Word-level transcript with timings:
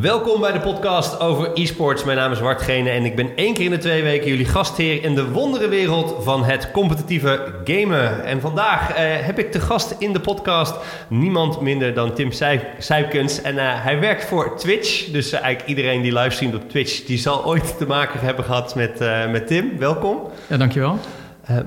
Welkom 0.00 0.40
bij 0.40 0.52
de 0.52 0.60
podcast 0.60 1.20
over 1.20 1.50
e-sports. 1.54 2.04
Mijn 2.04 2.16
naam 2.16 2.32
is 2.32 2.40
Wart 2.40 2.62
Gene 2.62 2.90
en 2.90 3.04
ik 3.04 3.16
ben 3.16 3.36
één 3.36 3.54
keer 3.54 3.64
in 3.64 3.70
de 3.70 3.78
twee 3.78 4.02
weken 4.02 4.28
jullie 4.28 4.44
gastheer 4.44 5.02
in 5.02 5.14
de 5.14 5.30
wonderenwereld 5.30 6.24
van 6.24 6.44
het 6.44 6.70
competitieve 6.70 7.54
gamen. 7.64 8.24
En 8.24 8.40
vandaag 8.40 8.92
eh, 8.92 9.04
heb 9.26 9.38
ik 9.38 9.52
te 9.52 9.60
gast 9.60 9.94
in 9.98 10.12
de 10.12 10.20
podcast 10.20 10.74
niemand 11.08 11.60
minder 11.60 11.94
dan 11.94 12.14
Tim 12.14 12.30
Sijpkens. 12.78 13.42
En 13.42 13.54
uh, 13.54 13.84
hij 13.84 14.00
werkt 14.00 14.24
voor 14.24 14.56
Twitch. 14.56 15.10
Dus 15.10 15.32
uh, 15.32 15.40
eigenlijk 15.40 15.68
iedereen 15.68 16.02
die 16.02 16.12
livestreamt 16.12 16.54
op 16.54 16.70
Twitch, 16.70 17.04
die 17.04 17.18
zal 17.18 17.44
ooit 17.44 17.78
te 17.78 17.86
maken 17.86 18.20
hebben 18.20 18.44
gehad 18.44 18.74
met, 18.74 18.98
met 19.30 19.46
Tim. 19.46 19.78
Welkom. 19.78 20.20
Ja, 20.48 20.56
dankjewel. 20.56 20.98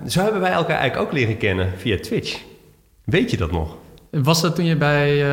zo 0.07 0.21
hebben 0.21 0.41
wij 0.41 0.51
elkaar 0.51 0.77
eigenlijk 0.77 1.07
ook 1.07 1.13
leren 1.13 1.37
kennen 1.37 1.71
via 1.77 1.97
Twitch. 1.99 2.39
Weet 3.03 3.31
je 3.31 3.37
dat 3.37 3.51
nog? 3.51 3.75
Was 4.09 4.41
dat 4.41 4.55
toen 4.55 4.65
je 4.65 4.75
bij 4.75 5.23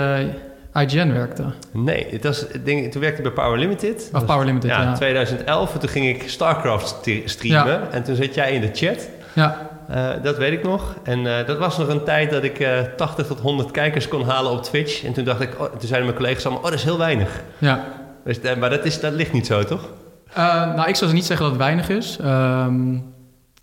IGN 0.75 1.13
werkte? 1.13 1.45
Nee, 1.73 2.07
het 2.11 2.25
was, 2.25 2.47
ding, 2.65 2.93
toen 2.93 3.01
werkte 3.01 3.23
ik 3.23 3.35
bij 3.35 3.45
Power 3.45 3.59
Limited. 3.59 4.11
Of 4.13 4.25
Power 4.25 4.47
Limited, 4.47 4.71
ja. 4.71 4.83
ja. 4.83 4.95
2011, 4.95 5.79
toen 5.79 5.89
ging 5.89 6.09
ik 6.09 6.29
StarCraft 6.29 7.09
streamen. 7.25 7.93
En 7.93 8.03
toen 8.03 8.17
zat 8.17 8.35
jij 8.35 8.53
in 8.53 8.61
de 8.61 8.71
chat. 8.73 9.09
Ja. 9.33 9.71
Uh, 9.91 10.11
dat 10.23 10.37
weet 10.37 10.53
ik 10.53 10.63
nog. 10.63 10.97
En 11.03 11.19
uh, 11.19 11.47
dat 11.47 11.59
was 11.59 11.79
nog 11.79 11.89
een 11.89 12.05
tijd 12.05 12.31
dat 12.31 12.43
ik 12.45 12.61
uh, 12.61 12.79
eh, 12.79 12.87
80 12.97 13.27
tot 13.27 13.41
100 13.41 13.71
kijkers 13.71 14.09
kon 14.09 14.25
halen 14.25 14.53
op 14.53 14.63
Twitch. 14.63 15.05
En 15.05 15.13
toen 15.13 15.25
dacht 15.25 15.41
ik, 15.41 15.61
oh, 15.61 15.65
toen 15.65 15.81
zeiden 15.81 16.05
mijn 16.05 16.17
collega's 16.17 16.45
allemaal, 16.45 16.63
oh, 16.63 16.71
dat 16.71 16.79
is 16.79 16.85
heel 16.85 16.99
weinig. 16.99 17.43
Ja. 17.59 17.85
Dus, 18.25 18.41
maar 18.59 18.71
dat, 18.71 18.85
is, 18.85 19.01
dat 19.01 19.13
ligt 19.13 19.33
niet 19.33 19.47
zo, 19.47 19.65
toch? 19.65 19.89
nou, 20.35 20.89
ik 20.89 20.95
zou 20.95 21.13
niet 21.13 21.25
zeggen 21.25 21.47
dat 21.47 21.55
het 21.55 21.65
weinig 21.65 21.89
is. 21.89 22.19
Um, 22.25 23.15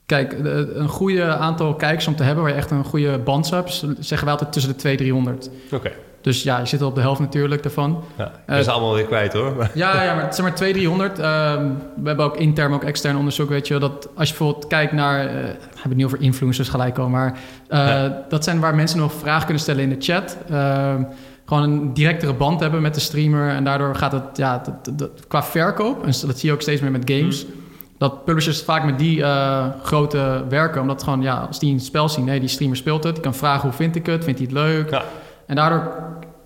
kijk, 0.05 0.35
een 0.73 0.87
goede 0.87 1.25
aantal 1.25 1.75
kijkers 1.75 2.07
om 2.07 2.15
te 2.15 2.23
hebben 2.23 2.43
waar 2.43 2.51
je 2.53 2.57
echt 2.57 2.71
een 2.71 2.83
goede 2.83 3.17
band 3.17 3.49
hebt, 3.49 3.85
zeggen 3.99 4.23
wij 4.23 4.31
altijd 4.33 4.51
tussen 4.51 4.71
de 4.71 4.77
200 4.77 5.49
300. 5.49 5.49
Oké. 5.71 5.91
Dus 6.21 6.43
ja, 6.43 6.59
je 6.59 6.65
zit 6.65 6.81
al 6.81 6.87
op 6.87 6.95
de 6.95 7.01
helft 7.01 7.19
natuurlijk 7.19 7.63
daarvan. 7.63 8.03
Ja, 8.17 8.31
dat 8.45 8.57
is 8.57 8.65
uh, 8.65 8.71
allemaal 8.71 8.93
weer 8.93 9.05
kwijt 9.05 9.33
hoor. 9.33 9.53
Ja, 9.73 10.03
ja 10.03 10.15
maar 10.15 10.33
zeg 10.33 10.45
maar 10.45 10.55
200, 10.55 11.15
300. 11.15 11.19
Uh, 11.19 11.25
we 12.01 12.07
hebben 12.07 12.25
ook 12.25 12.37
intern, 12.37 12.73
ook 12.73 12.83
extern 12.83 13.17
onderzoek, 13.17 13.49
weet 13.49 13.67
je. 13.67 13.77
Dat 13.77 14.09
als 14.15 14.29
je 14.29 14.35
bijvoorbeeld 14.37 14.67
kijkt 14.67 14.91
naar, 14.91 15.25
uh, 15.25 15.31
heb 15.75 15.83
het 15.83 15.95
niet 15.95 16.05
over 16.05 16.21
influencers 16.21 16.69
gelijk 16.69 16.97
al, 16.97 17.09
maar 17.09 17.37
ja. 17.69 18.23
dat 18.29 18.43
zijn 18.43 18.59
waar 18.59 18.75
mensen 18.75 18.99
nog 18.99 19.13
vragen 19.13 19.43
kunnen 19.43 19.63
stellen 19.63 19.83
in 19.83 19.89
de 19.89 19.95
chat. 19.99 20.37
Ehm, 20.49 21.03
gewoon 21.45 21.63
een 21.63 21.93
directere 21.93 22.33
band 22.33 22.59
hebben 22.59 22.81
met 22.81 22.93
de 22.93 22.99
streamer. 22.99 23.49
En 23.49 23.63
daardoor 23.63 23.95
gaat 23.95 24.11
het, 24.11 24.23
ja, 24.33 24.61
dat, 24.63 24.99
dat, 24.99 25.09
qua 25.27 25.43
verkoop, 25.43 26.05
en 26.05 26.13
dat 26.25 26.39
zie 26.39 26.49
je 26.49 26.51
ook 26.53 26.61
steeds 26.61 26.81
meer 26.81 26.91
met 26.91 27.11
games... 27.11 27.45
Mm. 27.45 27.51
Dat 27.97 28.25
publishers 28.25 28.63
vaak 28.63 28.83
met 28.83 28.99
die 28.99 29.23
grote 29.83 30.43
werken, 30.49 30.81
omdat 30.81 31.03
gewoon, 31.03 31.21
ja, 31.21 31.35
als 31.47 31.59
die 31.59 31.73
een 31.73 31.79
spel 31.79 32.09
zien, 32.09 32.25
nee, 32.25 32.39
die 32.39 32.49
streamer 32.49 32.77
speelt 32.77 33.03
het, 33.03 33.13
die 33.13 33.23
kan 33.23 33.33
vragen 33.33 33.61
hoe 33.61 33.71
vind 33.71 33.95
ik 33.95 34.05
het, 34.05 34.23
vindt 34.23 34.39
hij 34.39 34.47
het 34.49 34.57
leuk. 34.57 34.89
Ja. 34.89 35.03
En 35.49 35.55
daardoor 35.55 35.93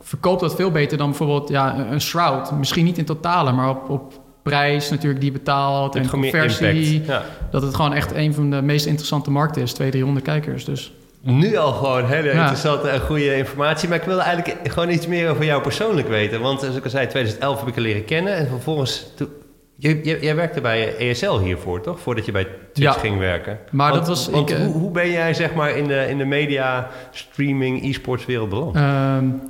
verkoopt 0.01 0.41
dat 0.41 0.55
veel 0.55 0.71
beter 0.71 0.97
dan 0.97 1.07
bijvoorbeeld 1.07 1.49
ja, 1.49 1.77
een 1.77 2.01
Shroud. 2.01 2.51
Misschien 2.51 2.85
niet 2.85 2.97
in 2.97 3.05
totale, 3.05 3.51
maar 3.51 3.69
op, 3.69 3.89
op 3.89 4.13
prijs 4.41 4.89
natuurlijk 4.89 5.21
die 5.21 5.31
betaalt 5.31 5.95
en 5.95 6.09
conversie. 6.09 7.03
Ja. 7.05 7.23
Dat 7.51 7.61
het 7.61 7.75
gewoon 7.75 7.93
echt 7.93 8.11
een 8.11 8.33
van 8.33 8.49
de 8.49 8.61
meest 8.61 8.85
interessante 8.85 9.31
markten 9.31 9.61
is. 9.61 9.73
200, 9.73 9.91
300 9.91 10.25
kijkers. 10.25 10.65
Dus. 10.65 10.93
Nu 11.21 11.55
al 11.55 11.71
gewoon 11.71 12.05
hele 12.05 12.31
interessante 12.31 12.89
en 12.89 12.99
goede 12.99 13.35
informatie. 13.35 13.89
Maar 13.89 13.97
ik 13.97 14.03
wilde 14.03 14.21
eigenlijk 14.21 14.71
gewoon 14.71 14.89
iets 14.89 15.07
meer 15.07 15.29
over 15.29 15.45
jou 15.45 15.61
persoonlijk 15.61 16.07
weten. 16.07 16.41
Want 16.41 16.59
zoals 16.59 16.75
ik 16.75 16.83
al 16.83 16.89
zei, 16.89 17.07
2011 17.07 17.59
heb 17.59 17.67
ik 17.67 17.75
je 17.75 17.81
leren 17.81 18.05
kennen. 18.05 18.35
En 18.35 18.47
vervolgens 18.47 19.05
jij 20.03 20.35
werkte 20.35 20.61
bij 20.61 20.97
ESL 20.97 21.37
hiervoor, 21.37 21.81
toch? 21.81 21.99
Voordat 21.99 22.25
je 22.25 22.31
bij 22.31 22.47
Twitch 22.73 22.99
ging 22.99 23.17
werken. 23.17 23.59
Maar 23.71 23.91
dat 23.91 24.07
was... 24.07 24.29
Want 24.29 24.49
ik, 24.49 24.57
hoe, 24.57 24.73
hoe, 24.73 24.91
ben 24.91 25.11
jij 25.11 25.33
zeg 25.33 25.53
maar 25.53 25.77
in 25.77 25.87
de, 25.87 26.05
in 26.09 26.17
de 26.17 26.25
media, 26.25 26.89
streaming, 27.11 27.83
e-sports 27.83 28.25
wereld 28.25 28.49
beland? 28.49 28.75
Uh, 28.75 28.81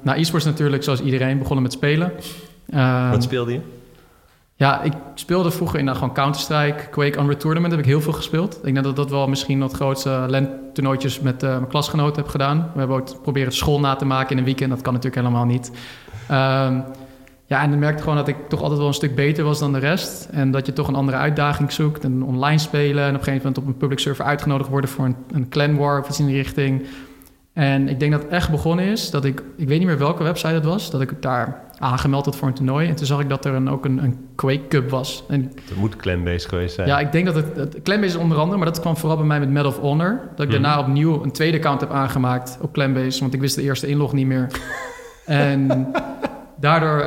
nou, 0.02 0.20
e-sports 0.20 0.46
natuurlijk 0.46 0.84
zoals 0.84 1.02
iedereen 1.02 1.38
begonnen 1.38 1.64
met 1.64 1.74
spelen. 1.74 2.12
Uh, 2.70 3.12
Wat 3.12 3.24
speelde 3.24 3.54
je? 3.54 3.60
Ja, 4.56 4.82
ik 4.82 4.94
speelde 5.16 5.52
vroeger 5.52 5.80
in 5.80 5.88
uh, 5.88 5.94
gewoon 5.94 6.14
Counter-Strike, 6.14 6.90
Quake 6.90 7.20
Unreal 7.20 7.38
Tournament 7.38 7.72
heb 7.72 7.82
ik 7.82 7.88
heel 7.88 8.02
veel 8.02 8.14
gespeeld. 8.14 8.60
Ik 8.64 8.74
denk 8.74 8.86
dat 8.86 8.96
dat 8.96 9.10
wel 9.10 9.28
misschien 9.28 9.62
het 9.62 9.74
grootste 9.74 10.26
LAN-toernooitjes 10.28 11.20
met 11.20 11.44
uh, 11.44 11.50
mijn 11.50 11.68
klasgenoten 11.68 12.22
heb 12.22 12.32
gedaan. 12.32 12.70
We 12.74 12.80
hebben 12.80 12.98
ook 12.98 13.22
proberen 13.22 13.54
school 13.54 13.80
na 13.80 13.96
te 13.96 14.06
maken 14.06 14.32
in 14.32 14.38
een 14.38 14.44
weekend. 14.44 14.70
Dat 14.70 14.82
kan 14.82 14.94
natuurlijk 14.94 15.22
helemaal 15.22 15.46
niet. 15.46 15.72
Ehm, 16.28 16.80
ja, 17.54 17.62
en 17.62 17.70
dan 17.70 17.80
merkte 17.80 18.04
gewoon 18.04 18.18
dat 18.18 18.28
ik 18.28 18.36
toch 18.48 18.62
altijd 18.62 18.80
wel 18.80 18.88
een 18.88 18.94
stuk 18.94 19.16
beter 19.16 19.44
was 19.44 19.60
dan 19.60 19.74
de 19.74 19.80
rest. 19.80 20.28
En 20.32 20.52
dat 20.52 20.66
je 20.66 20.74
toch 20.74 20.88
een 20.88 20.96
andere 20.96 21.18
uitdaging 21.18 21.72
zoekt. 21.72 22.04
En 22.04 22.24
online 22.24 22.58
spelen. 22.58 23.04
En 23.04 23.10
op 23.10 23.16
een 23.16 23.24
gegeven 23.24 23.48
moment 23.48 23.58
op 23.58 23.68
een 23.68 23.78
public 23.78 24.00
server 24.00 24.26
uitgenodigd 24.26 24.70
worden 24.70 24.90
voor 24.90 25.06
een, 25.06 25.16
een 25.32 25.50
clan 25.50 25.78
war 25.78 26.00
of 26.00 26.08
iets 26.10 26.20
in 26.20 26.26
die 26.26 26.36
richting. 26.36 26.86
En 27.54 27.90
ik 27.90 28.00
denk 28.00 28.12
dat 28.12 28.22
het 28.22 28.32
echt 28.32 28.52
begonnen 28.52 28.86
is 28.86 29.10
dat 29.10 29.26
ik, 29.26 29.44
ik 29.58 29.68
weet 29.68 29.78
niet 29.78 29.88
meer 29.88 29.98
welke 29.98 30.24
website 30.24 30.54
het 30.54 30.66
was, 30.66 30.92
dat 30.92 31.02
ik 31.02 31.22
daar 31.22 31.62
aangemeld 31.78 32.26
had 32.26 32.36
voor 32.36 32.48
een 32.48 32.54
toernooi. 32.54 32.88
En 32.88 32.96
toen 32.96 33.06
zag 33.06 33.20
ik 33.20 33.30
dat 33.30 33.46
er 33.46 33.54
een, 33.54 33.70
ook 33.70 33.86
een, 33.86 34.04
een 34.04 34.18
Quake 34.36 34.68
Cup 34.68 34.90
was. 34.90 35.24
En, 35.28 35.52
dat 35.68 35.78
moet 35.78 35.96
Clanbase 35.96 36.48
geweest 36.48 36.76
zijn. 36.76 36.88
Ja, 36.88 37.00
ik 37.00 37.12
denk 37.12 37.26
dat 37.26 37.36
het, 37.36 37.56
het 37.56 37.82
Clanbase 37.84 38.16
is 38.16 38.22
onder 38.22 38.38
andere, 38.38 38.58
maar 38.58 38.68
dat 38.68 38.80
kwam 38.80 38.98
vooral 38.98 39.18
bij 39.18 39.28
mij 39.28 39.40
met 39.40 39.50
Medal 39.50 39.72
of 39.72 39.80
Honor. 39.80 40.22
Dat 40.36 40.46
ik 40.46 40.52
mhm. 40.52 40.62
daarna 40.62 40.80
opnieuw 40.80 41.24
een 41.24 41.32
tweede 41.32 41.58
account 41.58 41.82
heb 41.82 41.92
aangemaakt 41.92 42.58
op 42.62 42.74
Clanbase, 42.74 43.20
want 43.20 43.34
ik 43.34 43.40
wist 43.40 43.56
de 43.56 43.62
eerste 43.62 43.88
inlog 43.88 44.14
niet 44.14 44.28
meer. 44.28 44.48
en 45.26 45.92
daardoor, 46.56 47.00
uh, 47.00 47.06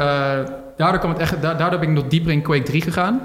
daardoor, 0.76 0.98
kwam 0.98 1.10
het 1.10 1.20
echt, 1.20 1.42
daardoor 1.42 1.78
ben 1.78 1.88
ik 1.88 1.94
nog 1.94 2.06
dieper 2.06 2.32
in 2.32 2.42
Quake 2.42 2.62
3 2.62 2.82
gegaan. 2.82 3.20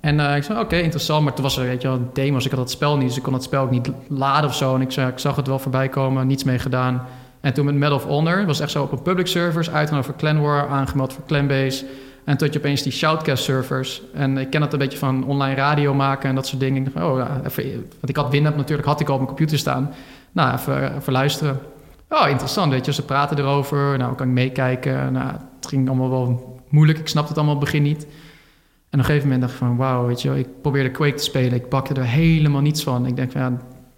En 0.00 0.18
uh, 0.18 0.36
ik 0.36 0.42
zei, 0.42 0.60
oké, 0.60 0.76
interessant. 0.76 1.24
Maar 1.24 1.34
toen 1.34 1.44
was 1.44 1.56
er, 1.56 1.64
weet 1.64 1.82
je 1.82 1.88
wel, 1.88 2.10
demo's. 2.12 2.44
Ik 2.44 2.50
had 2.50 2.60
het 2.60 2.70
spel 2.70 2.96
niet, 2.96 3.08
dus 3.08 3.16
ik 3.16 3.22
kon 3.22 3.32
het 3.32 3.42
spel 3.42 3.62
ook 3.62 3.70
niet 3.70 3.90
laden 4.08 4.48
of 4.48 4.56
zo. 4.56 4.74
En 4.74 4.80
ik, 4.80 4.96
ik 4.96 5.18
zag 5.18 5.36
het 5.36 5.46
wel 5.46 5.58
voorbij 5.58 5.88
komen, 5.88 6.26
niets 6.26 6.44
mee 6.44 6.58
gedaan. 6.58 7.06
En 7.40 7.54
toen 7.54 7.64
met 7.64 7.74
Medal 7.74 7.96
of 7.96 8.04
Honor, 8.04 8.46
was 8.46 8.60
echt 8.60 8.70
zo 8.70 8.82
op 8.82 8.92
een 8.92 9.02
public 9.02 9.26
servers, 9.26 9.70
uitgenodigd 9.70 10.10
voor 10.10 10.18
Clan 10.18 10.40
War, 10.40 10.68
aangemeld 10.68 11.12
voor 11.12 11.24
Clanbase. 11.26 11.84
En 12.24 12.36
toen 12.36 12.46
had 12.46 12.56
je 12.56 12.58
opeens 12.62 12.82
die 12.82 12.92
Shoutcast 12.92 13.44
servers. 13.44 14.02
En 14.14 14.38
ik 14.38 14.50
ken 14.50 14.60
dat 14.60 14.72
een 14.72 14.78
beetje 14.78 14.98
van 14.98 15.24
online 15.24 15.54
radio 15.54 15.94
maken 15.94 16.28
en 16.28 16.34
dat 16.34 16.46
soort 16.46 16.60
dingen. 16.60 16.86
Ik 16.86 16.94
dacht, 16.94 17.06
oh 17.06 17.24
even, 17.46 17.72
want 17.72 18.08
ik 18.08 18.16
had 18.16 18.30
Winamp 18.30 18.56
natuurlijk, 18.56 18.88
had 18.88 19.00
ik 19.00 19.06
al 19.06 19.12
op 19.12 19.20
mijn 19.20 19.34
computer 19.34 19.58
staan. 19.58 19.94
Nou, 20.32 20.54
even, 20.54 20.96
even 20.96 21.12
luisteren. 21.12 21.60
Oh, 22.08 22.28
interessant, 22.28 22.72
weet 22.72 22.84
je. 22.84 22.92
Ze 22.92 23.04
praten 23.04 23.38
erover. 23.38 23.98
Nou, 23.98 24.14
kan 24.14 24.26
ik 24.26 24.32
meekijken. 24.32 25.12
Nou, 25.12 25.32
ging 25.68 25.88
allemaal 25.88 26.10
wel 26.10 26.60
moeilijk. 26.68 26.98
Ik 26.98 27.08
snapte 27.08 27.28
het 27.28 27.38
allemaal 27.38 27.58
begin 27.58 27.82
niet. 27.82 28.02
En 28.02 28.98
op 28.98 28.98
een 28.98 29.04
gegeven 29.04 29.28
moment 29.28 29.40
dacht 29.40 29.52
ik 29.52 29.58
van... 29.58 29.76
Wauw, 29.76 30.06
weet 30.06 30.22
je 30.22 30.38
Ik 30.38 30.60
probeerde 30.62 30.90
Quake 30.90 31.14
te 31.14 31.22
spelen. 31.22 31.54
Ik 31.54 31.68
pakte 31.68 31.94
er 31.94 32.04
helemaal 32.04 32.60
niets 32.60 32.82
van. 32.82 33.06
Ik 33.06 33.16
denk 33.16 33.32
van, 33.32 33.40
ja, 33.40 33.56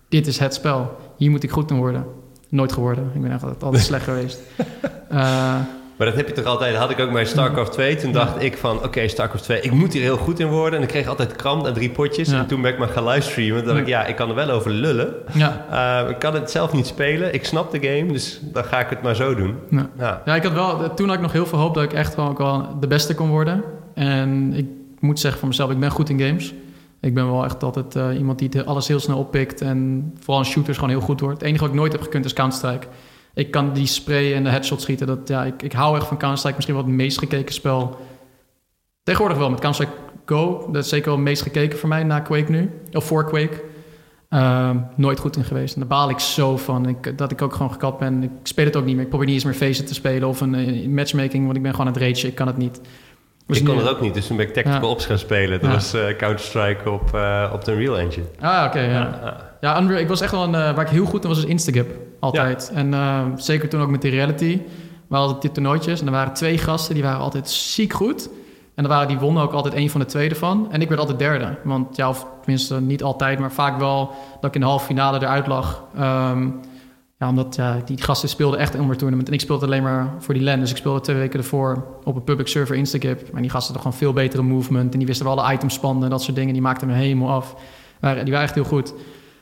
dit 0.09 0.26
is 0.26 0.38
het 0.38 0.54
spel. 0.54 0.97
Hier 1.16 1.30
moet 1.30 1.42
ik 1.42 1.50
goed 1.50 1.70
in 1.70 1.76
worden. 1.76 2.04
Nooit 2.48 2.72
geworden. 2.72 3.10
Ik 3.14 3.20
ben 3.20 3.32
echt 3.32 3.62
altijd 3.62 3.82
slecht 3.91 4.04
geweest. 4.04 4.41
Uh, 5.12 5.60
Maar 6.00 6.08
dat 6.08 6.18
heb 6.18 6.28
je 6.28 6.34
toch 6.34 6.44
altijd, 6.44 6.76
had 6.76 6.90
ik 6.90 7.00
ook 7.00 7.12
bij 7.12 7.24
StarCraft 7.24 7.72
2. 7.72 7.96
Toen 7.96 8.12
dacht 8.12 8.42
ik 8.42 8.56
van, 8.56 8.84
oké, 8.84 9.08
StarCraft 9.08 9.44
2, 9.44 9.60
ik 9.60 9.70
moet 9.70 9.92
hier 9.92 10.02
heel 10.02 10.16
goed 10.16 10.40
in 10.40 10.48
worden. 10.48 10.78
En 10.78 10.82
ik 10.82 10.88
kreeg 10.88 11.06
altijd 11.06 11.36
kramp 11.36 11.66
en 11.66 11.72
drie 11.72 11.90
potjes. 11.90 12.28
En 12.28 12.46
toen 12.46 12.62
ben 12.62 12.72
ik 12.72 12.78
maar 12.78 12.88
gaan 12.88 13.04
livestreamen. 13.04 13.64
Dacht 13.64 13.78
ik, 13.78 13.86
ja, 13.86 14.04
ik 14.04 14.16
kan 14.16 14.28
er 14.28 14.34
wel 14.34 14.50
over 14.50 14.70
lullen. 14.70 15.14
Ja. 15.32 15.66
Uh, 16.04 16.10
ik 16.10 16.18
kan 16.18 16.34
het 16.34 16.50
zelf 16.50 16.72
niet 16.72 16.86
spelen. 16.86 17.34
Ik 17.34 17.44
snap 17.44 17.70
de 17.70 17.78
game, 17.88 18.12
dus 18.12 18.40
dan 18.42 18.64
ga 18.64 18.80
ik 18.80 18.90
het 18.90 19.02
maar 19.02 19.14
zo 19.14 19.34
doen. 19.34 19.54
Ja, 19.70 20.20
ja. 20.24 20.34
ik 20.34 20.42
had 20.42 20.52
wel, 20.52 20.94
toen 20.94 21.06
had 21.06 21.16
ik 21.16 21.22
nog 21.22 21.32
heel 21.32 21.46
veel 21.46 21.58
hoop 21.58 21.74
dat 21.74 21.84
ik 21.84 21.92
echt 21.92 22.14
gewoon 22.14 22.30
ook 22.30 22.38
wel 22.38 22.78
de 22.80 22.86
beste 22.86 23.14
kon 23.14 23.28
worden. 23.28 23.62
En 23.94 24.52
ik 24.54 24.66
moet 25.00 25.20
zeggen 25.20 25.40
van 25.40 25.48
mezelf, 25.48 25.70
ik 25.70 25.80
ben 25.80 25.90
goed 25.90 26.08
in 26.08 26.20
games. 26.20 26.54
Ik 27.00 27.14
ben 27.14 27.30
wel 27.30 27.44
echt 27.44 27.62
altijd 27.62 27.96
uh, 27.96 28.18
iemand 28.18 28.38
die 28.38 28.62
alles 28.62 28.88
heel 28.88 29.00
snel 29.00 29.18
oppikt. 29.18 29.60
En 29.60 30.12
vooral 30.20 30.42
in 30.42 30.48
shooters 30.50 30.78
gewoon 30.78 30.92
heel 30.92 31.00
goed 31.00 31.20
wordt. 31.20 31.38
Het 31.38 31.46
enige 31.46 31.62
wat 31.64 31.72
ik 31.72 31.78
nooit 31.78 31.92
heb 31.92 32.02
gekund 32.02 32.24
is 32.24 32.32
Counter-Strike 32.32 32.86
ik 33.34 33.50
kan 33.50 33.72
die 33.72 33.86
spray 33.86 34.34
en 34.34 34.44
de 34.44 34.50
headshot 34.50 34.80
schieten. 34.80 35.06
Dat, 35.06 35.28
ja, 35.28 35.44
ik, 35.44 35.62
ik 35.62 35.72
hou 35.72 35.96
echt 35.96 36.06
van 36.06 36.16
Counter-Strike. 36.16 36.56
Misschien 36.56 36.76
wel 36.76 36.84
het 36.84 36.94
meest 36.94 37.18
gekeken 37.18 37.54
spel. 37.54 37.98
Tegenwoordig 39.02 39.38
wel 39.38 39.50
met 39.50 39.60
Counter-Strike 39.60 40.02
Go. 40.26 40.68
Dat 40.72 40.84
is 40.84 40.88
zeker 40.88 41.06
wel 41.06 41.14
het 41.14 41.24
meest 41.24 41.42
gekeken 41.42 41.78
voor 41.78 41.88
mij 41.88 42.04
na 42.04 42.20
Quake 42.20 42.50
nu. 42.50 42.70
Of 42.92 43.04
voor 43.04 43.24
Quake. 43.24 43.62
Uh, 44.30 44.70
nooit 44.96 45.18
goed 45.18 45.36
in 45.36 45.44
geweest. 45.44 45.74
En 45.74 45.80
daar 45.80 45.88
baal 45.88 46.10
ik 46.10 46.18
zo 46.18 46.56
van. 46.56 46.88
Ik, 46.88 47.18
dat 47.18 47.30
ik 47.30 47.42
ook 47.42 47.52
gewoon 47.52 47.72
gekapt 47.72 47.98
ben. 47.98 48.22
Ik 48.22 48.30
speel 48.42 48.64
het 48.64 48.76
ook 48.76 48.84
niet 48.84 48.94
meer. 48.94 49.04
Ik 49.04 49.08
probeer 49.08 49.26
niet 49.26 49.36
eens 49.36 49.44
meer 49.44 49.54
feesten 49.54 49.86
te 49.86 49.94
spelen. 49.94 50.28
Of 50.28 50.41
een, 50.41 50.54
een 50.54 50.94
matchmaking. 50.94 51.44
Want 51.44 51.56
ik 51.56 51.62
ben 51.62 51.70
gewoon 51.70 51.86
aan 51.86 51.92
het 51.92 52.02
rage. 52.02 52.26
Ik 52.26 52.34
kan 52.34 52.47
het 52.47 52.56
niet. 52.56 52.80
Dus 53.47 53.59
ik 53.59 53.65
kon 53.65 53.78
het 53.78 53.88
ook 53.88 54.00
niet, 54.00 54.15
dus 54.15 54.27
toen 54.27 54.36
ben 54.36 54.47
ik 54.47 54.53
Tactical 54.53 54.82
ja. 54.82 54.88
Ops 54.88 55.06
gaan 55.06 55.18
spelen. 55.18 55.60
Dat 55.60 55.71
was 55.71 55.94
uh, 55.94 56.16
Counter-Strike 56.16 56.91
op, 56.91 57.10
uh, 57.15 57.50
op 57.53 57.65
de 57.65 57.72
Unreal 57.72 57.98
Engine. 57.98 58.27
Ah, 58.41 58.65
oké, 58.66 58.78
okay, 58.78 58.91
ja. 58.91 59.36
Ja, 59.60 59.80
Unreal, 59.80 60.00
ik 60.00 60.09
was 60.09 60.21
echt 60.21 60.32
wel 60.32 60.42
een... 60.42 60.50
Waar 60.50 60.80
ik 60.80 60.88
heel 60.88 61.04
goed 61.04 61.22
in 61.22 61.28
was, 61.28 61.38
is 61.38 61.44
Instagap. 61.44 61.86
Altijd. 62.20 62.70
En 62.74 62.94
zeker 63.36 63.68
toen 63.68 63.80
ook 63.80 63.90
met 63.90 64.02
die 64.02 64.10
reality. 64.10 64.60
We 65.06 65.16
hadden 65.16 65.40
die 65.40 65.52
toernooitjes 65.52 66.00
en 66.00 66.06
er 66.06 66.12
waren 66.12 66.32
twee 66.32 66.58
gasten, 66.58 66.94
die 66.94 67.02
waren 67.02 67.20
altijd 67.20 67.50
ziek 67.50 67.92
goed. 67.92 68.30
En 68.74 68.82
er 68.86 68.88
waren, 68.88 69.08
die 69.08 69.18
wonnen 69.18 69.42
ook 69.42 69.52
altijd 69.52 69.74
een 69.74 69.90
van 69.90 70.00
de 70.00 70.06
tweede 70.06 70.34
van. 70.34 70.72
En 70.72 70.80
ik 70.80 70.88
werd 70.88 71.00
altijd 71.00 71.18
derde. 71.18 71.58
Want 71.64 71.96
ja, 71.96 72.08
of 72.08 72.26
tenminste 72.40 72.80
niet 72.80 73.02
altijd, 73.02 73.38
maar 73.38 73.52
vaak 73.52 73.78
wel 73.78 74.10
dat 74.40 74.44
ik 74.44 74.54
in 74.54 74.60
de 74.60 74.66
halve 74.66 74.84
finale 74.84 75.20
eruit 75.20 75.46
lag. 75.46 75.84
Um, 75.98 76.60
ja, 77.18 77.28
omdat 77.28 77.56
ja, 77.56 77.80
die 77.84 78.02
gasten 78.02 78.28
speelden 78.28 78.58
echt 78.58 78.74
een 78.74 78.96
Tournament. 78.96 79.28
En 79.28 79.34
ik 79.34 79.40
speelde 79.40 79.66
alleen 79.66 79.82
maar 79.82 80.14
voor 80.18 80.34
die 80.34 80.42
LAN. 80.42 80.60
Dus 80.60 80.70
ik 80.70 80.76
speelde 80.76 81.00
twee 81.00 81.16
weken 81.16 81.38
ervoor 81.38 81.84
op 82.04 82.16
een 82.16 82.24
public 82.24 82.46
server 82.46 82.76
Instagap. 82.76 83.32
Maar 83.32 83.42
die 83.42 83.50
gasten 83.50 83.74
hadden 83.74 83.92
gewoon 83.92 84.12
veel 84.12 84.22
betere 84.22 84.42
movement. 84.42 84.92
En 84.92 84.98
die 84.98 85.06
wisten 85.06 85.26
wel 85.26 85.40
alle 85.40 85.52
items 85.52 85.74
spannen 85.74 86.04
en 86.04 86.10
dat 86.10 86.22
soort 86.22 86.36
dingen. 86.36 86.52
Die 86.52 86.62
maakten 86.62 86.86
me 86.88 86.94
helemaal 86.94 87.30
af. 87.30 87.54
Maar 88.00 88.14
die 88.14 88.32
waren 88.32 88.46
echt 88.46 88.54
heel 88.54 88.64
goed. 88.64 88.94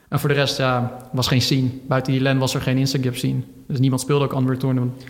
En 0.09 0.19
voor 0.21 0.29
de 0.29 0.35
rest, 0.35 0.57
ja, 0.57 0.97
was 1.13 1.29
geen 1.29 1.41
scene. 1.43 1.69
Buiten 1.89 2.13
die 2.13 2.23
LAN 2.23 2.39
was 2.39 2.55
er 2.55 2.61
geen 2.61 2.79
Instagap 2.79 3.15
scene. 3.17 3.41
Dus 3.67 3.79
niemand 3.79 4.01
speelde 4.01 4.25
ook 4.25 4.33
Unreal 4.41 4.59
Tournament. 4.59 5.05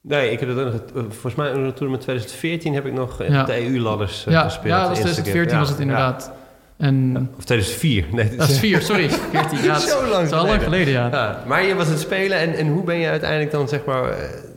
Nee, 0.00 0.30
ik 0.30 0.40
heb 0.40 0.48
het 0.48 0.58
ook 0.58 0.64
nog, 0.72 0.74
eh, 0.74 1.02
volgens 1.08 1.34
mij 1.34 1.54
met 1.54 1.76
2014 1.76 2.74
heb 2.74 2.86
ik 2.86 2.92
nog 2.92 3.20
eh, 3.20 3.28
Ja. 3.28 3.44
de 3.44 3.66
EU-ladders 3.66 4.26
eh, 4.26 4.32
ja, 4.32 4.42
gespeeld. 4.42 4.66
ja, 4.74 4.78
dat 4.80 4.88
was 4.88 4.98
Instagram. 4.98 5.24
2014 5.32 5.58
was 5.58 5.68
het 5.68 5.78
inderdaad. 5.78 6.32
En. 6.76 7.28
Of 7.38 7.44
2004. 7.44 8.04
Nee, 8.10 8.36
dat 8.36 8.48
is 8.48 8.58
vier, 8.66 8.80
sorry. 8.80 9.08
14, 9.10 9.62
ja, 9.62 9.78
Zo 9.78 10.06
lang 10.08 10.30
lang 10.30 10.62
geleden, 10.62 10.92
ja. 10.92 11.42
Maar 11.46 11.64
je 11.64 11.74
was 11.74 11.88
het 11.88 12.00
spelen 12.00 12.38
en, 12.38 12.54
en 12.54 12.68
hoe 12.68 12.84
ben 12.84 12.96
je 12.98 13.08
uiteindelijk 13.08 13.50
dan, 13.50 13.68
zeg 13.68 13.84
maar, 13.84 14.14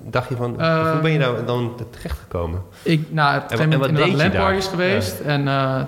dacht 0.09 0.29
je 0.29 0.35
van, 0.35 0.49
hoe 0.91 0.99
ben 1.01 1.11
je 1.11 1.19
daar 1.19 1.45
dan 1.45 1.75
terechtgekomen? 1.91 2.61
Ik, 2.83 3.01
nou, 3.11 3.37
op 3.37 3.43
een 3.43 3.49
En 3.49 3.57
gegeven 3.57 3.79
moment 3.79 3.89
inderdaad 3.99 4.17
daar? 4.31 4.41
LAN-parties 4.41 4.67
geweest. 4.69 5.19
En 5.19 5.43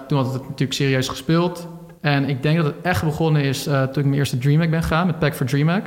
toen 0.07 0.18
had 0.18 0.33
het 0.33 0.41
natuurlijk 0.41 0.73
serieus 0.73 1.07
gespeeld. 1.07 1.68
En 2.01 2.29
ik 2.29 2.44
denk 2.44 2.57
dat 2.57 2.65
het 2.65 2.75
echt 2.81 3.03
begonnen 3.03 3.41
is 3.41 3.67
eh, 3.67 3.83
toen 3.83 4.03
ik 4.03 4.05
mijn 4.05 4.13
eerste 4.13 4.38
DreamHack 4.38 4.69
ben 4.69 4.81
gegaan, 4.81 5.07
met 5.07 5.19
Pack 5.19 5.35
for 5.35 5.45
DreamHack. 5.45 5.85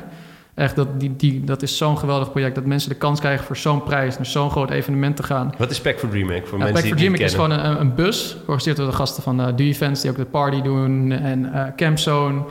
Echt, 0.55 0.77
dat, 0.77 1.01
die, 1.01 1.17
die, 1.17 1.45
dat 1.45 1.63
is 1.63 1.77
zo'n 1.77 1.99
geweldig 1.99 2.31
project. 2.31 2.55
Dat 2.55 2.65
mensen 2.65 2.89
de 2.89 2.95
kans 2.95 3.21
krijgen 3.21 3.45
voor 3.45 3.57
zo'n 3.57 3.83
prijs, 3.83 4.17
naar 4.17 4.27
zo'n 4.27 4.51
groot 4.51 4.71
evenement 4.71 5.17
te 5.17 5.23
gaan. 5.23 5.53
Wat 5.59 5.71
is 5.71 5.81
Pack 5.81 5.99
for 5.99 6.09
DreamHack 6.09 6.47
voor 6.47 6.59
Ja, 6.59 6.65
mensen 6.65 6.73
Pack 6.73 6.83
die 6.83 6.91
for 6.91 6.97
DreamHack 6.97 7.27
is 7.27 7.35
gewoon 7.35 7.51
een, 7.51 7.81
een 7.81 7.95
bus, 7.95 8.31
georganiseerd 8.31 8.77
door 8.77 8.87
de 8.87 8.93
gasten 8.93 9.23
van 9.23 9.41
uh, 9.41 9.67
Events, 9.67 10.01
die 10.01 10.11
ook 10.11 10.17
de 10.17 10.25
party 10.25 10.63
doen 10.63 11.13
en 11.13 11.53
eh 11.53 11.65
Campzone. 11.77 12.43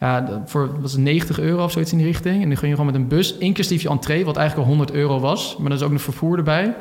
Ja, 0.00 0.42
voor 0.46 0.80
was 0.80 0.92
het 0.92 1.00
90 1.00 1.38
euro 1.40 1.64
of 1.64 1.72
zoiets 1.72 1.92
in 1.92 1.98
die 1.98 2.06
richting. 2.06 2.42
En 2.42 2.48
dan 2.48 2.56
ging 2.56 2.70
je 2.70 2.76
gewoon 2.76 2.92
met 2.92 2.94
een 2.94 3.08
bus, 3.08 3.36
inclusief 3.36 3.82
je 3.82 3.88
entree, 3.88 4.24
wat 4.24 4.36
eigenlijk 4.36 4.68
al 4.68 4.74
100 4.76 4.96
euro 4.96 5.20
was. 5.20 5.56
Maar 5.58 5.70
er 5.70 5.76
is 5.76 5.82
ook 5.82 5.92
nog 5.92 6.02
vervoer 6.02 6.36
erbij. 6.36 6.74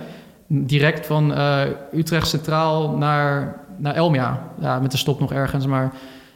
Direct 0.48 1.06
van 1.06 1.34
Utrecht 1.94 2.28
Centraal 2.28 2.98
naar, 2.98 3.60
naar 3.78 3.96
Elmia. 3.96 4.50
Ja, 4.60 4.80
met 4.80 4.92
de 4.92 4.98
stop 4.98 5.20
nog 5.20 5.34
ergens, 5.34 5.66
maar 5.66 5.94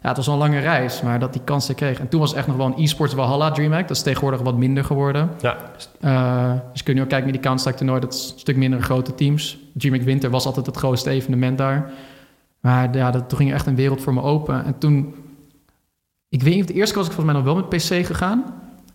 ja, 0.07 0.13
het 0.13 0.25
was 0.25 0.27
een 0.27 0.42
lange 0.42 0.59
reis. 0.59 1.01
Maar 1.01 1.19
dat 1.19 1.33
die 1.33 1.42
kans 1.44 1.69
er 1.69 1.75
kreeg. 1.75 2.00
En 2.00 2.07
toen 2.07 2.19
was 2.19 2.30
het 2.30 2.38
echt 2.38 2.48
nog 2.48 2.56
wel 2.56 2.65
een 2.65 2.83
e-sports 2.83 3.13
Valhalla 3.13 3.51
DreamHack. 3.51 3.88
Dat 3.88 3.98
is 3.98 4.04
tegenwoordig 4.04 4.42
wat 4.42 4.57
minder 4.57 4.83
geworden. 4.83 5.30
Ja, 5.42 5.57
Uh, 6.01 6.54
dus 6.71 6.83
kun 6.83 6.95
je 6.95 7.01
ook 7.01 7.07
kijken 7.07 7.25
naar 7.27 7.33
die 7.33 7.42
Counter-Strike 7.42 7.77
toernooi. 7.77 8.00
Dat 8.00 8.13
is 8.13 8.31
een 8.33 8.39
stuk 8.39 8.56
minder 8.56 8.81
grote 8.81 9.15
teams. 9.15 9.57
DreamHack 9.74 10.06
Winter 10.06 10.30
was 10.30 10.45
altijd 10.45 10.65
het 10.65 10.77
grootste 10.77 11.09
evenement 11.09 11.57
daar. 11.57 11.92
Maar 12.59 12.95
ja, 12.95 13.12
dat, 13.12 13.30
toen 13.30 13.38
ging 13.38 13.54
echt 13.54 13.65
een 13.65 13.75
wereld 13.75 14.01
voor 14.01 14.13
me 14.13 14.21
open. 14.21 14.65
En 14.65 14.77
toen... 14.77 15.15
Ik 16.30 16.44
weet 16.44 16.54
niet 16.54 16.63
of 16.63 16.68
de 16.68 16.74
eerste 16.74 16.94
keer 16.94 17.04
was 17.04 17.12
ik 17.12 17.15
volgens 17.15 17.36
mij 17.36 17.44
nog 17.44 17.54
wel 17.54 17.68
met 17.69 17.69
PC 17.69 18.06
gegaan. 18.06 18.44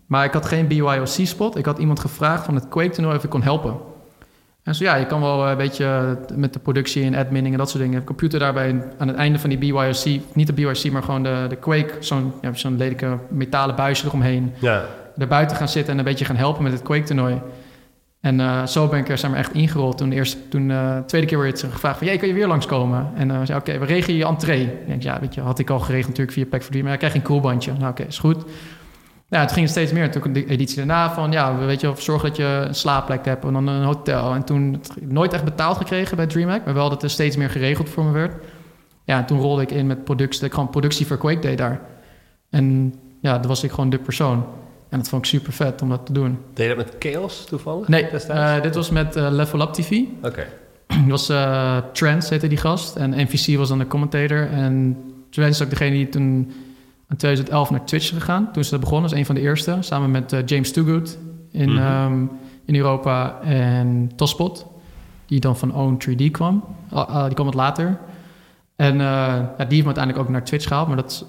Maar 0.07 0.25
ik 0.25 0.33
had 0.33 0.47
geen 0.47 0.67
BYOC-spot. 0.67 1.57
Ik 1.57 1.65
had 1.65 1.79
iemand 1.79 2.01
gevraagd 2.01 2.45
van 2.45 2.55
het 2.55 2.69
Quake-toernooi 2.69 3.17
of 3.17 3.25
ik 3.25 3.31
kon 3.31 3.43
helpen. 3.43 3.77
En 4.63 4.75
zo 4.75 4.85
ja, 4.85 4.95
je 4.95 5.07
kan 5.07 5.21
wel 5.21 5.49
een 5.49 5.57
beetje 5.57 6.19
met 6.35 6.53
de 6.53 6.59
productie 6.59 7.05
en 7.05 7.15
adminning 7.15 7.55
en 7.55 7.61
dat 7.61 7.71
soort 7.71 7.83
dingen. 7.83 7.99
De 7.99 8.07
computer 8.07 8.39
daarbij 8.39 8.83
aan 8.99 9.09
het 9.09 9.17
einde 9.17 9.39
van 9.39 9.51
die 9.51 9.59
BYOC... 9.59 10.21
Niet 10.33 10.47
de 10.47 10.53
BYOC, 10.53 10.91
maar 10.91 11.03
gewoon 11.03 11.23
de, 11.23 11.47
de 11.49 11.57
Quake. 11.57 11.95
Zo'n 12.01 12.33
ja, 12.43 12.55
zo'n 12.55 12.77
lelijke 12.77 13.19
metalen 13.29 13.77
buisje 13.77 14.07
eromheen 14.07 14.53
ja. 14.59 14.85
daarbuiten 15.17 15.57
gaan 15.57 15.69
zitten 15.69 15.93
en 15.93 15.99
een 15.99 16.05
beetje 16.05 16.25
gaan 16.25 16.37
helpen 16.37 16.63
met 16.63 16.73
het 16.73 16.83
Quake-toernooi. 16.83 17.41
En 18.21 18.41
eh, 18.41 18.67
zo 18.67 18.89
ben 18.89 18.99
ik 18.99 19.09
er 19.09 19.19
zeg 19.19 19.31
maar, 19.31 19.39
echt 19.39 19.53
ingerold. 19.53 19.99
Toen 19.99 20.09
de 20.09 20.17
eerste, 20.17 20.49
toen 20.49 20.71
eh, 20.71 20.97
de 20.97 21.05
tweede 21.05 21.27
keer 21.27 21.39
werd 21.39 21.61
gevraagd 21.71 21.99
van... 21.99 22.07
Jij, 22.07 22.17
kan 22.17 22.29
je 22.29 22.35
weer 22.35 22.47
langskomen? 22.47 23.11
En 23.15 23.29
dan 23.29 23.47
zei 23.47 23.59
oké, 23.59 23.79
we 23.79 23.85
regelen 23.85 24.17
je 24.17 24.27
entree. 24.27 24.63
Ik 24.63 24.87
denk, 24.87 25.03
ja, 25.03 25.21
weet 25.21 25.35
je, 25.35 25.41
had 25.41 25.59
ik 25.59 25.71
al 25.71 25.79
geregeld 25.79 26.09
natuurlijk 26.09 26.37
via 26.37 26.47
Pack 26.47 26.63
for 26.63 26.71
Dream. 26.71 26.85
Maar 26.85 26.93
ja, 26.93 26.99
krijg 26.99 27.15
een 27.15 27.23
coolbandje. 27.23 27.73
Nou, 27.79 27.91
oké, 27.91 28.03
is 28.03 28.19
goed. 28.19 28.45
Ja, 29.33 29.41
het 29.41 29.53
ging 29.53 29.69
steeds 29.69 29.93
meer. 29.93 30.11
Toen 30.11 30.33
de 30.33 30.47
editie 30.47 30.77
daarna 30.77 31.15
van... 31.15 31.33
Ja, 31.33 31.59
we 31.59 31.65
weet 31.65 31.81
je, 31.81 31.93
zorg 31.97 32.23
dat 32.23 32.37
je 32.37 32.65
een 32.67 32.75
slaapplek 32.75 33.25
hebt 33.25 33.45
en 33.45 33.53
dan 33.53 33.67
een 33.67 33.85
hotel. 33.85 34.35
En 34.35 34.45
toen 34.45 34.83
nooit 35.01 35.33
echt 35.33 35.45
betaald 35.45 35.77
gekregen 35.77 36.17
bij 36.17 36.27
DreamHack. 36.27 36.65
Maar 36.65 36.75
wel 36.75 36.89
dat 36.89 37.03
er 37.03 37.11
steeds 37.11 37.37
meer 37.37 37.51
geregeld 37.51 37.89
voor 37.89 38.05
me 38.05 38.13
werd. 38.13 38.45
Ja, 39.05 39.19
en 39.19 39.27
toen 39.27 39.41
rolde 39.41 39.63
ik 39.63 39.71
in 39.71 39.87
met 39.87 40.05
productie. 40.05 40.41
Dat 40.41 40.49
ik 40.49 40.55
gewoon 40.55 40.71
productie 40.71 41.07
voor 41.07 41.17
Quake 41.17 41.39
deed 41.39 41.59
daar. 41.59 41.81
En 42.51 42.95
ja, 43.21 43.39
dan 43.39 43.49
was 43.49 43.65
ik 43.65 43.71
gewoon 43.71 43.91
de 43.91 43.99
persoon. 43.99 44.47
En 44.89 44.99
dat 44.99 45.09
vond 45.09 45.23
ik 45.25 45.31
super 45.31 45.53
vet 45.53 45.83
om 45.83 45.89
dat 45.89 46.07
te 46.07 46.13
doen. 46.13 46.39
Deed 46.55 46.69
je 46.69 46.75
dat 46.75 46.85
met 46.85 46.97
Chaos 46.99 47.45
toevallig? 47.45 47.89
Nee, 47.89 48.07
eh, 48.07 48.61
dit 48.63 48.75
was 48.75 48.91
met 48.91 49.17
eh, 49.17 49.31
Level 49.31 49.61
Up 49.61 49.73
TV. 49.73 50.01
Oké. 50.23 50.47
Dat 50.87 51.07
was 51.17 51.29
eh 51.29 51.77
Trent, 51.93 52.29
heette 52.29 52.49
die 52.49 52.59
gast. 52.59 52.97
En 52.97 53.11
NVC 53.11 53.57
was 53.57 53.69
dan 53.69 53.79
de 53.79 53.87
commentator. 53.87 54.51
En 54.51 54.97
Trent 55.31 55.55
is 55.55 55.63
ook 55.63 55.71
degene 55.71 55.91
die 55.91 56.09
toen 56.09 56.53
in 57.13 57.19
2011 57.19 57.71
naar 57.71 57.85
Twitch 57.85 58.09
gegaan. 58.09 58.53
Toen 58.53 58.65
ze 58.65 58.71
dat 58.71 58.81
begonnen, 58.81 59.11
als 59.11 59.19
een 59.19 59.27
van 59.27 59.35
de 59.35 59.41
eerste. 59.41 59.77
Samen 59.81 60.11
met 60.11 60.33
eh, 60.33 60.41
James 60.47 60.73
Toogood 60.73 61.19
in, 61.51 61.69
Mhm. 61.73 61.79
ehm, 61.83 62.25
in 62.65 62.77
Europa. 62.77 63.41
En 63.41 64.11
Tospot, 64.17 64.67
die 65.27 65.41
dan 65.41 65.57
van 65.57 65.75
Own 65.75 65.97
3D 65.97 66.31
kwam. 66.31 66.65
Ah, 66.91 67.09
ah, 67.09 67.25
die 67.25 67.35
kwam 67.35 67.47
wat 67.47 67.55
later. 67.55 67.99
En 68.77 68.93
eh, 68.93 68.97
ja, 68.97 69.55
die 69.57 69.67
heeft 69.69 69.81
me 69.81 69.85
uiteindelijk 69.85 70.19
ook 70.25 70.29
naar 70.29 70.45
Twitch 70.45 70.67
gehaald. 70.67 70.87
Maar 70.89 70.97
dat 70.97 71.27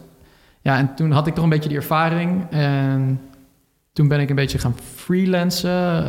ja, 0.62 0.78
en 0.78 0.96
toen 0.96 1.12
had 1.12 1.28
ik 1.28 1.34
toch 1.34 1.44
een 1.44 1.50
beetje 1.50 1.70
die 1.70 1.78
ervaring. 1.78 2.46
En 2.50 3.22
toen 3.94 4.08
ben 4.08 4.20
ik 4.20 4.30
een 4.30 4.36
beetje 4.36 4.58
gaan 4.58 4.76
freelancen. 4.96 6.04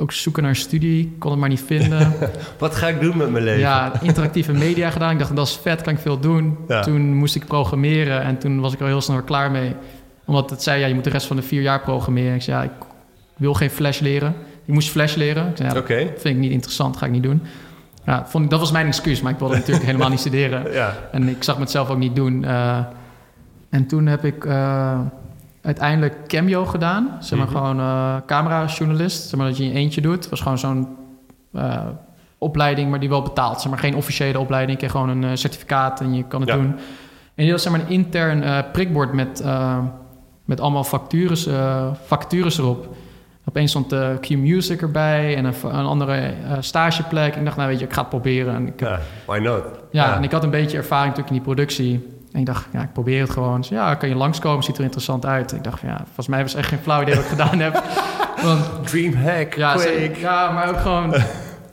Ook 0.00 0.12
zoeken 0.12 0.42
naar 0.42 0.50
een 0.50 0.56
studie, 0.58 1.16
kon 1.18 1.30
het 1.30 1.40
maar 1.40 1.48
niet 1.48 1.62
vinden. 1.66 2.12
Wat 2.58 2.74
ga 2.74 2.86
ik 2.88 3.00
doen 3.00 3.16
met 3.16 3.30
mijn 3.30 3.44
leven? 3.44 3.60
Ja, 3.60 3.92
interactieve 4.02 4.52
media 4.52 4.90
gedaan. 4.90 5.10
Ik 5.12 5.18
dacht, 5.18 5.36
dat 5.36 5.46
is 5.46 5.58
vet, 5.62 5.82
kan 5.82 5.92
ik 5.92 5.98
veel 5.98 6.18
doen. 6.20 6.56
Ja. 6.68 6.80
Toen 6.82 7.14
moest 7.14 7.34
ik 7.34 7.46
programmeren 7.46 8.22
en 8.22 8.38
toen 8.38 8.60
was 8.60 8.72
ik 8.72 8.80
er 8.80 8.86
heel 8.86 9.00
snel 9.00 9.22
klaar 9.22 9.50
mee. 9.50 9.74
Omdat 10.24 10.50
het 10.50 10.62
zei, 10.62 10.80
ja, 10.80 10.86
je 10.86 10.94
moet 10.94 11.04
de 11.04 11.10
rest 11.10 11.26
van 11.26 11.36
de 11.36 11.42
vier 11.42 11.62
jaar 11.62 11.80
programmeren. 11.80 12.34
Ik 12.34 12.42
zei, 12.42 12.56
ja, 12.56 12.62
ik 12.62 12.70
wil 13.36 13.54
geen 13.54 13.70
Flash 13.70 14.00
leren. 14.00 14.34
Ik 14.64 14.74
moest 14.74 14.88
Flash 14.90 15.14
leren. 15.14 15.48
Ik 15.48 15.56
zei, 15.56 15.68
ja, 15.72 15.78
Oké. 15.78 15.94
dat 15.98 16.20
vind 16.20 16.34
ik 16.34 16.40
niet 16.40 16.50
interessant, 16.52 16.96
ga 16.96 17.06
ik 17.06 17.12
niet 17.12 17.22
doen. 17.22 17.42
Ja, 18.06 18.26
vond 18.26 18.44
ik, 18.44 18.50
dat 18.50 18.60
was 18.60 18.72
mijn 18.72 18.86
excuus, 18.86 19.20
maar 19.20 19.32
ik 19.32 19.38
wilde 19.38 19.54
natuurlijk 19.54 19.86
helemaal 19.90 20.08
niet 20.08 20.20
studeren. 20.20 20.72
Ja. 20.72 20.96
En 21.12 21.28
ik 21.28 21.42
zag 21.42 21.58
mezelf 21.58 21.90
ook 21.90 21.98
niet 21.98 22.16
doen. 22.16 22.44
eh. 22.44 22.78
en 23.70 23.86
toen 23.86 24.06
heb 24.06 24.24
ik 24.24 24.44
eh, 24.44 24.98
uiteindelijk 25.68 26.14
Cameo 26.26 26.64
gedaan. 26.64 27.16
Zeg 27.20 27.38
maar 27.38 27.48
Mhm. 27.48 27.56
gewoon 27.56 27.80
eh 27.80 28.16
camerajournalist. 28.26 29.28
Zeg 29.28 29.38
maar 29.38 29.48
dat 29.48 29.56
je 29.56 29.62
in 29.64 29.68
je 29.70 29.74
eentje 29.74 30.00
doet. 30.00 30.14
Het 30.14 30.28
was 30.28 30.40
gewoon 30.40 30.58
zo'n 30.58 30.88
eh, 31.52 31.76
opleiding, 32.38 32.90
maar 32.90 33.00
die 33.00 33.08
wel 33.08 33.22
betaald. 33.22 33.60
Zeg 33.60 33.70
maar 33.70 33.80
geen 33.80 33.96
officiële 33.96 34.38
opleiding. 34.38 34.72
Je 34.80 34.86
kreeg 34.86 34.90
gewoon 35.00 35.08
een 35.08 35.24
eh, 35.30 35.36
certificaat 35.36 36.00
en 36.00 36.14
je 36.14 36.24
kan 36.24 36.40
het 36.40 36.48
Ja. 36.50 36.56
doen. 36.56 36.74
En 37.34 37.44
die 37.44 37.52
was 37.52 37.62
zeg 37.62 37.72
maar 37.72 37.80
een 37.80 37.88
intern 37.88 38.42
eh, 38.42 38.58
prikbord 38.72 39.12
met, 39.12 39.44
met 40.44 40.60
allemaal 40.60 40.84
vacatures, 40.84 41.46
eh, 41.46 41.86
vacatures 42.06 42.58
erop. 42.58 42.88
Opeens 43.44 43.70
stond 43.70 43.90
de 43.90 44.16
Q-Music 44.20 44.82
erbij 44.82 45.36
en 45.36 45.44
een, 45.44 45.54
een 45.62 45.84
andere 45.86 46.32
stageplek. 46.60 47.36
Ik 47.36 47.44
dacht, 47.44 47.56
nou 47.56 47.68
weet 47.68 47.78
je, 47.78 47.84
ik 47.84 47.92
ga 47.92 48.00
het 48.00 48.08
proberen. 48.08 48.54
En 48.54 48.66
ik 48.66 48.80
ja, 48.80 48.98
why 49.26 49.38
not? 49.38 49.62
ja, 49.90 50.16
en 50.16 50.22
ik 50.24 50.32
had 50.32 50.44
een 50.44 50.50
beetje 50.50 50.76
ervaring 50.76 51.08
natuurlijk 51.16 51.28
in 51.36 51.42
die 51.42 51.54
productie. 51.54 52.17
En 52.38 52.44
ik 52.44 52.50
dacht, 52.50 52.66
ja, 52.72 52.82
ik 52.82 52.92
probeer 52.92 53.20
het 53.20 53.30
gewoon. 53.30 53.60
Dus 53.60 53.68
ja, 53.68 53.94
kan 53.94 54.08
je 54.08 54.14
langskomen, 54.14 54.64
ziet 54.64 54.76
er 54.78 54.82
interessant 54.84 55.26
uit. 55.26 55.52
Ik 55.52 55.64
dacht, 55.64 55.80
ja, 55.80 55.96
volgens 56.04 56.26
mij 56.28 56.42
was 56.42 56.54
echt 56.54 56.68
geen 56.68 56.78
flauw 56.78 57.02
idee 57.02 57.14
wat 57.14 57.24
ik 57.24 57.30
gedaan 57.30 57.58
heb. 57.58 57.82
Want 58.44 58.86
Dreamhack, 58.88 59.54
ja, 59.54 59.78
ze- 59.78 60.10
ja, 60.20 60.50
maar 60.52 60.68
ook 60.68 60.76
gewoon... 60.78 61.12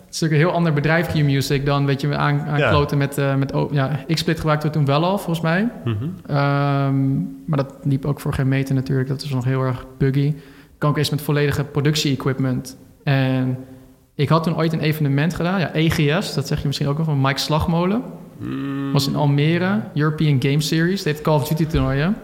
Het 0.06 0.14
is 0.14 0.20
natuurlijk 0.22 0.42
een 0.42 0.48
heel 0.48 0.58
ander 0.58 0.74
bedrijf, 0.74 1.08
Q-Music, 1.12 1.66
dan 1.66 1.86
weet 1.86 2.02
je, 2.02 2.16
aan, 2.18 2.40
aankloten 2.48 2.98
met... 2.98 3.18
eh 3.18 3.36
met 3.36 3.54
ja, 3.72 3.90
XSplit 4.08 4.38
gebruikten 4.38 4.70
we 4.70 4.76
toen 4.76 4.86
wel 4.86 5.04
al, 5.04 5.18
volgens 5.18 5.42
mij. 5.42 5.70
Mhm. 5.86 6.04
Ehm, 6.28 7.16
maar 7.46 7.58
dat 7.58 7.74
liep 7.84 8.06
ook 8.06 8.20
voor 8.20 8.34
geen 8.34 8.48
meter 8.48 8.76
natuurlijk. 8.76 9.08
Dat 9.08 9.22
was 9.22 9.32
nog 9.32 9.44
heel 9.44 9.62
erg 9.62 9.86
buggy. 9.98 10.20
Ik 10.20 10.36
kwam 10.78 10.92
ook 10.92 10.98
eens 10.98 11.10
met 11.10 11.22
volledige 11.22 11.64
productie-equipment. 11.64 12.78
En 13.04 13.58
ik 14.16 14.30
had 14.30 14.44
toen 14.44 14.58
ooit 14.58 14.74
een 14.74 14.80
evenement 14.80 15.34
gedaan. 15.34 15.60
Ja, 15.60 15.72
EGS, 15.74 16.34
dat 16.34 16.48
zeg 16.48 16.60
je 16.62 16.68
misschien 16.68 16.88
ook 16.88 16.96
wel 16.98 17.06
van 17.06 17.22
Mike 17.22 17.40
Slagmolen. 17.40 18.02
Mm, 18.38 18.92
was 18.92 19.08
in 19.08 19.16
Almere, 19.16 19.82
European 19.94 20.42
Game 20.42 20.62
Series. 20.62 21.04
Dat 21.04 21.14
heet 21.14 21.24
Call 21.24 21.36
of 21.36 21.48
Duty 21.48 21.66
toernooien. 21.66 22.16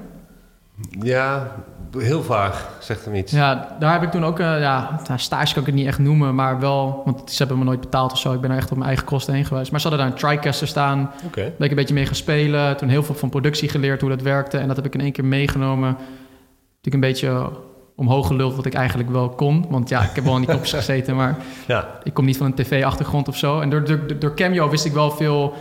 Ja, 1.01 1.51
heel 1.97 2.23
vaag, 2.23 2.69
zegt 2.79 3.05
hem 3.05 3.15
iets. 3.15 3.31
Ja, 3.31 3.75
daar 3.79 3.93
heb 3.93 4.03
ik 4.03 4.11
toen 4.11 4.25
ook... 4.25 4.39
eh 4.39 4.59
ja, 4.59 4.99
stage 5.15 5.53
kan 5.53 5.61
ik 5.61 5.67
het 5.67 5.75
niet 5.77 5.87
echt 5.87 5.99
noemen, 5.99 6.35
maar 6.35 6.59
wel... 6.59 7.01
Want 7.05 7.31
ze 7.31 7.37
hebben 7.37 7.57
me 7.57 7.63
nooit 7.63 7.79
betaald 7.79 8.11
of 8.11 8.17
zo. 8.17 8.33
Ik 8.33 8.41
ben 8.41 8.51
er 8.51 8.57
echt 8.57 8.69
op 8.71 8.75
mijn 8.77 8.87
eigen 8.87 9.05
kosten 9.05 9.33
heen 9.33 9.45
geweest. 9.45 9.71
Maar 9.71 9.81
ze 9.81 9.87
hadden 9.87 10.05
daar 10.05 10.15
een 10.15 10.21
TriCaster 10.21 10.67
staan. 10.67 11.11
Oké. 11.25 11.41
ben 11.41 11.65
ik 11.65 11.69
een 11.69 11.75
beetje 11.75 11.93
mee 11.93 12.05
gaan 12.05 12.15
spelen. 12.15 12.77
Toen 12.77 12.89
heel 12.89 13.03
veel 13.03 13.15
van 13.15 13.29
productie 13.29 13.69
geleerd 13.69 14.01
hoe 14.01 14.09
dat 14.09 14.21
werkte. 14.21 14.57
En 14.57 14.67
dat 14.67 14.75
heb 14.75 14.85
ik 14.85 14.93
in 14.93 15.01
één 15.01 15.11
keer 15.11 15.25
meegenomen. 15.25 15.89
Natuurlijk 15.89 16.93
een 16.93 16.99
beetje 16.99 17.49
omhoog 17.95 18.27
geluld 18.27 18.55
wat 18.55 18.65
ik 18.65 18.73
eigenlijk 18.73 19.09
wel 19.09 19.29
kon. 19.29 19.65
Want 19.69 19.89
ja, 19.89 20.01
ik 20.01 20.15
heb 20.15 20.23
wel 20.23 20.35
in 20.35 20.41
die 20.41 20.49
kopjes 20.55 20.73
gezeten, 20.73 21.15
maar 21.15 21.37
Ja, 21.67 21.99
ik 22.03 22.13
kom 22.13 22.25
niet 22.25 22.37
van 22.37 22.45
een 22.45 22.53
tv-achtergrond 22.53 23.27
of 23.27 23.37
zo. 23.37 23.59
En 23.59 23.69
door, 23.69 23.83
door, 23.85 24.19
door 24.19 24.35
Cameo 24.35 24.69
wist 24.69 24.85
ik 24.85 24.93
wel 24.93 25.11
veel 25.11 25.53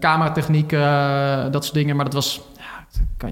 cameratechnieken, 0.00 0.80
eh, 0.82 1.44
dat 1.50 1.62
soort 1.64 1.74
dingen. 1.76 1.96
Maar 1.96 2.04
dat 2.04 2.14
was... 2.14 2.40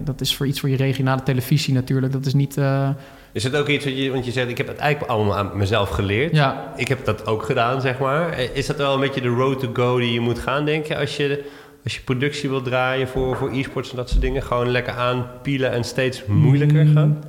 Dat 0.05 0.21
is 0.21 0.37
voor 0.37 0.47
iets 0.47 0.61
voor 0.61 0.69
je 0.69 0.77
regionale 0.77 1.23
televisie 1.23 1.75
natuurlijk. 1.75 2.13
Dat 2.13 2.27
is 2.27 2.35
niet... 2.35 2.57
eh, 2.57 2.89
is 3.33 3.45
het 3.45 3.57
ook 3.57 3.69
iets 3.69 3.85
wat 3.85 3.97
je... 3.99 4.11
Want 4.11 4.25
je 4.25 4.31
zegt, 4.33 4.49
ik 4.49 4.59
heb 4.59 4.67
het 4.67 4.77
eigenlijk 4.77 5.13
allemaal 5.13 5.37
aan 5.37 5.51
mezelf 5.55 5.89
geleerd. 5.89 6.35
ja, 6.35 6.73
Ik 6.77 6.89
heb 6.89 7.05
dat 7.05 7.27
ook 7.27 7.43
gedaan, 7.43 7.81
zeg 7.81 7.99
maar. 7.99 8.29
Eh, 8.29 8.57
Is 8.57 8.67
dat 8.67 8.77
wel 8.77 8.95
een 8.95 9.01
beetje 9.01 9.21
de 9.21 9.29
road 9.29 9.61
to 9.61 9.71
go 9.73 9.99
die 9.99 10.13
je 10.13 10.21
moet 10.21 10.39
gaan, 10.39 10.65
denk 10.65 10.87
je? 10.87 10.97
Als 10.99 11.17
je, 11.17 11.45
als 11.85 11.95
je 11.95 12.01
productie 12.01 12.49
wil 12.49 12.63
draaien 12.63 13.09
voor, 13.09 13.37
voor 13.37 13.51
e-sports 13.53 13.91
en 13.91 13.97
dat 13.97 14.09
soort 14.09 14.21
dingen. 14.21 14.43
Gewoon 14.43 14.69
lekker 14.69 14.93
aanpielen 14.93 15.73
en 15.73 15.85
steeds 15.85 16.25
moeilijker 16.27 16.87
gaan. 16.87 17.23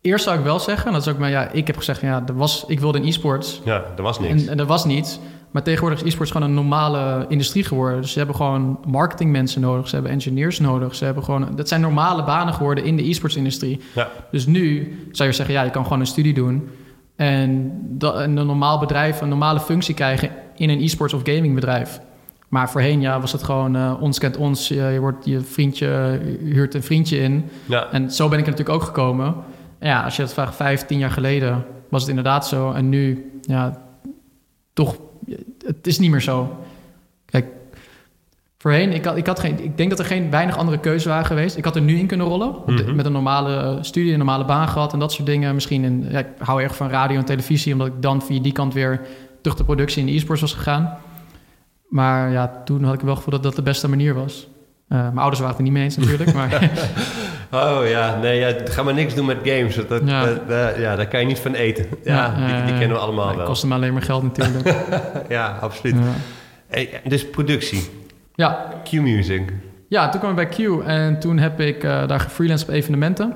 eerst 0.00 0.24
zou 0.24 0.38
ik 0.38 0.44
wel 0.44 0.58
zeggen, 0.58 0.92
dat 0.92 1.00
is 1.06 1.08
ook 1.12 1.18
maar 1.18 1.30
ja, 1.30 1.50
ik 1.50 1.66
heb 1.66 1.76
gezegd, 1.76 2.00
ja, 2.00 2.22
er 2.26 2.36
was, 2.36 2.64
ik 2.68 2.80
wilde 2.80 2.98
in 2.98 3.06
e-sports. 3.08 3.60
Ja, 3.64 3.84
er 3.96 4.02
was 4.02 4.20
niks. 4.20 4.42
En, 4.42 4.48
en 4.48 4.58
er 4.58 4.66
was 4.66 4.84
niets. 4.84 5.18
Maar 5.52 5.62
tegenwoordig 5.62 6.00
is 6.00 6.08
e-sports 6.08 6.30
gewoon 6.30 6.48
een 6.48 6.54
normale 6.54 7.24
industrie 7.28 7.64
geworden. 7.64 8.00
Dus 8.00 8.12
ze 8.12 8.18
hebben 8.18 8.36
gewoon 8.36 8.78
marketingmensen 8.86 9.60
nodig. 9.60 9.88
Ze 9.88 9.94
hebben 9.94 10.12
engineers 10.12 10.60
nodig. 10.60 10.94
Ze 10.94 11.04
hebben 11.04 11.24
gewoon... 11.24 11.48
Dat 11.56 11.68
zijn 11.68 11.80
normale 11.80 12.24
banen 12.24 12.54
geworden 12.54 12.84
in 12.84 12.96
de 12.96 13.08
e-sports 13.08 13.36
industrie. 13.36 13.80
Ja. 13.94 14.08
Dus 14.30 14.46
nu 14.46 14.96
zou 15.12 15.28
je 15.28 15.34
zeggen, 15.34 15.54
ja, 15.54 15.62
je 15.62 15.70
kan 15.70 15.82
gewoon 15.82 16.00
een 16.00 16.06
studie 16.06 16.34
doen. 16.34 16.68
En 17.16 17.72
dat, 17.98 18.16
een 18.16 18.34
normaal 18.34 18.78
bedrijf, 18.78 19.20
een 19.20 19.28
normale 19.28 19.60
functie 19.60 19.94
krijgen 19.94 20.30
in 20.56 20.70
een 20.70 20.82
e-sports 20.82 21.14
of 21.14 21.20
gaming 21.24 21.54
bedrijf. 21.54 22.00
Maar 22.48 22.70
voorheen 22.70 23.00
ja, 23.00 23.20
was 23.20 23.32
het 23.32 23.42
gewoon 23.42 23.76
uh, 23.76 23.94
ons 24.00 24.18
kent 24.18 24.36
ons. 24.36 24.68
Je, 24.68 24.74
je, 24.74 25.00
wordt 25.00 25.24
je 25.24 25.40
vriendje, 25.40 25.86
je 26.44 26.52
huurt 26.52 26.74
een 26.74 26.82
vriendje 26.82 27.18
in. 27.18 27.44
Ja. 27.66 27.88
En 27.90 28.10
zo 28.10 28.28
ben 28.28 28.38
ik 28.38 28.44
er 28.44 28.50
natuurlijk 28.50 28.78
ook 28.78 28.86
gekomen. 28.86 29.34
En 29.78 29.88
ja, 29.88 30.02
als 30.02 30.16
je 30.16 30.22
dat 30.22 30.32
vraagt, 30.32 30.56
vijf, 30.56 30.86
tien 30.86 30.98
jaar 30.98 31.10
geleden 31.10 31.64
was 31.88 32.00
het 32.00 32.10
inderdaad 32.10 32.46
zo. 32.46 32.72
En 32.72 32.88
nu, 32.88 33.30
ja, 33.40 33.82
toch, 34.72 34.96
het 35.66 35.86
is 35.86 35.98
niet 35.98 36.10
meer 36.10 36.20
zo. 36.20 36.56
Kijk, 37.24 37.46
voorheen, 38.58 38.92
ik, 38.92 39.04
had, 39.04 39.16
ik, 39.16 39.26
had 39.26 39.40
geen, 39.40 39.64
ik 39.64 39.76
denk 39.76 39.90
dat 39.90 39.98
er 39.98 40.04
geen 40.04 40.30
weinig 40.30 40.56
andere 40.56 40.78
keuzes 40.78 41.04
waren 41.04 41.26
geweest. 41.26 41.56
Ik 41.56 41.64
had 41.64 41.76
er 41.76 41.82
nu 41.82 41.98
in 41.98 42.06
kunnen 42.06 42.26
rollen. 42.26 42.48
Mm 42.66 42.76
-hmm. 42.76 42.94
Met 42.96 43.06
een 43.06 43.12
normale 43.12 43.78
studie, 43.80 44.12
een 44.12 44.18
normale 44.18 44.44
baan 44.44 44.68
gehad 44.68 44.92
en 44.92 44.98
dat 44.98 45.12
soort 45.12 45.26
dingen. 45.26 45.54
Misschien 45.54 45.84
in, 45.84 46.06
ja, 46.10 46.18
ik 46.18 46.26
hou 46.38 46.62
erg 46.62 46.76
van 46.76 46.88
radio 46.88 47.18
en 47.18 47.24
televisie, 47.24 47.72
omdat 47.72 47.86
ik 47.86 48.02
dan 48.02 48.22
via 48.22 48.40
die 48.40 48.52
kant 48.52 48.74
weer 48.74 49.00
terug 49.40 49.56
de 49.56 49.64
productie 49.64 50.00
in 50.00 50.06
de 50.06 50.12
e-sports 50.12 50.40
was 50.40 50.54
gegaan. 50.54 50.98
Maar 51.88 52.30
ja, 52.30 52.62
toen 52.64 52.84
had 52.84 52.94
ik 52.94 53.00
wel 53.00 53.08
het 53.08 53.18
gevoel 53.18 53.34
dat 53.34 53.42
dat 53.42 53.56
de 53.56 53.62
beste 53.62 53.88
manier 53.88 54.14
was. 54.14 54.48
Uh, 54.88 54.98
mijn 54.98 55.18
ouders 55.18 55.40
waren 55.40 55.56
het 55.56 55.58
er 55.58 55.62
niet 55.62 55.72
mee 55.72 55.84
eens 55.84 55.96
natuurlijk. 55.96 56.32
Maar 56.32 56.50
oh 57.52 57.88
ja, 57.88 58.18
nee, 58.20 58.38
ja, 58.38 58.52
ga 58.64 58.82
maar 58.82 58.94
niks 58.94 59.14
doen 59.14 59.26
met 59.26 59.38
games. 59.44 59.74
Dat, 59.88 60.02
ja. 60.04 60.24
Dat, 60.24 60.76
ja, 60.76 60.96
daar 60.96 61.08
kan 61.08 61.20
je 61.20 61.26
niet 61.26 61.38
van 61.38 61.54
eten. 61.54 61.86
Ja, 62.04 62.34
ja 62.36 62.46
die, 62.46 62.64
die, 62.64 62.78
kennen 62.78 62.96
we 62.96 63.02
allemaal 63.02 63.30
ja, 63.30 63.36
wel. 63.36 63.46
kost 63.46 63.64
me 63.64 63.74
alleen 63.74 63.92
maar 63.92 64.02
geld 64.02 64.22
natuurlijk. 64.22 64.74
ja, 65.28 65.58
absoluut. 65.60 65.96
Hey, 66.66 67.00
dus 67.04 67.30
productie. 67.30 67.90
Ja. 68.34 68.68
Q-Music. 68.84 69.52
Ja, 69.88 70.08
toen 70.08 70.20
kwam 70.20 70.38
ik 70.38 70.56
bij 70.56 70.66
Q 70.66 70.80
en 70.86 71.18
toen 71.18 71.38
heb 71.38 71.60
ik 71.60 71.84
uh, 71.84 72.08
daar 72.08 72.20
gefreelanced 72.20 72.68
op 72.68 72.74
evenementen. 72.74 73.34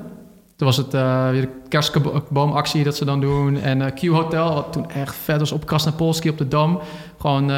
Toen 0.56 0.66
was 0.66 0.76
het 0.76 0.94
uh, 0.94 1.30
weer 1.30 1.40
de 1.40 1.48
kerstboomactie 1.68 2.84
dat 2.84 2.96
ze 2.96 3.04
dan 3.04 3.20
doen. 3.20 3.60
En 3.60 3.80
uh, 3.80 3.86
Q 3.86 4.06
Hotel, 4.06 4.54
wat 4.54 4.72
toen 4.72 4.90
echt 4.90 5.14
vet 5.14 5.38
was 5.38 5.52
op 5.52 5.66
Krasnapolski 5.66 6.28
op 6.28 6.38
de 6.38 6.48
Dam. 6.48 6.80
Gewoon, 7.18 7.48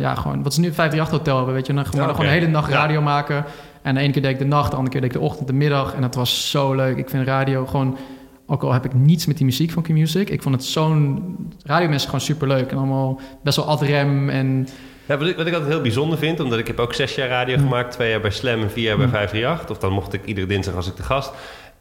ja, 0.00 0.14
gewoon, 0.14 0.42
wat 0.42 0.52
is 0.52 0.58
nu 0.58 0.72
538 0.72 1.10
Hotel 1.18 1.36
hebben, 1.36 1.54
weet 1.54 1.66
je. 1.66 1.74
Dan 1.74 1.84
gewoon, 1.84 2.00
ja, 2.00 2.06
okay. 2.06 2.16
gewoon 2.16 2.32
de 2.32 2.38
hele 2.40 2.52
nacht 2.52 2.70
radio 2.70 2.98
ja. 2.98 3.04
maken. 3.04 3.44
En 3.82 3.94
de 3.94 4.00
ene 4.00 4.12
keer 4.12 4.22
deed 4.22 4.30
ik 4.30 4.38
de 4.38 4.44
nacht, 4.44 4.70
de 4.70 4.76
andere 4.76 4.92
keer 4.92 5.00
deed 5.00 5.14
ik 5.14 5.20
de 5.20 5.24
ochtend, 5.26 5.46
de 5.46 5.52
middag. 5.52 5.94
En 5.94 6.00
dat 6.00 6.14
was 6.14 6.50
zo 6.50 6.74
leuk. 6.74 6.96
Ik 6.96 7.08
vind 7.08 7.26
radio 7.26 7.66
gewoon, 7.66 7.96
ook 8.46 8.62
al 8.62 8.72
heb 8.72 8.84
ik 8.84 8.94
niets 8.94 9.26
met 9.26 9.36
die 9.36 9.46
muziek 9.46 9.70
van 9.70 9.82
Q-Music. 9.82 10.30
Ik 10.30 10.42
vond 10.42 10.54
het 10.54 10.64
zo'n, 10.64 11.36
radiomensen 11.64 12.08
gewoon 12.08 12.24
super 12.24 12.48
leuk. 12.48 12.70
En 12.70 12.76
allemaal 12.76 13.20
best 13.42 13.56
wel 13.56 13.66
ad-rem 13.66 14.28
en... 14.30 14.68
Ja, 15.06 15.18
wat, 15.18 15.28
ik, 15.28 15.36
wat 15.36 15.46
ik 15.46 15.52
altijd 15.52 15.72
heel 15.72 15.82
bijzonder 15.82 16.18
vind, 16.18 16.40
omdat 16.40 16.58
ik 16.58 16.66
heb 16.66 16.78
ook 16.78 16.94
zes 16.94 17.14
jaar 17.14 17.28
radio 17.28 17.56
mm. 17.56 17.62
gemaakt. 17.62 17.92
Twee 17.92 18.10
jaar 18.10 18.20
bij 18.20 18.30
Slam 18.30 18.62
en 18.62 18.70
vier 18.70 18.84
jaar 18.84 18.96
bij 18.96 19.08
538. 19.08 19.70
Of 19.70 19.78
dan 19.78 19.92
mocht 19.92 20.12
ik 20.12 20.24
iedere 20.24 20.46
dinsdag 20.46 20.74
als 20.74 20.86
ik 20.86 20.96
de 20.96 21.02
gast... 21.02 21.32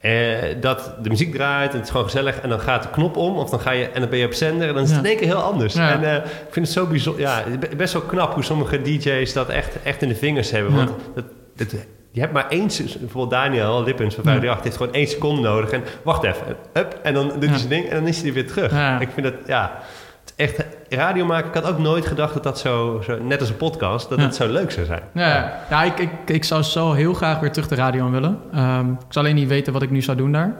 Uh, 0.05 0.37
dat 0.61 0.93
de 1.01 1.09
muziek 1.09 1.33
draait 1.33 1.69
en 1.71 1.75
het 1.75 1.85
is 1.85 1.91
gewoon 1.91 2.05
gezellig 2.05 2.39
en 2.39 2.49
dan 2.49 2.59
gaat 2.59 2.83
de 2.83 2.89
knop 2.89 3.15
om 3.15 3.37
of 3.37 3.49
dan 3.49 3.59
ga 3.59 3.71
je 3.71 3.89
en 3.89 4.01
dan 4.01 4.09
ben 4.09 4.19
je 4.19 4.25
op 4.25 4.33
zender 4.33 4.67
en 4.67 4.73
dan 4.73 4.83
is 4.83 4.89
het 4.89 4.97
ja. 4.97 5.03
in 5.03 5.09
één 5.09 5.19
keer 5.19 5.27
heel 5.27 5.43
anders. 5.43 5.73
Ja. 5.73 5.91
En 5.91 6.01
uh, 6.01 6.15
ik 6.15 6.47
vind 6.49 6.65
het 6.65 6.75
zo 6.75 6.85
bijzonder, 6.85 7.21
ja, 7.21 7.43
best 7.77 7.93
wel 7.93 8.01
knap 8.01 8.33
hoe 8.33 8.43
sommige 8.43 8.81
DJ's 8.81 9.33
dat 9.33 9.49
echt, 9.49 9.81
echt 9.83 10.01
in 10.01 10.07
de 10.07 10.15
vingers 10.15 10.51
hebben. 10.51 10.75
Want 10.75 10.91
dat, 11.15 11.25
dat, 11.69 11.85
je 12.11 12.19
hebt 12.19 12.33
maar 12.33 12.49
één, 12.49 12.67
bijvoorbeeld 12.99 13.29
Daniel 13.29 13.83
Lippens 13.83 14.15
van 14.15 14.23
538 14.23 14.63
heeft 14.63 14.77
gewoon 14.77 14.93
één 14.93 15.07
seconde 15.07 15.41
nodig 15.41 15.71
en 15.71 15.83
wacht 16.03 16.23
even, 16.23 16.55
up, 16.73 16.99
en 17.03 17.13
dan 17.13 17.27
doet 17.27 17.49
hij 17.49 17.57
zijn 17.57 17.69
ding 17.69 17.85
en 17.85 17.95
dan 17.95 18.07
is 18.07 18.21
hij 18.21 18.33
weer 18.33 18.47
terug. 18.47 18.99
Ik 19.01 19.09
vind 19.13 19.23
dat, 19.25 19.33
ja, 19.45 19.79
het 20.23 20.33
echt 20.35 20.65
radio 20.89 21.25
maken. 21.25 21.47
Ik 21.47 21.53
had 21.53 21.73
ook 21.73 21.79
nooit 21.79 22.05
gedacht 22.05 22.33
dat 22.33 22.43
dat 22.43 22.59
zo, 22.59 23.01
zo 23.03 23.23
net 23.23 23.39
als 23.39 23.49
een 23.49 23.57
podcast, 23.57 24.09
dat 24.09 24.19
het 24.19 24.35
zo 24.35 24.47
leuk 24.47 24.71
zou 24.71 24.85
zijn. 24.85 25.01
Ja, 25.13 25.61
ja. 25.69 25.83
ik, 25.83 25.99
ik, 25.99 26.09
ik 26.25 26.43
zou 26.43 26.63
zo 26.63 26.93
heel 26.93 27.13
graag 27.13 27.39
weer 27.39 27.51
terug 27.51 27.67
de 27.67 27.75
radio 27.75 28.05
aan 28.05 28.11
willen. 28.11 28.39
Um, 28.55 28.91
ik 28.91 29.13
zou 29.13 29.25
alleen 29.25 29.35
niet 29.35 29.47
weten 29.47 29.73
wat 29.73 29.81
ik 29.81 29.89
nu 29.89 30.01
zou 30.01 30.17
doen 30.17 30.31
daar. 30.31 30.55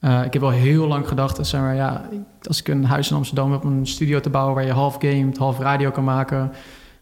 Uh, 0.00 0.24
ik 0.24 0.32
heb 0.32 0.42
wel 0.42 0.50
heel 0.50 0.86
lang 0.86 1.08
gedacht, 1.08 1.46
zeg 1.46 1.60
maar, 1.60 1.74
ja, 1.74 2.08
als 2.42 2.60
ik 2.60 2.68
een 2.68 2.84
huis 2.84 3.10
in 3.10 3.16
Amsterdam 3.16 3.52
heb, 3.52 3.64
een 3.64 3.86
studio 3.86 4.20
te 4.20 4.30
bouwen 4.30 4.54
waar 4.54 4.64
je 4.64 4.72
half 4.72 4.96
gamet, 4.98 5.38
half 5.38 5.58
radio 5.58 5.90
kan 5.90 6.04
maken. 6.04 6.52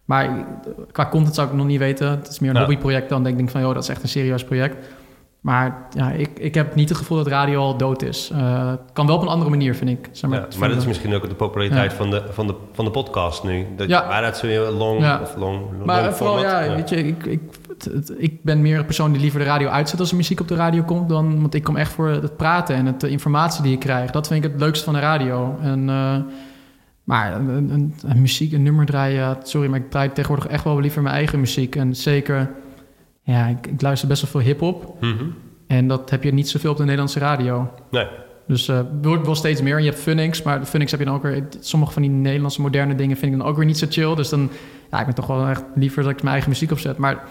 Maar 0.08 0.46
qua 0.92 1.08
content 1.08 1.34
zou 1.34 1.48
ik 1.48 1.54
nog 1.54 1.66
niet 1.66 1.78
weten. 1.78 2.10
Het 2.10 2.28
is 2.28 2.38
meer 2.38 2.50
een 2.50 2.56
ja. 2.56 2.62
hobbyproject 2.62 3.08
dan 3.08 3.22
denk 3.22 3.40
ik 3.40 3.50
van, 3.50 3.60
joh, 3.60 3.74
dat 3.74 3.82
is 3.82 3.88
echt 3.88 4.02
een 4.02 4.08
serieus 4.08 4.44
project. 4.44 4.76
Maar 5.40 5.86
ja, 5.90 6.10
ik, 6.10 6.38
ik 6.38 6.54
heb 6.54 6.74
niet 6.74 6.88
het 6.88 6.98
gevoel 6.98 7.16
dat 7.16 7.26
radio 7.26 7.60
al 7.60 7.76
dood 7.76 8.02
is. 8.02 8.30
Uh, 8.32 8.72
kan 8.92 9.06
wel 9.06 9.16
op 9.16 9.22
een 9.22 9.28
andere 9.28 9.50
manier, 9.50 9.74
vind 9.74 9.90
ik. 9.90 10.08
Zeg 10.12 10.30
maar, 10.30 10.38
ja, 10.38 10.58
maar 10.58 10.68
dat 10.68 10.78
is 10.78 10.86
misschien 10.86 11.14
ook 11.14 11.28
de 11.28 11.34
populariteit 11.34 11.90
ja. 11.90 11.96
van, 11.96 12.10
de, 12.10 12.22
van, 12.30 12.46
de, 12.46 12.54
van 12.72 12.84
de 12.84 12.90
podcast 12.90 13.44
nu. 13.44 13.66
Dat, 13.76 13.88
ja. 13.88 14.06
Maar 14.08 14.22
dat 14.22 14.34
is 14.34 14.40
weer 14.40 14.60
long 14.60 15.00
ja. 15.00 15.20
of 15.22 15.36
long, 15.36 15.60
Maar 15.84 16.02
long 16.02 16.14
vooral, 16.14 16.36
format. 16.36 16.64
ja, 16.64 16.74
weet 16.74 16.88
je, 16.88 16.96
ik, 16.96 17.24
ik, 17.24 17.40
het, 17.84 18.14
ik 18.18 18.42
ben 18.42 18.62
meer 18.62 18.78
een 18.78 18.84
persoon 18.84 19.12
die 19.12 19.20
liever 19.20 19.40
de 19.40 19.46
radio 19.46 19.68
uitzet 19.68 20.00
als 20.00 20.10
er 20.10 20.16
muziek 20.16 20.40
op 20.40 20.48
de 20.48 20.54
radio 20.54 20.82
komt. 20.82 21.08
Dan, 21.08 21.40
want 21.40 21.54
ik 21.54 21.62
kom 21.62 21.76
echt 21.76 21.92
voor 21.92 22.08
het 22.08 22.36
praten 22.36 22.74
en 22.74 22.86
het, 22.86 23.00
de 23.00 23.08
informatie 23.08 23.62
die 23.62 23.72
ik 23.72 23.80
krijg. 23.80 24.10
Dat 24.10 24.26
vind 24.26 24.44
ik 24.44 24.50
het 24.50 24.60
leukste 24.60 24.84
van 24.84 24.94
de 24.94 25.00
radio. 25.00 25.58
En... 25.62 25.88
Uh, 25.88 26.16
maar 27.08 27.34
een, 27.34 27.48
een, 27.48 27.94
een, 28.06 28.20
muziek, 28.20 28.52
een 28.52 28.62
nummer 28.62 28.86
draaien, 28.86 29.36
sorry, 29.42 29.68
maar 29.68 29.78
ik 29.78 29.90
draai 29.90 30.12
tegenwoordig 30.12 30.50
echt 30.50 30.64
wel 30.64 30.80
liever 30.80 31.02
mijn 31.02 31.14
eigen 31.14 31.40
muziek. 31.40 31.76
En 31.76 31.96
zeker, 31.96 32.50
ja, 33.22 33.46
ik, 33.46 33.66
ik 33.66 33.82
luister 33.82 34.08
best 34.08 34.22
wel 34.22 34.30
veel 34.30 34.40
hip-hop. 34.40 34.96
Mm 35.00 35.16
-hmm. 35.16 35.34
En 35.66 35.88
dat 35.88 36.10
heb 36.10 36.22
je 36.22 36.32
niet 36.32 36.48
zoveel 36.48 36.70
op 36.70 36.76
de 36.76 36.82
Nederlandse 36.82 37.18
radio. 37.18 37.70
Nee. 37.90 38.06
Dus 38.46 38.68
uh, 38.68 38.80
wordt 39.02 39.26
wel 39.26 39.34
steeds 39.34 39.62
meer. 39.62 39.76
En 39.76 39.82
je 39.82 39.88
hebt 39.88 40.02
Funix, 40.02 40.42
maar 40.42 40.60
de 40.60 40.66
Funix 40.66 40.90
heb 40.90 41.00
je 41.00 41.06
dan 41.06 41.14
ook 41.14 41.22
weer... 41.22 41.46
Sommige 41.60 41.92
van 41.92 42.02
die 42.02 42.10
Nederlandse 42.10 42.60
moderne 42.60 42.94
dingen 42.94 43.16
vind 43.16 43.32
ik 43.32 43.38
dan 43.38 43.46
ook 43.46 43.56
weer 43.56 43.66
niet 43.66 43.78
zo 43.78 43.86
chill. 43.90 44.14
Dus 44.14 44.28
dan, 44.28 44.50
ja, 44.90 44.98
ik 44.98 45.06
ben 45.06 45.14
toch 45.14 45.26
wel 45.26 45.48
echt 45.48 45.62
liever 45.74 46.02
dat 46.02 46.12
ik 46.12 46.18
mijn 46.18 46.32
eigen 46.32 46.50
muziek 46.50 46.70
opzet. 46.70 46.98
Maar 46.98 47.24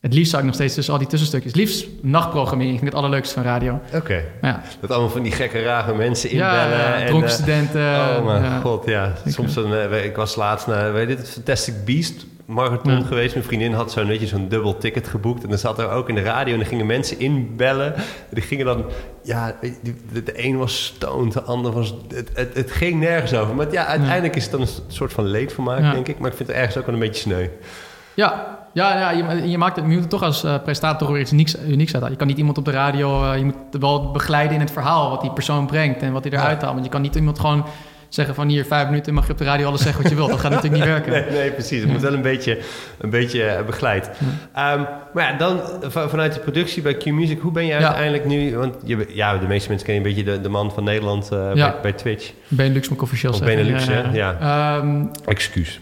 het 0.00 0.14
liefst 0.14 0.30
zou 0.30 0.42
ik 0.42 0.46
nog 0.46 0.56
steeds 0.56 0.74
tussen 0.74 0.92
al 0.92 0.98
die 0.98 1.08
tussenstukjes... 1.08 1.54
Liefst 1.54 1.86
nachtprogrammering 2.02 2.78
vind 2.78 2.86
ik 2.90 2.94
het 2.94 3.04
allerleukste 3.04 3.34
van 3.34 3.42
radio. 3.42 3.80
Oké. 3.86 3.96
Okay. 3.96 4.24
Ja. 4.42 4.62
Dat 4.80 4.90
allemaal 4.90 5.10
van 5.10 5.22
die 5.22 5.32
gekke, 5.32 5.62
rare 5.62 5.94
mensen 5.94 6.30
inbellen. 6.30 6.78
Ja, 6.78 6.94
en, 6.94 7.06
dronken 7.06 7.30
studenten. 7.30 7.80
Oh 7.80 8.24
mijn 8.24 8.42
ja. 8.42 8.60
god, 8.60 8.86
ja. 8.86 9.12
Soms 9.26 9.54
dan, 9.54 9.72
uh, 9.72 10.04
ik 10.04 10.16
was 10.16 10.36
laatst 10.36 10.66
naar, 10.66 10.92
weet 10.92 11.08
je 11.08 11.16
dit, 11.16 11.28
Fantastic 11.30 11.74
Beast 11.84 12.26
marathon 12.46 12.98
Ja. 12.98 13.02
geweest. 13.02 13.34
Mijn 13.34 13.46
vriendin 13.46 13.72
had 13.72 13.92
zo'n 13.92 14.06
weet 14.06 14.20
je, 14.20 14.26
zo'n 14.26 14.48
dubbel 14.48 14.78
ticket 14.78 15.08
geboekt. 15.08 15.42
En 15.42 15.48
dan 15.48 15.58
zat 15.58 15.78
er 15.78 15.90
ook 15.90 16.08
in 16.08 16.14
de 16.14 16.22
radio 16.22 16.52
en 16.52 16.58
dan 16.58 16.68
gingen 16.68 16.86
mensen 16.86 17.18
inbellen. 17.18 17.94
Die 18.30 18.42
gingen 18.42 18.66
dan, 18.66 18.84
ja, 19.22 19.56
de, 19.82 20.22
de 20.22 20.46
een 20.46 20.56
was 20.58 20.84
stoned, 20.84 21.32
de 21.32 21.42
ander 21.42 21.72
was... 21.72 21.94
Het, 22.14 22.30
het, 22.34 22.54
het 22.54 22.70
ging 22.70 23.00
nergens 23.00 23.34
over. 23.34 23.54
Maar 23.54 23.72
ja, 23.72 23.86
uiteindelijk 23.86 24.36
is 24.36 24.42
het 24.42 24.52
dan 24.52 24.60
een 24.60 24.68
soort 24.88 25.12
van 25.12 25.24
leedvermaak, 25.24 25.80
Ja. 25.80 25.92
denk 25.92 26.08
ik. 26.08 26.18
Maar 26.18 26.30
ik 26.30 26.36
vind 26.36 26.48
het 26.48 26.56
ergens 26.58 26.76
ook 26.76 26.86
wel 26.86 26.94
een 26.94 27.00
beetje 27.00 27.20
sneu. 27.20 27.46
Ja, 28.14 28.58
ja, 28.76 28.98
ja 28.98 29.10
je, 29.10 29.48
je, 29.48 29.58
maakt 29.58 29.76
het, 29.76 29.84
je 29.88 29.98
moet 29.98 30.10
toch 30.10 30.22
als 30.22 30.44
uh, 30.44 30.54
presentator 30.62 31.12
weer 31.12 31.20
iets 31.20 31.32
unieks, 31.32 31.56
unieks 31.68 31.94
uit. 31.94 32.10
Je 32.10 32.16
kan 32.16 32.26
niet 32.26 32.38
iemand 32.38 32.58
op 32.58 32.64
de 32.64 32.70
radio... 32.70 33.22
Uh, 33.22 33.38
je 33.38 33.44
moet 33.44 33.54
wel 33.70 34.10
begeleiden 34.10 34.54
in 34.54 34.60
het 34.60 34.70
verhaal 34.70 35.10
wat 35.10 35.20
die 35.20 35.32
persoon 35.32 35.66
brengt... 35.66 36.02
en 36.02 36.12
wat 36.12 36.24
hij 36.24 36.32
eruit 36.32 36.60
haalt. 36.62 36.72
Want 36.72 36.84
je 36.84 36.90
kan 36.90 37.02
niet 37.02 37.14
iemand 37.14 37.38
gewoon 37.38 37.64
zeggen 38.08 38.34
van 38.34 38.48
hier 38.48 38.64
vijf 38.64 38.88
minuten 38.88 39.14
mag 39.14 39.26
je 39.26 39.32
op 39.32 39.38
de 39.38 39.44
radio 39.44 39.66
alles 39.66 39.82
zeggen 39.82 40.02
wat 40.02 40.10
je 40.10 40.16
wilt. 40.16 40.30
Dat 40.30 40.40
gaat 40.40 40.50
natuurlijk 40.50 40.84
niet 40.84 40.92
werken. 40.92 41.12
Nee, 41.16 41.30
nee 41.30 41.50
precies. 41.50 41.80
Het 41.80 41.90
moet 41.90 42.00
wel 42.00 42.12
een 42.12 42.22
beetje, 42.22 42.58
een 42.98 43.10
beetje 43.10 43.56
uh, 43.58 43.66
begeleid. 43.66 44.10
Ja. 44.54 44.72
Um, 44.72 44.86
maar 45.14 45.32
ja, 45.32 45.38
dan 45.38 45.60
van, 45.82 46.10
vanuit 46.10 46.34
de 46.34 46.40
productie 46.40 46.82
bij 46.82 46.94
Q-Music, 46.94 47.40
hoe 47.40 47.52
ben 47.52 47.66
je 47.66 47.74
uiteindelijk 47.74 48.24
nu... 48.24 48.56
Want 48.56 48.74
je, 48.84 49.06
ja, 49.08 49.38
de 49.38 49.46
meeste 49.46 49.68
mensen 49.68 49.86
kennen 49.86 50.06
een 50.06 50.14
beetje 50.14 50.32
de, 50.32 50.40
de 50.40 50.48
man 50.48 50.72
van 50.72 50.84
Nederland 50.84 51.32
uh, 51.32 51.52
bij, 51.52 51.74
bij, 51.82 51.92
Twitch. 51.92 52.32
Benelux 52.48 52.88
moet 52.88 52.96
ik 52.96 53.02
officieel 53.02 53.32
of 53.32 53.38
zeggen. 53.38 53.56
Benelux, 53.56 53.84
ja. 53.84 54.10
ja. 54.12 54.76
Um, 54.76 55.10
Excuus. 55.24 55.80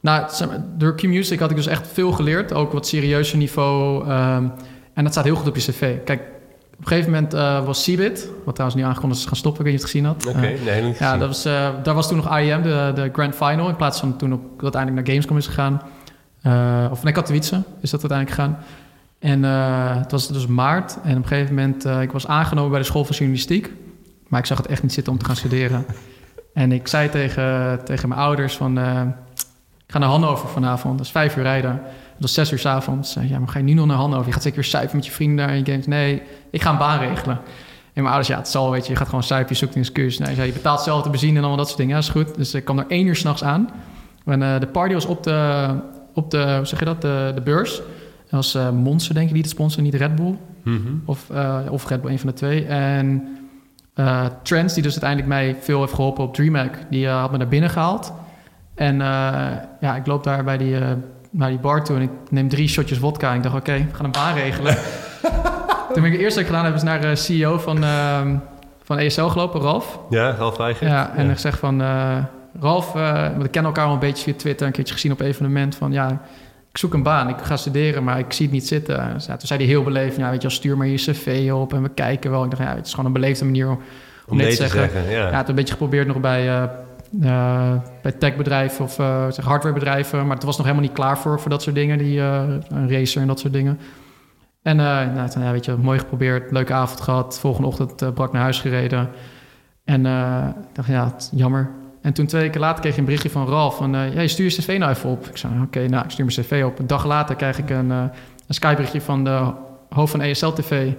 Nou, 0.00 0.30
door 0.76 0.94
Q-Music 0.94 1.38
had 1.38 1.50
ik 1.50 1.56
dus 1.56 1.66
echt 1.66 1.88
veel 1.92 2.12
geleerd. 2.12 2.52
Ook 2.52 2.72
wat 2.72 2.86
serieuzer 2.86 3.38
niveau. 3.38 4.10
Um, 4.10 4.52
en 4.94 5.04
dat 5.04 5.12
staat 5.12 5.24
heel 5.24 5.36
goed 5.36 5.48
op 5.48 5.56
je 5.56 5.62
cv. 5.62 5.96
Kijk, 6.04 6.20
op 6.78 6.82
een 6.82 6.88
gegeven 6.88 7.10
moment 7.10 7.34
uh, 7.34 7.64
was 7.64 7.82
Cbit, 7.82 8.30
wat 8.44 8.54
trouwens 8.54 8.80
nu 8.80 8.86
aangekondigd 8.86 9.20
is 9.20 9.26
gaan 9.26 9.36
stoppen, 9.36 9.60
ik 9.60 9.66
weet 9.66 9.76
niet 9.76 9.84
of 9.84 9.92
je 9.92 9.98
het 9.98 10.06
gezien 10.06 10.30
had. 10.30 10.36
Oké, 10.36 10.46
okay, 10.46 10.74
uh, 10.74 10.74
nee, 10.74 10.82
niet 10.82 10.98
Ja, 10.98 11.16
dat 11.16 11.28
was, 11.28 11.46
uh, 11.46 11.68
daar 11.82 11.94
was 11.94 12.08
toen 12.08 12.16
nog 12.16 12.38
IEM, 12.38 12.62
de, 12.62 12.92
de 12.94 13.10
Grand 13.12 13.34
Final, 13.34 13.68
in 13.68 13.76
plaats 13.76 14.00
van 14.00 14.16
toen 14.16 14.32
op, 14.32 14.40
dat 14.40 14.62
uiteindelijk 14.62 15.06
naar 15.06 15.14
Gamescom 15.14 15.36
is 15.36 15.46
gegaan. 15.46 15.82
Uh, 16.46 16.90
of 16.90 17.02
naar 17.02 17.12
Katowice 17.12 17.62
is 17.80 17.90
dat 17.90 18.10
uiteindelijk 18.10 18.30
gegaan. 18.30 18.58
En 19.18 19.42
het 19.98 20.10
was 20.10 20.28
dus 20.28 20.46
maart 20.46 20.98
en 21.02 21.16
op 21.16 21.22
een 21.22 21.28
gegeven 21.28 21.54
moment, 21.54 21.84
ik 21.84 22.12
was 22.12 22.26
aangenomen 22.26 22.70
bij 22.70 22.80
de 22.80 22.86
school 22.86 23.04
van 23.04 23.16
journalistiek. 23.16 23.72
Maar 24.28 24.40
ik 24.40 24.46
zag 24.46 24.56
het 24.56 24.66
echt 24.66 24.82
niet 24.82 24.92
zitten 24.92 25.12
om 25.12 25.18
te 25.18 25.24
gaan 25.24 25.36
studeren. 25.36 25.84
en 26.54 26.72
ik 26.72 26.88
zei 26.88 27.08
tegen, 27.08 27.80
tegen 27.84 28.08
mijn 28.08 28.20
ouders 28.20 28.56
van, 28.56 28.78
ik 29.86 29.92
ga 29.92 29.98
naar 29.98 30.08
Hannover 30.08 30.48
vanavond, 30.48 30.96
dat 30.96 31.06
is 31.06 31.12
vijf 31.12 31.36
uur 31.36 31.42
rijden. 31.42 31.70
Het 31.70 32.24
was 32.24 32.34
zes 32.34 32.52
uur 32.52 32.58
s 32.58 32.66
avonds. 32.66 33.16
Ja, 33.20 33.38
maar 33.38 33.48
ga 33.48 33.58
je 33.58 33.64
nu 33.64 33.72
nog 33.72 33.86
naar 33.86 33.96
Hannover? 33.96 34.26
Je 34.26 34.32
gaat 34.32 34.42
zeker 34.42 34.60
weer 34.60 34.68
suipen 34.68 34.96
met 34.96 35.06
je 35.06 35.12
vrienden 35.12 35.48
en 35.48 35.58
je 35.58 35.64
games. 35.64 35.86
Nee, 35.86 36.22
ik 36.50 36.62
ga 36.62 36.70
een 36.70 36.78
baan 36.78 36.98
regelen. 36.98 37.36
En 37.92 38.02
mijn 38.02 38.06
ouders, 38.06 38.28
ja, 38.28 38.36
het 38.36 38.48
zal, 38.48 38.70
weet 38.70 38.86
je, 38.86 38.92
je 38.92 38.98
gaat 38.98 39.08
gewoon 39.08 39.22
suipen, 39.22 39.52
je 39.52 39.58
zoekt 39.58 39.74
een 39.74 39.80
excuus. 39.80 40.18
Nee, 40.18 40.34
zei, 40.34 40.46
je 40.46 40.52
betaalt 40.52 40.80
zelf 40.80 41.02
de 41.02 41.10
benzine 41.10 41.32
en 41.32 41.38
allemaal 41.38 41.56
dat 41.56 41.66
soort 41.66 41.78
dingen. 41.78 41.94
Ja, 41.94 42.00
is 42.00 42.08
goed. 42.08 42.34
Dus 42.34 42.54
ik 42.54 42.64
kwam 42.64 42.78
er 42.78 42.84
één 42.88 43.06
uur 43.06 43.16
s'nachts 43.16 43.44
aan. 43.44 43.70
En 44.24 44.40
uh, 44.40 44.60
de 44.60 44.66
party 44.66 44.94
was 44.94 45.06
op 45.06 45.22
de, 45.22 45.68
op 46.14 46.30
de, 46.30 46.54
hoe 46.56 46.66
zeg 46.66 46.78
je 46.78 46.84
dat, 46.84 47.02
de, 47.02 47.32
de 47.34 47.40
beurs. 47.40 47.76
Dat 47.76 48.30
was 48.30 48.54
uh, 48.54 48.70
Monster, 48.70 49.14
denk 49.14 49.28
ik, 49.28 49.34
die 49.34 49.42
de 49.42 49.48
sponsor, 49.48 49.82
niet 49.82 49.94
Red 49.94 50.14
Bull. 50.14 50.36
Mm 50.62 50.82
-hmm. 50.82 51.02
of, 51.04 51.28
uh, 51.32 51.58
of 51.70 51.88
Red 51.88 52.02
Bull, 52.02 52.10
een 52.10 52.18
van 52.18 52.28
de 52.28 52.34
twee. 52.34 52.64
En 52.66 53.28
Trends, 54.42 54.74
die 54.74 54.82
dus 54.82 54.92
uiteindelijk 54.92 55.28
mij 55.28 55.56
veel 55.60 55.80
heeft 55.80 55.94
geholpen 55.94 56.24
op 56.24 56.34
DreamHack, 56.34 56.78
die 56.90 57.08
had 57.08 57.30
me 57.30 57.36
naar 57.36 57.48
binnen 57.48 57.70
gehaald. 57.70 58.12
En 58.76 58.96
ja, 59.80 59.96
ik 59.96 60.06
loop 60.06 60.24
daar 60.24 60.44
bij 60.44 60.56
die 60.56 60.76
naar 61.30 61.48
die 61.48 61.58
bar 61.58 61.84
toe 61.84 61.96
en 61.96 62.02
ik 62.02 62.10
neem 62.30 62.48
drie 62.48 62.68
shotjes 62.68 62.98
vodka. 62.98 63.30
En 63.30 63.36
ik 63.36 63.42
dacht, 63.42 63.54
oké, 63.54 63.70
okay, 63.70 63.86
we 63.90 63.94
gaan 63.94 64.04
een 64.04 64.10
baan 64.10 64.34
regelen. 64.34 64.76
Toen 65.92 66.02
ben 66.02 66.04
ik 66.04 66.12
het 66.12 66.20
eerste 66.20 66.40
wat 66.40 66.48
ik 66.48 66.54
gedaan 66.54 66.64
heb, 66.64 66.74
is 66.74 66.82
naar 66.82 67.00
de 67.00 67.16
CEO 67.16 67.58
van, 67.58 67.84
uh, 67.84 68.20
van 68.82 68.98
ESL 68.98 69.24
gelopen, 69.24 69.60
Ralf. 69.60 69.98
Ja, 70.10 70.30
Ralf 70.30 70.56
Weigert. 70.56 70.90
Ja, 70.90 71.12
en 71.16 71.30
ik 71.30 71.38
zeg 71.38 71.58
van... 71.58 71.80
eh, 71.80 72.16
Ralf, 72.60 72.94
eh, 72.94 73.22
want 73.30 73.44
ik 73.44 73.50
ken 73.50 73.64
elkaar 73.64 73.86
al 73.86 73.92
een 73.92 73.98
beetje 73.98 74.22
via 74.24 74.34
Twitter... 74.34 74.66
een 74.66 74.72
keertje 74.72 74.94
gezien 74.94 75.12
op 75.12 75.20
evenement 75.20 75.76
van... 75.76 75.92
ja, 75.92 76.10
ik 76.70 76.78
zoek 76.78 76.94
een 76.94 77.02
baan, 77.02 77.28
ik 77.28 77.36
ga 77.42 77.56
studeren, 77.56 78.04
maar 78.04 78.18
ik 78.18 78.32
zie 78.32 78.46
het 78.46 78.54
niet 78.54 78.66
zitten. 78.66 79.12
Dus 79.14 79.26
ja, 79.26 79.36
toen 79.36 79.46
zei 79.46 79.60
hij 79.60 79.68
heel 79.68 79.82
beleefd... 79.82 80.16
ja, 80.16 80.30
weet 80.30 80.42
je 80.42 80.50
stuur 80.50 80.76
maar 80.76 80.86
je 80.86 80.96
cv 80.96 81.50
op 81.52 81.72
en 81.72 81.82
we 81.82 81.88
kijken 81.88 82.30
wel. 82.30 82.44
Ik 82.44 82.50
dacht, 82.50 82.62
ja, 82.62 82.74
het 82.74 82.86
is 82.86 82.90
gewoon 82.90 83.06
een 83.06 83.12
beleefde 83.12 83.44
manier 83.44 83.68
om, 83.68 83.78
Om 84.28 84.36
nee 84.36 84.46
te 84.46 84.56
te 84.56 84.62
zeggen... 84.62 84.80
zeggen, 84.80 85.10
ja. 85.10 85.30
Ja, 85.30 85.36
het 85.36 85.48
een 85.48 85.54
beetje 85.54 85.72
geprobeerd 85.72 86.06
nog 86.06 86.20
bij, 86.20 86.68
eh, 87.22 87.72
bij 88.02 88.12
techbedrijven 88.12 88.84
of 88.84 88.98
eh, 88.98 89.28
hardwarebedrijven. 89.28 90.26
Maar 90.26 90.36
het 90.36 90.44
was 90.44 90.56
nog 90.56 90.66
helemaal 90.66 90.86
niet 90.88 90.96
klaar 90.96 91.18
voor, 91.18 91.40
voor 91.40 91.50
dat 91.50 91.62
soort 91.62 91.74
dingen. 91.74 91.98
Die, 91.98 92.20
eh, 92.20 92.42
een 92.68 92.90
racer 92.90 93.20
en 93.20 93.26
dat 93.26 93.40
soort 93.40 93.52
dingen. 93.52 93.78
En 94.62 94.76
nou, 94.76 95.28
toen, 95.28 95.42
ja, 95.42 95.52
weet 95.52 95.64
je, 95.64 95.76
mooi 95.76 95.98
geprobeerd. 95.98 96.50
Leuke 96.50 96.72
avond 96.72 97.00
gehad. 97.00 97.38
Volgende 97.38 97.68
ochtend 97.68 98.14
brak 98.14 98.32
naar 98.32 98.42
huis 98.42 98.60
gereden. 98.60 99.08
En 99.84 100.02
dacht, 100.72 100.88
ja, 100.88 101.14
jammer. 101.30 101.70
En 102.02 102.12
toen 102.12 102.26
twee 102.26 102.42
weken 102.42 102.60
later 102.60 102.80
kreeg 102.80 102.92
ik 102.92 102.98
een 102.98 103.04
berichtje 103.04 103.30
van 103.30 103.48
Ralf. 103.48 103.76
Van, 103.76 103.92
je 103.92 104.28
stuur 104.28 104.50
je 104.50 104.56
cv 104.56 104.76
nou 104.78 104.92
even 104.92 105.10
op. 105.10 105.26
Ik 105.26 105.36
zei, 105.36 105.52
oké, 105.62 105.88
nou, 105.88 106.04
ik 106.04 106.10
stuur 106.10 106.24
mijn 106.24 106.38
cv 106.38 106.62
op. 106.66 106.78
Een 106.78 106.86
dag 106.86 107.06
later 107.06 107.36
krijg 107.36 107.58
ik 107.58 107.70
een, 107.70 107.90
een 107.90 108.10
Skype-berichtje 108.48 109.00
van 109.00 109.24
de 109.24 109.52
hoofd 109.88 110.10
van 110.10 110.20
ESL 110.20 110.48
TV. 110.48 110.92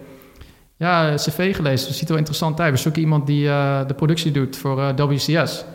Ja, 0.76 1.14
cv 1.16 1.56
gelezen. 1.56 1.94
Ziet 1.94 2.02
er 2.02 2.08
wel 2.08 2.18
interessant 2.18 2.60
uit. 2.60 2.72
We 2.72 2.80
zoeken 2.80 3.02
iemand 3.02 3.28
die 3.28 3.46
de 3.88 3.94
productie 3.96 4.32
doet 4.32 4.58
voor 4.58 4.96
WCS. 4.96 5.66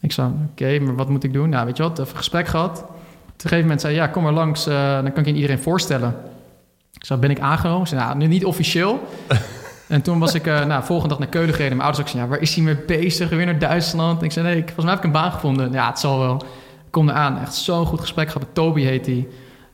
Ik 0.00 0.12
zei, 0.12 0.30
oké, 0.50 0.78
maar 0.78 0.96
wat 0.96 1.08
moet 1.08 1.24
ik 1.24 1.32
doen? 1.32 1.48
Nou, 1.48 1.66
weet 1.66 1.76
je 1.76 1.82
wat, 1.82 1.98
even 1.98 2.10
een 2.10 2.16
gesprek 2.16 2.46
gehad. 2.46 2.78
Op 2.80 3.46
een 3.46 3.50
gegeven 3.50 3.60
moment 3.60 3.80
zei 3.80 3.94
ja, 3.94 4.06
kom 4.06 4.22
maar 4.22 4.32
langs. 4.32 4.66
eh, 4.66 4.92
dan 4.92 5.12
kan 5.12 5.22
ik 5.22 5.26
je 5.26 5.34
iedereen 5.34 5.58
voorstellen. 5.58 6.16
Ik 6.94 7.04
zei, 7.04 7.20
ben 7.20 7.30
ik 7.30 7.40
aangenomen? 7.40 7.80
Ik 7.80 7.86
zei, 7.86 8.00
nou, 8.00 8.16
nu 8.16 8.26
niet 8.26 8.44
officieel. 8.44 9.00
en 9.88 10.02
toen 10.02 10.18
was 10.18 10.34
ik, 10.34 10.46
eh 10.46 10.64
nou, 10.64 10.84
volgende 10.84 11.08
dag 11.08 11.18
naar 11.18 11.28
Keulen 11.28 11.54
gereden. 11.54 11.76
Mijn 11.76 11.88
ouders 11.88 12.06
ook 12.06 12.10
zeiden, 12.10 12.32
ja, 12.32 12.36
waar 12.38 12.48
is 12.48 12.54
hij 12.54 12.64
mee 12.64 12.76
bezig? 12.76 13.28
Weer 13.28 13.44
naar 13.46 13.58
Duitsland? 13.58 14.18
En 14.18 14.24
ik 14.24 14.32
zei, 14.32 14.46
nee, 14.46 14.56
ik, 14.56 14.64
volgens 14.64 14.84
mij 14.84 14.94
heb 14.94 14.98
ik 14.98 15.04
een 15.04 15.20
baan 15.20 15.32
gevonden. 15.32 15.72
Ja, 15.72 15.86
het 15.86 15.98
zal 15.98 16.18
wel. 16.18 16.34
Ik 16.84 16.90
kom 16.90 17.08
eraan. 17.08 17.38
Echt 17.40 17.54
zo'n 17.54 17.86
goed 17.86 18.00
gesprek 18.00 18.26
gehad. 18.26 18.42
met 18.42 18.54
Toby 18.54 18.82
heet 18.82 19.06
hij. 19.06 19.28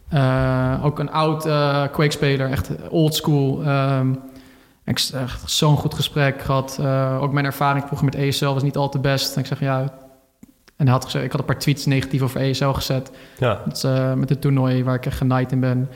Eh, 0.09 0.85
ook 0.85 0.99
een 0.99 1.11
oud 1.11 1.47
eh 1.47 1.83
Quake-speler, 1.92 2.50
echt 2.50 2.71
old 2.88 3.14
school. 3.14 3.62
Ehm, 3.64 4.12
ik 4.85 4.99
echt 5.12 5.50
zo'n 5.50 5.76
goed 5.76 5.95
gesprek 5.95 6.42
gehad. 6.42 6.78
Eh, 6.80 7.18
ook 7.23 7.33
mijn 7.33 7.45
ervaring 7.45 7.85
vroeger 7.85 8.04
met 8.04 8.14
ESL 8.14 8.47
was 8.47 8.62
niet 8.62 8.76
al 8.76 8.88
te 8.88 8.99
best. 8.99 9.35
En 9.35 9.40
ik 9.40 9.47
zeg 9.47 9.61
ja. 9.61 9.92
En 10.76 10.85
hij 10.85 10.95
had 10.95 11.04
gezegd, 11.04 11.25
ik 11.25 11.30
had 11.30 11.40
een 11.40 11.47
paar 11.47 11.59
tweets 11.59 11.87
negatief 11.87 12.23
over 12.23 12.40
ESL 12.40 12.68
gezet. 12.68 13.11
Ja. 13.38 13.61
Dat, 13.64 13.76
is, 13.76 13.85
eh, 13.85 14.12
met 14.12 14.28
het 14.28 14.40
toernooi 14.40 14.85
waar 14.85 14.95
ik 14.95 15.06
echt 15.06 15.16
genaaid 15.16 15.52
in 15.52 15.61
ben. 15.61 15.88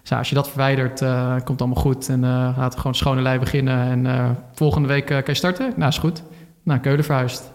Dus 0.00 0.10
ja, 0.10 0.18
als 0.18 0.28
je 0.28 0.34
dat 0.34 0.48
verwijdert, 0.48 1.02
eh, 1.02 1.28
komt 1.30 1.48
het 1.48 1.60
allemaal 1.60 1.82
goed. 1.82 2.08
En 2.08 2.24
eh 2.24 2.30
laten 2.30 2.70
we 2.70 2.76
gewoon 2.76 2.94
schone 2.94 3.20
lei 3.20 3.38
beginnen. 3.38 3.78
En 3.90 4.06
eh, 4.06 4.30
volgende 4.54 4.88
week 4.88 5.06
kan 5.06 5.22
je 5.24 5.34
starten? 5.34 5.72
Nou, 5.76 5.88
is 5.88 5.98
goed. 5.98 6.22
Nou, 6.62 6.80
Keulen 6.80 7.04
verhuisd. 7.04 7.50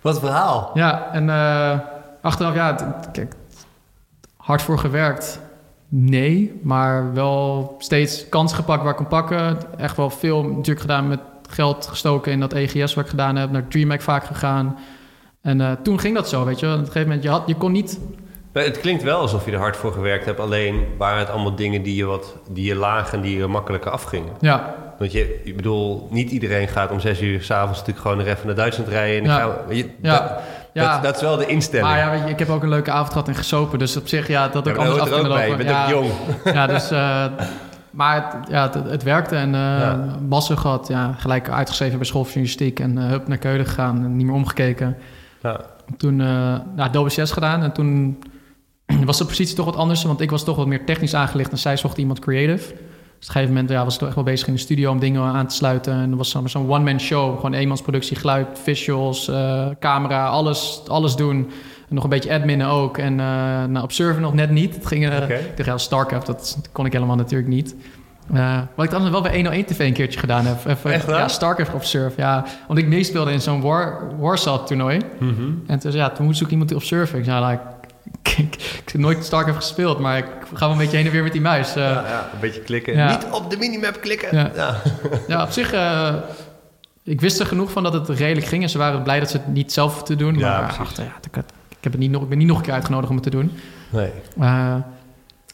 Wat 0.00 0.14
een 0.14 0.20
verhaal. 0.20 0.70
Ja, 0.74 1.08
en 1.12 1.30
eh, 1.30 1.78
achteraf, 2.20 2.54
ja, 2.54 2.70
het- 2.72 3.10
kijk, 3.12 3.34
hard 4.36 4.62
voor 4.62 4.78
gewerkt. 4.78 5.40
Nee, 5.88 6.60
maar 6.62 7.14
wel 7.14 7.74
steeds 7.78 8.28
kansen 8.28 8.56
gepakt 8.56 8.82
waar 8.82 8.90
ik 8.90 8.96
kon 8.96 9.06
pakken. 9.08 9.56
Echt 9.78 9.96
wel 9.96 10.10
veel 10.10 10.42
natuurlijk 10.42 10.80
gedaan 10.80 11.08
met 11.08 11.20
geld 11.48 11.86
gestoken 11.86 12.32
in 12.32 12.40
dat 12.40 12.52
EGS 12.52 12.94
wat 12.94 13.04
ik 13.04 13.10
gedaan 13.10 13.36
heb. 13.36 13.50
Naar 13.50 13.68
DreamHack 13.68 14.00
vaak 14.00 14.24
gegaan. 14.24 14.76
En 15.42 15.60
eh, 15.60 15.70
toen 15.82 15.98
ging 16.00 16.14
dat 16.14 16.28
zo, 16.28 16.44
weet 16.44 16.60
je. 16.60 16.66
wel. 16.66 16.74
Op 16.74 16.80
een 16.80 16.86
gegeven 16.86 17.08
moment, 17.08 17.22
je, 17.24 17.30
had, 17.30 17.42
je 17.46 17.54
kon 17.54 17.72
niet... 17.72 17.98
Het 18.52 18.80
klinkt 18.80 19.02
wel 19.02 19.20
alsof 19.20 19.44
je 19.46 19.52
er 19.52 19.58
hard 19.58 19.76
voor 19.76 19.92
gewerkt 19.92 20.24
hebt. 20.24 20.40
Alleen 20.40 20.86
waren 20.98 21.18
het 21.18 21.30
allemaal 21.30 21.54
dingen 21.54 21.82
die 21.82 21.96
je, 21.96 22.04
wat, 22.04 22.36
die 22.50 22.64
je 22.66 22.74
laag 22.74 23.12
en 23.12 23.20
die 23.20 23.36
je 23.38 23.46
makkelijker 23.46 23.90
afgingen. 23.90 24.32
Ja, 24.40 24.74
Want 24.98 25.12
je, 25.12 25.40
ik 25.44 25.56
bedoel, 25.56 26.08
niet 26.10 26.30
iedereen 26.30 26.68
gaat 26.68 26.90
om 26.90 27.00
zes 27.00 27.20
uur 27.20 27.42
s'avonds 27.42 27.78
natuurlijk 27.78 28.06
gewoon 28.06 28.20
er 28.26 28.32
even 28.32 28.46
naar 28.46 28.54
Duitsland 28.54 28.90
rijden. 28.90 29.18
En 29.18 29.24
Ja. 29.30 29.38
ga, 29.38 29.56
je, 29.74 29.88
Ja. 30.02 30.18
Dat, 30.18 30.30
ja. 30.72 30.92
dat, 30.92 31.02
dat 31.02 31.14
is 31.16 31.20
wel 31.22 31.36
de 31.36 31.46
instelling. 31.46 31.88
maar 31.88 31.98
ja, 31.98 32.10
weet 32.10 32.22
je, 32.22 32.28
ik 32.28 32.38
heb 32.38 32.48
ook 32.50 32.62
een 32.62 32.68
leuke 32.68 32.90
avond 32.90 33.12
gehad 33.12 33.28
en 33.28 33.34
gesopen. 33.34 33.78
Dus 33.78 33.96
op 33.96 34.08
zich, 34.08 34.28
ja, 34.28 34.48
dat 34.48 34.64
Ja, 34.64 34.70
ook 34.70 34.76
dat 34.76 34.86
anders 34.86 35.02
af 35.02 35.08
kunnen 35.12 35.28
lopen. 35.32 35.48
Je 35.48 35.56
bent 35.56 35.68
ja, 35.68 35.84
ook 35.84 35.90
jong. 35.90 36.10
Ja, 36.44 36.66
dus... 36.66 36.90
eh, 36.90 37.24
maar 37.90 38.14
het, 38.14 38.48
ja, 38.50 38.62
het, 38.70 38.90
het 38.90 39.02
werkte 39.02 39.36
en 39.36 39.52
Ja. 39.52 40.06
massen 40.28 40.58
gehad. 40.58 40.88
Ja, 40.88 41.14
gelijk 41.18 41.48
uitgeschreven 41.50 41.98
bij 41.98 42.06
school 42.06 42.22
voor 42.24 42.32
journalistiek. 42.32 42.80
En 42.80 42.98
eh, 42.98 43.06
hup 43.08 43.28
naar 43.28 43.38
Keulen 43.38 43.66
gegaan 43.66 43.96
en 44.04 44.16
niet 44.16 44.26
meer 44.26 44.34
omgekeken. 44.34 44.96
Ja. 45.42 45.60
Toen 45.96 46.20
uh, 46.20 46.58
nou, 46.76 47.04
WCS 47.04 47.30
gedaan 47.30 47.62
en 47.62 47.72
toen 47.72 48.18
was 49.04 49.18
de 49.18 49.24
positie 49.24 49.56
toch 49.56 49.64
wat 49.64 49.76
anders. 49.76 50.02
Want 50.02 50.20
ik 50.20 50.30
was 50.30 50.44
toch 50.44 50.56
wat 50.56 50.66
meer 50.66 50.84
technisch 50.84 51.14
aangelegd 51.14 51.50
en 51.50 51.58
zij 51.58 51.76
zocht 51.76 51.98
iemand 51.98 52.18
creative. 52.18 52.74
Dus 53.20 53.28
op 53.28 53.34
een 53.34 53.40
gegeven 53.40 53.54
moment 53.54 53.70
ja, 53.70 53.84
was 53.84 53.92
ik 53.92 53.98
toch 53.98 54.08
echt 54.08 54.16
wel 54.16 54.26
bezig 54.26 54.46
in 54.46 54.54
de 54.54 54.60
studio 54.60 54.90
om 54.90 54.98
dingen 54.98 55.22
aan 55.22 55.46
te 55.46 55.54
sluiten. 55.54 55.92
En 55.92 56.08
dat 56.08 56.18
was 56.18 56.30
zo'n 56.30 56.48
zo'n 56.48 56.70
one-man 56.70 57.00
show. 57.00 57.34
Gewoon 57.36 57.54
eenmansproductie, 57.54 58.16
geluid, 58.16 58.58
visuals, 58.62 59.28
eh, 59.28 59.68
camera, 59.80 60.26
alles, 60.26 60.82
alles 60.86 61.16
doen. 61.16 61.50
En 61.88 61.94
nog 61.94 62.04
een 62.04 62.10
beetje 62.10 62.32
adminnen 62.32 62.66
ook. 62.66 62.98
En 62.98 63.12
uh, 63.12 63.64
nou, 63.64 63.82
op 63.82 63.92
server 63.92 64.20
nog 64.20 64.34
net 64.34 64.50
niet. 64.50 64.74
Het 64.74 64.86
ging, 64.86 65.08
uh, 65.08 65.16
Oké. 65.22 65.34
Ik 65.34 65.56
dacht, 65.56 65.68
ja, 65.68 65.78
StarCraft, 65.78 66.26
dat 66.26 66.58
kon 66.72 66.86
ik 66.86 66.92
helemaal 66.92 67.16
natuurlijk 67.16 67.48
niet. 67.48 67.74
Uh, 68.34 68.58
wat 68.74 68.84
ik 68.84 68.90
dan 68.90 69.10
wel 69.10 69.22
bij 69.22 69.34
101 69.34 69.64
TV 69.64 69.78
een 69.78 69.92
keertje 69.92 70.20
gedaan 70.20 70.46
heb. 70.46 70.64
Even, 70.66 70.92
Echt 70.92 71.06
waar? 71.06 71.18
Ja, 71.18 71.28
StarCraft 71.28 71.74
op 71.74 71.84
surf. 71.84 72.16
Ja, 72.16 72.44
want 72.66 72.78
ik 72.78 72.86
meespeelde 72.86 73.32
in 73.32 73.40
zo'n 73.40 73.60
War, 73.60 74.16
Warsaw 74.18 74.66
toernooi. 74.66 75.00
Mhm. 75.18 75.50
En 75.66 75.78
toen, 75.78 75.92
ja, 75.92 76.10
toen 76.10 76.26
moest 76.26 76.40
ik 76.40 76.50
iemand 76.50 76.74
op 76.74 76.82
surfen. 76.82 77.18
Ik 77.18 77.24
zei, 77.24 77.46
like, 77.46 77.62
ik, 78.22 78.38
ik, 78.38 78.54
ik 78.54 78.92
heb 78.92 79.00
nooit 79.00 79.24
StarCraft 79.24 79.58
gespeeld, 79.58 79.98
maar 79.98 80.18
ik 80.18 80.26
ga 80.54 80.58
wel 80.58 80.70
een 80.70 80.78
beetje 80.78 80.96
heen 80.96 81.06
en 81.06 81.12
weer 81.12 81.22
met 81.22 81.32
die 81.32 81.40
muis. 81.40 81.76
Uh, 81.76 81.82
ja, 81.82 81.90
ja, 81.90 82.28
een 82.32 82.40
beetje 82.40 82.60
klikken. 82.60 82.94
ja. 82.94 83.10
Niet 83.10 83.26
op 83.30 83.50
de 83.50 83.56
minimap 83.56 84.00
klikken. 84.00 84.36
Ja. 84.36 84.50
Ja. 84.54 84.76
ja, 85.28 85.42
op 85.42 85.50
zich... 85.50 85.74
Uh, 85.74 86.14
ik 87.02 87.20
wist 87.20 87.40
er 87.40 87.46
genoeg 87.46 87.70
van 87.70 87.82
dat 87.82 87.92
het 87.92 88.08
redelijk 88.08 88.46
ging. 88.46 88.62
En 88.62 88.70
ze 88.70 88.78
waren 88.78 89.02
blij 89.02 89.20
dat 89.20 89.30
ze 89.30 89.36
het 89.36 89.46
niet 89.46 89.72
zelf 89.72 90.02
te 90.02 90.16
doen. 90.16 90.38
Ja, 90.38 90.60
maar 90.60 90.76
achter, 90.78 91.04
ja, 91.04 91.10
ik, 91.10 91.36
ik, 91.68 91.78
heb 91.80 91.92
het 91.92 92.00
niet 92.00 92.10
nog, 92.10 92.22
ik 92.22 92.28
ben 92.28 92.38
niet 92.38 92.46
nog 92.46 92.56
een 92.56 92.62
keer 92.62 92.72
uitgenodigd 92.72 93.10
om 93.10 93.14
het 93.14 93.24
te 93.24 93.30
doen. 93.30 93.52
Nee. 93.90 94.10
Uh, 94.40 94.74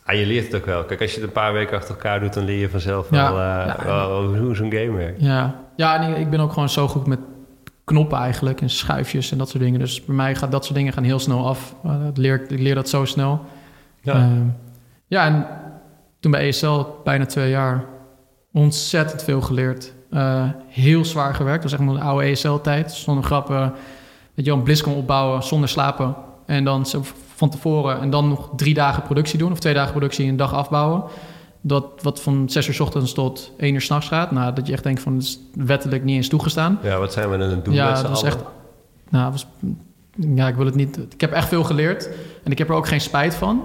Ah, 0.07 0.15
je 0.19 0.27
leert 0.27 0.45
het 0.47 0.55
ook 0.55 0.67
wel. 0.67 0.85
Kijk, 0.85 1.01
als 1.01 1.11
je 1.11 1.17
het 1.17 1.27
een 1.27 1.33
paar 1.33 1.53
weken 1.53 1.77
achter 1.77 1.95
elkaar 1.95 2.21
doet, 2.21 2.35
dan 2.35 2.45
leer 2.45 2.59
je 2.59 2.71
vanzelf 2.71 3.11
Ja. 3.11 3.33
wel, 3.33 3.41
uh, 3.43 3.85
wel 3.85 4.37
hoe 4.37 4.55
zo'n 4.55 4.73
game 4.73 4.91
werkt. 4.97 5.21
Ja, 5.21 5.55
ja 5.77 6.03
en 6.03 6.17
ik- 6.21 6.31
ben 6.31 6.41
ook 6.41 6.53
gewoon 6.53 6.69
zo 6.69 6.89
goed 6.89 7.07
met 7.07 7.19
knoppen 7.85 8.19
eigenlijk 8.19 8.61
en 8.61 8.71
schuifjes 8.71 9.33
en 9.33 9.39
dat 9.39 9.49
soort 9.49 9.63
dingen. 9.63 9.79
Dus 9.81 10.05
bij 10.05 10.15
mij 10.15 10.35
gaat 10.35 10.51
dat 10.53 10.65
soort 10.65 10.77
dingen 10.77 10.93
gaan 10.93 11.03
heel 11.05 11.19
snel 11.19 11.47
af. 11.47 11.75
Uh, 11.87 12.05
dat 12.05 12.17
leer, 12.19 12.47
ik 12.49 12.61
leer 12.61 12.75
dat 12.75 12.89
zo 12.89 13.05
snel. 13.05 13.41
Ja. 14.03 14.15
Uh, 14.17 14.27
ja, 15.07 15.25
en 15.27 15.47
toen 16.21 16.31
bij 16.31 16.47
ESL 16.49 16.85
bijna 17.05 17.27
twee 17.27 17.51
jaar 17.51 17.85
ontzettend 18.53 19.23
veel 19.23 19.41
geleerd. 19.41 19.93
Uh, 20.11 20.43
heel 20.69 21.05
zwaar 21.05 21.35
gewerkt. 21.35 21.63
Dat 21.63 21.71
was 21.71 21.81
echt 21.81 21.91
een 21.91 22.01
oude 22.01 22.27
ESL-tijd. 22.27 22.93
Zonder 22.93 23.25
grappen. 23.25 23.73
Dat 24.35 24.45
je 24.45 24.53
een 24.53 24.63
BlizzCon 24.63 24.95
opbouwen 24.95 25.43
zonder 25.43 25.69
slapen. 25.69 26.15
En 26.47 26.65
dan 26.65 26.87
zo 26.87 27.03
van 27.37 27.51
tevoren 27.51 28.01
en 28.01 28.11
dan 28.11 28.29
nog 28.29 28.51
drie 28.57 28.75
dagen 28.75 29.03
productie 29.03 29.39
doen. 29.39 29.53
Of 29.53 29.59
twee 29.59 29.75
dagen 29.75 29.91
productie 29.91 30.25
en 30.25 30.31
een 30.31 30.37
dag 30.37 30.55
afbouwen. 30.55 31.05
Dat 31.61 31.85
wat 32.03 32.23
van 32.23 32.49
zes 32.49 32.69
uur 32.69 32.75
s 32.75 32.81
ochtends 32.81 33.13
tot 33.13 33.53
één 33.57 33.75
uur 33.75 33.81
s'nachts 33.81 34.09
gaat. 34.09 34.31
Nou, 34.31 34.55
dat 34.55 34.67
je 34.67 34.73
echt 34.73 34.83
denkt 34.83 35.03
van, 35.03 35.15
dat 35.15 35.23
is 35.23 35.39
wettelijk 35.55 36.05
niet 36.05 36.17
eens 36.17 36.29
toegestaan. 36.29 36.79
Ja, 36.83 36.99
wat 36.99 37.13
zijn 37.13 37.31
we 37.31 37.37
dan 37.37 37.51
het 37.51 37.65
doen 37.65 37.75
ja, 37.75 37.91
met 37.91 37.97
dat 37.97 38.09
was 38.09 38.23
echt... 38.23 38.39
Nou, 39.09 39.31
was, 39.31 39.47
ja, 40.35 40.49
ik 40.49 40.55
wil 40.55 40.67
het 40.67 40.75
niet... 40.75 40.99
Ik 41.15 41.21
heb 41.21 41.33
echt 41.33 41.49
veel 41.49 41.65
geleerd. 41.65 42.09
En 42.45 42.51
ik 42.51 42.59
heb 42.59 42.69
er 42.69 42.75
ook 42.75 42.89
geen 42.89 43.01
spijt 43.01 43.35
van. 43.35 43.63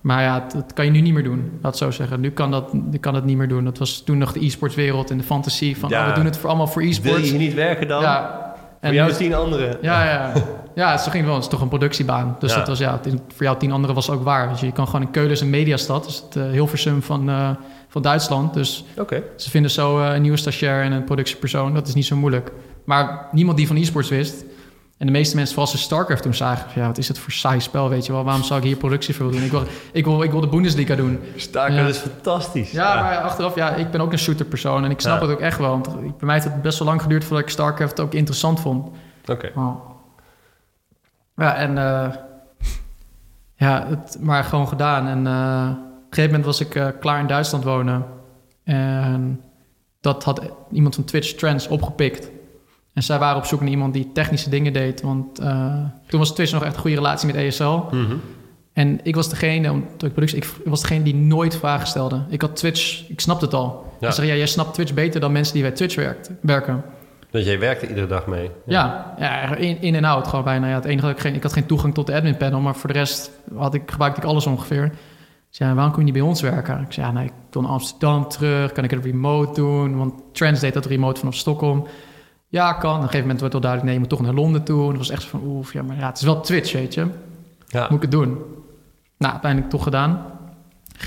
Maar 0.00 0.22
ja, 0.22 0.46
dat, 0.54 0.72
kan 0.72 0.84
je 0.84 0.90
nu 0.90 1.00
niet 1.00 1.14
meer 1.14 1.24
doen. 1.24 1.50
Laat 1.62 1.72
het 1.72 1.76
zo 1.76 1.90
zeggen. 1.90 2.20
Nu 2.20 2.30
kan 2.30 2.50
dat, 2.50 2.72
nu 2.72 2.98
kan 2.98 3.14
het 3.14 3.24
niet 3.24 3.36
meer 3.36 3.48
doen. 3.48 3.64
Dat 3.64 3.78
was 3.78 4.02
toen 4.04 4.18
nog 4.18 4.32
de 4.32 4.44
e-sportswereld 4.44 5.10
en 5.10 5.18
de 5.18 5.24
fantasie 5.24 5.78
van... 5.78 5.88
Ja. 5.88 6.02
Oh, 6.02 6.08
we 6.08 6.14
doen 6.14 6.24
het 6.24 6.36
voor 6.36 6.48
allemaal 6.48 6.66
voor 6.66 6.82
Wil 6.82 6.90
e-sports. 6.90 7.18
je 7.18 7.30
hier 7.30 7.38
niet 7.38 7.54
werken 7.54 7.88
dan? 7.88 8.02
Ja. 8.02 8.51
Voor 8.82 8.94
jou 8.94 9.12
tien 9.12 9.34
anderen. 9.34 9.76
ja, 9.82 10.04
ja. 10.04 10.32
Ja, 10.74 10.96
zo 10.98 11.02
ging 11.10 11.14
het 11.14 11.24
wel. 11.24 11.34
Het 11.34 11.42
is 11.44 11.50
toch 11.50 11.60
een 11.60 11.68
productiebaan. 11.68 12.36
Dus 12.38 12.50
Ja. 12.52 12.58
dat 12.58 12.68
was, 12.68 12.78
ja, 12.78 13.00
het- 13.02 13.20
voor 13.34 13.44
jou 13.46 13.58
tien 13.58 13.72
anderen 13.72 13.94
was 13.94 14.06
het 14.06 14.16
ook 14.16 14.24
waar. 14.24 14.48
Dus 14.48 14.60
je 14.60 14.72
kan 14.72 14.86
gewoon 14.86 15.02
in 15.02 15.10
Keulen 15.10 15.30
is 15.32 15.40
een 15.40 15.50
mediastad. 15.50 16.04
Dus 16.04 16.22
het 16.26 16.36
uh, 16.36 16.50
Hilversum 16.50 17.02
van, 17.02 17.28
eh, 17.28 17.50
van 17.88 18.02
Duitsland. 18.02 18.54
Dus 18.54 18.84
Oké. 18.98 19.22
ze 19.36 19.50
vinden 19.50 19.70
zo 19.70 20.00
eh, 20.02 20.14
een 20.14 20.22
nieuwe 20.22 20.36
stagiair 20.36 20.82
en 20.84 20.92
een 20.92 21.04
productiepersoon. 21.04 21.74
Dat 21.74 21.88
is 21.88 21.94
niet 21.94 22.06
zo 22.06 22.16
moeilijk. 22.16 22.52
Maar 22.84 23.26
niemand 23.32 23.56
die 23.56 23.66
van 23.66 23.76
e-sports 23.76 24.08
wist. 24.08 24.44
En 25.02 25.08
de 25.08 25.14
meeste 25.14 25.36
mensen, 25.36 25.54
vooral 25.54 25.72
ze 25.72 25.78
StarCraft 25.78 26.22
toen 26.22 26.34
zagen... 26.34 26.80
Ja, 26.80 26.86
wat 26.86 26.98
is 26.98 27.08
het 27.08 27.18
voor 27.18 27.32
saai 27.32 27.60
spel, 27.60 27.88
weet 27.88 28.06
je 28.06 28.12
wel? 28.12 28.24
Waarom 28.24 28.42
zou 28.42 28.60
ik 28.60 28.66
hier 28.66 28.76
productie 28.76 29.14
voor 29.14 29.30
doen? 29.32 29.42
Ik 29.42 29.50
wil, 29.50 29.62
ik 29.92 30.04
wil, 30.04 30.22
ik 30.22 30.30
wil 30.30 30.40
de 30.40 30.46
Bundesliga 30.48 30.94
doen. 30.94 31.20
Ja. 31.52 31.66
is 31.86 31.98
fantastisch. 31.98 32.70
Ja, 32.70 32.94
maar 33.02 33.18
achteraf, 33.18 33.54
ja, 33.54 33.74
ik 33.74 33.90
ben 33.90 34.00
ook 34.00 34.12
een 34.12 34.18
shooterpersoon. 34.18 34.84
En 34.84 34.90
ik 34.90 35.00
snap 35.00 35.20
Ja. 35.20 35.26
het 35.26 35.34
ook 35.36 35.40
echt 35.40 35.58
wel. 35.58 35.70
Want 35.70 35.86
ik- 35.86 35.94
bij 35.94 36.26
mij 36.26 36.34
heeft 36.34 36.46
het 36.46 36.62
best 36.62 36.78
wel 36.78 36.88
lang 36.88 37.02
geduurd... 37.02 37.24
voordat 37.24 37.44
ik 37.44 37.50
StarCraft 37.52 38.00
ook 38.00 38.12
interessant 38.14 38.60
vond. 38.60 38.88
Oké. 39.26 39.50
Oh. 39.54 39.90
Ja, 41.36 41.54
en 41.54 41.78
eh, 41.78 42.08
ja, 43.54 43.86
het 43.88 44.16
maar 44.20 44.44
gewoon 44.44 44.68
gedaan. 44.68 45.06
En 45.06 45.26
eh, 45.26 45.70
op 45.70 45.76
een 45.76 46.06
gegeven 46.10 46.30
moment 46.30 46.44
was 46.44 46.60
ik 46.60 46.74
eh, 46.74 46.86
klaar 47.00 47.20
in 47.20 47.26
Duitsland 47.26 47.64
wonen. 47.64 48.04
En 48.64 49.40
dat 50.00 50.24
had 50.24 50.42
iemand 50.70 50.94
van 50.94 51.04
Twitch 51.04 51.32
Trends 51.32 51.68
opgepikt. 51.68 52.30
En 52.94 53.02
zij 53.02 53.18
waren 53.18 53.36
op 53.36 53.44
zoek 53.44 53.60
naar 53.60 53.68
iemand 53.68 53.92
die 53.92 54.10
technische 54.12 54.50
dingen 54.50 54.72
deed. 54.72 55.02
Want 55.02 55.38
eh, 55.38 55.84
toen 56.06 56.18
was 56.18 56.34
Twitch 56.34 56.52
nog 56.52 56.64
echt 56.64 56.74
een 56.74 56.80
goede 56.80 56.96
relatie 56.96 57.26
met 57.26 57.36
ESL. 57.36 57.80
Mhm. 57.90 58.16
En 58.72 59.00
ik 59.02 59.14
was 59.14 59.28
degene, 59.28 59.70
omdat 59.70 60.02
ik 60.02 60.12
productie, 60.12 60.38
ik 60.38 60.46
was 60.64 60.80
degene 60.80 61.04
die 61.04 61.14
nooit 61.14 61.56
vragen 61.56 61.86
stelde. 61.86 62.24
Ik 62.28 62.40
had 62.40 62.56
Twitch, 62.56 63.08
ik 63.08 63.20
snapte 63.20 63.44
het 63.44 63.54
al. 63.54 63.92
Ja. 64.00 64.08
Ik 64.08 64.14
zeg, 64.14 64.26
ja, 64.26 64.34
jij 64.34 64.46
snapt 64.46 64.74
Twitch 64.74 64.94
beter 64.94 65.20
dan 65.20 65.32
mensen 65.32 65.54
die 65.54 65.62
bij 65.62 65.72
Twitch 65.72 65.94
werkt, 65.94 66.30
werken. 66.40 66.84
Dus 67.30 67.44
jij 67.44 67.58
werkte 67.58 67.88
iedere 67.88 68.06
dag 68.06 68.26
mee? 68.26 68.50
Ja, 68.66 69.14
ja, 69.18 69.56
in, 69.56 69.80
in 69.80 69.94
en 69.94 70.04
out 70.04 70.28
gewoon 70.28 70.44
bijna. 70.44 70.68
Ja, 70.68 70.74
het 70.74 70.84
enige 70.84 71.06
dat 71.06 71.16
ik, 71.16 71.20
geen, 71.20 71.34
ik 71.34 71.42
had 71.42 71.52
geen 71.52 71.66
toegang 71.66 71.94
tot 71.94 72.06
de 72.06 72.14
admin 72.14 72.36
panel, 72.36 72.60
maar 72.60 72.74
voor 72.74 72.92
de 72.92 72.98
rest 72.98 73.30
had 73.56 73.74
ik, 73.74 73.90
gebruikte 73.90 74.20
ik 74.20 74.26
alles 74.26 74.46
ongeveer. 74.46 74.84
Ik 74.84 75.58
zei, 75.58 75.74
waarom 75.74 75.92
kun 75.92 76.00
je 76.00 76.12
niet 76.12 76.20
bij 76.20 76.28
ons 76.28 76.40
werken? 76.40 76.80
Ik 76.80 76.92
zei, 76.92 77.06
ja, 77.06 77.12
nee, 77.12 77.24
ik 77.24 77.32
wil 77.50 77.62
naar 77.62 77.70
Amsterdam 77.70 78.28
terug. 78.28 78.72
Kan 78.72 78.84
ik 78.84 78.90
het 78.90 79.04
remote 79.04 79.60
doen? 79.60 79.96
Want 79.96 80.14
Trans 80.32 80.60
deed 80.60 80.74
dat 80.74 80.86
remote 80.86 81.18
vanaf 81.18 81.34
Stockholm. 81.34 81.86
Ja, 82.52 82.72
kan. 82.72 82.90
Op 82.90 82.96
een 82.96 83.02
gegeven 83.02 83.20
moment 83.20 83.40
werd 83.40 83.52
het 83.52 83.62
wel 83.62 83.72
duidelijk, 83.72 83.84
nee, 83.84 83.94
je 83.94 84.00
moet 84.00 84.08
toch 84.08 84.20
naar 84.20 84.42
Londen 84.42 84.62
toe. 84.62 84.82
En 84.82 84.88
dat 84.88 84.96
was 84.96 85.10
echt 85.10 85.22
zo 85.22 85.28
van, 85.28 85.42
oef, 85.44 85.72
ja, 85.72 85.82
maar 85.82 85.96
ja, 85.96 86.06
het 86.06 86.16
is 86.16 86.22
wel 86.22 86.40
Twitch, 86.40 86.72
weet 86.72 86.94
je. 86.94 87.06
Ja. 87.66 87.82
Moet 87.82 87.96
ik 87.96 88.02
het 88.02 88.10
doen? 88.10 88.28
Nou, 89.18 89.32
uiteindelijk 89.32 89.70
toch 89.70 89.82
gedaan. 89.82 90.24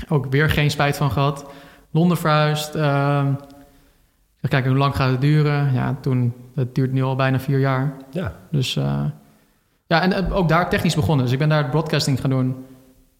Ook 0.08 0.26
weer 0.30 0.50
geen 0.50 0.70
spijt 0.70 0.96
van 0.96 1.10
gehad. 1.10 1.46
Londen 1.90 2.16
verhuisd. 2.16 2.74
ehm, 2.74 3.30
ik 3.30 4.38
zeg, 4.40 4.50
kijk, 4.50 4.66
hoe 4.66 4.76
lang 4.76 4.96
gaat 4.96 5.10
het 5.10 5.20
duren? 5.20 5.72
Ja, 5.72 5.96
toen, 6.00 6.34
het 6.54 6.74
duurt 6.74 6.92
nu 6.92 7.02
al 7.02 7.16
bijna 7.16 7.40
vier 7.40 7.58
jaar. 7.58 7.92
Ja. 8.10 8.32
Dus 8.50 8.76
eh, 8.76 9.04
ja, 9.86 10.00
en 10.02 10.12
eh, 10.12 10.36
ook 10.36 10.48
daar 10.48 10.70
technisch 10.70 10.94
begonnen. 10.94 11.24
Dus 11.24 11.32
ik 11.32 11.38
ben 11.38 11.48
daar 11.48 11.68
broadcasting 11.68 12.20
gaan 12.20 12.30
doen. 12.30 12.64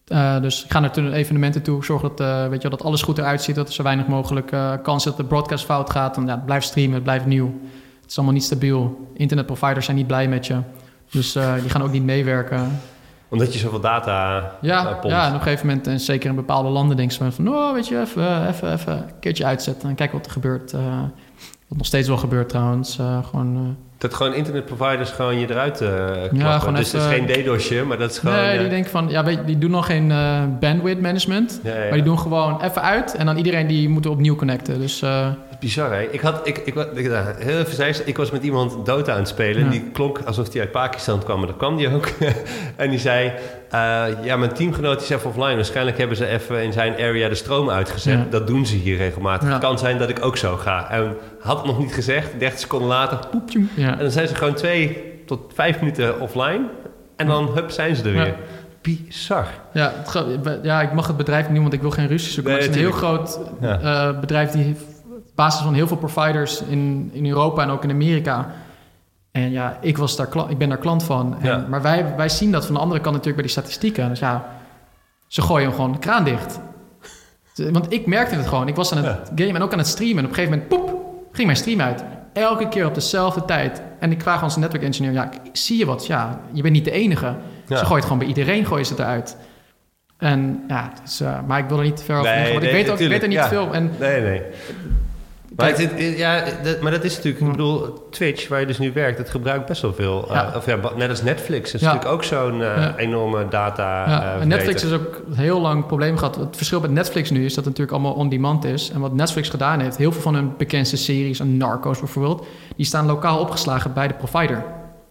Eh, 0.07 0.41
dus 0.41 0.63
ik 0.63 0.71
ga 0.71 0.79
naar 0.79 0.93
de 0.93 1.13
evenementen 1.13 1.61
toe. 1.61 1.85
Zorg 1.85 2.01
dat, 2.01 2.49
weet 2.49 2.61
je, 2.61 2.69
dat 2.69 2.83
alles 2.83 3.01
goed 3.01 3.17
eruit 3.17 3.41
ziet. 3.41 3.55
Dat 3.55 3.67
er 3.67 3.73
zo 3.73 3.83
weinig 3.83 4.07
mogelijk 4.07 4.51
eh, 4.51 4.73
kans 4.83 5.05
is 5.05 5.11
dat 5.11 5.17
de 5.17 5.23
broadcast 5.23 5.65
fout 5.65 5.89
gaat. 5.89 6.15
Dan 6.15 6.25
ja, 6.25 6.35
het 6.35 6.45
blijft 6.45 6.67
streamen, 6.67 6.93
het 6.93 7.03
blijft 7.03 7.25
nieuw. 7.25 7.59
Het 8.07 8.15
is 8.15 8.21
allemaal 8.21 8.35
niet 8.41 8.47
stabiel. 8.51 9.07
Internetproviders 9.13 9.85
zijn 9.85 9.97
niet 9.97 10.07
blij 10.07 10.27
met 10.27 10.47
je. 10.47 10.57
Dus 11.11 11.35
eh, 11.35 11.53
die 11.53 11.69
gaan 11.69 11.81
ook 11.83 11.91
niet 11.91 12.03
meewerken. 12.03 12.79
Omdat 13.29 13.53
je 13.53 13.59
zoveel 13.59 13.79
data 13.79 14.51
Ja, 14.61 14.79
eh, 14.85 14.91
pompt. 14.91 15.07
ja, 15.07 15.21
en 15.23 15.27
op 15.27 15.33
een 15.35 15.41
gegeven 15.41 15.67
moment, 15.67 15.87
en 15.87 15.99
zeker 15.99 16.29
in 16.29 16.35
bepaalde 16.35 16.69
landen, 16.69 16.97
denk 16.97 17.11
je 17.11 17.31
van, 17.31 17.47
oh, 17.47 17.73
weet 17.73 17.87
je, 17.87 17.99
even, 17.99 18.47
even, 18.47 18.73
even 18.73 18.93
een 18.97 19.19
keertje 19.19 19.45
uitzetten 19.45 19.89
en 19.89 19.95
kijken 19.95 20.17
wat 20.17 20.25
er 20.25 20.31
gebeurt. 20.31 20.73
eh, 20.73 21.01
wat 21.67 21.77
nog 21.77 21.85
steeds 21.87 22.07
wel 22.07 22.17
gebeurt 22.17 22.49
trouwens. 22.49 22.97
eh, 22.99 23.25
gewoon, 23.25 23.55
eh, 23.55 23.86
Dat 23.97 24.13
gewoon 24.13 24.33
internetproviders 24.33 25.09
gewoon 25.09 25.39
je 25.39 25.49
eruit 25.49 25.81
eh 25.81 25.89
klappen. 25.89 26.37
Ja, 26.37 26.59
gewoon 26.59 26.75
dus 26.75 26.91
het 26.91 27.01
is 27.01 27.07
geen 27.07 27.25
DDoSje, 27.25 27.83
maar 27.83 27.97
dat 27.97 28.11
is 28.11 28.17
gewoon... 28.17 28.35
nee, 28.35 28.53
eh, 28.53 28.59
die 28.59 28.69
denken 28.69 28.91
van, 28.91 29.09
ja, 29.09 29.23
weet 29.23 29.37
je, 29.37 29.43
die 29.43 29.57
doen 29.57 29.71
nog 29.71 29.85
geen 29.85 30.11
eh, 30.11 30.43
bandwidth 30.59 31.01
management. 31.01 31.59
ja, 31.63 31.73
Maar 31.73 31.91
die 31.91 32.03
doen 32.03 32.19
gewoon 32.19 32.61
even 32.61 32.81
uit 32.81 33.15
en 33.15 33.25
dan 33.25 33.37
iedereen 33.37 33.67
die 33.67 33.89
moet 33.89 34.05
opnieuw 34.05 34.35
connecten. 34.35 34.79
Dus 34.79 35.01
eh, 35.01 35.27
Bizar, 35.59 35.91
hè? 35.91 36.01
Ik, 36.01 36.19
had, 36.19 36.47
ik, 36.47 36.57
ik, 36.57 36.75
ik, 36.75 37.11
heel 37.37 37.59
even 37.59 37.75
zei, 37.75 37.95
ik 38.05 38.17
was 38.17 38.31
met 38.31 38.43
iemand 38.43 38.85
Dota 38.85 39.11
aan 39.11 39.19
het 39.19 39.27
spelen. 39.27 39.63
En 39.63 39.69
die 39.69 39.83
klonk 39.93 40.19
alsof 40.25 40.51
hij 40.51 40.61
uit 40.61 40.71
Pakistan 40.71 41.23
kwam, 41.23 41.37
maar 41.37 41.47
dat 41.47 41.57
kwam 41.57 41.77
die 41.77 41.89
ook. 41.89 42.07
en 42.75 42.89
die 42.89 42.99
zei, 42.99 43.27
eh, 43.27 43.66
ja, 44.23 44.35
mijn 44.37 44.53
teamgenoot 44.53 45.01
is 45.01 45.09
even 45.09 45.29
offline. 45.29 45.55
Waarschijnlijk 45.55 45.97
hebben 45.97 46.17
ze 46.17 46.27
even 46.27 46.63
in 46.63 46.73
zijn 46.73 46.93
area 46.93 47.29
de 47.29 47.35
stroom 47.35 47.69
uitgezet. 47.69 48.13
Ja. 48.13 48.25
Dat 48.29 48.47
doen 48.47 48.65
ze 48.65 48.75
hier 48.75 48.97
regelmatig. 48.97 49.47
Ja. 49.47 49.53
Het 49.53 49.63
kan 49.63 49.77
zijn 49.79 49.97
dat 49.97 50.09
ik 50.09 50.25
ook 50.25 50.37
zo 50.37 50.55
ga. 50.55 50.89
En 50.89 51.15
had 51.39 51.57
het 51.57 51.65
nog 51.65 51.79
niet 51.79 51.93
gezegd, 51.93 52.39
30 52.39 52.59
seconden 52.59 52.87
later, 52.87 53.19
poep, 53.31 53.49
tjoem. 53.49 53.69
ja. 53.75 53.91
En 53.91 53.97
dan 53.97 54.11
zijn 54.11 54.27
ze 54.27 54.35
gewoon 54.35 54.53
twee 54.53 55.03
tot 55.25 55.51
vijf 55.53 55.79
minuten 55.79 56.19
offline. 56.19 56.61
En 57.15 57.27
dan, 57.27 57.51
hup, 57.53 57.69
zijn 57.71 57.95
ze 57.95 58.03
er 58.03 58.11
weer. 58.11 58.35
Bizar. 58.81 59.47
Ja, 59.73 59.93
het 59.95 60.59
ja, 60.63 60.81
ik 60.81 60.93
mag 60.93 61.07
het 61.07 61.17
bedrijf 61.17 61.41
niet 61.43 61.53
noemen, 61.53 61.69
want 61.69 61.73
ik 61.73 61.81
wil 61.81 61.91
geen 61.91 62.07
ruzie 62.07 62.31
zoeken. 62.31 62.51
Nee, 62.53 62.61
maar 62.61 62.69
het 62.69 62.79
is 62.79 62.83
een 62.85 62.89
heel 62.91 62.99
groot 62.99 63.39
Ja. 63.61 63.79
eh, 64.09 64.19
bedrijf 64.19 64.51
die 64.51 64.63
heeft 64.63 64.81
op 64.81 65.35
basis 65.35 65.61
van 65.61 65.73
heel 65.73 65.87
veel 65.87 65.97
providers 65.97 66.61
in, 66.69 67.09
in 67.13 67.27
Europa 67.27 67.61
en 67.63 67.69
ook 67.69 67.83
in 67.83 67.89
Amerika. 67.89 68.51
En 69.43 69.51
ja, 69.51 69.77
ik, 69.81 69.97
was 69.97 70.15
daar, 70.15 70.27
ik 70.49 70.57
ben 70.57 70.69
daar 70.69 70.77
klant 70.77 71.03
van. 71.03 71.35
En, 71.39 71.45
Ja. 71.47 71.65
Maar 71.69 71.81
wij, 71.81 72.13
wij 72.17 72.29
zien 72.29 72.51
dat 72.51 72.65
van 72.65 72.73
de 72.73 72.79
andere 72.79 73.01
kant 73.01 73.15
natuurlijk 73.15 73.43
bij 73.43 73.53
die 73.53 73.61
statistieken. 73.61 74.09
Dus 74.09 74.19
ja, 74.19 74.45
ze 75.27 75.41
gooien 75.41 75.67
hem 75.67 75.75
gewoon 75.75 75.91
de 75.91 75.99
kraan 75.99 76.23
dicht. 76.23 76.59
Want 77.55 77.93
ik 77.93 78.05
merkte 78.05 78.35
het 78.35 78.47
gewoon. 78.47 78.67
Ik 78.67 78.75
was 78.75 78.91
aan 78.91 79.03
het 79.03 79.31
gamen 79.35 79.55
en 79.55 79.61
ook 79.61 79.71
aan 79.71 79.77
het 79.77 79.87
streamen. 79.87 80.17
En 80.17 80.23
op 80.23 80.29
een 80.29 80.35
gegeven 80.35 80.59
moment, 80.59 80.69
poep, 80.69 81.05
ging 81.31 81.45
mijn 81.45 81.59
stream 81.59 81.81
uit. 81.81 82.03
Elke 82.33 82.67
keer 82.67 82.85
op 82.85 82.93
dezelfde 82.93 83.45
tijd. 83.45 83.81
En 83.99 84.11
ik 84.11 84.21
vraag 84.21 84.43
onze 84.43 84.59
network 84.59 84.83
engineer, 84.83 85.11
ja, 85.11 85.29
zie 85.51 85.77
je 85.77 85.85
wat? 85.85 86.05
Ja, 86.05 86.39
je 86.51 86.61
bent 86.61 86.73
niet 86.73 86.85
de 86.85 86.91
enige. 86.91 87.35
Ja. 87.67 87.77
Ze 87.77 87.85
gooit 87.85 88.03
gewoon 88.03 88.17
bij 88.17 88.27
iedereen 88.27 88.65
gooien 88.65 88.85
ze 88.85 88.91
het 88.91 89.01
eruit. 89.01 89.37
En 90.17 90.63
ja, 90.67 90.91
dus, 91.03 91.19
eh, 91.19 91.39
maar 91.47 91.59
ik 91.59 91.67
wil 91.67 91.77
er 91.77 91.83
niet 91.83 91.97
te 91.97 92.03
ver 92.03 92.17
over 92.17 92.29
Nee, 92.29 92.37
ingaan, 92.37 92.51
want 92.53 92.63
nee, 92.65 92.73
ik 92.73 92.85
weet 92.85 92.93
ook 92.93 92.99
ik 92.99 93.09
weet 93.09 93.21
er 93.21 93.27
niet 93.27 93.39
veel. 93.39 93.73
En 93.73 93.91
Nee, 93.99 94.21
nee. 94.21 94.41
Maar, 95.57 95.73
Kijk- 95.73 96.17
ja, 96.17 96.43
dat, 96.63 96.81
maar 96.81 96.91
dat 96.91 97.03
is 97.03 97.15
natuurlijk, 97.15 97.45
ik 97.45 97.51
bedoel, 97.51 98.07
Twitch, 98.11 98.47
waar 98.47 98.59
je 98.59 98.65
dus 98.65 98.77
nu 98.79 98.91
werkt, 98.93 99.17
dat 99.17 99.29
gebruikt 99.29 99.65
best 99.65 99.81
wel 99.81 99.93
veel. 99.93 100.25
Ja. 100.33 100.49
Uh, 100.49 100.55
of 100.55 100.65
ja, 100.65 100.77
net 100.95 101.09
als 101.09 101.21
Netflix, 101.21 101.73
is 101.73 101.81
Ja. 101.81 101.87
natuurlijk 101.87 102.13
ook 102.13 102.23
zo'n 102.23 102.53
uh, 102.59 102.59
Ja. 102.59 102.93
enorme 102.97 103.47
data. 103.49 104.07
uh, 104.07 104.41
en 104.41 104.47
Netflix 104.47 104.83
is 104.83 104.91
ook 104.91 105.21
heel 105.33 105.61
lang 105.61 105.75
een 105.81 105.85
probleem 105.85 106.17
gehad. 106.17 106.35
Het 106.35 106.55
verschil 106.55 106.79
met 106.79 106.91
Netflix 106.91 107.29
nu 107.29 107.45
is 107.45 107.53
dat 107.53 107.65
het 107.65 107.77
natuurlijk 107.77 107.91
allemaal 107.91 108.13
on-demand 108.13 108.65
is. 108.65 108.89
En 108.89 108.99
wat 108.99 109.13
Netflix 109.13 109.49
gedaan 109.49 109.79
heeft, 109.79 109.97
heel 109.97 110.11
veel 110.11 110.21
van 110.21 110.33
hun 110.35 110.53
bekendste 110.57 110.97
series, 110.97 111.39
en 111.39 111.57
Narcos 111.57 111.99
bijvoorbeeld, 111.99 112.45
die 112.75 112.85
staan 112.85 113.05
lokaal 113.05 113.39
opgeslagen 113.39 113.93
bij 113.93 114.07
de 114.07 114.13
provider. 114.13 114.63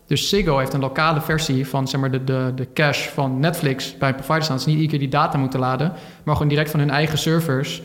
Dus 0.06 0.28
Ziggo 0.28 0.58
heeft 0.58 0.72
een 0.72 0.80
lokale 0.80 1.20
versie 1.20 1.66
van 1.68 1.88
zeg 1.88 2.00
maar, 2.00 2.10
de, 2.10 2.24
de, 2.24 2.52
de 2.54 2.68
cache 2.74 3.10
van 3.10 3.40
Netflix 3.40 3.96
bij 3.98 4.08
een 4.08 4.14
provider 4.14 4.42
staan. 4.42 4.56
Dus 4.56 4.66
niet 4.66 4.74
iedere 4.74 4.90
keer 4.90 5.00
die 5.10 5.18
data 5.18 5.38
moeten 5.38 5.60
laden, 5.60 5.92
maar 6.24 6.34
gewoon 6.34 6.50
direct 6.50 6.70
van 6.70 6.80
hun 6.80 6.90
eigen 6.90 7.18
servers 7.18 7.82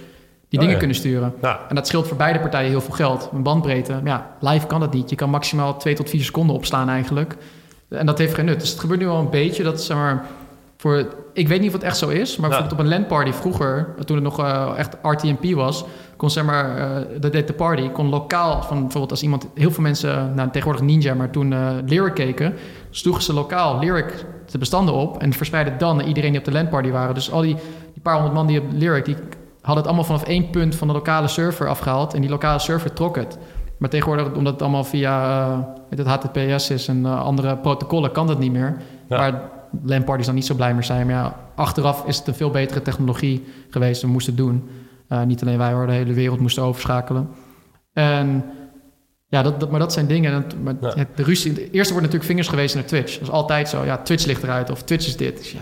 die 0.52 0.60
Oh, 0.60 0.66
dingen 0.66 0.72
ja. 0.72 0.78
kunnen 0.78 0.96
sturen. 0.96 1.34
En 1.70 1.76
dat 1.76 1.88
scheelt 1.88 2.08
voor 2.08 2.18
beide 2.18 2.40
partijen 2.40 2.70
heel 2.70 2.82
veel 2.82 2.94
geld. 2.94 3.30
Een 3.34 3.44
bandbreedte, 3.44 3.92
maar 3.94 4.06
ja, 4.06 4.36
live 4.52 4.68
kan 4.68 4.80
dat 4.80 4.94
niet. 4.94 5.10
Je 5.10 5.16
kan 5.16 5.30
maximaal 5.30 5.78
2 5.78 5.96
tot 5.96 6.10
4 6.10 6.24
seconden 6.24 6.56
opslaan 6.56 6.90
eigenlijk. 6.90 7.36
En 7.90 8.06
dat 8.06 8.18
heeft 8.18 8.34
geen 8.34 8.46
nut. 8.46 8.60
Dus 8.60 8.70
het 8.70 8.80
gebeurt 8.80 9.00
nu 9.00 9.08
al 9.08 9.20
een 9.20 9.30
beetje 9.30 9.64
dat, 9.64 9.82
zeg 9.82 9.98
maar, 9.98 10.26
voor... 10.78 11.06
Ik 11.34 11.48
weet 11.48 11.60
niet 11.60 11.68
of 11.68 11.74
het 11.74 11.84
echt 11.84 11.98
zo 11.98 12.08
is, 12.10 12.38
maar 12.38 12.50
Ja. 12.50 12.58
bijvoorbeeld 12.58 12.80
op 12.80 12.86
een 12.86 13.00
LAN-party 13.00 13.32
vroeger, 13.32 13.96
toen 14.06 14.16
het 14.16 14.26
nog 14.26 14.40
eh, 14.40 14.72
echt 14.78 14.96
RTMP 15.02 15.54
was, 15.56 15.86
kon 16.18 16.30
zeg 16.30 16.44
maar, 16.44 16.78
eh, 16.78 17.06
dat 17.22 17.32
deed 17.32 17.48
de 17.48 17.54
party, 17.54 17.90
kon 17.90 18.10
lokaal, 18.10 18.62
van 18.62 18.80
bijvoorbeeld 18.80 19.12
als 19.12 19.22
iemand, 19.24 19.48
heel 19.56 19.72
veel 19.72 19.84
mensen, 19.84 20.34
nou 20.36 20.50
tegenwoordig 20.50 20.84
Ninja, 20.86 21.14
maar 21.14 21.30
toen 21.30 21.54
eh 21.54 21.70
Lyric 21.86 22.14
keken, 22.14 22.54
sloegen 22.90 23.24
ze 23.24 23.34
lokaal 23.34 23.80
Lyric 23.80 24.26
de 24.52 24.58
bestanden 24.58 24.94
op 24.94 25.22
en 25.22 25.34
verspreidden 25.34 25.78
dan 25.78 25.96
naar 25.98 26.06
iedereen 26.06 26.30
die 26.32 26.40
op 26.40 26.46
de 26.46 26.52
LAN-party 26.52 26.90
waren. 26.90 27.14
Dus 27.16 27.32
al 27.32 27.42
die, 27.42 27.56
die 27.94 28.02
paar 28.02 28.14
honderd 28.14 28.34
man 28.36 28.48
die 28.48 28.60
op 28.60 28.66
Lyric, 28.72 29.06
die 29.06 29.16
hadden 29.62 29.84
het 29.84 29.86
allemaal 29.86 30.04
vanaf 30.04 30.24
één 30.24 30.50
punt 30.50 30.76
van 30.76 30.88
de 30.88 30.94
lokale 30.94 31.28
server 31.28 31.68
afgehaald. 31.70 32.14
En 32.14 32.22
die 32.22 32.30
lokale 32.30 32.60
server 32.60 32.94
trok 32.94 33.16
het. 33.16 33.38
Maar 33.78 33.90
tegenwoordig, 33.90 34.34
omdat 34.34 34.54
het 34.54 34.62
allemaal 34.62 34.84
via 34.84 35.56
weet 35.90 36.00
het 36.00 36.08
HTTPS 36.08 36.70
is 36.70 36.88
en 36.88 37.06
eh, 37.06 37.22
andere 37.22 37.58
protocollen, 37.58 38.12
kan 38.12 38.28
dat 38.28 38.40
niet 38.40 38.52
meer. 38.52 38.78
Ja. 39.10 39.18
Waar 39.18 39.50
LAN-parties 39.84 40.26
dan 40.26 40.36
niet 40.36 40.46
zo 40.46 40.56
blij 40.56 40.74
mee 40.74 40.84
zijn. 40.84 41.06
Maar 41.06 41.16
ja, 41.16 41.36
achteraf 41.56 42.06
is 42.06 42.18
het 42.18 42.28
een 42.28 42.34
veel 42.36 42.50
betere 42.50 42.82
technologie 42.82 43.44
geweest. 43.70 44.02
We 44.02 44.08
moesten 44.08 44.34
het 44.36 44.42
doen. 44.44 44.70
Eh, 45.08 45.22
niet 45.24 45.42
alleen 45.42 45.58
wij 45.58 45.72
hoor, 45.74 45.88
de 45.88 45.94
hele 45.94 46.14
wereld 46.14 46.40
moest 46.40 46.60
overschakelen. 46.60 47.30
En 47.94 48.44
ja, 49.28 49.42
dat, 49.42 49.60
dat, 49.60 49.70
maar 49.72 49.80
dat 49.80 49.94
zijn 49.94 50.08
dingen. 50.08 50.32
Dat, 50.32 50.56
maar 50.64 50.76
Ja. 50.82 50.94
het- 50.96 51.18
de 51.18 51.24
ruzie, 51.24 51.52
het 51.52 51.60
eerste 51.60 51.78
wordt 51.94 51.94
natuurlijk 51.94 52.24
vingers 52.24 52.48
gewezen 52.48 52.78
naar 52.78 52.88
Twitch. 52.88 53.14
Dat 53.14 53.22
is 53.28 53.34
altijd 53.34 53.70
zo. 53.70 53.84
Ja, 53.86 53.98
Twitch 53.98 54.26
ligt 54.26 54.44
eruit 54.44 54.70
of 54.70 54.84
Twitch 54.84 55.08
is 55.08 55.18
dit. 55.18 55.38
Dus 55.38 55.52
ja. 55.52 55.60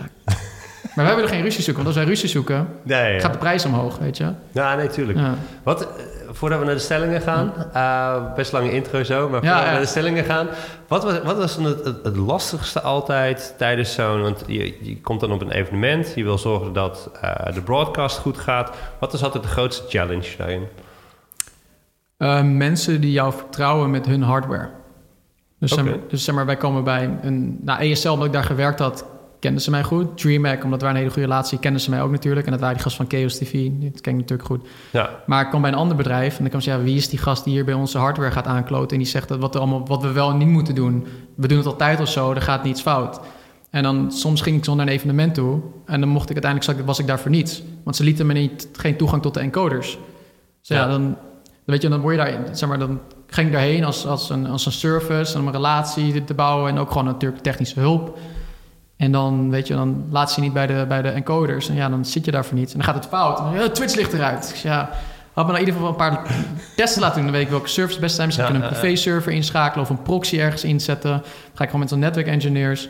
Maar 0.94 1.04
wij 1.04 1.14
willen 1.14 1.30
geen 1.30 1.42
ruzie 1.42 1.62
zoeken. 1.62 1.84
Want 1.84 1.96
als 1.96 2.04
wij 2.04 2.14
ruzie 2.14 2.28
zoeken, 2.28 2.68
nee, 2.82 3.14
ja. 3.14 3.20
gaat 3.20 3.32
de 3.32 3.38
prijs 3.38 3.64
omhoog, 3.64 3.98
weet 3.98 4.16
je. 4.16 4.32
ja, 4.52 4.74
nee, 4.74 4.88
tuurlijk. 4.88 5.18
Ja. 5.18 5.34
Wat, 5.62 5.82
eh, 5.82 5.88
voordat 6.30 6.58
we 6.58 6.64
naar 6.64 6.74
de 6.74 6.80
stellingen 6.80 7.20
gaan, 7.20 7.52
eh, 7.72 8.34
best 8.34 8.52
lange 8.52 8.72
intro 8.72 9.02
zo, 9.02 9.28
maar 9.28 9.42
Ja, 9.42 9.48
voordat 9.48 9.64
we 9.64 9.70
naar 9.70 9.80
de 9.80 9.86
stellingen 9.86 10.24
gaan, 10.24 10.48
wat 10.88 11.04
was, 11.04 11.20
wat 11.22 11.36
was 11.36 11.56
dan 11.56 11.64
het, 11.64 11.84
het, 11.84 12.04
het 12.04 12.16
lastigste 12.16 12.80
altijd 12.80 13.54
tijdens 13.58 13.94
zo'n, 13.94 14.22
want 14.22 14.42
je, 14.46 14.76
je 14.80 15.00
komt 15.00 15.20
dan 15.20 15.32
op 15.32 15.40
een 15.40 15.50
evenement, 15.50 16.12
je 16.14 16.24
wil 16.24 16.38
zorgen 16.38 16.72
dat 16.72 17.10
eh, 17.20 17.54
de 17.54 17.62
broadcast 17.62 18.18
goed 18.18 18.38
gaat. 18.38 18.76
Wat 18.98 19.12
is 19.12 19.22
altijd 19.22 19.42
de 19.42 19.48
grootste 19.48 19.84
challenge 19.88 20.36
daarin? 20.36 20.66
Mensen 22.56 23.00
die 23.00 23.12
jou 23.12 23.32
vertrouwen 23.32 23.90
met 23.90 24.06
hun 24.06 24.22
hardware. 24.22 24.68
Dus, 25.58 25.70
zeg, 25.70 25.84
maar, 25.84 25.94
dus 26.08 26.24
zeg 26.24 26.34
maar, 26.34 26.46
wij 26.46 26.56
komen 26.56 26.84
bij 26.84 27.18
een... 27.22 27.58
Nou, 27.62 27.80
ESL, 27.80 28.08
omdat 28.08 28.26
ik 28.26 28.32
daar 28.32 28.44
gewerkt 28.44 28.78
had, 28.78 29.04
kenden 29.40 29.62
ze 29.62 29.70
mij 29.70 29.82
goed. 29.82 30.18
DreamHack, 30.18 30.64
omdat 30.64 30.80
wij 30.80 30.90
een 30.90 30.96
hele 30.96 31.10
goede 31.10 31.26
relatie, 31.28 31.58
kenden 31.58 31.80
ze 31.80 31.90
mij 31.90 32.02
ook 32.02 32.10
natuurlijk. 32.10 32.46
En 32.46 32.52
dat 32.52 32.60
waren 32.60 32.74
die 32.74 32.84
gast 32.84 32.96
van 32.96 33.06
Chaos 33.08 33.38
TV, 33.38 33.68
dat 33.80 34.00
ken 34.00 34.12
ik 34.12 34.18
natuurlijk 34.18 34.48
goed. 34.48 34.66
Ja, 34.90 35.10
Maar 35.26 35.42
ik 35.42 35.48
kwam 35.48 35.60
bij 35.62 35.70
een 35.70 35.76
ander 35.76 35.96
bedrijf 35.96 36.32
en 36.32 36.38
dan 36.40 36.48
kwam 36.48 36.60
ze, 36.60 36.70
ja, 36.70 36.80
wie 36.82 36.96
is 36.96 37.08
die 37.08 37.18
gast 37.18 37.44
die 37.44 37.52
hier 37.52 37.64
bij 37.64 37.74
onze 37.74 37.98
hardware 37.98 38.30
gaat 38.30 38.46
aankloten? 38.46 38.90
En 38.90 38.98
die 39.02 39.06
zegt 39.12 39.28
dat 39.28 39.38
wat, 39.38 39.54
er 39.54 39.60
allemaal, 39.60 39.86
wat 39.86 40.02
we 40.02 40.12
wel 40.12 40.30
en 40.30 40.36
niet 40.38 40.48
moeten 40.48 40.74
doen. 40.74 41.06
We 41.34 41.48
doen 41.48 41.58
het 41.58 41.66
altijd 41.66 42.00
of 42.00 42.08
zo, 42.08 42.32
er 42.32 42.42
gaat 42.42 42.64
niets 42.64 42.80
fout. 42.80 43.20
En 43.70 43.82
dan 43.82 44.12
soms 44.12 44.40
ging 44.40 44.56
ik 44.56 44.64
zo 44.64 44.74
naar 44.74 44.86
een 44.86 44.92
evenement 44.92 45.34
toe 45.34 45.60
en 45.86 46.00
dan 46.00 46.08
mocht 46.08 46.30
ik 46.30 46.42
uiteindelijk, 46.44 46.86
was 46.86 46.98
ik 46.98 47.06
daar 47.06 47.20
voor 47.20 47.30
niets. 47.30 47.62
Want 47.84 47.96
ze 47.96 48.04
lieten 48.04 48.26
me 48.26 48.32
niet, 48.32 48.68
geen 48.72 48.96
toegang 48.96 49.22
tot 49.22 49.34
de 49.34 49.40
encoders. 49.40 49.98
Dus 50.60 50.68
ja, 50.68 50.76
Ja. 50.76 50.86
dan, 50.88 51.02
dan 51.02 51.16
weet 51.64 51.82
je, 51.82 51.88
dan 51.88 52.00
word 52.00 52.14
je 52.16 52.20
daar, 52.20 52.38
zeg 52.56 52.68
maar, 52.68 52.78
dan 52.78 53.00
ging 53.26 53.46
ik 53.46 53.52
daarheen 53.52 53.84
als, 53.84 54.06
als, 54.06 54.30
een, 54.30 54.46
als 54.46 54.66
een 54.66 54.72
service 54.72 55.34
en 55.34 55.40
om 55.40 55.46
een 55.46 55.52
relatie 55.52 56.24
te 56.24 56.34
bouwen 56.34 56.70
en 56.70 56.78
ook 56.78 56.88
gewoon 56.88 57.04
natuurlijk 57.04 57.42
technische 57.42 57.80
hulp. 57.80 58.18
En 59.00 59.12
dan, 59.12 59.50
weet 59.50 59.66
je, 59.66 59.74
dan 59.74 60.04
laat 60.10 60.30
ze 60.30 60.36
je 60.40 60.46
niet 60.46 60.52
bij 60.54 60.66
de, 60.66 60.84
bij 60.88 61.02
de 61.02 61.08
encoders. 61.08 61.68
En 61.68 61.74
ja, 61.74 61.88
dan 61.88 62.04
zit 62.04 62.24
je 62.24 62.30
daar 62.30 62.44
voor 62.44 62.54
niets. 62.58 62.72
En 62.72 62.78
dan 62.78 62.86
gaat 62.86 62.96
het 63.02 63.06
fout. 63.06 63.38
En 63.38 63.44
dan, 63.44 63.54
ja, 63.54 63.68
Twitch 63.68 63.94
ligt 63.94 64.12
eruit. 64.12 64.48
Dus 64.50 64.62
ja, 64.62 64.90
had 65.32 65.46
me 65.46 65.52
nou 65.52 65.54
in 65.54 65.58
ieder 65.58 65.74
geval 65.74 65.88
een 65.88 65.96
paar 65.96 66.22
testen 66.76 67.00
laten 67.00 67.16
doen. 67.16 67.24
Dan 67.24 67.32
weet 67.32 67.42
ik 67.44 67.50
welke 67.50 67.68
servers 67.68 67.92
het 67.92 68.02
best 68.02 68.14
zijn. 68.14 68.26
Misschien 68.26 68.46
Ja, 68.46 68.52
kunnen 68.52 68.70
een 68.70 68.80
privé-server 68.80 69.32
inschakelen 69.32 69.84
of 69.84 69.90
een 69.90 70.02
proxy 70.02 70.38
ergens 70.40 70.64
inzetten. 70.64 71.10
Dan 71.10 71.20
ga 71.54 71.62
ik 71.62 71.64
gewoon 71.64 71.80
met 71.80 71.88
zo'n 71.88 71.98
network 71.98 72.26
engineers. 72.26 72.88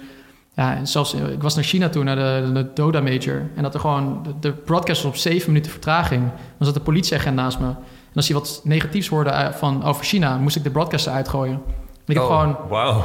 Ja, 0.54 0.76
en 0.76 0.86
zelfs, 0.86 1.14
eh, 1.14 1.28
ik 1.28 1.42
was 1.42 1.54
naar 1.54 1.64
China 1.64 1.88
toe, 1.88 2.04
naar 2.04 2.16
de, 2.16 2.50
de 2.52 2.70
Doda 2.74 3.00
Major. 3.00 3.42
En 3.56 3.62
dat 3.62 3.74
er 3.74 3.80
gewoon, 3.80 4.22
de, 4.22 4.32
de 4.40 4.52
broadcast 4.52 5.02
was 5.02 5.12
op 5.12 5.18
zeven 5.18 5.48
minuten 5.52 5.72
vertraging. 5.72 6.22
Dan 6.58 6.66
zat 6.66 6.74
de 6.74 6.80
politieagent 6.80 7.36
naast 7.36 7.58
me. 7.58 7.66
En 7.66 8.16
als 8.16 8.28
hij 8.28 8.36
wat 8.36 8.60
negatiefs 8.64 9.08
hoorde 9.08 9.30
eh, 9.30 9.52
van, 9.52 9.84
over 9.84 10.04
China, 10.04 10.36
moest 10.36 10.56
ik 10.56 10.62
de 10.64 10.70
broadcaster 10.70 11.12
uitgooien. 11.12 11.54
En 11.54 11.62
ik 12.06 12.14
heb 12.14 12.24
Oh, 12.24 12.40
gewoon 12.40 12.56
Wauw. 12.68 13.02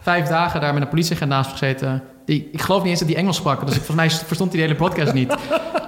vijf 0.00 0.28
dagen 0.28 0.60
daar 0.60 0.72
met 0.74 0.82
een 0.82 0.88
politieagent 0.88 1.30
naast 1.30 1.50
me 1.50 1.56
gezeten. 1.56 2.02
Die, 2.28 2.48
ik 2.52 2.60
geloof 2.60 2.80
niet 2.82 2.90
eens 2.90 3.00
dat 3.00 3.08
hij 3.08 3.18
Engels 3.18 3.36
sprak. 3.36 3.60
Dus 3.66 3.76
ik, 3.76 3.82
volgens 3.82 3.96
mij 3.96 4.10
verstond 4.26 4.52
hij 4.52 4.60
de 4.60 4.66
hele 4.66 4.78
broadcast 4.78 5.12
niet. 5.12 5.28
Dus 5.28 5.36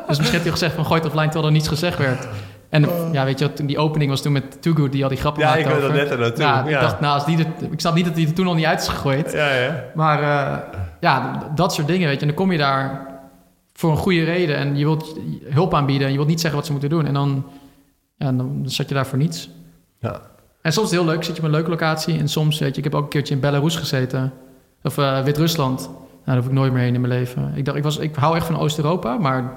misschien 0.07 0.31
heeft 0.31 0.43
hij 0.43 0.51
gezegd 0.53 0.75
van 0.75 0.85
gooi 0.87 1.01
het 1.01 1.09
offline 1.09 1.25
terwijl 1.29 1.47
er 1.47 1.53
niets 1.53 1.69
gezegd 1.69 1.99
werd. 1.99 2.29
En 2.69 2.89
ja, 3.13 3.25
weet 3.25 3.39
je 3.39 3.53
toen 3.53 3.67
die 3.67 3.79
opening 3.79 4.11
was 4.11 4.23
toen 4.23 4.33
met 4.33 4.63
Too 4.63 4.75
Good, 4.75 4.93
die 4.93 5.03
al 5.03 5.09
die 5.09 5.19
grappen 5.19 5.43
Ja, 5.43 5.49
maakte 5.49 5.65
ik 5.69 5.75
weet 5.75 5.81
dat 5.83 5.93
net 5.93 6.11
er 6.11 6.19
naartoe. 6.19 6.45
Ja, 6.45 6.65
Ja. 6.69 6.75
ik 6.77 6.81
dacht, 6.81 7.01
nou, 7.01 7.15
als 7.15 7.25
die 7.25 7.39
er, 7.39 7.47
ik 7.71 7.81
snap 7.81 7.95
niet 7.95 8.05
dat 8.05 8.15
hij 8.15 8.25
er 8.27 8.33
toen 8.33 8.47
al 8.47 8.55
niet 8.55 8.65
uit 8.65 8.81
is 8.81 8.89
gegooid. 8.89 9.33
Ja, 9.33 9.55
ja. 9.55 9.85
Maar 9.95 10.23
eh, 10.23 10.59
ja, 11.01 11.39
dat 11.55 11.75
soort 11.75 11.87
dingen, 11.87 12.07
weet 12.07 12.15
je. 12.15 12.21
En 12.21 12.27
dan 12.27 12.37
kom 12.37 12.53
je 12.53 12.59
daar 12.59 13.07
voor 13.73 13.91
een 13.91 13.97
goede 13.97 14.25
reden 14.25 14.57
en 14.57 14.77
je 14.77 14.85
wilt 14.85 15.17
hulp 15.49 15.75
aanbieden 15.75 16.05
en 16.07 16.11
je 16.13 16.17
wilt 16.19 16.29
niet 16.31 16.41
zeggen 16.41 16.59
wat 16.59 16.67
ze 16.67 16.73
moeten 16.73 16.91
doen. 16.91 17.07
En 17.07 17.15
dan, 17.15 17.45
ja, 18.17 18.33
dan 18.33 18.63
zat 18.65 18.89
je 18.89 18.95
daar 18.95 19.07
voor 19.07 19.19
niets. 19.19 19.51
Ja. 20.01 20.21
En 20.63 20.73
soms 20.73 20.91
is 20.91 20.97
het 20.97 21.05
heel 21.05 21.13
leuk, 21.15 21.25
zit 21.25 21.37
je 21.37 21.41
op 21.43 21.47
een 21.49 21.55
leuke 21.55 21.71
locatie. 21.71 22.19
En 22.19 22.29
soms, 22.29 22.59
weet 22.59 22.71
je, 22.75 22.79
ik 22.79 22.85
heb 22.85 22.95
ook 22.95 23.03
een 23.03 23.09
keertje 23.09 23.35
in 23.35 23.41
Belarus 23.41 23.77
gezeten. 23.77 24.33
Of 24.83 24.99
eh, 24.99 25.23
Wit-Rusland. 25.23 25.91
Nou, 26.31 26.43
daar 26.43 26.51
hoef 26.51 26.59
ik 26.59 26.65
nooit 26.65 26.73
meer 26.73 26.83
heen 26.83 26.95
in 26.95 27.01
mijn 27.01 27.13
leven. 27.13 27.53
Ik 27.55 27.65
dacht, 27.65 27.77
ik, 27.77 27.83
was, 27.83 27.99
ik 27.99 28.15
hou 28.15 28.37
echt 28.37 28.47
van 28.47 28.59
Oost-Europa, 28.59 29.17
maar 29.19 29.53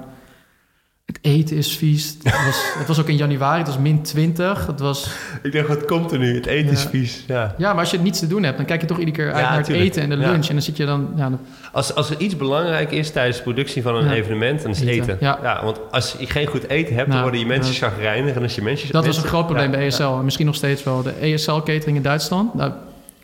het 1.06 1.20
eten 1.22 1.58
is 1.58 1.78
vies. 1.78 2.18
Het 2.24 2.46
was, 2.46 2.64
het 2.80 2.88
was 2.88 3.00
ook 3.00 3.08
in 3.08 3.16
januari, 3.16 3.58
het 3.58 3.68
was 3.68 3.78
min 3.78 4.02
20. 4.02 4.66
Het 4.68 4.80
was, 4.80 5.10
Ik 5.44 5.52
dacht, 5.54 5.68
wat 5.68 5.86
komt 5.86 6.12
er 6.12 6.20
nu? 6.20 6.36
Het 6.36 6.46
eten 6.46 6.72
is 6.72 6.84
vies. 6.84 7.24
Ja. 7.28 7.56
ja, 7.58 7.70
maar 7.72 7.80
als 7.80 7.92
je 7.92 8.00
niets 8.00 8.20
te 8.20 8.28
doen 8.28 8.44
hebt, 8.44 8.58
dan 8.58 8.66
kijk 8.66 8.82
je 8.82 8.88
toch 8.88 8.98
iedere 9.00 9.18
keer 9.18 9.32
uit 9.34 9.42
Ja, 9.44 9.48
naar 9.50 9.58
het 9.58 9.66
tuurlijk. 9.66 9.88
eten 9.90 10.02
en 10.02 10.10
de 10.10 10.16
Ja. 10.16 10.32
lunch. 10.32 10.48
En 10.48 10.54
dan 10.54 10.62
zit 10.62 10.78
je 10.78 10.86
dan, 10.86 11.40
Als, 11.72 11.96
als 11.96 12.10
er 12.10 12.20
iets 12.20 12.36
belangrijk 12.38 12.92
is 12.92 13.12
tijdens 13.12 13.38
de 13.38 13.44
productie 13.44 13.82
van 13.82 13.96
een 13.96 14.12
evenement, 14.12 14.62
dan 14.62 14.72
is 14.72 14.80
Eten, 14.82 14.92
eten. 15.04 15.18
ja. 15.20 15.60
want 15.64 15.80
als 15.92 16.16
je 16.20 16.26
geen 16.26 16.48
goed 16.48 16.70
eten 16.70 16.96
hebt, 16.96 17.12
dan 17.12 17.22
worden 17.22 17.40
je 17.40 17.46
mensen 17.46 17.74
chagrijnig. 17.76 18.36
En 18.36 18.42
als 18.42 18.56
je 18.56 18.62
mensen... 18.62 18.92
Dat 18.92 19.06
was 19.06 19.18
een 19.18 19.24
groot 19.24 19.46
probleem 19.46 19.72
bij 19.72 19.86
ESL. 19.86 20.04
En 20.04 20.24
misschien 20.24 20.46
nog 20.46 20.56
steeds 20.56 20.84
wel. 20.84 21.02
De 21.04 21.12
ESL-catering 21.12 21.98
in 21.98 22.04
Duitsland. 22.04 22.54
Nou, 22.54 22.72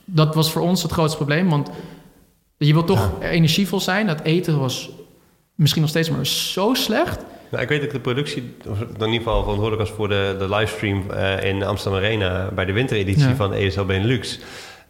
dat 0.06 0.36
was 0.36 0.52
voor 0.52 0.62
ons 0.62 0.82
het 0.84 0.92
grootste 0.92 1.18
probleem. 1.18 1.50
Want 1.50 1.70
je 2.68 2.74
wilt 2.74 2.88
toch 2.88 3.12
energievol 3.22 3.80
zijn. 3.80 4.08
Dat 4.08 4.22
eten 4.22 4.60
was 4.60 4.90
misschien 5.56 5.82
nog 5.82 5.90
steeds 5.90 6.10
maar 6.10 6.26
zo 6.26 6.74
slecht. 6.74 7.20
Nou, 7.52 7.64
ik 7.64 7.70
weet 7.70 7.82
dat 7.82 7.92
de 7.92 8.00
productie, 8.00 8.56
in 8.66 8.94
ieder 8.94 9.10
geval 9.18 9.42
verantwoordelijk 9.42 9.88
was 9.88 9.98
voor 9.98 10.08
de, 10.08 10.36
de 10.40 10.50
livestream 10.56 11.12
eh, 11.12 11.44
in 11.44 11.64
Amsterdam 11.64 12.00
Arena 12.04 12.50
bij 12.56 12.66
de 12.66 12.72
wintereditie 12.74 13.28
Ja. 13.28 13.36
van 13.36 13.54
ESL 13.54 13.84
Benelux. 13.84 14.40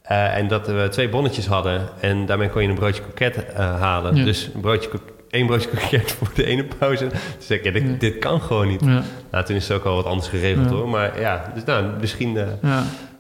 Eh, 0.02 0.38
en 0.38 0.48
dat 0.48 0.68
we 0.68 0.88
twee 0.92 1.10
bonnetjes 1.10 1.46
hadden 1.46 1.90
en 2.00 2.26
daarmee 2.26 2.50
kon 2.50 2.62
je 2.62 2.68
een 2.68 2.76
broodje 2.76 3.02
kroket 3.02 3.46
eh, 3.46 3.80
halen. 3.82 4.16
Ja. 4.16 4.24
Dus 4.24 4.50
een 4.54 4.62
broodje, 4.62 4.90
één 5.30 5.46
broodje 5.46 5.70
kroket 5.70 6.12
voor 6.18 6.32
de 6.36 6.46
ene 6.46 6.64
pauze. 6.64 7.08
Dus 7.38 7.48
zei 7.48 7.60
ik, 7.60 7.66
ja, 7.66 7.72
dit, 7.72 7.84
Ja. 7.84 7.96
dit 8.00 8.18
kan 8.18 8.42
gewoon 8.42 8.68
niet. 8.68 8.82
Ja, 8.86 9.04
Nou, 9.32 9.46
toen 9.46 9.56
is 9.56 9.68
het 9.68 9.78
ook 9.78 9.86
al 9.86 9.96
wat 9.96 10.06
anders 10.06 10.28
geregeld 10.28 10.70
hoor. 10.70 10.90
Maar 10.90 11.20
ja, 11.20 11.52
dus 11.54 11.64
nou, 11.64 11.86
misschien... 12.00 12.38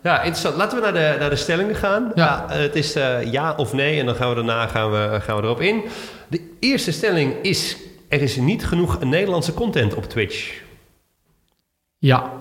eh, 0.01 0.11
ja. 0.11 0.17
interessant. 0.17 0.55
Laten 0.55 0.77
we 0.77 0.83
naar 0.83 0.93
de, 0.93 1.19
naar 1.19 1.29
de 1.29 1.35
stellingen 1.35 1.75
gaan. 1.75 2.11
Ja. 2.15 2.45
Ja, 2.49 2.55
het 2.55 2.75
is 2.75 2.95
eh, 2.95 3.31
ja 3.31 3.53
of 3.55 3.73
nee 3.73 3.99
en 3.99 4.05
dan 4.05 4.15
gaan 4.15 4.29
we 4.29 4.35
daarna 4.35 4.67
gaan 4.67 4.91
we, 4.91 5.19
gaan 5.21 5.35
we 5.35 5.43
erop 5.43 5.61
in. 5.61 5.83
De 6.27 6.55
eerste 6.59 6.91
stelling 6.91 7.33
is... 7.41 7.77
Er 8.07 8.21
is 8.21 8.35
niet 8.35 8.65
genoeg 8.65 9.03
Nederlandse 9.03 9.53
content 9.53 9.93
op 9.93 10.03
Twitch. 10.03 10.61
ja. 11.97 12.33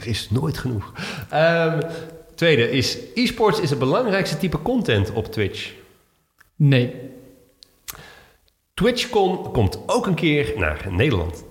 Er 0.00 0.06
is 0.06 0.30
nooit 0.30 0.58
genoeg. 0.58 0.92
Ehm, 1.30 1.80
tweede 2.34 2.70
is... 2.70 2.98
E-sports 3.14 3.60
is 3.60 3.70
het 3.70 3.78
belangrijkste 3.78 4.36
type 4.36 4.62
content 4.62 5.12
op 5.12 5.32
Twitch. 5.32 5.72
nee. 6.56 7.12
TwitchCon 8.74 9.52
komt 9.52 9.78
ook 9.86 10.06
een 10.06 10.14
keer 10.14 10.52
naar 10.56 10.86
Nederland. 10.90 11.44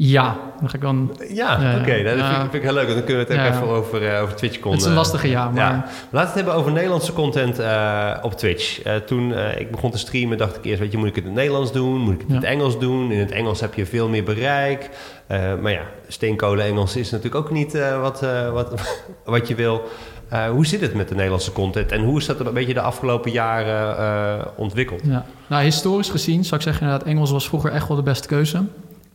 Ja. 0.00 0.36
Dan 0.60 0.68
ga 0.68 0.74
ik 0.74 0.80
dan... 0.80 1.16
Ja, 1.28 1.60
Ja, 1.60 1.78
oké. 1.80 2.02
dat 2.02 2.18
ja. 2.18 2.24
vind, 2.30 2.44
ik, 2.44 2.50
vind 2.50 2.54
ik 2.54 2.62
heel 2.62 2.72
leuk. 2.72 2.86
Dan 2.88 3.04
kunnen 3.04 3.26
we 3.26 3.32
het 3.32 3.40
ook 3.40 3.46
Ja. 3.46 3.54
even 3.54 3.68
over, 3.68 4.14
eh, 4.14 4.22
over 4.22 4.34
TwitchCon... 4.34 4.70
Het 4.70 4.80
is 4.80 4.86
een 4.86 4.92
eh, 4.92 4.96
lastige 4.98 5.28
ja, 5.28 5.50
maar... 5.50 5.70
Laten 5.72 6.10
we 6.10 6.18
het 6.18 6.34
hebben 6.34 6.54
over 6.54 6.72
Nederlandse 6.72 7.12
content 7.12 7.58
eh, 7.58 8.14
op 8.22 8.32
Twitch. 8.34 8.82
Eh, 8.82 8.96
toen 8.96 9.34
eh, 9.34 9.60
ik 9.60 9.70
begon 9.70 9.90
te 9.90 9.98
streamen, 9.98 10.38
dacht 10.38 10.56
ik 10.56 10.64
eerst: 10.64 10.80
weet 10.80 10.92
je, 10.92 10.98
moet 10.98 11.08
ik 11.08 11.14
het 11.14 11.24
in 11.24 11.30
het 11.30 11.38
Nederlands 11.38 11.72
doen? 11.72 12.00
Moet 12.00 12.14
ik 12.14 12.20
het 12.20 12.28
in 12.28 12.34
het 12.34 12.44
Engels 12.44 12.78
doen? 12.78 13.10
In 13.12 13.18
het 13.18 13.30
Engels 13.30 13.60
heb 13.60 13.74
je 13.74 13.86
veel 13.86 14.08
meer 14.08 14.24
bereik. 14.24 14.90
Eh, 15.26 15.54
maar 15.60 15.72
ja, 15.72 15.82
steenkolen 16.08 16.64
Engels 16.64 16.96
is 16.96 17.10
natuurlijk 17.10 17.44
ook 17.44 17.50
niet 17.50 17.74
eh, 17.74 18.00
wat, 18.00 18.22
eh, 18.22 18.50
wat, 18.50 18.96
wat 19.24 19.48
je 19.48 19.54
wil. 19.54 19.82
Eh, 20.28 20.46
hoe 20.50 20.66
zit 20.66 20.80
het 20.80 20.94
met 20.94 21.08
de 21.08 21.14
Nederlandse 21.14 21.52
content 21.52 21.92
en 21.92 22.04
hoe 22.04 22.18
is 22.18 22.26
dat 22.26 22.40
een 22.40 22.52
beetje 22.54 22.74
de 22.74 22.80
afgelopen 22.80 23.30
jaren 23.30 23.98
eh, 23.98 24.46
ontwikkeld? 24.56 25.00
Ja. 25.04 25.24
Nou, 25.46 25.62
historisch 25.62 26.10
gezien 26.10 26.44
zou 26.44 26.56
ik 26.56 26.62
zeggen 26.62 26.82
inderdaad, 26.86 27.08
Engels 27.08 27.30
was 27.30 27.48
vroeger 27.48 27.70
echt 27.72 27.88
wel 27.88 27.96
de 27.96 28.02
beste 28.02 28.28
keuze. 28.28 28.62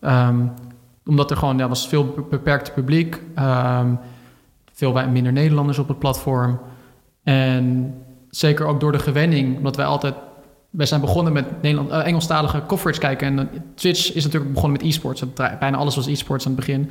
Ehm, 0.02 0.36
omdat 1.06 1.32
er 1.32 1.38
gewoon, 1.38 1.58
ja, 1.58 1.68
was 1.68 1.88
veel 1.88 2.06
be- 2.06 2.22
beperkt 2.30 2.74
publiek. 2.74 3.22
ehm, 3.36 3.94
veel 4.74 5.08
minder 5.12 5.32
Nederlanders 5.32 5.80
op 5.80 5.88
het 5.88 6.00
platform. 6.00 6.60
En 7.24 7.96
zeker 8.30 8.66
ook 8.66 8.80
door 8.80 8.92
de 8.92 9.00
gewenning, 9.00 9.58
omdat 9.58 9.76
wij 9.76 9.86
altijd... 9.86 10.16
Wij 10.70 10.86
zijn 10.86 11.02
begonnen 11.02 11.34
met 11.34 11.62
Nederland, 11.62 11.90
eh, 11.90 12.06
Engelstalige 12.06 12.64
coverage 12.68 13.00
kijken. 13.00 13.40
En 13.40 13.50
Twitch 13.76 14.14
is 14.14 14.24
natuurlijk 14.24 14.54
begonnen 14.54 14.80
met 14.82 14.90
e-sports. 14.90 15.24
Bijna 15.60 15.78
alles 15.78 15.96
was 15.96 16.08
e-sports 16.08 16.46
aan 16.46 16.52
het 16.52 16.60
begin. 16.66 16.90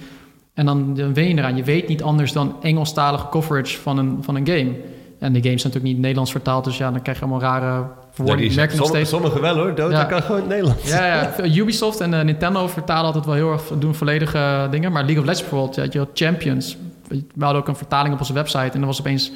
En 0.54 0.66
dan, 0.66 0.94
dan 0.94 1.14
wen 1.14 1.28
je 1.28 1.34
eraan. 1.34 1.56
Je 1.56 1.64
weet 1.64 1.88
niet 1.88 2.02
anders 2.02 2.32
dan 2.32 2.56
Engelstalige 2.62 3.28
coverage 3.28 3.78
van 3.78 3.98
een, 3.98 4.18
van 4.20 4.34
een 4.34 4.46
game. 4.46 4.74
En 5.18 5.32
de 5.32 5.42
game 5.42 5.54
is 5.54 5.62
natuurlijk 5.62 5.92
niet 5.92 5.98
Nederlands 6.02 6.30
vertaald. 6.30 6.64
Dus 6.64 6.76
ja, 6.78 6.90
dan 6.90 7.02
krijg 7.02 7.18
je 7.18 7.24
allemaal 7.24 7.40
rare 7.40 7.86
verwoordingen. 8.12 8.48
die- 8.50 8.58
merk 8.58 8.74
nog 8.74 8.86
steeds. 8.86 9.10
sommige 9.10 9.40
wel 9.40 9.56
hoor, 9.56 9.74
Dota 9.74 9.98
Ja. 9.98 10.04
kan 10.04 10.22
gewoon 10.22 10.40
het 10.40 10.48
Nederlands. 10.48 10.88
Ja, 10.88 11.06
ja. 11.06 11.44
Ubisoft 11.44 12.00
en 12.00 12.14
eh, 12.14 12.24
Nintendo 12.24 12.66
vertalen 12.68 13.04
altijd 13.04 13.24
wel 13.24 13.34
heel 13.34 13.52
erg, 13.52 13.62
doen 13.78 13.94
volledige 13.94 14.68
dingen. 14.70 14.92
Maar 14.92 15.02
League 15.04 15.20
of 15.20 15.24
Legends 15.28 15.40
bijvoorbeeld, 15.50 15.74
ja, 15.74 15.86
je 15.90 15.98
had 15.98 16.08
Champions. 16.14 16.76
We 17.08 17.24
hadden 17.44 17.62
ook 17.62 17.68
een 17.68 17.76
vertaling 17.76 18.14
op 18.14 18.20
onze 18.20 18.32
website 18.32 18.58
en 18.72 18.78
dan 18.78 18.84
was 18.84 19.00
opeens 19.00 19.32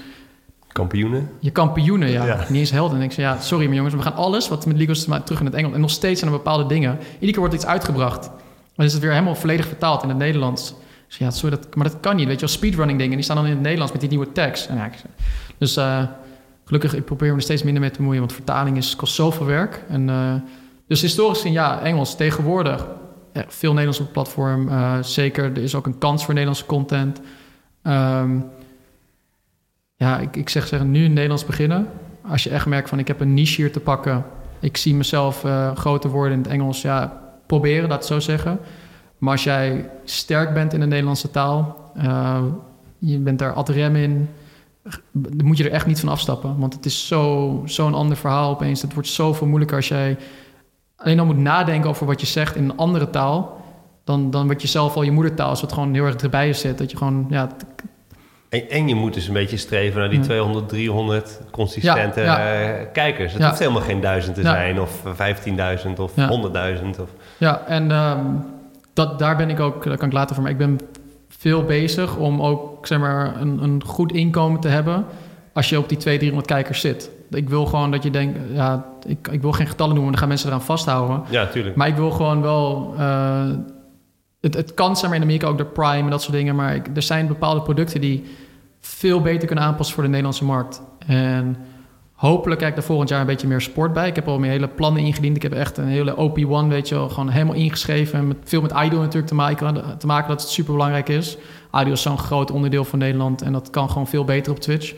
Kampioenen. 0.72 1.30
je 1.40 1.50
kampioenen, 1.50 2.10
ja. 2.10 2.24
Ja. 2.24 2.36
Niet 2.48 2.58
eens 2.60 2.70
helden. 2.70 2.96
En 2.98 3.02
ik 3.04 3.12
zei, 3.12 3.26
ja, 3.26 3.40
sorry 3.40 3.66
maar 3.66 3.74
jongens, 3.76 3.94
we 3.94 4.02
gaan 4.02 4.14
alles 4.14 4.48
wat 4.48 4.66
met 4.66 4.76
League 4.76 4.94
of 4.94 5.00
Legends 5.06 5.24
terug 5.26 5.40
in 5.40 5.46
het 5.46 5.54
Engels. 5.54 5.74
En 5.74 5.80
nog 5.80 5.90
steeds 5.90 6.20
zijn 6.20 6.32
er 6.32 6.36
bepaalde 6.36 6.66
dingen. 6.66 6.98
Iedere 7.12 7.30
keer 7.32 7.40
wordt 7.40 7.54
iets 7.54 7.66
uitgebracht. 7.66 8.30
Dan 8.76 8.86
is 8.86 8.92
het 8.92 9.02
weer 9.02 9.10
helemaal 9.12 9.34
volledig 9.34 9.66
vertaald 9.66 10.02
in 10.02 10.08
het 10.08 10.18
Nederlands. 10.18 10.74
Dus 11.08 11.16
ja, 11.18 11.30
sorry, 11.30 11.56
dat, 11.56 11.74
maar 11.74 11.84
dat 11.88 11.96
kan 12.00 12.16
niet. 12.16 12.26
Weet 12.26 12.40
je 12.40 12.46
wel, 12.46 12.54
speedrunning 12.54 12.98
dingen, 12.98 13.14
die 13.14 13.24
staan 13.24 13.36
dan 13.36 13.44
in 13.44 13.50
het 13.50 13.60
Nederlands 13.60 13.92
met 13.92 14.00
die 14.00 14.10
nieuwe 14.10 14.32
tags. 14.32 14.66
En 14.66 14.76
ja, 14.76 14.90
dus 15.58 15.76
eh, 15.76 16.02
gelukkig, 16.66 16.94
ik 16.94 17.04
probeer 17.04 17.30
me 17.30 17.36
er 17.36 17.42
steeds 17.42 17.62
minder 17.62 17.82
mee 17.82 17.90
te 17.90 17.96
bemoeien, 17.96 18.20
want 18.20 18.32
vertaling 18.32 18.76
is, 18.76 18.96
kost 18.96 19.14
zoveel 19.14 19.46
werk. 19.46 19.84
En, 19.88 20.08
eh, 20.08 20.34
dus 20.86 21.00
historisch 21.00 21.36
gezien, 21.36 21.52
ja, 21.52 21.80
Engels. 21.80 22.16
Tegenwoordig, 22.16 22.86
veel 23.32 23.70
Nederlands 23.70 23.98
op 23.98 24.04
het 24.04 24.14
platform. 24.14 24.68
Eh, 24.68 25.02
zeker, 25.02 25.44
er 25.44 25.62
is 25.62 25.74
ook 25.74 25.86
een 25.86 25.98
kans 25.98 26.24
voor 26.24 26.34
Nederlandse 26.34 26.66
content. 26.66 27.20
Ehm, 27.82 28.38
ja, 29.96 30.18
ik, 30.18 30.36
ik 30.36 30.48
zeg, 30.48 30.66
zeg 30.66 30.84
nu 30.84 31.04
in 31.04 31.12
Nederlands 31.12 31.44
beginnen. 31.44 31.88
Als 32.28 32.44
je 32.44 32.50
echt 32.50 32.66
merkt 32.66 32.88
van 32.88 32.98
ik 32.98 33.08
heb 33.08 33.20
een 33.20 33.34
niche 33.34 33.60
hier 33.60 33.72
te 33.72 33.80
pakken. 33.80 34.24
Ik 34.60 34.76
zie 34.76 34.94
mezelf 34.94 35.44
eh, 35.44 35.76
groter 35.76 36.10
worden 36.10 36.32
in 36.32 36.42
het 36.42 36.52
Engels. 36.52 36.82
Ja, 36.82 37.22
proberen, 37.46 37.88
dat 37.88 38.06
zo 38.06 38.20
zeggen. 38.20 38.58
Maar 39.18 39.32
als 39.32 39.44
jij 39.44 39.90
sterk 40.04 40.54
bent 40.54 40.72
in 40.72 40.80
de 40.80 40.86
Nederlandse 40.86 41.30
taal, 41.30 41.84
je 42.98 43.18
bent 43.18 43.38
daar 43.38 43.52
ad 43.52 43.68
rem 43.68 43.96
in, 43.96 44.28
dan 45.12 45.46
moet 45.46 45.56
je 45.56 45.64
er 45.64 45.72
echt 45.72 45.86
niet 45.86 46.00
van 46.00 46.08
afstappen. 46.08 46.58
Want 46.58 46.72
het 46.74 46.84
is 46.84 47.06
zo- 47.06 47.62
zo'n 47.64 47.94
ander 47.94 48.16
verhaal 48.16 48.50
opeens. 48.50 48.82
Het 48.82 48.94
wordt 48.94 49.08
zoveel 49.08 49.46
moeilijker 49.46 49.76
als 49.76 49.88
jij 49.88 50.16
alleen 50.96 51.18
al 51.20 51.26
moet 51.26 51.38
nadenken 51.38 51.90
over 51.90 52.06
wat 52.06 52.20
je 52.20 52.26
zegt 52.26 52.56
in 52.56 52.64
een 52.64 52.76
andere 52.76 53.10
taal. 53.10 53.60
Dan, 54.04 54.30
dan 54.30 54.46
wordt 54.46 54.62
je 54.62 54.68
zelf 54.68 54.94
al 54.96 55.02
je 55.02 55.10
moedertaal, 55.10 55.48
als 55.48 55.60
het 55.60 55.72
gewoon 55.72 55.94
heel 55.94 56.04
erg 56.04 56.14
erbij 56.16 56.52
zit. 56.52 56.78
Dat 56.78 56.90
je 56.90 56.96
gewoon, 56.96 57.26
ja, 57.30 57.48
En, 58.48 58.70
en 58.70 58.88
je 58.88 58.94
moet 58.94 59.14
dus 59.14 59.26
een 59.26 59.32
beetje 59.32 59.56
streven 59.56 60.00
naar 60.00 60.08
die 60.10 60.18
Ja. 60.18 60.24
200, 60.24 60.68
300 60.68 61.40
consistente 61.50 62.20
Ja, 62.20 62.38
ja. 62.38 62.62
eh, 62.78 62.86
kijkers. 62.92 63.32
Het 63.32 63.44
hoeft 63.44 63.58
helemaal 63.58 63.82
geen 63.82 64.00
duizend 64.00 64.34
te 64.34 64.42
zijn 64.42 64.80
of 64.80 65.02
15.000 65.16 65.98
of 65.98 66.12
Ja. 66.14 66.28
100.000. 66.28 67.00
Of... 67.00 67.10
Ja, 67.38 67.62
en 67.66 67.90
ehm, 67.90 68.24
dat, 68.92 69.18
daar 69.18 69.36
ben 69.36 69.50
ik 69.50 69.60
ook, 69.60 69.84
daar 69.84 69.96
kan 69.96 70.08
ik 70.08 70.14
later 70.14 70.34
voor, 70.34 70.42
maar 70.44 70.52
ik 70.52 70.58
ben 70.58 70.80
veel 71.28 71.64
bezig 71.64 72.16
om 72.16 72.42
ook 72.42 72.86
zeg 72.86 72.98
maar, 72.98 73.40
een, 73.40 73.62
een 73.62 73.82
goed 73.84 74.12
inkomen 74.12 74.60
te 74.60 74.68
hebben 74.68 75.04
als 75.52 75.68
je 75.68 75.78
op 75.78 75.88
die 75.88 75.98
200, 75.98 76.18
300 76.18 76.46
kijkers 76.46 76.80
zit. 76.80 77.10
Ik 77.30 77.48
wil 77.48 77.66
gewoon 77.66 77.90
dat 77.90 78.02
je 78.02 78.10
denkt, 78.10 78.38
ja, 78.52 78.86
ik, 79.06 79.28
ik 79.28 79.42
wil 79.42 79.52
geen 79.52 79.66
getallen 79.66 79.92
noemen, 79.94 80.10
dan 80.12 80.20
gaan 80.20 80.28
mensen 80.28 80.48
eraan 80.48 80.62
vasthouden. 80.62 81.22
Ja, 81.30 81.46
tuurlijk. 81.46 81.76
Maar 81.76 81.88
ik 81.88 81.96
wil 81.96 82.10
gewoon 82.10 82.42
wel. 82.42 82.94
eh, 82.98 83.50
het, 84.40 84.54
het 84.54 84.74
kan 84.74 84.96
zeg 84.96 85.06
maar 85.08 85.16
in 85.18 85.22
Amerika 85.24 85.46
ook 85.46 85.58
de 85.58 85.64
Prime 85.64 86.02
en 86.04 86.10
dat 86.10 86.22
soort 86.22 86.36
dingen. 86.36 86.54
Maar 86.56 86.74
ik- 86.74 86.88
er 86.94 87.02
zijn 87.02 87.26
bepaalde 87.26 87.62
producten 87.62 88.00
die 88.00 88.24
veel 88.80 89.20
beter 89.20 89.46
kunnen 89.46 89.64
aanpassen 89.64 89.94
voor 89.94 90.02
de 90.04 90.08
Nederlandse 90.08 90.44
markt. 90.44 90.82
En 91.06 91.56
hopelijk 92.16 92.60
kijk 92.60 92.72
ik 92.72 92.76
er 92.78 92.82
volgend 92.82 93.08
jaar 93.08 93.20
een 93.20 93.26
beetje 93.26 93.46
meer 93.46 93.60
sport 93.60 93.92
bij. 93.92 94.08
Ik 94.08 94.14
heb 94.14 94.28
al 94.28 94.38
mijn 94.38 94.52
hele 94.52 94.68
plannen 94.68 95.02
ingediend. 95.02 95.36
Ik 95.36 95.42
heb 95.42 95.52
echt 95.52 95.76
een 95.76 95.86
hele 95.86 96.14
OP1, 96.14 96.68
weet 96.68 96.88
je 96.88 96.94
wel, 96.94 97.08
gewoon 97.08 97.28
helemaal 97.28 97.54
ingeschreven. 97.54 98.18
En 98.18 98.28
met, 98.28 98.36
veel 98.44 98.60
met 98.60 98.72
idol 98.84 99.00
natuurlijk 99.00 99.26
te 99.26 99.34
maken, 99.34 99.98
te 99.98 100.06
maken 100.06 100.28
dat 100.28 100.40
het 100.40 100.50
super 100.50 100.72
belangrijk 100.72 101.08
is. 101.08 101.36
Idol 101.74 101.92
is 101.92 102.02
zo'n 102.02 102.18
groot 102.18 102.50
onderdeel 102.50 102.84
van 102.84 102.98
Nederland 102.98 103.42
en 103.42 103.52
dat 103.52 103.70
kan 103.70 103.88
gewoon 103.88 104.06
veel 104.06 104.24
beter 104.24 104.52
op 104.52 104.58
Twitch. 104.58 104.94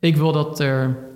Ik 0.00 0.16
wil 0.16 0.32
dat 0.32 0.60
er... 0.60 1.06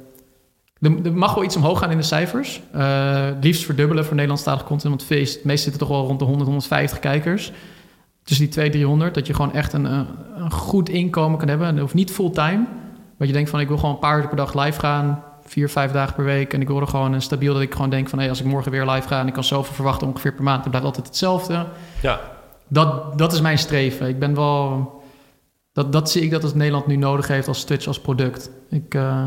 Er, 0.81 1.13
mag 1.13 1.35
wel 1.35 1.45
iets 1.45 1.57
omhoog 1.57 1.79
gaan 1.79 1.91
in 1.91 1.97
de 1.97 2.03
cijfers. 2.03 2.61
Het 2.73 3.45
liefst 3.45 3.65
verdubbelen 3.65 4.05
voor 4.05 4.15
Nederlandstalig 4.15 4.65
content. 4.65 4.89
Want 4.89 5.05
feest, 5.05 5.45
meest 5.45 5.63
zitten 5.63 5.81
toch 5.81 5.91
wel 5.91 6.07
rond 6.07 6.19
de 6.19 6.25
100, 6.25 6.45
150 6.45 6.99
kijkers. 6.99 7.53
Tussen 8.23 8.45
die 8.45 8.55
200, 8.55 8.73
300. 8.73 9.15
Dat 9.15 9.27
je 9.27 9.35
gewoon 9.35 9.53
echt 9.53 9.73
een, 9.73 9.85
een 10.37 10.51
goed 10.51 10.89
inkomen 10.89 11.39
kan 11.39 11.49
hebben. 11.49 11.67
En 11.67 11.79
hoeft 11.79 11.95
niet 11.95 12.11
fulltime. 12.11 12.65
Dat 13.23 13.31
je 13.31 13.37
denkt 13.37 13.53
van 13.53 13.61
ik 13.61 13.69
wil 13.69 13.79
gewoon 13.79 13.95
een 13.95 14.01
paar 14.01 14.19
uur 14.19 14.29
per 14.29 14.37
dag 14.37 14.55
live 14.55 14.81
gaan 14.81 15.25
vier, 15.45 15.69
vijf 15.69 15.91
dagen 15.93 16.15
per 16.15 16.25
week. 16.25 16.53
En 16.53 16.61
ik 16.61 16.69
wil 16.69 16.81
er 16.81 16.87
gewoon 16.87 17.13
een 17.13 17.23
stabiel 17.23 17.53
dat 17.53 17.63
ik 17.63 17.73
gewoon 17.73 17.91
denk 17.91 18.09
van... 18.09 18.19
Hey, 18.19 18.29
als 18.29 18.41
ik 18.41 18.47
morgen 18.47 18.71
weer 18.71 18.87
live 18.87 19.09
ga 19.09 19.21
en 19.21 19.27
ik 19.27 19.33
kan 19.33 19.45
zoveel 19.45 19.75
verwachten 19.75 20.07
ongeveer 20.07 20.33
per 20.33 20.43
maand... 20.43 20.61
dan 20.61 20.71
blijft 20.71 20.87
altijd 20.87 21.07
hetzelfde. 21.07 21.67
Ja. 22.03 22.21
Dat, 22.69 23.19
dat 23.19 23.33
is 23.33 23.41
mijn 23.41 23.59
streven. 23.59 24.09
Ik 24.09 24.19
ben 24.19 24.35
wel... 24.35 25.03
Dat, 25.73 25.93
dat 25.93 26.11
zie 26.11 26.23
ik 26.23 26.31
dat 26.31 26.43
als 26.43 26.55
Nederland 26.55 26.87
nu 26.87 26.97
nodig 26.97 27.29
heeft 27.29 27.49
als 27.49 27.65
Twitch 27.65 27.87
als 27.87 28.01
product. 28.01 28.51
Ik, 28.71 28.95
uh, 28.95 29.25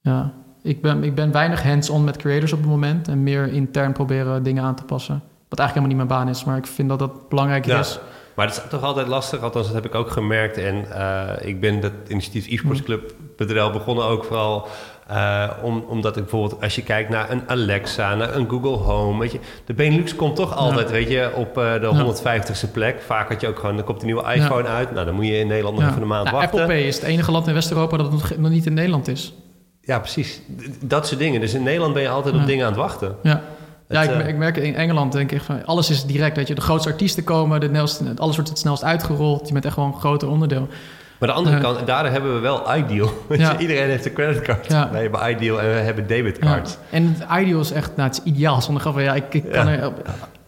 ja, 0.00 0.32
ik, 0.62 0.82
ben, 0.82 1.04
ik 1.04 1.14
ben 1.14 1.32
weinig 1.32 1.62
hands-on 1.62 2.04
met 2.04 2.16
creators 2.16 2.52
op 2.52 2.58
het 2.58 2.68
moment... 2.68 3.08
en 3.08 3.22
meer 3.22 3.52
intern 3.52 3.92
proberen 3.92 4.42
dingen 4.42 4.64
aan 4.64 4.74
te 4.74 4.84
passen. 4.84 5.22
Wat 5.48 5.58
eigenlijk 5.58 5.88
helemaal 5.88 6.06
niet 6.06 6.08
mijn 6.08 6.26
baan 6.26 6.34
is, 6.34 6.44
maar 6.44 6.56
ik 6.56 6.66
vind 6.66 6.88
dat 6.88 6.98
dat 6.98 7.28
belangrijk 7.28 7.66
ja. 7.66 7.78
is... 7.78 7.98
Maar 8.38 8.46
het 8.46 8.56
is 8.56 8.62
toch 8.68 8.82
altijd 8.82 9.06
lastig, 9.06 9.40
althans 9.40 9.66
dat 9.66 9.74
heb 9.74 9.84
ik 9.84 9.94
ook 9.94 10.10
gemerkt. 10.10 10.56
En 10.56 10.84
uh, 10.90 11.30
ik 11.40 11.60
ben 11.60 11.80
dat 11.80 11.92
initiatief 12.08 12.46
e-sports 12.46 12.82
club 12.82 13.14
begonnen 13.36 14.04
ook 14.04 14.24
vooral 14.24 14.68
uh, 15.10 15.50
om, 15.62 15.84
omdat 15.88 16.16
ik 16.16 16.22
bijvoorbeeld, 16.22 16.62
als 16.62 16.74
je 16.74 16.82
kijkt 16.82 17.10
naar 17.10 17.30
een 17.30 17.42
Alexa, 17.46 18.14
naar 18.14 18.34
een 18.34 18.48
Google 18.48 18.76
Home, 18.76 19.18
weet 19.18 19.32
je, 19.32 19.38
de 19.64 19.74
Benelux 19.74 20.16
komt 20.16 20.36
toch 20.36 20.56
altijd, 20.56 20.90
weet 20.90 21.10
je, 21.10 21.30
op 21.34 21.58
uh, 21.58 21.72
de 21.80 22.14
150ste 22.68 22.72
plek. 22.72 23.02
Vaak 23.02 23.28
had 23.28 23.40
je 23.40 23.48
ook 23.48 23.58
gewoon, 23.58 23.76
dan 23.76 23.84
komt 23.84 24.00
de 24.00 24.06
nieuwe 24.06 24.34
iPhone 24.34 24.68
uit. 24.68 24.92
Nou, 24.92 25.06
dan 25.06 25.14
moet 25.14 25.26
je 25.26 25.38
in 25.38 25.46
Nederland 25.46 25.78
nog 25.78 25.88
even 25.88 26.02
een 26.02 26.08
maand 26.08 26.24
nou, 26.24 26.36
wachten. 26.36 26.60
Apple 26.60 26.74
Pay 26.74 26.86
is 26.86 26.94
het 26.94 27.04
enige 27.04 27.30
land 27.30 27.46
in 27.46 27.54
West-Europa 27.54 27.96
dat 27.96 28.12
het 28.12 28.38
nog, 28.38 28.50
niet 28.50 28.66
in 28.66 28.74
Nederland 28.74 29.08
is. 29.08 29.34
Ja, 29.80 29.98
precies. 29.98 30.40
Dat 30.80 31.06
soort 31.06 31.20
dingen. 31.20 31.40
Dus 31.40 31.54
in 31.54 31.62
Nederland 31.62 31.92
ben 31.94 32.02
je 32.02 32.08
altijd 32.08 32.34
op 32.34 32.46
dingen 32.46 32.64
aan 32.66 32.72
het 32.72 32.80
wachten. 32.80 33.16
Ja. 33.22 33.42
Ja, 33.88 34.02
ik, 34.02 34.26
ik, 34.26 34.36
merk 34.36 34.56
in 34.56 34.74
Engeland 34.74 35.12
denk 35.12 35.32
ik 35.32 35.42
van 35.42 35.66
alles 35.66 35.90
is 35.90 36.04
direct. 36.04 36.36
Dat 36.36 36.48
je 36.48 36.54
de 36.54 36.60
grootste 36.60 36.90
artiesten 36.90 37.24
komen, 37.24 37.60
de 37.60 38.14
alles 38.16 38.34
wordt 38.34 38.50
het 38.50 38.58
snelst 38.58 38.84
uitgerold. 38.84 39.46
Je 39.46 39.52
bent 39.52 39.64
echt 39.64 39.74
gewoon 39.74 39.92
een 39.92 39.98
groter 39.98 40.28
onderdeel. 40.28 40.68
Maar 41.18 41.28
de 41.28 41.34
andere 41.34 41.60
kant, 41.60 41.86
daar 41.86 42.10
hebben 42.10 42.34
we 42.34 42.40
wel 42.40 42.76
Ideal. 42.76 43.10
Iedereen 43.58 43.88
heeft 43.88 44.06
een 44.06 44.12
creditcard. 44.12 44.66
Ja. 44.66 44.90
Wij 44.92 45.02
hebben 45.02 45.30
Ideal 45.30 45.60
en 45.60 45.66
we 45.66 45.74
hebben 45.74 46.06
debitcards. 46.06 46.72
Ja. 46.72 46.96
En 46.96 47.16
Ideal 47.40 47.60
is 47.60 47.70
echt, 47.70 47.96
nou, 47.96 48.08
het 48.08 48.18
is 48.18 48.32
ideaal 48.32 48.62
zonder 48.62 48.82
grap. 48.82 48.98
Ja, 48.98 49.14
ik, 49.14 49.34
ik, 49.34 49.52
kan 49.52 49.68
er, 49.68 49.92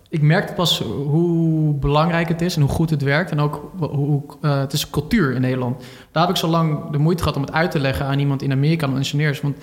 ik 0.09 0.23
merkte 0.23 0.53
pas 0.53 0.83
hoe 1.07 1.75
belangrijk 1.75 2.29
het 2.29 2.43
is 2.43 2.57
en 2.57 2.63
hoe 2.63 2.71
goed 2.71 2.91
het 2.91 3.03
werkt. 3.03 3.31
En 3.31 3.41
ook 3.41 3.73
hoe, 3.79 4.23
uh, 4.43 4.59
het 4.59 4.73
is 4.73 4.91
cultuur 4.91 5.35
in 5.35 5.41
Nederland. 5.41 5.83
Daar 6.13 6.23
heb 6.23 6.33
ik 6.33 6.41
zo 6.41 6.49
lang 6.49 6.91
de 6.91 6.99
moeite 6.99 7.23
gehad 7.23 7.37
om 7.37 7.45
het 7.45 7.53
uit 7.53 7.71
te 7.71 7.81
leggen 7.81 8.07
aan 8.07 8.19
iemand 8.19 8.43
in 8.43 8.53
Amerika, 8.53 8.87
aan 8.87 8.97
ingenieurs. 8.97 9.41
Want 9.41 9.57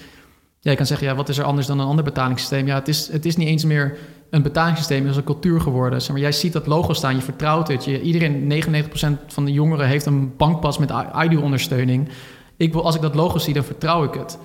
jij 0.68 0.76
kan 0.76 0.86
zeggen, 0.86 1.08
ja, 1.08 1.16
wat 1.16 1.30
is 1.30 1.38
er 1.38 1.44
anders 1.44 1.68
dan 1.68 1.80
een 1.80 1.88
ander 1.88 2.04
betalingssysteem? 2.04 2.68
Ja, 2.68 2.76
het 2.76 2.88
is, 2.88 3.12
het 3.12 3.26
is 3.26 3.36
niet 3.36 3.48
eens 3.48 3.64
meer 3.64 3.98
een 4.30 4.42
betalingssysteem, 4.42 5.02
het 5.02 5.12
is 5.12 5.18
een 5.18 5.24
cultuur 5.24 5.62
geworden. 5.62 6.02
Zeg 6.02 6.12
maar, 6.12 6.20
jij 6.20 6.32
ziet 6.32 6.54
dat 6.54 6.68
logo 6.68 6.94
staan, 6.94 7.16
je 7.16 7.22
vertrouwt 7.22 7.68
het. 7.68 7.86
Je, 7.86 8.02
iedereen, 8.02 8.64
99% 8.64 8.88
van 9.28 9.46
de 9.46 9.52
jongeren 9.52 9.88
heeft 9.88 10.06
een 10.06 10.36
bankpas 10.38 10.78
met 10.78 10.92
IDO-ondersteuning. 11.24 12.10
Ik 12.58 12.74
wil, 12.74 12.84
als 12.84 12.96
ik 12.96 13.02
dat 13.02 13.16
logo 13.16 13.38
zie, 13.38 13.54
dan 13.54 13.64
vertrouw 13.64 14.04
ik 14.04 14.14
het. 14.14 14.38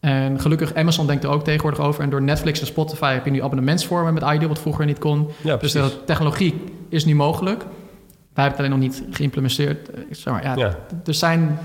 En 0.00 0.40
gelukkig, 0.40 0.74
Amazon 0.74 1.06
denkt 1.06 1.24
er 1.24 1.30
ook 1.30 1.44
tegenwoordig 1.44 1.80
over. 1.80 2.02
En 2.02 2.10
door 2.10 2.22
Netflix 2.22 2.60
en 2.60 2.66
Spotify 2.66 3.12
heb 3.12 3.24
je 3.24 3.30
nu 3.30 3.42
abonnementsvormen 3.42 4.14
met 4.14 4.22
IDO, 4.22 4.48
wat 4.48 4.58
vroeger 4.58 4.86
niet 4.86 4.98
kon. 4.98 5.28
Ja, 5.42 5.56
dus 5.56 5.72
de 5.72 6.04
technologie 6.04 6.54
is 6.88 7.04
nu 7.04 7.14
mogelijk. 7.14 7.58
Wij 8.34 8.44
hebben 8.44 8.44
het 8.44 8.58
alleen 8.58 8.70
nog 8.70 8.78
niet 8.78 9.16
geïmplementeerd. 9.16 9.90
Zeg 10.10 10.32
maar, 10.32 10.42
ja, 10.42 10.54
ja. 10.56 10.78
Er 11.04 11.14
zijn 11.14 11.58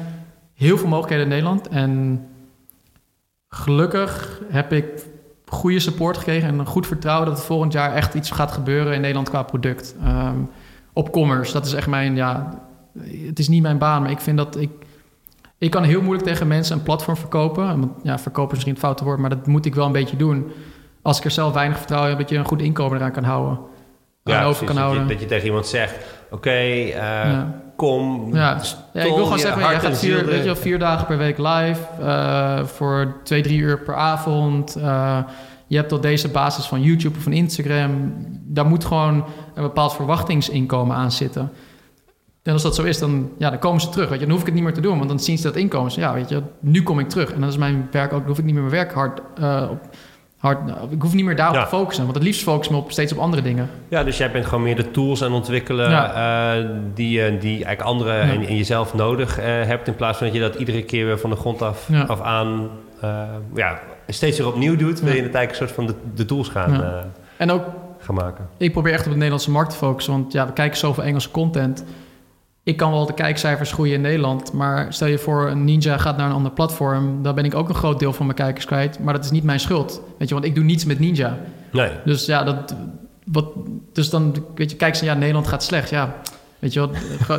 heel 0.53 0.77
veel 0.77 0.87
mogelijkheden 0.87 1.23
in 1.23 1.29
Nederland. 1.29 1.67
En 1.67 2.21
gelukkig 3.55 4.41
heb 4.49 4.73
ik 4.73 4.85
goede 5.47 5.79
support 5.79 6.17
gekregen 6.17 6.47
en 6.47 6.59
een 6.59 6.65
goed 6.65 6.87
vertrouwen 6.87 7.27
dat 7.27 7.37
het 7.37 7.45
volgend 7.45 7.73
jaar 7.73 7.93
echt 7.93 8.13
iets 8.13 8.31
gaat 8.31 8.51
gebeuren 8.51 8.93
in 8.93 9.01
Nederland 9.01 9.29
qua 9.29 9.43
product. 9.43 9.95
Ehm, 10.03 10.37
op 10.93 11.11
commerce, 11.11 11.53
dat 11.53 11.65
is 11.65 11.73
echt 11.73 11.87
mijn, 11.87 12.15
ja, 12.15 12.59
het 13.25 13.39
is 13.39 13.47
niet 13.47 13.61
mijn 13.61 13.77
baan, 13.77 14.01
maar 14.01 14.11
ik 14.11 14.19
vind 14.19 14.37
dat 14.37 14.59
ik, 14.59 14.69
ik 15.57 15.71
kan 15.71 15.83
heel 15.83 16.01
moeilijk 16.01 16.27
tegen 16.27 16.47
mensen 16.47 16.77
een 16.77 16.83
platform 16.83 17.17
verkopen. 17.17 17.91
Ja, 18.03 18.19
verkopen 18.19 18.49
is 18.49 18.53
misschien 18.53 18.73
het 18.73 18.83
foute 18.83 19.03
woord, 19.03 19.19
maar 19.19 19.29
dat 19.29 19.47
moet 19.47 19.65
ik 19.65 19.75
wel 19.75 19.85
een 19.85 19.91
beetje 19.91 20.17
doen. 20.17 20.51
Als 21.01 21.17
ik 21.17 21.23
er 21.23 21.31
zelf 21.31 21.53
weinig 21.53 21.77
vertrouwen 21.77 22.09
heb, 22.09 22.19
dat 22.19 22.29
je 22.29 22.37
een 22.37 22.45
goed 22.45 22.61
inkomen 22.61 22.97
eraan 22.97 23.11
kan 23.11 23.23
houden. 23.23 23.59
Ja, 24.23 24.43
over 24.43 24.65
kan 24.65 24.77
houden. 24.77 25.01
Dat 25.01 25.07
je, 25.07 25.13
dat 25.13 25.23
je 25.23 25.29
tegen 25.29 25.47
iemand 25.47 25.67
zegt, 25.67 26.05
oké, 26.31 26.49
eh, 26.49 27.41
kom. 27.75 28.29
Ja. 28.33 28.61
ja. 28.93 29.01
ik 29.03 29.13
wil 29.13 29.23
gewoon 29.23 29.39
zeggen, 29.39 29.71
je 29.71 29.79
gaat 29.79 29.97
vier, 29.97 30.25
weet 30.25 30.43
je 30.43 30.55
vier 30.55 30.79
dagen 30.79 31.05
per 31.05 31.17
week 31.17 31.37
live 31.37 31.81
uh, 31.99 32.63
voor 32.63 33.15
twee, 33.23 33.41
drie 33.41 33.59
uur 33.59 33.79
per 33.79 33.95
avond. 33.95 34.77
Uh, 34.77 35.19
je 35.67 35.77
hebt 35.77 35.91
al 35.91 36.01
deze 36.01 36.29
basis 36.29 36.65
van 36.65 36.81
YouTube 36.81 37.17
of 37.17 37.23
van 37.23 37.33
Instagram. 37.33 38.13
Daar 38.43 38.65
moet 38.65 38.85
gewoon 38.85 39.25
een 39.53 39.63
bepaald 39.63 39.93
verwachtingsinkomen 39.93 40.95
aan 40.95 41.11
zitten. 41.11 41.51
En 42.43 42.53
als 42.53 42.61
dat 42.61 42.75
zo 42.75 42.83
is, 42.83 42.99
dan, 42.99 43.29
ja, 43.37 43.49
dan 43.49 43.59
komen 43.59 43.81
ze 43.81 43.89
terug. 43.89 44.09
Weet 44.09 44.19
je, 44.19 44.25
dan 44.25 44.33
hoef 44.33 44.39
ik 44.39 44.45
het 44.45 44.55
niet 44.55 44.63
meer 44.63 44.73
te 44.73 44.81
doen, 44.81 44.97
want 44.97 45.09
dan 45.09 45.19
zien 45.19 45.37
ze 45.37 45.43
dat 45.43 45.55
inkomen. 45.55 45.91
Ja, 45.95 46.13
weet 46.13 46.29
je, 46.29 46.41
nu 46.59 46.83
kom 46.83 46.99
ik 46.99 47.09
terug. 47.09 47.31
En 47.33 47.39
dan 47.39 47.49
is 47.49 47.57
mijn 47.57 47.87
werk 47.91 48.13
ook, 48.13 48.19
dan 48.19 48.27
hoef 48.27 48.37
ik 48.37 48.45
niet 48.45 48.53
meer 48.53 48.63
mijn 48.63 48.75
werk 48.75 48.93
hard 48.93 49.21
uh, 49.39 49.67
op 49.71 49.79
hard, 50.45 50.69
ik 50.89 51.01
hoef 51.01 51.13
niet 51.13 51.25
meer 51.25 51.35
daarop 51.35 51.61
te 51.61 51.67
focussen. 51.67 52.03
Want 52.03 52.15
het 52.15 52.23
liefst 52.23 52.43
focus 52.43 52.69
me 52.69 52.77
op 52.77 52.91
steeds 52.91 53.11
op 53.11 53.17
andere 53.17 53.41
dingen. 53.41 53.69
Ja, 53.87 54.03
dus 54.03 54.17
jij 54.17 54.31
bent 54.31 54.45
gewoon 54.45 54.63
meer 54.63 54.75
de 54.75 54.91
tools 54.91 55.23
aan 55.23 55.33
ontwikkelen 55.33 55.91
uh, 55.91 56.69
die, 56.93 57.37
die 57.37 57.51
eigenlijk 57.65 57.81
anderen 57.81 58.21
en, 58.21 58.57
jezelf 58.57 58.93
nodig 58.93 59.39
uh, 59.39 59.45
hebt. 59.45 59.87
In 59.87 59.95
plaats 59.95 60.17
van 60.17 60.27
dat 60.27 60.35
je 60.35 60.41
dat 60.41 60.55
iedere 60.55 60.83
keer 60.83 61.05
weer 61.05 61.19
van 61.19 61.29
de 61.29 61.35
grond 61.35 61.61
af, 61.61 61.89
af 62.07 62.21
aan 62.21 62.69
uh, 63.03 63.21
ja, 63.55 63.79
steeds 64.07 64.37
weer 64.37 64.47
opnieuw 64.47 64.75
doet. 64.75 65.01
Wil 65.01 65.15
je 65.15 65.21
het 65.21 65.35
eigenlijk 65.35 65.49
een 65.49 65.67
soort 65.67 65.71
van 65.71 65.85
de, 65.85 65.93
de 66.15 66.25
tools 66.25 66.49
gaan, 66.49 67.03
en 67.37 67.51
ook, 67.51 67.63
gaan 67.99 68.15
maken. 68.15 68.47
Ik 68.57 68.71
probeer 68.71 68.93
echt 68.93 69.05
op 69.05 69.09
de 69.11 69.15
Nederlandse 69.15 69.51
markt 69.51 69.71
te 69.71 69.77
focussen. 69.77 70.13
Want 70.13 70.33
ja, 70.33 70.45
we 70.45 70.53
kijken 70.53 70.77
zoveel 70.77 71.03
Engelse 71.03 71.31
content 71.31 71.83
ik 72.65 72.77
kan 72.77 72.91
wel 72.91 73.05
de 73.05 73.13
kijkcijfers 73.13 73.71
groeien 73.71 73.93
in 73.93 74.01
Nederland, 74.01 74.53
maar 74.53 74.93
stel 74.93 75.07
je 75.07 75.17
voor 75.17 75.49
een 75.49 75.63
Ninja 75.63 75.97
gaat 75.97 76.17
naar 76.17 76.29
een 76.29 76.35
ander 76.35 76.51
platform, 76.51 77.23
dan 77.23 77.35
ben 77.35 77.45
ik 77.45 77.55
ook 77.55 77.69
een 77.69 77.75
groot 77.75 77.99
deel 77.99 78.13
van 78.13 78.25
mijn 78.25 78.37
kijkers 78.37 78.65
kwijt. 78.65 78.99
Maar 78.99 79.13
dat 79.13 79.23
is 79.23 79.31
niet 79.31 79.43
mijn 79.43 79.59
schuld, 79.59 80.01
weet 80.17 80.27
je, 80.27 80.33
want 80.33 80.45
ik 80.45 80.55
doe 80.55 80.63
niets 80.63 80.85
met 80.85 80.99
Ninja. 80.99 81.37
Nee. 81.71 81.89
Dus 82.05 82.25
ja, 82.25 82.43
dat, 82.43 82.75
wat, 83.25 83.47
dus 83.93 84.09
dan, 84.09 84.45
weet 84.55 84.71
je, 84.71 84.77
kijk 84.77 84.95
ze, 84.95 85.05
ja, 85.05 85.13
Nederland 85.13 85.47
gaat 85.47 85.63
slecht, 85.63 85.89
ja. 85.89 86.15
Weet 86.59 86.73
je 86.73 86.79
wat? 86.79 86.97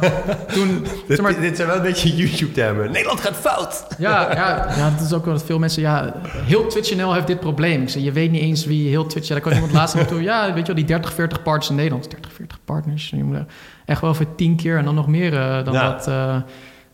Toen, 0.55 0.87
dit, 1.09 1.20
maar, 1.20 1.40
dit 1.40 1.57
zijn 1.57 1.68
wel 1.68 1.76
een 1.76 1.83
beetje 1.83 2.16
YouTube-termen. 2.16 2.90
Nederland 2.90 3.20
gaat 3.20 3.37
fout. 3.37 3.87
Ja, 3.98 4.33
ja, 4.33 4.74
ja, 4.76 4.90
dat 4.90 5.00
is 5.00 5.12
ook 5.12 5.24
wel 5.24 5.35
dat 5.35 5.44
veel 5.44 5.59
mensen... 5.59 5.83
Ja, 5.83 6.14
heel 6.29 6.66
Twitch.nl 6.66 7.14
heeft 7.14 7.26
dit 7.26 7.40
probleem. 7.40 7.83
Ik 7.83 7.88
zeg, 7.88 8.02
je 8.02 8.12
weet 8.12 8.31
niet 8.31 8.42
eens 8.42 8.64
wie 8.64 8.88
heel 8.88 9.07
Twitch... 9.07 9.29
Ja, 9.29 9.35
daar 9.35 9.42
kan 9.42 9.52
iemand 9.52 9.72
laatst 9.72 9.94
naartoe... 9.94 10.22
Ja, 10.22 10.46
weet 10.46 10.66
je 10.66 10.66
wel, 10.66 10.74
die 10.74 10.85
30, 10.85 11.12
40 11.12 11.42
partners 11.42 11.70
in 11.70 11.76
Nederland. 11.76 12.11
30, 12.11 12.33
40 12.33 12.59
partners. 12.64 13.11
Je 13.11 13.24
moet 13.24 13.38
echt 13.85 14.00
wel 14.00 14.14
voor 14.14 14.35
tien 14.35 14.57
keer 14.57 14.79
en 14.79 14.85
dan 14.85 14.94
nog 14.94 15.07
meer 15.07 15.33
uh, 15.33 15.64
dan 15.64 15.74
ja. 15.74 15.90
dat... 15.90 16.09
Uh, 16.09 16.37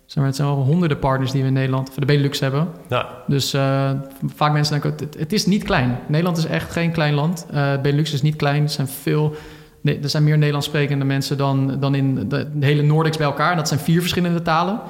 zeg 0.07 0.17
maar, 0.17 0.27
het 0.27 0.37
zijn 0.37 0.49
wel 0.49 0.57
honderden 0.57 0.99
partners 0.99 1.31
die 1.31 1.41
we 1.41 1.47
in 1.47 1.53
Nederland... 1.53 1.91
voor 1.91 2.01
de 2.01 2.07
Benelux 2.07 2.41
hebben. 2.41 2.69
Ja. 2.89 3.09
Dus 3.27 3.55
uh, 3.55 3.91
vaak 4.35 4.53
mensen 4.53 4.81
denken... 4.81 5.07
Het, 5.07 5.19
het, 5.19 5.33
is 5.33 5.47
niet 5.47 5.63
klein. 5.63 5.99
Nederland 6.07 6.37
is 6.37 6.47
echt 6.47 6.73
geen 6.73 6.93
klein 6.93 7.15
land. 7.15 7.47
Benelux 7.83 8.13
is 8.13 8.23
niet 8.23 8.37
klein. 8.37 8.63
Er 8.63 8.69
zijn 8.69 8.89
veel 8.89 9.37
Nee, 9.83 10.01
er 10.03 10.09
zijn 10.09 10.25
meer 10.25 10.37
Nederlands 10.37 10.67
sprekende 10.67 11.05
mensen 11.05 11.37
dan, 11.37 11.81
dan 11.81 11.95
in 11.95 12.29
de, 12.29 12.51
hele 12.61 12.83
Noordics 12.83 13.17
bij 13.17 13.27
elkaar. 13.27 13.57
Dat 13.57 13.69
zijn 13.69 13.81
vier 13.81 14.01
verschillende 14.01 14.43
talen. 14.43 14.81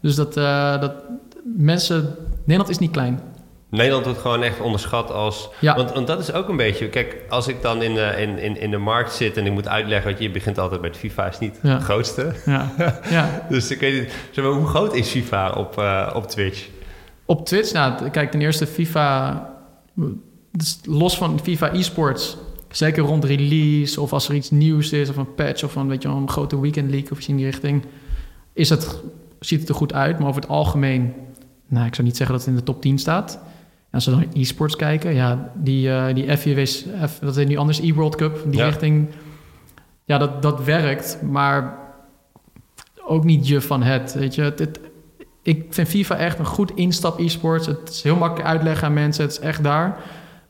Dus 0.00 0.14
dat, 0.14 0.36
uh, 0.36 0.80
dat 0.80 0.92
mensen... 1.56 2.14
Nederland 2.44 2.68
is 2.68 2.78
niet 2.78 2.90
klein. 2.90 3.20
Nederland 3.70 4.04
wordt 4.04 4.20
gewoon 4.20 4.42
echt 4.42 4.60
onderschat 4.60 5.10
als... 5.10 5.48
Ja. 5.60 5.76
Want, 5.76 5.92
want 5.92 6.06
dat 6.06 6.18
is 6.18 6.32
ook 6.32 6.48
een 6.48 6.56
beetje... 6.56 6.88
Kijk, 6.88 7.16
als 7.28 7.48
ik 7.48 7.62
dan 7.62 7.82
in 7.82 7.94
de, 7.94 8.14
in, 8.18 8.38
in, 8.38 8.60
in 8.60 8.70
de 8.70 8.78
markt 8.78 9.12
zit 9.12 9.36
en 9.36 9.46
ik 9.46 9.52
moet 9.52 9.68
uitleggen... 9.68 10.10
wat 10.10 10.18
je, 10.18 10.24
je 10.24 10.30
begint 10.30 10.58
altijd 10.58 10.80
met 10.80 10.96
FIFA 10.96 11.26
is 11.26 11.38
niet 11.38 11.58
het 11.60 11.82
grootste. 11.82 12.32
Ja. 12.44 12.72
ja. 13.10 13.28
dus 13.50 13.70
ik 13.70 13.80
weet 13.80 14.00
niet... 14.00 14.12
Zeg 14.30 14.44
maar, 14.44 14.52
hoe 14.52 14.66
groot 14.66 14.94
is 14.94 15.08
FIFA 15.08 15.50
op, 15.50 15.78
uh, 15.78 16.12
op 16.14 16.26
Twitch? 16.26 16.68
Op 17.24 17.46
Twitch? 17.46 17.72
Nou, 17.72 18.08
kijk, 18.10 18.30
ten 18.30 18.40
eerste 18.40 18.66
FIFA... 18.66 19.50
Dus 20.50 20.78
los 20.84 21.16
van 21.16 21.40
FIFA 21.42 21.72
eSports 21.72 22.36
Zeker 22.76 23.02
rond 23.02 23.24
release 23.24 24.00
of 24.00 24.12
als 24.12 24.28
er 24.28 24.34
iets 24.34 24.50
nieuws 24.50 24.92
is 24.92 25.08
of 25.08 25.16
een 25.16 25.34
patch 25.34 25.64
of 25.64 25.74
een, 25.74 25.88
weet 25.88 26.02
je, 26.02 26.08
een 26.08 26.28
grote 26.28 26.60
weekend 26.60 26.90
leak 26.90 27.10
of 27.10 27.18
iets 27.18 27.28
in 27.28 27.36
die 27.36 27.44
richting, 27.44 27.84
is 28.52 28.68
het, 28.68 29.00
ziet 29.40 29.60
het 29.60 29.68
er 29.68 29.74
goed 29.74 29.92
uit. 29.92 30.18
Maar 30.18 30.28
over 30.28 30.40
het 30.40 30.50
algemeen, 30.50 31.12
nou, 31.66 31.86
ik 31.86 31.94
zou 31.94 32.06
niet 32.06 32.16
zeggen 32.16 32.36
dat 32.36 32.44
het 32.44 32.54
in 32.54 32.60
de 32.60 32.66
top 32.66 32.82
10 32.82 32.98
staat. 32.98 33.34
En 33.34 33.90
als 33.90 34.04
we 34.04 34.10
dan 34.10 34.26
e-sports 34.32 34.76
kijken, 34.76 35.14
ja, 35.14 35.52
die, 35.54 35.88
uh, 35.88 36.14
die 36.14 36.26
dat 37.20 37.36
is 37.36 37.46
nu 37.46 37.56
anders, 37.56 37.80
e-World 37.80 38.16
Cup, 38.16 38.44
die 38.46 38.62
richting, 38.62 39.08
ja, 40.04 40.18
dat, 40.18 40.42
dat 40.42 40.64
werkt, 40.64 41.22
maar 41.22 41.78
ook 43.06 43.24
niet 43.24 43.48
je 43.48 43.60
van 43.60 43.82
het, 43.82 44.14
weet 44.14 44.34
je. 44.34 44.42
Het, 44.42 44.58
het, 44.58 44.80
ik 45.42 45.66
vind 45.70 45.88
FIFA 45.88 46.16
echt 46.16 46.38
een 46.38 46.46
goed 46.46 46.74
instap 46.74 47.18
e-sports. 47.18 47.66
Het 47.66 47.88
is 47.88 48.02
heel 48.02 48.16
makkelijk 48.16 48.48
uitleggen 48.48 48.86
aan 48.86 48.94
mensen, 48.94 49.24
het 49.24 49.32
is 49.32 49.38
echt 49.38 49.62
daar. 49.62 49.98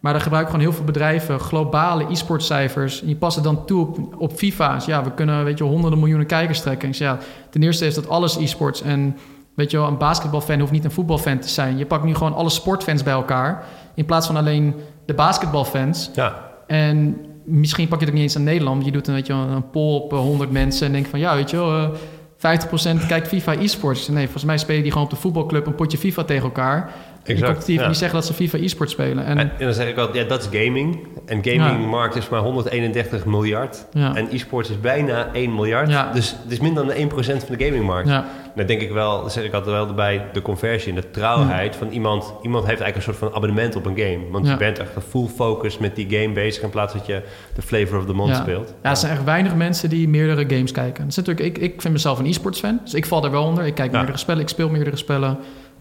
Maar 0.07 0.15
daar 0.15 0.25
gebruiken 0.25 0.55
gewoon 0.55 0.69
heel 0.69 0.77
veel 0.77 0.93
bedrijven 0.93 1.41
globale 1.41 2.07
e-sportcijfers. 2.11 3.01
En 3.01 3.07
die 3.07 3.17
passen 3.17 3.43
dan 3.43 3.65
toe 3.65 3.87
op, 3.87 3.99
op 4.19 4.33
FIFA's. 4.33 4.85
Ja, 4.85 5.05
we 5.05 5.11
kunnen 5.11 5.45
weet 5.45 5.59
je, 5.59 5.65
honderden 5.65 5.99
miljoenen 5.99 6.27
kijkers 6.27 6.61
trekken. 6.61 6.91
ja, 6.93 7.19
ten 7.51 7.63
eerste 7.63 7.87
is 7.87 7.95
dat 7.95 8.09
alles 8.09 8.37
e-sports. 8.37 8.83
En 8.83 9.17
weet 9.55 9.71
je 9.71 9.77
wel, 9.77 9.87
een 9.87 9.99
basketbalfan 9.99 10.61
hoeft 10.61 10.73
niet 10.73 10.85
een 10.85 10.91
voetbalfan 10.91 11.39
te 11.39 11.49
zijn. 11.49 11.79
Je 11.79 11.87
pakt 11.87 12.05
nu 12.05 12.15
gewoon 12.15 12.35
alle 12.35 12.49
sportfans 12.49 13.03
bij 13.03 13.13
elkaar. 13.13 13.65
In 13.95 14.05
plaats 14.05 14.27
van 14.27 14.37
alleen 14.37 14.75
de 15.07 15.15
basketbalfans. 15.15 16.11
Ja. 16.15 16.51
En 16.67 17.17
misschien 17.45 17.89
pak 17.89 17.99
je 17.99 18.05
het 18.05 18.15
ook 18.15 18.21
niet 18.21 18.29
eens 18.29 18.37
aan 18.37 18.45
Nederland. 18.45 18.85
Je 18.85 18.93
doet 18.93 19.07
een, 19.07 19.15
weet 19.15 19.27
je, 19.27 19.33
wel, 19.33 19.43
een 19.43 19.71
poll 19.71 19.95
op 19.95 20.13
eh, 20.13 20.19
100 20.19 20.51
mensen 20.51 20.87
en 20.87 20.93
denk 20.93 21.07
van 21.07 21.19
ja, 21.19 21.35
weet 21.35 21.51
je 21.51 21.57
wel, 21.57 21.79
eh, 21.79 21.89
50% 22.37 23.07
kijkt 23.07 23.29
FIFA 23.29 23.53
e-sports. 23.53 24.09
Nee, 24.09 24.25
volgens 24.25 24.45
mij 24.45 24.59
spelen 24.59 24.83
die 24.83 24.93
gewoon 24.93 25.07
op 25.07 25.13
de 25.13 25.21
voetbalclub 25.21 25.67
een 25.67 25.75
potje 25.75 25.99
FIFA 25.99 26.25
tegen 26.25 26.45
elkaar. 26.45 26.93
Exact, 27.27 27.67
die 27.67 27.79
ja. 27.81 27.87
niet 27.87 27.97
zeggen 27.97 28.19
dat 28.19 28.27
ze 28.27 28.35
FIFA 28.35 28.59
e-sports 28.59 28.93
spelen. 28.93 29.25
En, 29.25 29.39
En, 29.39 29.51
en 29.59 29.65
dan 29.65 29.75
zeg 29.75 29.89
ik 29.89 29.97
altijd, 29.99 30.17
ja, 30.17 30.29
dat 30.29 30.49
is 30.53 30.61
gaming. 30.61 30.99
En 31.27 31.45
gamingmarkt 31.45 32.17
is 32.17 32.29
maar 32.29 32.41
131 32.41 33.25
miljard. 33.25 33.87
Ja. 33.93 34.15
En 34.15 34.29
e-sports 34.31 34.71
is 34.71 34.81
bijna 34.81 35.29
1 35.33 35.55
miljard. 35.55 35.91
Ja. 35.91 36.13
Dus 36.13 36.37
het 36.43 36.53
is 36.53 36.61
minder 36.61 36.87
dan 36.87 36.95
1% 36.97 37.03
van 37.47 37.57
de 37.57 37.65
gamingmarkt. 37.65 38.09
ja, 38.09 38.25
Dan 38.57 38.67
denk 38.67 38.81
ik 38.81 38.91
wel, 38.91 39.21
dan 39.21 39.31
zeg 39.31 39.45
ik 39.45 39.53
altijd 39.53 39.77
wel 39.77 39.87
erbij, 39.89 40.25
de 40.33 40.43
conversie 40.43 40.89
en 40.95 41.01
de 41.01 41.11
trouwheid 41.11 41.77
van 41.77 41.89
iemand. 41.89 42.33
Iemand 42.43 42.67
heeft 42.67 42.81
eigenlijk 42.81 42.97
een 42.97 43.15
soort 43.15 43.17
van 43.33 43.35
abonnement 43.43 43.77
op 43.77 43.87
een 43.87 43.97
game. 43.99 44.19
Want 44.31 44.45
Ja. 44.47 44.53
je 44.53 44.59
bent 44.59 44.79
echt 44.79 44.91
full 45.09 45.27
focus 45.27 45.79
met 45.79 45.97
die 45.97 46.07
game 46.21 46.33
bezig 46.33 46.63
in 46.63 46.71
plaats 46.71 46.93
dat 46.93 47.07
je 47.07 47.23
de 47.55 47.63
flavor 47.63 47.99
of 47.99 48.07
the 48.07 48.13
month 48.13 48.31
ja. 48.37 48.41
speelt. 48.43 48.75
Ja, 48.83 48.91
er 48.91 48.97
zijn 48.97 49.13
echt 49.13 49.25
weinig 49.25 49.55
mensen 49.55 49.89
die 49.89 50.09
meerdere 50.09 50.45
games 50.55 50.73
kijken. 50.73 51.01
Dat 51.03 51.11
is 51.11 51.17
natuurlijk, 51.17 51.47
ik, 51.47 51.59
ik 51.59 51.81
vind 51.81 51.93
mezelf 51.95 52.19
een 52.19 52.27
e-sports 52.27 52.61
fan, 52.61 52.81
dus 52.85 52.95
ik 52.95 53.07
val 53.07 53.25
er 53.25 53.31
wel 53.31 53.45
onder. 53.45 53.65
Ik 53.67 53.75
kijk 53.75 53.91
Ja. 53.91 53.97
meerdere 53.97 54.19
spellen, 54.19 54.43
ik 54.43 54.49
speel 54.49 54.69
meerdere 54.69 54.97
spellen. 54.97 55.39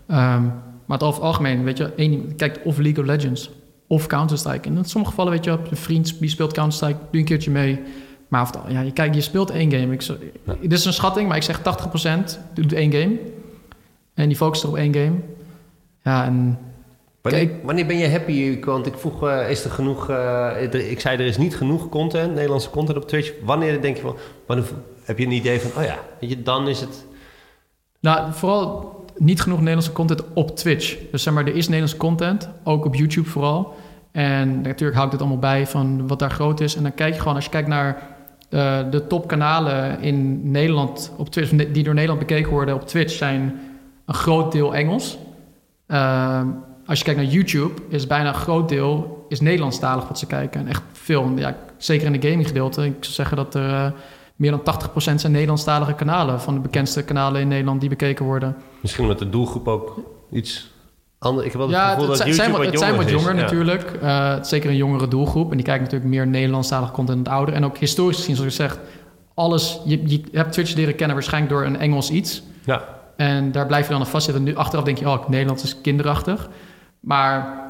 Ehm, 0.08 0.44
maar 0.86 0.98
het 0.98 1.08
over 1.08 1.20
het 1.20 1.28
algemeen, 1.30 1.64
weet 1.64 1.78
je, 1.78 1.94
één, 1.96 2.36
kijk 2.36 2.60
of 2.64 2.78
League 2.78 3.04
of 3.04 3.10
Legends 3.10 3.50
of 3.88 4.08
Counter-Strike. 4.08 4.70
En 4.70 4.78
in 4.78 4.86
sommige 4.86 5.12
gevallen, 5.14 5.34
weet 5.34 5.44
je, 5.46 5.52
een 5.52 5.78
vriend 5.78 6.20
die 6.20 6.30
speelt 6.30 6.54
Counter-Strike, 6.54 6.98
doe 7.12 7.20
een 7.20 7.26
keertje 7.28 7.52
mee. 7.52 7.80
Maar 8.28 8.42
of 8.42 8.50
ja, 8.72 8.82
je, 8.82 8.92
kijk, 8.92 9.14
je 9.14 9.22
speelt 9.22 9.50
één 9.50 9.72
game. 9.72 9.94
Ik, 9.94 10.08
Dit 10.62 10.72
is 10.74 10.86
een 10.86 10.94
schatting, 10.94 11.28
maar 11.28 11.38
ik 11.38 11.44
zeg 11.44 11.60
80% 11.60 11.64
doet 12.54 12.74
één 12.74 12.92
game. 12.92 13.18
En 14.14 14.28
die 14.28 14.38
focust 14.38 14.64
er 14.64 14.70
op 14.70 14.76
één 14.76 14.94
game. 14.94 15.16
Ja, 16.04 16.26
en 16.26 16.58
Wanneer, 17.22 17.50
wanneer 17.64 17.86
ben 17.86 17.98
je 17.98 18.08
happy? 18.10 18.60
Want 18.64 18.86
ik 18.86 18.94
vroeg, 18.98 19.28
eh, 19.28 19.50
is 19.50 19.64
er 19.64 19.72
genoeg... 19.72 20.10
eh, 20.10 20.16
er- 20.74 20.90
ik 20.90 21.00
zei, 21.00 21.18
er 21.18 21.26
is 21.26 21.38
niet 21.38 21.56
genoeg 21.58 21.90
content, 21.90 22.34
Nederlandse 22.34 22.70
content 22.70 22.98
op 22.98 23.08
Twitch. 23.08 23.32
Wanneer 23.44 23.82
denk 23.82 23.96
je 23.96 24.02
van... 24.02 24.16
Wanneer 24.48 24.66
heb 25.04 25.18
je 25.18 25.26
een 25.26 25.32
idee 25.32 25.60
van, 25.60 25.82
oh 25.82 25.88
ja, 25.88 26.00
weet 26.20 26.30
je, 26.30 26.42
dan 26.44 26.68
is 26.68 26.80
het... 26.82 27.06
Nou, 28.00 28.34
vooral 28.34 29.05
niet 29.18 29.42
genoeg 29.42 29.58
Nederlandse 29.58 29.92
content 29.92 30.24
op 30.34 30.56
Twitch. 30.56 30.98
Dus 31.12 31.24
zeg 31.24 31.34
maar, 31.34 31.46
er 31.46 31.56
is 31.56 31.66
Nederlandse 31.66 31.98
content, 31.98 32.50
ook 32.64 32.86
op 32.86 32.96
YouTube 32.96 33.30
vooral. 33.30 33.76
En 34.12 34.62
natuurlijk 34.62 34.98
houdt 34.98 35.12
het 35.12 35.22
allemaal 35.22 35.40
bij 35.40 35.68
van 35.68 36.08
wat 36.08 36.20
daar 36.20 36.32
groot 36.32 36.60
is. 36.60 36.76
En 36.76 36.84
dan 36.84 36.94
kijk 36.94 37.14
je 37.14 37.20
gewoon, 37.20 37.36
als 37.36 37.44
je 37.44 37.50
kijkt 37.50 37.68
naar 37.68 38.16
eh, 38.50 38.80
de 38.92 39.08
topkanalen 39.08 40.02
in 40.02 40.52
Nederland 40.52 41.12
op 41.18 41.30
Twitch, 41.30 41.50
die 41.50 41.84
door 41.84 41.94
Nederland 41.94 42.20
bekeken 42.20 42.52
worden 42.52 42.76
op 42.76 42.88
Twitch, 42.88 43.14
zijn 43.14 43.60
een 44.06 44.14
groot 44.14 44.52
deel 44.52 44.76
Engels. 44.76 45.18
Ehm, 45.88 46.48
als 46.86 47.00
je 47.00 47.06
kijkt 47.06 47.20
naar 47.20 47.30
YouTube, 47.30 47.82
is 47.90 48.08
bijna 48.08 48.28
een 48.28 48.34
groot 48.34 48.70
deel 48.70 49.26
is 49.30 49.40
Nederlandstalig 49.40 50.08
wat 50.08 50.20
ze 50.20 50.26
kijken. 50.26 50.60
En 50.60 50.68
echt 50.68 50.84
veel, 50.92 51.32
ja, 51.36 51.58
zeker 51.78 52.06
in 52.06 52.20
de 52.20 52.28
gaming 52.28 52.48
gedeelte. 52.48 52.86
Ik 52.86 52.96
zou 53.00 53.14
zeggen 53.14 53.38
dat 53.38 53.56
er 53.56 53.70
eh, 53.70 53.92
meer 54.36 54.52
dan 54.52 54.60
80% 54.60 55.16
zijn 55.16 55.32
Nederlandstalige 55.32 55.94
kanalen. 55.94 56.42
Van 56.42 56.54
de 56.54 56.60
bekendste 56.60 57.04
kanalen 57.04 57.42
in 57.42 57.48
Nederland 57.48 57.80
die 57.80 57.90
bekeken 57.90 58.26
worden. 58.26 58.56
Misschien 58.82 59.04
omdat 59.04 59.20
de 59.20 59.30
doelgroep 59.30 59.68
ook 59.68 60.00
iets 60.32 60.72
anders... 61.20 61.46
Ik 61.46 61.52
heb 61.52 61.62
wel 61.62 61.70
het 61.70 61.80
Ja, 61.80 61.90
gevoel 61.90 62.10
het, 62.10 62.18
dat 62.18 62.28
het 62.28 62.36
zijn, 62.36 62.52
wat, 62.52 62.66
het 62.66 62.80
zijn 62.80 62.96
wat 62.96 63.10
jonger. 63.10 63.36
Ja. 63.36 63.42
natuurlijk. 63.42 63.92
Eh, 64.02 64.30
het 64.30 64.44
is 64.44 64.50
zeker 64.50 64.70
een 64.70 64.76
jongere 64.76 65.08
doelgroep. 65.08 65.52
En 65.52 65.58
die 65.58 65.66
kijken 65.66 65.84
natuurlijk 65.84 66.12
meer 66.12 66.28
Nederlandstalige 66.28 66.92
content 66.92 67.26
dan 67.26 67.34
ouder. 67.34 67.56
En 67.56 67.66
ook 67.66 67.78
historisch 67.78 68.18
gezien, 68.18 68.36
zoals 68.36 68.56
je 68.56 68.62
zegt, 68.62 68.80
alles... 69.34 69.80
Je, 69.86 70.08
je 70.08 70.22
hebt 70.32 70.52
Twitch 70.52 70.76
leren 70.76 70.96
kennen 70.96 71.16
waarschijnlijk 71.16 71.54
door 71.54 71.66
een 71.66 71.80
Engels 71.80 72.10
iets. 72.10 72.44
Ja. 72.66 72.84
En 73.16 73.52
daar 73.52 73.66
blijf 73.66 73.86
je 73.86 73.92
dan 73.92 74.02
aan 74.02 74.08
vastzitten. 74.08 74.44
Nu 74.44 74.56
achteraf 74.56 74.86
denk 74.86 74.98
je, 74.98 75.10
oh, 75.10 75.30
Nederlands 75.30 75.64
is 75.64 75.82
kinderachtig. 75.82 76.50
Maar 77.00 77.64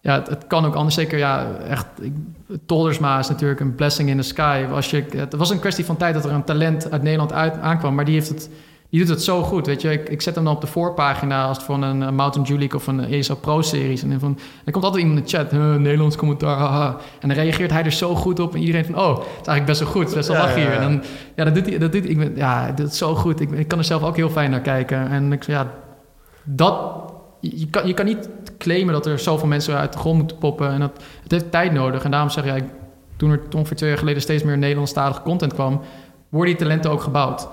ja, 0.00 0.14
het, 0.14 0.28
het 0.28 0.46
kan 0.46 0.64
ook 0.64 0.74
anders. 0.74 0.94
Zeker, 0.94 1.18
ja, 1.18 1.46
echt... 1.68 1.86
Ik, 2.00 2.12
Toldersma 2.66 3.18
is 3.18 3.28
natuurlijk 3.28 3.60
een 3.60 3.74
blessing 3.74 4.08
in 4.08 4.16
the 4.16 4.22
sky. 4.22 4.64
Als 4.72 4.90
je, 4.90 5.04
het 5.16 5.34
was 5.34 5.50
een 5.50 5.60
kwestie 5.60 5.84
van 5.84 5.96
tijd 5.96 6.14
dat 6.14 6.24
er 6.24 6.32
een 6.32 6.44
talent 6.44 6.90
uit 6.90 7.02
Nederland 7.02 7.32
uit, 7.32 7.58
aankwam. 7.58 7.94
Maar 7.94 8.04
die 8.04 8.14
heeft 8.14 8.28
het... 8.28 8.50
Die 8.90 9.00
doet 9.00 9.08
het 9.08 9.22
zo 9.22 9.42
goed, 9.42 9.66
weet 9.66 9.82
je. 9.82 9.92
Ik, 9.92 10.08
ik 10.08 10.22
zet 10.22 10.34
hem 10.34 10.44
dan 10.44 10.54
op 10.54 10.60
de 10.60 10.66
voorpagina 10.66 11.44
als 11.44 11.56
het 11.56 11.66
van 11.66 11.82
een, 11.82 12.14
Mountain 12.14 12.48
Dew 12.48 12.58
League 12.58 12.78
of 12.78 12.86
een 12.86 13.00
ESL 13.04 13.34
Pro-series. 13.34 14.02
En 14.02 14.10
dan 14.10 14.18
van, 14.18 14.38
er 14.64 14.72
komt 14.72 14.84
altijd 14.84 15.02
iemand 15.02 15.18
in 15.18 15.24
de 15.24 15.30
chat, 15.36 15.50
"Huh, 15.50 15.74
Nederlands 15.74 16.16
commentaar, 16.16 16.56
haha. 16.56 16.96
En 17.20 17.28
dan 17.28 17.36
reageert 17.36 17.70
hij 17.70 17.84
er 17.84 17.92
zo 17.92 18.14
goed 18.14 18.40
op. 18.40 18.54
En 18.54 18.60
iedereen 18.60 18.84
van, 18.84 18.98
oh, 18.98 19.08
het 19.08 19.26
is 19.26 19.46
eigenlijk 19.46 19.66
best 19.66 19.80
wel 19.80 19.88
goed. 19.88 20.00
Het 20.00 20.10
is 20.10 20.14
best 20.16 20.28
wel 20.28 20.48
ja, 20.48 20.54
hier. 20.54 20.64
ja. 20.64 20.72
En 20.72 20.80
dan, 20.80 21.02
ja, 21.36 21.44
dat 21.44 21.54
doet 21.54 21.66
hij, 21.66 21.78
dat 21.78 21.92
doet. 21.92 22.08
Ik 22.08 22.18
ben, 22.18 22.36
ja, 22.36 22.66
doet 22.66 22.86
het 22.86 22.96
zo 22.96 23.14
goed. 23.14 23.40
Ik, 23.40 23.50
ik 23.50 23.68
kan 23.68 23.78
er 23.78 23.84
zelf 23.84 24.02
ook 24.02 24.16
heel 24.16 24.30
fijn 24.30 24.50
naar 24.50 24.60
kijken. 24.60 25.08
En 25.08 25.32
ik 25.32 25.42
zeg, 25.42 25.54
ja, 25.54 25.70
dat... 26.44 27.08
Je 27.40 27.66
kan, 27.70 27.86
je 27.86 27.94
kan 27.94 28.04
niet 28.04 28.28
claimen 28.58 28.92
dat 28.92 29.06
er 29.06 29.18
zoveel 29.18 29.48
mensen 29.48 29.76
uit 29.76 29.92
de 29.92 29.98
grond 29.98 30.18
moeten 30.18 30.38
poppen. 30.38 30.70
En 30.70 30.80
dat, 30.80 30.92
het 31.22 31.30
heeft 31.32 31.50
tijd 31.50 31.72
nodig. 31.72 32.04
En 32.04 32.10
daarom 32.10 32.30
zeg 32.30 32.44
ja, 32.44 32.54
ik- 32.54 32.64
toen 33.16 33.30
er 33.30 33.40
ongeveer 33.56 33.76
twee 33.76 33.88
jaar 33.90 33.98
geleden 33.98 34.22
steeds 34.22 34.42
meer 34.42 34.58
Nederlandstalige 34.58 35.22
content 35.22 35.54
kwam, 35.54 35.80
worden 36.28 36.54
die 36.56 36.62
talenten 36.64 36.90
ook 36.90 37.00
gebouwd. 37.00 37.48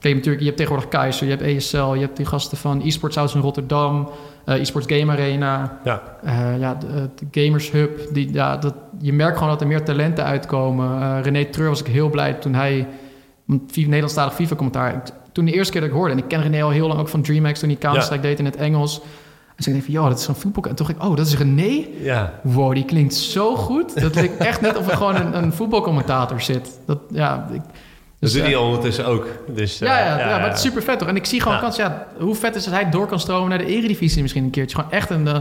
Kijk, 0.00 0.14
natuurlijk, 0.14 0.40
je 0.42 0.48
hebt 0.48 0.58
tegenwoordig 0.58 0.90
Keizer, 0.90 1.24
je 1.26 1.30
hebt 1.36 1.42
ESL, 1.44 1.92
je 1.94 2.00
hebt 2.00 2.16
die 2.16 2.26
gasten 2.26 2.58
van 2.58 2.82
eSports 2.82 3.16
House 3.16 3.36
in 3.36 3.42
Rotterdam, 3.42 4.08
eh 4.44 4.60
eSports 4.60 4.86
Game 4.94 5.12
Arena, 5.12 5.78
Ja. 5.84 6.02
eh, 6.22 6.58
ja, 6.60 6.74
de, 6.74 7.10
de 7.30 7.44
Gamers 7.44 7.70
Hub. 7.70 8.00
Die, 8.14 8.32
ja, 8.32 8.56
dat, 8.56 8.74
je 9.00 9.12
merkt 9.12 9.34
gewoon 9.36 9.52
dat 9.52 9.60
er 9.60 9.66
meer 9.66 9.84
talenten 9.84 10.24
uitkomen. 10.24 11.00
Eh, 11.02 11.18
René 11.22 11.44
Treur 11.44 11.68
was 11.68 11.80
ik 11.80 11.86
heel 11.86 12.08
blij 12.10 12.32
toen 12.34 12.54
hij, 12.54 12.86
Nederlandstalig 13.74 14.34
FIFA-commentaar, 14.34 15.02
toen 15.32 15.44
de 15.44 15.52
eerste 15.52 15.72
keer 15.72 15.80
dat 15.80 15.90
ik 15.90 15.96
hoorde, 15.96 16.12
en 16.12 16.18
ik 16.18 16.28
ken 16.28 16.42
René 16.42 16.62
al 16.62 16.70
heel 16.70 16.88
lang 16.88 17.00
ook 17.00 17.08
van 17.08 17.22
DreamHack 17.22 17.54
toen 17.54 17.68
hij 17.68 17.78
Counter-Strike 17.78 18.22
deed 18.22 18.38
in 18.38 18.44
het 18.44 18.56
Engels. 18.56 19.00
Dacht 19.56 19.68
ik 19.68 19.84
van, 19.84 19.92
joh, 19.92 20.08
dat 20.08 20.18
is 20.18 20.24
zo'n 20.24 20.34
voetbal. 20.34 20.62
En 20.62 20.74
toen 20.74 20.86
dacht 20.86 20.98
ik, 20.98 21.04
oh, 21.04 21.16
dat 21.16 21.26
is 21.26 21.36
René? 21.36 21.86
Ja. 22.02 22.32
Wow, 22.42 22.74
die 22.74 22.84
klinkt 22.84 23.14
zo 23.14 23.56
goed. 23.56 24.00
Dat 24.00 24.14
lijkt 24.14 24.36
echt 24.36 24.60
net 24.60 24.76
of 24.76 24.88
er 24.88 24.96
gewoon 24.96 25.16
een, 25.16 25.36
een 25.36 25.52
voetbalcommentator 25.52 26.40
zit. 26.40 26.78
Dat, 26.86 26.98
ja, 27.10 27.48
ik, 27.52 27.60
Dat 27.60 27.72
dus, 28.18 28.32
doet 28.32 28.42
eh, 28.42 28.46
hij 28.46 28.56
ondertussen 28.56 29.06
ook. 29.06 29.26
Dus, 29.54 29.80
eh, 29.80 29.88
ja, 29.88 29.98
ja, 29.98 30.18
ja, 30.18 30.38
maar 30.38 30.48
het 30.48 30.56
is 30.56 30.62
super 30.62 30.82
vet 30.82 30.98
toch? 30.98 31.08
En 31.08 31.16
ik 31.16 31.24
zie 31.24 31.40
gewoon 31.40 31.58
kans, 31.60 31.76
ja, 31.76 32.06
hoe 32.18 32.34
vet 32.34 32.54
is 32.54 32.64
als 32.64 32.74
hij 32.74 32.90
door 32.90 33.06
kan 33.06 33.20
stromen 33.20 33.48
naar 33.48 33.58
de 33.58 33.66
Eredivisie 33.66 34.22
misschien 34.22 34.44
een 34.44 34.50
keertje. 34.50 34.76
Gewoon 34.76 34.90
echt 34.90 35.10
een, 35.10 35.28
eh, 35.28 35.36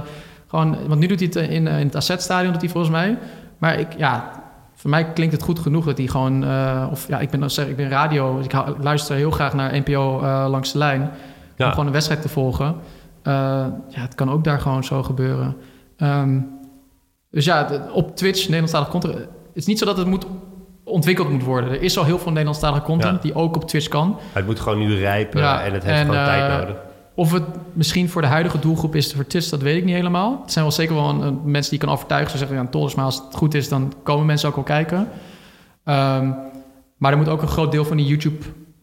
gewoon, 0.47 0.77
want 0.87 0.99
nu 0.99 1.07
doet 1.07 1.19
hij 1.19 1.29
het 1.33 1.49
in, 1.49 1.67
eh, 1.67 1.79
in 1.79 1.85
het 1.85 1.95
Asset-stadion, 1.95 2.51
doet 2.51 2.61
hij 2.61 2.69
volgens 2.69 2.91
mij. 2.91 3.17
Maar 3.57 3.79
ik, 3.79 3.87
ja, 3.97 4.31
voor 4.75 4.89
mij 4.89 5.11
klinkt 5.13 5.33
het 5.33 5.43
goed 5.43 5.59
genoeg 5.59 5.85
dat 5.85 5.97
hij 5.97 6.07
gewoon, 6.07 6.43
eh, 6.43 6.87
of 6.91 7.07
ja, 7.07 7.19
ik 7.19 7.29
ben, 7.29 7.51
zeg, 7.51 7.67
ik 7.67 7.75
ben 7.75 7.89
radio, 7.89 8.37
dus 8.37 8.45
ik 8.45 8.53
luister 8.81 9.15
heel 9.15 9.31
graag 9.31 9.53
naar 9.53 9.77
NPO 9.77 10.21
eh, 10.21 10.45
langs 10.49 10.71
de 10.71 10.77
lijn. 10.77 11.11
Om 11.57 11.69
gewoon 11.69 11.85
een 11.85 11.91
wedstrijd 11.91 12.21
te 12.21 12.29
volgen. 12.29 12.75
Eh, 13.23 13.33
ja, 13.89 14.01
het 14.01 14.15
kan 14.15 14.31
ook 14.31 14.43
daar 14.43 14.59
gewoon 14.59 14.83
zo 14.83 15.03
gebeuren. 15.03 15.55
Ehm, 15.97 16.39
dus 17.31 17.45
ja, 17.45 17.67
op 17.93 18.15
Twitch, 18.15 18.41
Nederlandstalige 18.43 18.91
content. 18.91 19.13
Het 19.15 19.27
is 19.53 19.65
niet 19.65 19.79
zo 19.79 19.85
dat 19.85 19.97
het 19.97 20.07
moet 20.07 20.25
ontwikkeld 20.83 21.29
moet 21.29 21.43
worden. 21.43 21.69
Er 21.69 21.81
is 21.81 21.97
al 21.97 22.03
heel 22.03 22.17
veel 22.19 22.29
Nederlandstalige 22.31 22.81
content 22.81 23.15
Ja. 23.15 23.21
die 23.21 23.33
ook 23.35 23.55
op 23.55 23.67
Twitch 23.67 23.87
kan. 23.87 24.17
Het 24.33 24.45
moet 24.45 24.59
gewoon 24.59 24.79
nu 24.79 24.95
rijpen 24.95 25.41
Ja, 25.41 25.63
en 25.63 25.73
het 25.73 25.83
heeft 25.83 25.95
en, 25.99 26.05
gewoon 26.05 26.19
eh, 26.19 26.25
tijd 26.25 26.59
nodig. 26.61 26.75
Of 27.15 27.31
het 27.31 27.43
misschien 27.73 28.09
voor 28.09 28.21
de 28.21 28.27
huidige 28.27 28.59
doelgroep 28.59 28.95
is 28.95 29.13
voor 29.13 29.27
Twitch, 29.27 29.49
dat 29.49 29.61
weet 29.61 29.77
ik 29.77 29.83
niet 29.85 29.95
helemaal. 29.95 30.39
Het 30.41 30.51
zijn 30.51 30.65
wel 30.65 30.73
zeker 30.73 30.95
wel 30.95 31.09
een, 31.09 31.21
een- 31.21 31.39
mensen 31.43 31.71
die 31.71 31.79
je 31.79 31.85
kan 31.85 31.95
overtuigen. 31.95 32.31
Ze 32.31 32.37
zeggen, 32.37 32.55
ja, 32.57 32.65
Tolles, 32.67 32.95
maar 32.95 33.05
als 33.05 33.15
het 33.15 33.35
goed 33.35 33.53
is, 33.53 33.69
dan 33.69 33.93
komen 34.03 34.25
mensen 34.25 34.49
ook 34.49 34.55
wel 34.55 34.63
kijken. 34.63 35.07
Ehm, 35.83 36.31
maar 36.97 37.11
er 37.11 37.17
moet 37.17 37.29
ook 37.29 37.41
een 37.41 37.47
groot 37.47 37.71
deel 37.71 37.85
van 37.85 37.97
die 37.97 38.05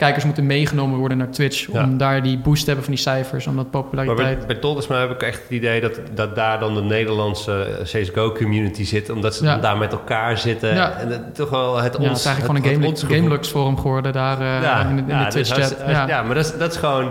YouTube-kijkers 0.01 0.24
moeten 0.24 0.46
meegenomen 0.46 0.98
worden 0.98 1.18
naar 1.18 1.30
Twitch. 1.30 1.72
Ja. 1.72 1.82
Om 1.84 1.96
daar 1.98 2.22
die 2.22 2.38
boost 2.38 2.61
te 2.61 2.66
hebben 2.66 2.84
van 2.84 2.94
die 2.94 3.03
cijfers, 3.03 3.46
om 3.46 3.57
dat 3.57 3.72
Maar 3.72 3.82
populariteit... 3.82 4.38
bij, 4.38 4.46
bij 4.46 4.57
Toldersma 4.57 5.01
heb 5.01 5.11
ik 5.11 5.22
echt 5.22 5.42
het 5.42 5.51
idee 5.51 5.80
dat, 5.80 6.01
dat 6.14 6.34
daar 6.36 6.59
dan 6.61 6.74
de 6.74 6.82
Nederlandse 6.82 7.62
eh, 7.62 7.84
CSGO-community 7.84 8.84
zit. 8.84 9.11
Omdat 9.11 9.34
ze 9.34 9.44
Ja. 9.44 9.53
dan 9.53 9.61
daar 9.61 9.76
met 9.76 9.92
elkaar 9.92 10.38
zitten. 10.38 10.74
Ja. 10.74 10.92
En 10.98 11.09
het, 11.09 11.34
toch 11.34 11.51
wel 11.51 11.76
het 11.76 11.96
ons... 11.96 12.05
ja, 12.05 12.11
het 12.11 12.18
is 12.18 12.24
eigenlijk 12.24 12.36
het- 12.36 12.36
gewoon 12.36 12.57
een 12.57 12.62
het 12.62 12.72
game, 12.74 12.86
ons 12.86 13.01
gevoel. 13.01 13.16
Gamelux 13.16 13.48
forum 13.48 13.76
geworden 13.78 14.12
daar 14.12 14.40
eh, 14.40 14.90
in, 14.90 14.96
de- 14.96 15.03
in 15.12 15.18
de 15.18 15.24
dus 15.24 15.32
Twitch-chat. 15.32 15.80
als- 15.82 15.90
Ja. 15.92 16.07
ja, 16.09 16.22
maar 16.22 16.34
dat 16.34 16.44
is, 16.44 16.59
dat 16.59 16.72
is 16.72 16.78
gewoon 16.78 17.11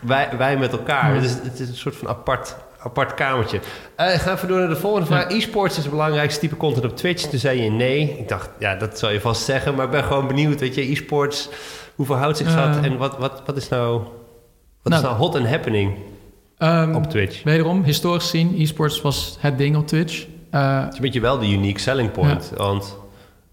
wij, 0.00 0.28
wij 0.38 0.56
met 0.56 0.72
elkaar. 0.72 1.08
Ja. 1.08 1.14
Het, 1.20 1.24
is, 1.24 1.32
het 1.42 1.60
is 1.60 1.68
een 1.68 1.74
soort 1.74 1.96
van 1.96 2.08
apart, 2.08 2.56
apart 2.78 3.14
kamertje. 3.14 3.60
Gaan 3.96 4.06
we 4.24 4.30
even 4.32 4.48
door 4.48 4.58
naar 4.58 4.68
de 4.68 4.76
volgende 4.76 5.06
vraag. 5.06 5.30
E-sports 5.30 5.76
is 5.76 5.82
het 5.82 5.92
belangrijkste 5.92 6.40
type 6.40 6.56
content 6.56 6.84
op 6.84 6.96
Twitch. 6.96 7.24
Toen 7.24 7.38
zei 7.38 7.62
je 7.62 7.70
nee. 7.70 8.16
Ik 8.18 8.28
dacht, 8.28 8.48
ja, 8.58 8.74
dat 8.74 8.98
zou 8.98 9.12
je 9.12 9.20
vast 9.20 9.44
zeggen. 9.44 9.74
Maar 9.74 9.84
ik 9.84 9.90
ben 9.90 10.04
gewoon 10.04 10.26
benieuwd, 10.26 10.60
weet 10.60 10.74
je, 10.74 10.90
e-sports, 10.90 11.48
hoe 11.94 12.06
verhoudt 12.06 12.36
zich 12.36 12.54
dat? 12.54 12.76
Eh. 12.76 12.84
en 12.84 12.96
wat, 12.96 13.18
wat, 13.18 13.42
wat 13.46 13.56
is 13.56 13.68
nou... 13.68 13.92
Wat 14.82 14.92
Nou, 14.92 15.02
is 15.04 15.08
nou 15.08 15.16
hot 15.16 15.34
and 15.34 15.46
happening 15.46 15.92
Ehm, 16.58 16.94
op 16.94 17.04
Twitch? 17.10 17.42
wederom, 17.42 17.82
historisch 17.82 18.22
gezien, 18.22 18.54
e-sports 18.58 19.00
was 19.00 19.36
het 19.40 19.58
ding 19.58 19.76
op 19.76 19.86
Twitch. 19.86 20.26
Eh, 20.50 20.80
Het 20.80 20.88
is 20.90 20.96
een 20.96 21.02
beetje 21.02 21.20
wel 21.20 21.38
de 21.38 21.50
unique 21.50 21.80
selling 21.80 22.12
point. 22.12 22.52
Want 22.56 22.96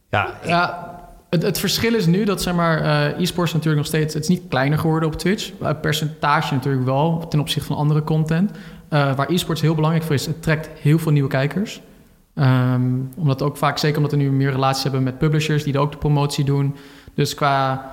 ja, 0.10 0.30
Ja, 0.46 0.89
het, 1.30 1.42
het 1.44 1.60
verschil 1.60 1.94
is 1.96 2.06
nu 2.06 2.24
dat 2.24 2.42
zeg 2.42 2.54
maar, 2.54 2.82
eh, 2.82 3.20
e-sports 3.22 3.52
natuurlijk 3.54 3.78
nog 3.78 3.86
steeds... 3.88 4.14
Het 4.14 4.24
is 4.24 4.30
niet 4.30 4.42
kleiner 4.50 4.78
geworden 4.80 5.10
op 5.10 5.16
Twitch. 5.16 5.52
Uh, 5.62 5.70
percentage 5.82 6.54
natuurlijk 6.54 6.86
wel, 6.86 7.28
ten 7.30 7.39
opzichte 7.39 7.68
van 7.68 7.78
andere 7.78 8.04
content. 8.04 8.52
Eh, 8.89 9.16
waar 9.16 9.30
e-sports 9.30 9.62
heel 9.62 9.76
belangrijk 9.76 10.06
voor 10.06 10.16
is, 10.16 10.26
het 10.26 10.42
trekt 10.42 10.70
heel 10.82 11.00
veel 11.00 11.12
nieuwe 11.12 11.30
kijkers. 11.30 11.82
Ehm, 12.36 12.82
omdat 13.18 13.42
ook 13.42 13.58
vaak, 13.58 13.78
zeker 13.78 13.98
omdat 13.98 14.12
we 14.12 14.18
nu 14.18 14.32
meer 14.32 14.52
relaties 14.52 14.84
hebben 14.84 15.04
met 15.04 15.18
publishers... 15.18 15.64
die 15.64 15.74
er 15.74 15.80
ook 15.80 15.92
de 15.92 15.98
promotie 15.98 16.44
doen. 16.44 16.76
Dus 17.16 17.34
qua 17.34 17.92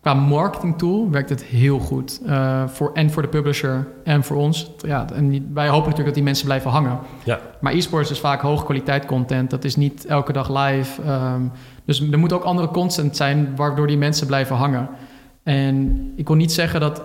qua 0.00 0.14
marketing 0.14 0.78
tool 0.78 1.10
werkt 1.10 1.28
het 1.28 1.44
heel 1.44 1.78
goed. 1.78 2.20
Uh, 2.26 2.68
voor, 2.68 2.92
en 2.92 3.10
voor 3.10 3.22
de 3.22 3.28
publisher 3.28 3.86
en 4.04 4.24
voor 4.24 4.36
ons. 4.36 4.70
Ja, 4.86 5.06
en 5.14 5.54
wij 5.54 5.66
hopen 5.66 5.78
natuurlijk 5.78 6.06
dat 6.06 6.14
die 6.14 6.22
mensen 6.22 6.46
blijven 6.46 6.70
hangen. 6.70 6.98
Ja. 7.24 7.40
Maar 7.60 7.72
e-sports 7.72 8.10
is 8.10 8.20
vaak 8.20 8.40
hoge 8.40 8.64
kwaliteit 8.64 9.06
content. 9.06 9.50
Dat 9.50 9.64
is 9.64 9.76
niet 9.76 10.06
elke 10.06 10.32
dag 10.32 10.48
live. 10.48 11.02
Um, 11.02 11.52
dus 11.84 12.10
er 12.10 12.18
moet 12.18 12.32
ook 12.32 12.42
andere 12.42 12.68
content 12.68 13.16
zijn 13.16 13.56
waardoor 13.56 13.86
die 13.86 13.98
mensen 13.98 14.26
blijven 14.26 14.56
hangen. 14.56 14.88
En 15.42 16.12
ik 16.16 16.26
wil 16.26 16.36
niet 16.36 16.52
zeggen 16.52 16.80
dat... 16.80 17.02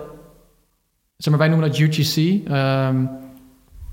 Zeg 1.16 1.30
maar, 1.30 1.38
wij 1.38 1.48
noemen 1.48 1.70
dat 1.70 1.78
UGC. 1.78 2.16
Um, 2.16 2.52
ehm, 2.52 3.04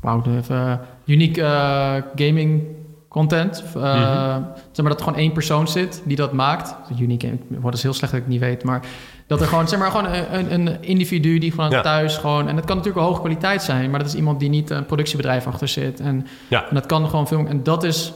wauw, 0.02 0.24
even... 0.38 0.80
unique 1.06 1.42
uh, 1.42 1.94
gaming 2.16 2.64
content. 3.12 3.64
Uh, 3.78 3.84
mm 3.84 4.46
Zeg 4.72 4.86
maar 4.86 4.96
dat 4.96 5.00
er 5.00 5.08
gewoon 5.08 5.20
één 5.20 5.32
persoon 5.32 5.68
zit 5.68 6.02
die 6.06 6.16
dat 6.16 6.34
maakt. 6.34 6.76
Unique, 7.00 7.38
wordt 7.48 7.78
is 7.78 7.84
heel 7.84 7.94
slecht 7.94 8.12
dat 8.12 8.22
ik 8.22 8.28
het 8.28 8.34
niet 8.34 8.44
weet, 8.44 8.64
maar 8.64 8.82
dat 9.28 9.42
er 9.42 9.48
gewoon, 9.48 9.68
zeg 9.68 9.80
maar, 9.80 9.92
gewoon 9.92 10.06
een, 10.32 10.54
een 10.54 10.84
individu 10.84 11.38
die 11.38 11.52
gewoon 11.52 11.70
thuis 11.70 12.18
gewoon. 12.18 12.48
En 12.48 12.56
dat 12.56 12.66
kan 12.66 12.76
natuurlijk 12.76 13.04
een 13.04 13.10
hoge 13.10 13.22
kwaliteit 13.22 13.64
zijn, 13.64 13.90
maar 13.90 14.00
dat 14.00 14.08
is 14.08 14.16
iemand 14.16 14.40
die 14.40 14.50
niet 14.50 14.70
een 14.70 14.86
productiebedrijf 14.86 15.48
achter 15.48 15.68
zit. 15.68 16.00
En, 16.00 16.28
ja. 16.48 16.68
en 16.70 16.76
dat 16.76 16.86
kan 16.86 17.10
gewoon 17.10 17.28
veel. 17.28 17.46
En 17.46 17.64
dat 17.64 17.84
is, 17.84 18.14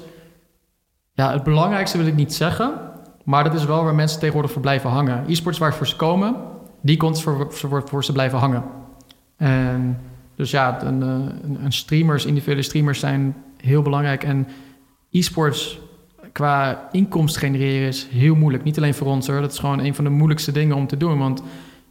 ja, 1.14 1.32
het 1.32 1.44
belangrijkste 1.44 1.98
wil 1.98 2.08
ik 2.08 2.16
niet 2.16 2.34
zeggen, 2.34 2.74
maar 3.24 3.44
dat 3.44 3.54
is 3.54 3.66
wel 3.66 3.84
waar 3.84 3.96
mensen 3.96 4.20
tegenwoordig 4.20 4.52
voor 4.52 4.62
blijven 4.62 4.90
hangen. 4.90 5.24
E-sports 5.28 5.58
waar 5.58 5.74
voor 5.74 5.88
ze 5.88 5.96
komen, 5.96 6.36
die 6.82 6.98
komt 6.98 7.22
voor, 7.22 7.48
voor, 7.50 7.84
voor 7.88 8.04
ze 8.04 8.12
blijven 8.12 8.40
hangen. 8.40 8.64
En 9.38 10.00
dus 10.36 10.52
ja, 10.52 10.84
een, 10.84 11.02
een, 11.02 11.58
een 11.64 11.74
streamers, 11.74 12.26
individuele 12.26 12.62
streamers 12.62 13.00
zijn 13.00 13.36
heel 13.58 13.82
belangrijk 13.82 14.24
en 14.24 14.48
e-sports 15.18 15.78
qua 16.32 16.90
inkomst 16.92 17.38
genereren 17.38 17.88
is 17.88 18.08
heel 18.12 18.36
moeilijk. 18.36 18.64
Niet 18.64 18.78
alleen 18.78 18.94
voor 18.94 19.08
ons 19.08 19.28
hoor. 19.28 19.42
Dat 19.42 19.52
is 19.52 19.60
gewoon 19.60 19.80
een 19.80 19.96
van 19.96 20.04
de 20.04 20.10
moeilijkste 20.10 20.52
dingen 20.52 20.76
om 20.76 20.88
te 20.88 20.98
doen. 20.98 21.18
Want 21.18 21.44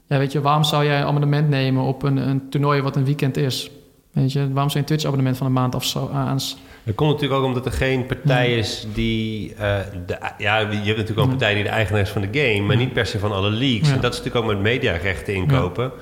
ja, 0.07 0.19
weet 0.19 0.33
je, 0.33 0.41
waarom 0.41 0.65
zou 0.65 0.85
jij 0.85 1.01
een 1.01 1.07
abonnement 1.07 1.49
nemen 1.49 1.83
op 1.83 2.03
een, 2.03 2.17
een 2.17 2.49
toernooi 2.49 2.81
wat 2.81 2.97
een 2.97 3.05
weekend 3.05 3.37
is? 3.37 3.71
Weet 4.13 4.33
je, 4.33 4.39
waarom 4.39 4.55
zou 4.55 4.73
je 4.73 4.79
een 4.79 4.85
Twitch-abonnement 4.85 5.37
van 5.37 5.47
een 5.47 5.53
maand 5.53 5.75
af 5.75 5.97
aan? 6.13 6.39
Dat 6.83 6.95
komt 6.95 7.11
natuurlijk 7.11 7.41
ook 7.41 7.47
omdat 7.47 7.67
er 7.67 7.73
geen 7.73 8.07
partij 8.07 8.57
is 8.57 8.87
die... 8.95 9.51
Uh, 9.51 9.59
de, 10.07 10.19
ja, 10.39 10.59
je 10.59 10.67
hebt 10.67 10.87
natuurlijk 10.87 11.19
ook 11.19 11.25
een 11.25 11.31
partij 11.31 11.55
die 11.55 11.63
de 11.63 11.69
eigenaar 11.69 12.03
is 12.03 12.11
van 12.11 12.23
de 12.23 12.41
game... 12.41 12.67
maar 12.67 12.77
niet 12.77 12.93
per 12.93 13.07
se 13.07 13.19
van 13.19 13.33
alle 13.33 13.51
leagues. 13.51 13.91
En 13.91 14.01
dat 14.01 14.13
is 14.13 14.19
natuurlijk 14.19 14.45
ook 14.45 14.53
met 14.53 14.63
mediarechten 14.63 15.35
inkopen... 15.35 15.93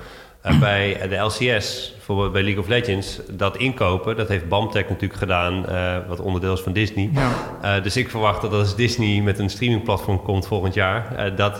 Uh, 0.45 0.59
bij 0.59 1.07
de 1.09 1.15
LCS, 1.15 1.91
bijvoorbeeld 1.95 2.31
bij 2.31 2.43
League 2.43 2.61
of 2.61 2.67
Legends, 2.67 3.19
dat 3.31 3.57
inkopen, 3.57 4.15
dat 4.15 4.27
heeft 4.27 4.47
BAMTech 4.47 4.89
natuurlijk 4.89 5.19
gedaan, 5.19 5.65
uh, 5.69 5.97
wat 6.07 6.19
onderdeel 6.19 6.53
is 6.53 6.61
van 6.61 6.73
Disney. 6.73 7.09
Ja. 7.13 7.31
Uh, 7.77 7.83
dus 7.83 7.97
ik 7.97 8.09
verwacht 8.09 8.41
dat 8.41 8.53
als 8.53 8.75
Disney 8.75 9.21
met 9.21 9.39
een 9.39 9.49
streamingplatform 9.49 10.21
komt 10.21 10.47
volgend 10.47 10.73
jaar, 10.73 11.33
dat 11.35 11.57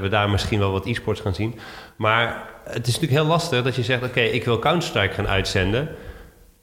we 0.00 0.06
daar 0.10 0.30
misschien 0.30 0.58
wel 0.58 0.72
wat 0.72 0.86
e-sports 0.86 1.20
gaan 1.20 1.34
zien. 1.34 1.58
Maar 1.96 2.44
het 2.64 2.86
is 2.86 2.94
natuurlijk 2.94 3.22
heel 3.22 3.30
lastig 3.30 3.62
dat 3.62 3.76
je 3.76 3.82
zegt, 3.82 4.02
oké, 4.02 4.20
ik 4.20 4.44
wil 4.44 4.58
Counter-Strike 4.58 5.14
gaan 5.14 5.28
uitzenden. 5.28 5.88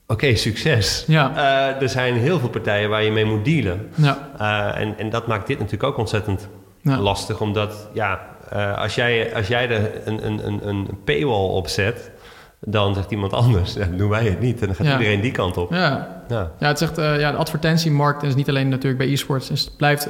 Oké, 0.07 0.35
succes. 0.35 1.03
Ja. 1.07 1.35
er 1.79 1.89
zijn 1.89 2.13
heel 2.13 2.39
veel 2.39 2.49
partijen 2.49 2.89
waar 2.89 3.03
je 3.03 3.11
mee 3.11 3.25
moet 3.25 3.45
dealen. 3.45 3.89
Ja. 3.95 4.29
en, 4.75 4.97
en 4.97 5.09
dat 5.09 5.27
maakt 5.27 5.47
dit 5.47 5.57
natuurlijk 5.57 5.83
ook 5.83 5.97
ontzettend 5.97 6.47
lastig, 6.83 7.41
omdat 7.41 7.89
ja, 7.93 8.32
uh, 8.53 8.77
als 8.77 8.95
jij, 8.95 9.35
als 9.35 9.47
jij 9.47 9.69
er 9.69 9.91
een, 10.05 10.25
een, 10.25 10.47
een, 10.47 10.67
een 10.67 10.87
paywall 11.03 11.49
op 11.49 11.67
zet, 11.67 12.11
dan 12.59 12.93
zegt 12.93 13.11
iemand 13.11 13.33
anders, 13.33 13.73
dan 13.73 13.97
doen 13.97 14.09
wij 14.09 14.23
het 14.23 14.39
niet. 14.39 14.61
En 14.61 14.67
dan 14.67 14.75
gaat 14.75 14.85
iedereen 14.85 15.21
die 15.21 15.31
kant 15.31 15.57
op. 15.57 15.71
Ja, 15.71 16.23
ja. 16.29 16.51
ja 16.59 16.67
het 16.67 16.77
zegt, 16.77 16.99
uh, 16.99 17.19
ja, 17.19 17.31
de 17.31 17.37
advertentiemarkt 17.37 18.23
is 18.23 18.35
niet 18.35 18.49
alleen 18.49 18.69
natuurlijk 18.69 18.97
bij 18.97 19.11
e-sports. 19.11 19.47
Dus 19.47 19.61
het 19.61 19.77
blijft 19.77 20.09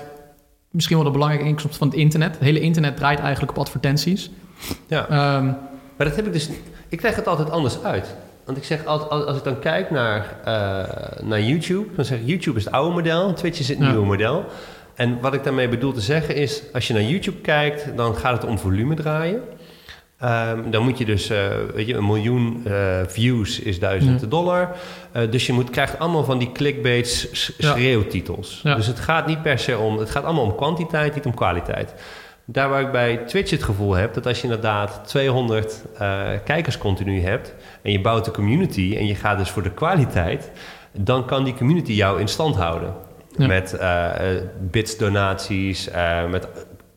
misschien 0.72 0.96
wel 0.96 1.06
de 1.06 1.12
belangrijke 1.12 1.48
inkomst 1.48 1.78
van 1.78 1.88
het 1.88 1.98
internet. 1.98 2.32
Het 2.32 2.44
hele 2.44 2.60
internet 2.60 2.98
draait 2.98 3.20
eigenlijk 3.20 3.52
op 3.52 3.58
advertenties. 3.58 4.32
Ja, 4.88 5.38
um, 5.38 5.46
maar 5.98 6.08
dat 6.08 6.16
heb 6.16 6.26
ik 6.26 6.34
dus... 6.34 6.50
Ik 6.90 7.02
leg 7.02 7.16
het 7.16 7.28
altijd 7.28 7.50
anders 7.50 7.84
uit. 7.84 8.16
Want 8.46 8.58
ik 8.58 8.64
zeg 8.64 8.86
altijd, 8.86 9.26
als 9.26 9.38
ik 9.38 9.44
dan 9.44 9.60
kijk 9.60 9.92
naar, 9.92 10.38
uh, 10.40 11.26
naar 11.28 11.42
YouTube, 11.42 11.96
dan 11.96 12.06
zeg 12.06 12.20
ik 12.20 12.28
YouTube 12.28 12.58
is 12.58 12.66
het 12.66 12.74
oude 12.74 12.94
model, 12.94 13.34
Twitch 13.34 13.60
is 13.60 13.68
het 13.68 13.80
nieuwe 13.80 14.06
model. 14.06 14.46
En 14.96 15.20
wat 15.22 15.34
ik 15.34 15.44
daarmee 15.44 15.70
bedoel 15.70 15.94
te 15.94 16.02
zeggen 16.02 16.36
is, 16.36 16.64
als 16.74 16.88
je 16.88 16.94
naar 16.94 17.04
YouTube 17.04 17.38
kijkt, 17.38 17.98
dan 17.98 18.16
gaat 18.16 18.42
het 18.42 18.50
om 18.50 18.60
volume 18.60 18.96
draaien. 18.96 19.42
Um, 20.24 20.72
dan 20.72 20.84
moet 20.84 20.98
je 20.98 21.06
dus, 21.06 21.32
uh, 21.32 21.48
weet 21.74 21.88
je, 21.88 21.94
een 21.94 22.06
miljoen 22.06 22.64
uh, 22.68 23.00
views 23.08 23.60
is 23.60 23.80
duizend 23.80 24.30
dollar. 24.30 24.76
Uh, 25.16 25.32
dus 25.32 25.46
je 25.46 25.54
moet, 25.54 25.70
krijgt 25.70 26.00
allemaal 26.00 26.24
van 26.24 26.38
die 26.38 26.52
clickbait 26.52 27.30
schreeuwtitels. 27.32 28.60
Ja. 28.64 28.76
Dus 28.76 28.88
het 28.88 29.00
gaat 29.00 29.28
niet 29.28 29.42
per 29.42 29.60
se 29.60 29.78
om, 29.78 29.98
het 29.98 30.10
gaat 30.10 30.24
allemaal 30.24 30.44
om 30.44 30.56
kwantiteit, 30.56 31.16
niet 31.16 31.26
om 31.26 31.34
kwaliteit. 31.34 31.94
Daar 32.46 32.70
waar 32.70 32.82
ik 32.82 32.92
bij 32.92 33.18
Twitch 33.18 33.52
het 33.52 33.64
gevoel 33.64 33.94
heb 33.94 34.14
dat 34.14 34.26
als 34.26 34.38
je 34.38 34.44
inderdaad 34.44 35.02
200 35.08 35.82
kijkers 36.44 36.78
continu 36.78 37.22
hebt 37.22 37.54
en 37.82 37.92
je 37.92 38.02
bouwt 38.02 38.28
een 38.28 38.34
community 38.34 38.96
en 38.98 39.06
je 39.06 39.16
gaat 39.16 39.38
dus 39.38 39.50
voor 39.50 39.64
de 39.64 39.72
kwaliteit, 39.72 40.52
dan 40.92 41.26
kan 41.26 41.44
die 41.44 41.54
community 41.54 41.92
jou 41.92 42.20
in 42.20 42.28
stand 42.28 42.56
houden. 42.56 42.94
Met 43.38 43.76
uh, 43.80 44.12
bits, 44.72 44.98
donaties, 44.98 45.90
uh, 45.90 46.30
met 46.30 46.48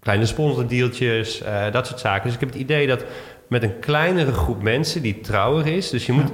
kleine 0.01 0.27
sponsordeeltjes, 0.27 1.43
uh, 1.43 1.73
dat 1.73 1.87
soort 1.87 2.01
zaken. 2.01 2.25
Dus 2.25 2.35
ik 2.35 2.41
heb 2.41 2.49
het 2.49 2.59
idee 2.59 2.87
dat 2.87 3.05
met 3.49 3.63
een 3.63 3.79
kleinere 3.79 4.33
groep 4.33 4.63
mensen 4.63 5.03
die 5.03 5.21
trouwer 5.21 5.67
is... 5.67 5.91
dus 5.91 6.07
je 6.07 6.13
moet 6.13 6.31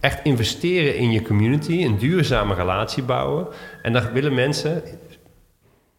echt 0.00 0.20
investeren 0.22 0.96
in 0.96 1.12
je 1.12 1.22
community, 1.22 1.84
een 1.84 1.98
duurzame 1.98 2.54
relatie 2.54 3.02
bouwen. 3.02 3.46
En 3.82 3.92
dan 3.92 4.12
willen 4.12 4.34
mensen, 4.34 4.82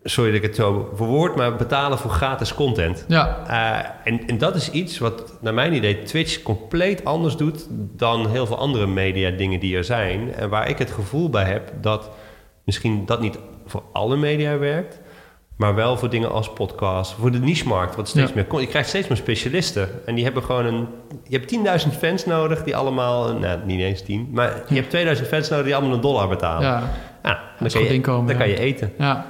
sorry 0.04 0.32
dat 0.32 0.40
ik 0.40 0.46
het 0.48 0.56
zo 0.56 0.92
verwoord, 0.96 1.36
maar 1.36 1.56
betalen 1.56 1.98
voor 1.98 2.12
gratis 2.12 2.54
content. 2.54 3.06
Ja. 3.08 3.46
Uh, 3.50 4.14
en, 4.14 4.28
en, 4.28 4.38
dat 4.38 4.56
is 4.56 4.72
iets 4.72 4.98
wat, 4.98 5.38
naar 5.42 5.54
mijn 5.54 5.74
idee, 5.74 6.04
Twitch 6.04 6.42
compleet 6.42 7.06
anders 7.06 7.38
doet 7.38 7.68
dan 7.96 8.30
heel 8.30 8.46
veel 8.46 8.58
andere 8.58 8.88
media 8.88 9.30
dingen 9.30 9.60
die 9.60 9.78
er 9.78 9.84
zijn. 9.84 10.34
En 10.34 10.50
waar 10.50 10.70
ik 10.70 10.78
het 10.78 10.92
gevoel 10.92 11.30
bij 11.30 11.46
heb 11.46 11.72
dat 11.82 12.10
misschien 12.66 13.06
dat 13.06 13.22
niet 13.22 13.38
voor 13.66 13.84
alle 13.92 14.16
media 14.16 14.58
werkt, 14.58 15.00
maar 15.56 15.76
wel 15.76 15.98
voor 15.98 16.10
dingen 16.10 16.32
als 16.32 16.54
podcast, 16.54 17.12
voor 17.12 17.32
de 17.32 17.40
niche-markt, 17.40 17.96
wat 17.96 18.08
steeds 18.08 18.34
meer 18.34 18.46
komt. 18.46 18.62
Je 18.62 18.68
krijgt 18.68 18.90
steeds 18.90 19.08
meer 19.08 19.18
specialisten 19.18 19.90
en 20.06 20.16
die 20.16 20.24
hebben 20.24 20.44
gewoon 20.44 20.66
een. 20.66 20.88
Je 21.28 21.38
hebt 21.38 21.86
10.000 21.86 21.98
fans 21.98 22.26
nodig 22.26 22.64
die 22.64 22.76
allemaal, 22.76 23.34
nou 23.34 23.60
niet 23.66 23.80
eens 23.80 24.02
10, 24.02 24.30
maar 24.32 24.64
je 24.68 24.76
hebt 24.76 24.90
2000 24.90 25.28
fans 25.28 25.50
nodig 25.50 25.66
die 25.66 25.76
allemaal 25.76 25.94
een 25.94 26.02
dollar 26.02 26.28
betalen. 26.28 26.68
Ja, 26.68 26.92
ja 27.24 27.40
dan, 27.60 27.70
kan 27.70 27.82
je, 27.82 27.94
inkomen, 27.94 28.28
dan 28.28 28.38
kan 28.38 28.50
je 28.50 28.60
eten. 28.60 28.94
Ja. 28.98 29.26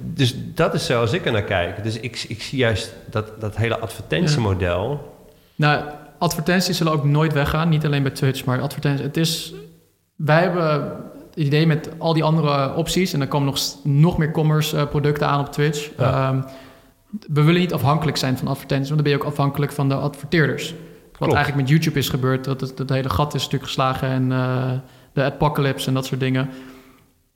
Dus 0.00 0.34
dat 0.36 0.74
is 0.74 0.86
zoals 0.86 1.12
ik 1.12 1.26
er 1.26 1.32
naar 1.32 1.42
kijk. 1.42 1.82
Dus 1.82 2.00
ik, 2.00 2.24
ik 2.28 2.42
zie 2.42 2.58
juist 2.58 2.94
dat, 3.10 3.40
dat 3.40 3.56
hele 3.56 3.78
advertentiemodel. 3.78 5.14
Nou, 5.54 5.84
advertenties 6.18 6.76
zullen 6.76 6.92
ook 6.92 7.04
nooit 7.04 7.32
weggaan. 7.32 7.68
Niet 7.68 7.84
alleen 7.84 8.02
bij 8.02 8.12
Twitch, 8.12 8.44
maar 8.44 8.60
advertenties. 8.60 9.04
Het 9.04 9.16
is. 9.16 9.54
Wij 10.16 10.42
hebben 10.42 10.92
idee 11.36 11.66
met 11.66 11.90
al 11.98 12.12
die 12.12 12.24
andere 12.24 12.74
opties, 12.74 13.12
en 13.12 13.18
dan 13.18 13.28
komen 13.28 13.46
nog, 13.46 13.58
nog 13.82 14.18
meer 14.18 14.30
commerce 14.30 14.76
uh, 14.76 14.86
producten 14.86 15.26
aan 15.26 15.40
op 15.40 15.52
Twitch. 15.52 15.90
Um, 16.00 16.44
we 17.28 17.42
willen 17.42 17.60
niet 17.60 17.72
afhankelijk 17.72 18.16
zijn 18.16 18.38
van 18.38 18.48
advertenties, 18.48 18.88
want 18.88 19.02
dan 19.02 19.10
ben 19.10 19.18
je 19.18 19.24
ook 19.24 19.32
afhankelijk 19.32 19.72
van 19.72 19.88
de 19.88 19.94
adverteerders. 19.94 20.74
Wat 21.18 21.34
eigenlijk 21.34 21.62
met 21.62 21.70
YouTube 21.70 21.98
is 21.98 22.08
gebeurd, 22.08 22.44
dat 22.44 22.60
het, 22.60 22.76
dat 22.76 22.88
hele 22.88 23.08
gat 23.08 23.34
is 23.34 23.42
stuk 23.42 23.62
geslagen 23.62 24.08
en 24.08 24.30
uh, 24.30 24.70
de 25.12 25.22
apocalypse 25.22 25.88
en 25.88 25.94
dat 25.94 26.06
soort 26.06 26.20
dingen. 26.20 26.48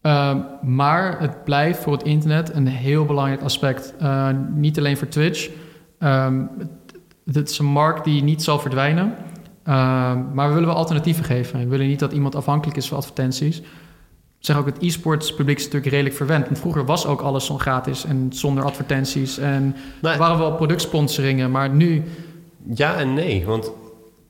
Uh, 0.03 0.37
maar 0.63 1.21
het 1.21 1.45
blijft 1.45 1.83
voor 1.83 1.93
het 1.93 2.03
internet 2.03 2.55
een 2.55 2.67
heel 2.67 3.05
belangrijk 3.05 3.43
aspect. 3.43 3.95
Uh, 4.03 4.29
niet 4.55 4.79
alleen 4.79 4.97
voor 4.97 5.09
Twitch. 5.09 5.51
Um, 5.99 6.51
het, 6.59 7.35
het, 7.35 7.51
is 7.51 7.59
een 7.59 7.65
markt 7.65 8.05
die 8.05 8.23
niet 8.23 8.43
zal 8.43 8.59
verdwijnen. 8.59 9.15
maar 10.33 10.49
we 10.49 10.53
willen 10.53 10.69
wel 10.69 10.75
alternatieven 10.75 11.25
geven. 11.25 11.59
We 11.59 11.67
willen 11.67 11.87
niet 11.87 11.99
dat 11.99 12.13
iemand 12.13 12.35
afhankelijk 12.35 12.77
is 12.77 12.89
van 12.89 12.97
advertenties 12.97 13.63
zeg 14.41 14.57
ook, 14.57 14.67
het 14.67 14.77
e-sports 14.81 15.35
publiek 15.35 15.59
is 15.59 15.65
natuurlijk 15.65 15.91
redelijk 15.91 16.17
verwend. 16.17 16.47
Want 16.47 16.59
vroeger 16.59 16.85
was 16.85 17.07
ook 17.07 17.21
alles 17.21 17.47
zo 17.47 17.59
gratis 17.59 18.05
en 18.05 18.27
zonder 18.31 18.65
advertenties. 18.65 19.39
En 19.39 19.77
er 20.03 20.19
waren 20.19 20.39
wel 20.39 20.55
productsponsoringen, 20.55 21.51
maar 21.51 21.71
nu... 21.71 22.03
Ja 22.75 22.97
en 22.97 23.15
nee, 23.15 23.45
want... 23.47 23.73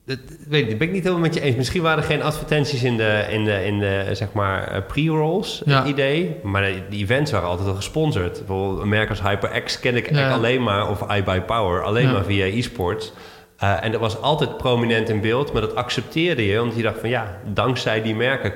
Dat, 0.05 0.17
weet 0.47 0.71
ik, 0.71 0.77
ben 0.77 0.87
ik 0.87 0.93
niet 0.93 1.03
helemaal 1.03 1.23
met 1.23 1.33
je 1.33 1.41
eens. 1.41 1.55
Misschien 1.55 1.81
waren 1.81 1.97
er 1.97 2.09
geen 2.09 2.21
advertenties 2.21 2.83
in 2.83 2.97
de, 2.97 3.25
in 3.29 3.43
de, 3.43 3.65
in 3.65 3.79
de 3.79 4.09
zeg 4.11 4.33
maar, 4.33 4.67
eh, 4.67 4.81
pre-rolls 4.87 5.61
ja. 5.65 5.85
idee. 5.85 6.35
Maar 6.43 6.61
de, 6.61 6.97
events 6.97 7.31
waren 7.31 7.49
altijd 7.49 7.67
al 7.67 7.75
gesponsord. 7.75 8.37
Bijvoorbeeld 8.37 8.81
een 8.81 8.89
merk 8.89 9.09
als 9.09 9.21
HyperX 9.21 9.79
ken 9.79 9.95
ik 9.95 10.11
ja. 10.15 10.31
alleen 10.31 10.63
maar... 10.63 10.89
of 10.89 11.15
iBuyPower, 11.15 11.83
alleen 11.83 12.07
ja. 12.07 12.11
maar 12.11 12.23
via 12.23 12.45
e-sports. 12.45 13.13
Uh, 13.63 13.83
en 13.83 13.91
dat 13.91 14.01
was 14.01 14.21
altijd 14.21 14.57
prominent 14.57 15.09
in 15.09 15.21
beeld, 15.21 15.53
maar 15.53 15.61
dat 15.61 15.75
accepteerde 15.75 16.45
je. 16.45 16.57
Want 16.57 16.75
je 16.75 16.81
dacht 16.81 16.99
van 16.99 17.09
ja, 17.09 17.37
dankzij 17.53 18.01
die 18.01 18.15
merken 18.15 18.53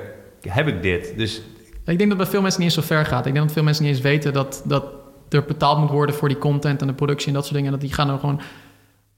heb 0.50 0.68
ik 0.68 0.82
dit. 0.82 1.14
Dus... 1.18 1.42
Ik 1.86 1.98
denk 1.98 2.10
dat 2.10 2.18
bij 2.18 2.28
veel 2.28 2.42
mensen 2.42 2.62
niet 2.62 2.76
eens 2.76 2.88
zo 2.88 2.96
ver 2.96 3.06
gaat. 3.06 3.26
Ik 3.26 3.34
denk 3.34 3.46
dat 3.46 3.54
veel 3.54 3.64
mensen 3.64 3.84
niet 3.84 3.94
eens 3.94 4.04
weten 4.04 4.34
dat, 4.34 4.64
dat 4.66 4.86
er 5.30 5.46
betaald 5.46 5.80
moet 5.80 5.90
worden 5.90 6.16
voor 6.16 6.28
die 6.28 6.38
content 6.38 6.82
en 6.82 6.88
de 6.88 6.94
productie 6.94 7.28
en 7.28 7.34
dat 7.34 7.44
soort 7.44 7.56
dingen. 7.56 7.74
En 7.74 7.80
dat 7.80 7.88
die 7.88 7.96
gaan 7.96 8.10
er 8.10 8.20
gewoon 8.20 8.42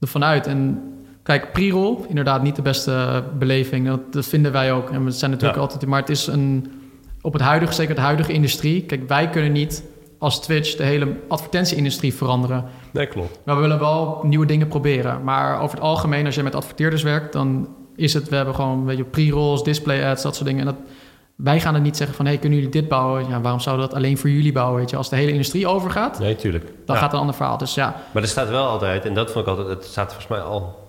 ervan 0.00 0.24
uit. 0.24 0.46
En 0.46 0.82
kijk, 1.22 1.52
pre-roll, 1.52 1.96
inderdaad 2.08 2.42
niet 2.42 2.56
de 2.56 2.62
beste 2.62 3.24
beleving. 3.38 3.86
Dat, 3.86 4.12
dat 4.12 4.26
vinden 4.26 4.52
wij 4.52 4.72
ook. 4.72 4.90
En 4.90 5.04
we 5.04 5.10
zijn 5.10 5.30
natuurlijk 5.30 5.58
altijd... 5.58 5.86
Maar 5.86 6.00
het 6.00 6.08
is 6.08 6.26
een... 6.26 6.72
Op 7.20 7.32
het 7.32 7.42
huidige, 7.42 7.72
zeker 7.72 7.94
de 7.94 8.00
huidige 8.00 8.32
industrie... 8.32 8.82
Kijk, 8.82 9.08
wij 9.08 9.30
kunnen 9.30 9.52
niet 9.52 9.84
als 10.18 10.40
Twitch 10.40 10.76
de 10.76 10.82
hele 10.82 11.16
advertentie-industrie 11.28 12.14
veranderen. 12.14 12.64
Nee, 12.92 13.06
klopt. 13.06 13.40
Maar 13.44 13.54
we 13.54 13.60
willen 13.60 13.78
wel 13.78 14.20
nieuwe 14.22 14.46
dingen 14.46 14.68
proberen. 14.68 15.24
Maar 15.24 15.60
over 15.60 15.76
het 15.76 15.84
algemeen, 15.84 16.26
als 16.26 16.34
je 16.34 16.42
met 16.42 16.54
adverteerders 16.54 17.02
werkt, 17.02 17.32
dan 17.32 17.68
is 17.96 18.14
het, 18.14 18.28
we 18.28 18.36
hebben 18.36 18.54
gewoon 18.54 18.84
weet 18.84 18.96
je, 18.96 19.04
pre-rolls, 19.04 19.64
display 19.64 20.10
ads, 20.10 20.22
dat 20.22 20.34
soort 20.34 20.48
dingen. 20.48 20.66
En 20.66 20.74
dat, 20.74 20.90
wij 21.38 21.60
gaan 21.60 21.74
er 21.74 21.80
niet 21.80 21.96
zeggen 21.96 22.16
van, 22.16 22.26
hey, 22.26 22.38
kunnen 22.38 22.58
jullie 22.58 22.72
dit 22.72 22.88
bouwen? 22.88 23.28
Ja, 23.28 23.40
waarom 23.40 23.60
zouden 23.60 23.84
we 23.84 23.90
dat 23.90 24.00
alleen 24.02 24.18
voor 24.18 24.30
jullie 24.30 24.52
bouwen? 24.52 24.78
Weet 24.78 24.90
je, 24.90 24.96
als 24.96 25.08
de 25.08 25.16
hele 25.16 25.30
industrie 25.32 25.66
overgaat, 25.66 26.18
Nee, 26.18 26.36
tuurlijk. 26.36 26.64
dan 26.64 26.74
Ja. 26.86 26.92
gaat 26.94 27.02
het 27.02 27.12
een 27.12 27.18
ander 27.18 27.34
verhaal. 27.34 27.58
Dus 27.58 27.74
ja, 27.74 27.94
Maar 28.12 28.22
er 28.22 28.28
staat 28.28 28.48
wel 28.48 28.66
altijd, 28.66 29.04
en 29.04 29.14
dat 29.14 29.30
vond 29.30 29.46
ik 29.46 29.56
altijd, 29.56 29.68
het 29.78 29.84
staat 29.84 30.06
volgens 30.06 30.26
mij 30.28 30.40
al 30.40 30.86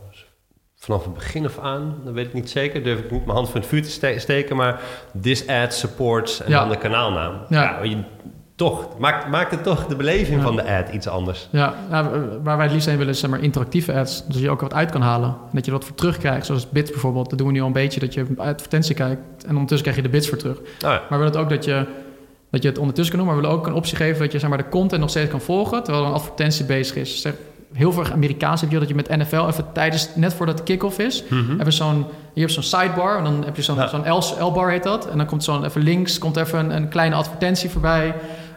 vanaf 0.76 1.04
het 1.04 1.14
begin 1.14 1.46
af 1.46 1.60
aan, 1.60 1.96
dat 2.04 2.14
weet 2.14 2.26
ik 2.28 2.34
niet 2.34 2.50
zeker, 2.50 2.84
durf 2.84 3.00
ik 3.00 3.12
niet 3.12 3.24
mijn 3.26 3.36
hand 3.38 3.50
voor 3.50 3.60
het 3.60 3.70
vuur 3.70 3.84
te 3.84 3.90
ste- 3.90 4.20
steken, 4.20 4.56
maar 4.56 4.82
this 5.22 5.48
ad 5.48 5.74
supports 5.74 6.42
en 6.42 6.50
Ja. 6.52 6.60
dan 6.60 6.70
de 6.70 6.78
kanaalnaam. 6.78 7.34
Ja. 7.50 7.80
je, 7.84 8.04
toch, 8.60 8.88
maakt, 8.98 9.28
maakt 9.30 9.52
het 9.52 9.64
toch 9.64 9.86
de 9.88 9.96
beleving 9.96 10.38
Ja. 10.38 10.44
van 10.44 10.56
de 10.56 10.64
ad 10.78 10.90
iets 10.94 11.08
anders. 11.08 11.48
Ja, 11.52 11.74
ja, 11.90 12.10
waar 12.44 12.56
wij 12.56 12.66
het 12.66 12.72
liefst 12.74 12.88
heen 12.88 12.98
willen 12.98 13.14
is 13.14 13.20
zeg 13.20 13.30
maar, 13.30 13.40
interactieve 13.44 13.94
ads. 13.94 14.18
Dus 14.26 14.34
dat 14.36 14.44
je 14.44 14.50
ook 14.50 14.62
wat 14.62 14.74
uit 14.74 14.92
kan 14.92 15.02
halen. 15.02 15.30
En 15.30 15.36
dat 15.52 15.66
je 15.66 15.72
wat 15.72 15.86
voor 15.86 15.96
terugkrijgt. 15.96 16.46
Zoals 16.46 16.70
bits 16.70 16.92
bijvoorbeeld. 16.92 17.30
Dat 17.30 17.38
doen 17.38 17.48
we 17.48 17.54
nu 17.54 17.60
al 17.62 17.68
een 17.68 17.74
beetje. 17.74 18.00
Dat 18.00 18.14
je 18.14 18.26
advertentie 18.38 18.96
kijkt. 18.96 19.22
En 19.44 19.52
ondertussen 19.52 19.82
krijg 19.82 19.96
je 19.96 20.02
de 20.04 20.10
bits 20.18 20.30
voor 20.30 20.38
terug. 20.38 20.58
Oh 20.60 20.66
ja. 20.80 20.90
Maar 20.90 21.00
we 21.10 21.16
willen 21.18 21.32
het 21.32 21.38
ook 21.38 21.50
dat 21.50 21.66
je, 21.66 21.86
dat 22.52 22.62
je 22.64 22.70
het 22.70 22.78
ondertussen 22.78 23.16
kan 23.16 23.26
doen. 23.26 23.34
Maar 23.34 23.42
we 23.44 23.48
willen 23.48 23.60
ook 23.64 23.68
een 23.68 23.80
optie 23.80 23.96
geven 23.98 24.20
dat 24.20 24.32
je 24.32 24.40
zeg 24.40 24.50
maar, 24.50 24.58
de 24.58 24.70
content 24.70 25.02
nog 25.02 25.10
steeds 25.10 25.30
kan 25.30 25.42
volgen. 25.42 25.84
Terwijl 25.84 26.04
er 26.04 26.10
een 26.10 26.16
advertentie 26.16 26.66
bezig 26.66 26.96
is. 26.96 27.22
Zeg, 27.22 27.34
heel 27.74 27.92
veel 27.92 28.06
Amerikaans 28.06 28.62
heb 28.62 28.72
je 28.72 28.80
dat 28.80 28.88
je 28.88 28.96
met 28.96 29.10
NFL 29.18 29.48
even 29.48 29.66
tijdens, 29.74 30.10
net 30.16 30.34
voordat 30.34 30.58
de 30.58 30.64
kick-off 30.64 31.00
is. 31.00 31.24
Mhm. 31.30 31.60
Even 31.60 31.74
zo'n, 31.74 32.06
je 32.34 32.42
hebt 32.42 32.54
zo'n 32.54 32.64
sidebar. 32.64 33.18
En 33.18 33.24
dan 33.24 33.44
heb 33.46 33.56
je 33.56 33.62
zo'n 33.62 33.76
Ja. 33.76 33.88
zo'n 33.88 34.44
L-bar 34.48 34.70
heet 34.70 34.84
dat. 34.84 35.10
En 35.10 35.18
dan 35.18 35.26
komt 35.26 35.44
zo'n 35.44 35.66
even 35.66 35.82
links 35.82 36.18
komt 36.18 36.38
even 36.38 36.60
een, 36.60 36.76
een 36.76 36.88
kleine 36.90 37.16
advertentie 37.16 37.70
voorbij. 37.70 38.14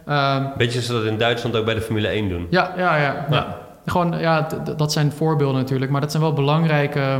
Ehm, 0.06 0.44
Beetje 0.56 0.70
zoals 0.70 0.86
ze 0.86 0.92
dat 0.92 1.04
in 1.04 1.18
Duitsland 1.18 1.56
ook 1.56 1.64
bij 1.64 1.74
de 1.74 1.80
Formule 1.80 2.08
1 2.08 2.28
doen. 2.28 2.46
ja, 2.50 2.72
ja, 2.76 2.96
ja. 2.96 3.02
ja. 3.02 3.26
Ja. 3.30 3.58
Gewoon, 3.86 4.18
ja, 4.20 4.46
dat 4.76 4.92
zijn 4.92 5.12
voorbeelden 5.12 5.60
natuurlijk. 5.60 5.90
Maar 5.90 6.00
dat 6.00 6.10
zijn 6.10 6.22
wel 6.22 6.32
belangrijke... 6.32 7.18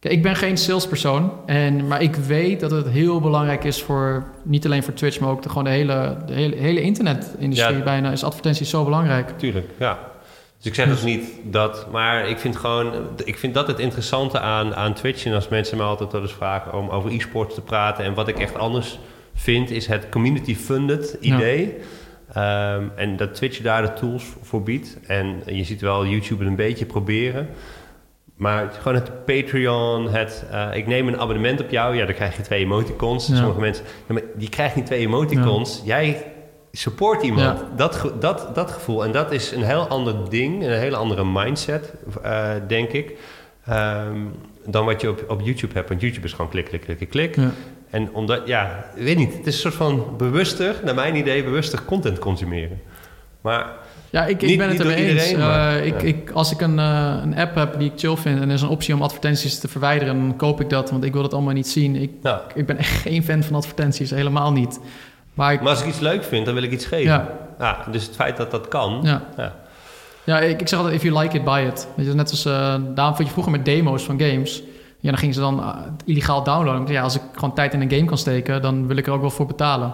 Kijk, 0.00 0.14
ik 0.14 0.22
ben 0.22 0.36
geen 0.36 0.56
salespersoon. 0.56 1.32
En, 1.46 1.86
maar 1.86 2.02
ik 2.02 2.14
weet 2.14 2.60
dat 2.60 2.70
het 2.70 2.88
heel 2.88 3.20
belangrijk 3.20 3.64
is 3.64 3.82
voor... 3.82 4.24
Niet 4.42 4.64
alleen 4.64 4.82
voor 4.82 4.92
Twitch, 4.94 5.20
maar 5.20 5.30
ook 5.30 5.42
de, 5.42 5.48
gewoon 5.48 5.64
de 5.64 5.70
hele, 5.70 6.16
de 6.26 6.32
hele, 6.32 6.56
hele 6.56 6.80
internetindustrie 6.80 7.76
Ja. 7.76 7.82
bijna. 7.84 8.10
Is 8.10 8.24
advertentie 8.24 8.66
zo 8.66 8.84
belangrijk. 8.84 9.38
Tuurlijk, 9.38 9.66
ja. 9.78 9.98
Dus 10.56 10.66
ik 10.66 10.74
zeg 10.74 10.86
dus 10.88 11.02
niet 11.02 11.30
dat, 11.44 11.86
maar 11.92 12.28
ik 12.28 12.38
vind 12.38 12.56
gewoon, 12.56 12.92
ik 13.24 13.38
vind 13.38 13.54
dat 13.54 13.66
het 13.66 13.78
interessante 13.78 14.40
aan, 14.40 14.74
aan 14.74 14.94
Twitch. 14.94 15.24
En 15.24 15.34
als 15.34 15.48
mensen 15.48 15.76
me 15.76 15.82
altijd 15.82 16.12
wel 16.12 16.20
eens 16.20 16.32
vragen 16.32 16.74
om 16.78 16.88
over 16.88 17.10
e-sports 17.12 17.54
te 17.54 17.60
praten. 17.62 18.04
En 18.04 18.14
wat 18.14 18.28
ik 18.28 18.38
echt 18.38 18.58
anders 18.58 18.98
vind, 19.34 19.70
is 19.70 19.86
het 19.86 20.08
community-funded 20.08 21.16
Ja. 21.20 21.38
Ehm, 22.32 22.84
en 22.94 23.16
dat 23.16 23.34
Twitch 23.34 23.60
daar 23.60 23.82
de 23.82 23.92
tools 23.92 24.24
voor 24.42 24.62
biedt. 24.62 24.98
En 25.06 25.42
je 25.46 25.64
ziet 25.64 25.80
wel 25.80 26.06
YouTube 26.06 26.40
het 26.40 26.50
een 26.50 26.56
beetje 26.56 26.86
proberen. 26.86 27.48
Maar 28.36 28.70
gewoon 28.72 28.94
het 28.94 29.24
Patreon, 29.24 30.08
het 30.08 30.44
eh, 30.50 30.68
ik 30.72 30.86
neem 30.86 31.08
een 31.08 31.20
abonnement 31.20 31.60
op 31.60 31.70
jou. 31.70 31.96
Ja, 31.96 32.04
dan 32.04 32.14
krijg 32.14 32.36
je 32.36 32.42
twee 32.42 32.60
emoticons. 32.64 33.26
Ja. 33.26 33.36
Sommige 33.36 33.60
mensen, 33.60 33.84
ja, 34.08 34.14
maar 34.14 34.22
die 34.34 34.48
krijgt 34.48 34.76
niet 34.76 34.86
twee 34.86 35.00
emoticons. 35.00 35.82
Jij 35.84 36.24
support 36.72 37.22
iemand. 37.22 37.58
Dat, 37.76 38.12
dat, 38.20 38.54
dat 38.54 38.70
gevoel. 38.70 39.04
En 39.04 39.12
dat 39.12 39.32
is 39.32 39.50
een 39.52 39.62
heel 39.62 39.86
ander 39.86 40.30
ding, 40.30 40.62
een 40.62 40.78
hele 40.78 40.96
andere 40.96 41.24
mindset, 41.24 41.92
eh, 42.22 42.50
denk 42.68 42.90
ik. 42.90 43.16
ehm, 43.66 44.18
dan 44.66 44.84
wat 44.84 45.00
je 45.00 45.08
op, 45.08 45.24
op 45.28 45.40
YouTube 45.40 45.74
hebt. 45.74 45.88
Want 45.88 46.00
YouTube 46.00 46.26
is 46.26 46.32
gewoon 46.32 46.50
klik, 46.50 46.64
klik, 46.64 46.80
klik, 46.80 47.08
klik. 47.08 47.36
En 47.90 48.08
omdat, 48.14 48.40
ja, 48.46 48.84
ik 48.94 49.02
weet 49.02 49.16
niet. 49.16 49.32
Het 49.36 49.46
is 49.46 49.54
een 49.54 49.60
soort 49.60 49.74
van 49.74 50.04
bewuster, 50.16 50.74
naar 50.84 50.94
mijn 50.94 51.16
idee, 51.16 51.44
bewuster 51.44 51.84
content 51.84 52.18
consumeren. 52.18 52.80
Maar 53.40 53.66
Ja, 54.10 54.24
ik, 54.26 54.42
ik 54.42 54.48
Niet- 54.48 54.58
ben 54.58 54.68
het 54.68 54.80
ermee 54.80 55.06
eens. 55.06 55.32
Eh, 55.32 55.86
ik, 55.86 56.02
ik, 56.02 56.30
als 56.30 56.52
ik 56.52 56.60
een, 56.60 56.78
eh, 56.78 57.16
een 57.22 57.36
app 57.38 57.54
heb 57.54 57.78
die 57.78 57.92
ik 57.92 57.98
chill 57.98 58.16
vind... 58.16 58.40
en 58.40 58.48
er 58.48 58.54
is 58.54 58.62
een 58.62 58.68
optie 58.68 58.94
om 58.94 59.02
advertenties 59.02 59.58
te 59.58 59.68
verwijderen... 59.68 60.18
dan 60.20 60.36
koop 60.36 60.60
ik 60.60 60.70
dat, 60.70 60.90
want 60.90 61.04
ik 61.04 61.12
wil 61.12 61.22
dat 61.22 61.32
allemaal 61.34 61.54
niet 61.54 61.68
zien. 61.68 61.96
Ik, 61.96 62.10
ik 62.54 62.66
ben 62.66 62.76
echt 62.76 62.90
geen 63.00 63.24
fan 63.24 63.42
van 63.42 63.56
advertenties, 63.56 64.10
helemaal 64.10 64.52
niet. 64.52 64.80
Maar 65.34 65.52
ik, 65.52 65.60
maar 65.60 65.70
als 65.70 65.80
ik 65.80 65.86
iets 65.86 65.98
leuk 66.00 66.24
vind, 66.24 66.44
dan 66.46 66.54
wil 66.54 66.62
ik 66.62 66.70
iets 66.72 66.84
geven. 66.86 67.04
Ja. 67.04 67.28
Ja, 67.58 67.78
dus 67.90 68.06
het 68.06 68.14
feit 68.14 68.36
dat 68.36 68.50
dat 68.50 68.68
kan. 68.68 69.00
Ja. 69.02 69.22
Ja. 70.24 70.38
Ik, 70.40 70.60
ik 70.60 70.68
zeg 70.68 70.78
altijd, 70.78 70.96
if 70.96 71.02
you 71.02 71.18
like 71.22 71.36
it, 71.36 71.44
buy 71.44 71.60
it. 71.66 71.88
Weet 71.96 72.06
je, 72.06 72.14
net 72.14 72.30
als, 72.30 72.44
eh 72.44 72.74
daarom 72.94 73.14
vond 73.14 73.26
je 73.28 73.32
vroeger 73.32 73.52
met 73.52 73.64
demo's 73.64 74.02
van 74.02 74.20
games. 74.20 74.62
Ja, 75.00 75.10
dan 75.10 75.18
gingen 75.18 75.34
ze 75.34 75.40
dan 75.40 75.60
eh, 75.60 75.76
illegaal 76.04 76.42
downloaden. 76.44 76.92
Ja, 76.92 77.02
als 77.02 77.14
ik 77.16 77.22
gewoon 77.32 77.54
tijd 77.54 77.74
in 77.74 77.80
een 77.80 77.90
game 77.90 78.04
kan 78.04 78.18
steken, 78.18 78.62
dan 78.62 78.86
wil 78.86 78.96
ik 78.96 79.06
er 79.06 79.12
ook 79.12 79.20
wel 79.20 79.30
voor 79.30 79.46
betalen. 79.46 79.92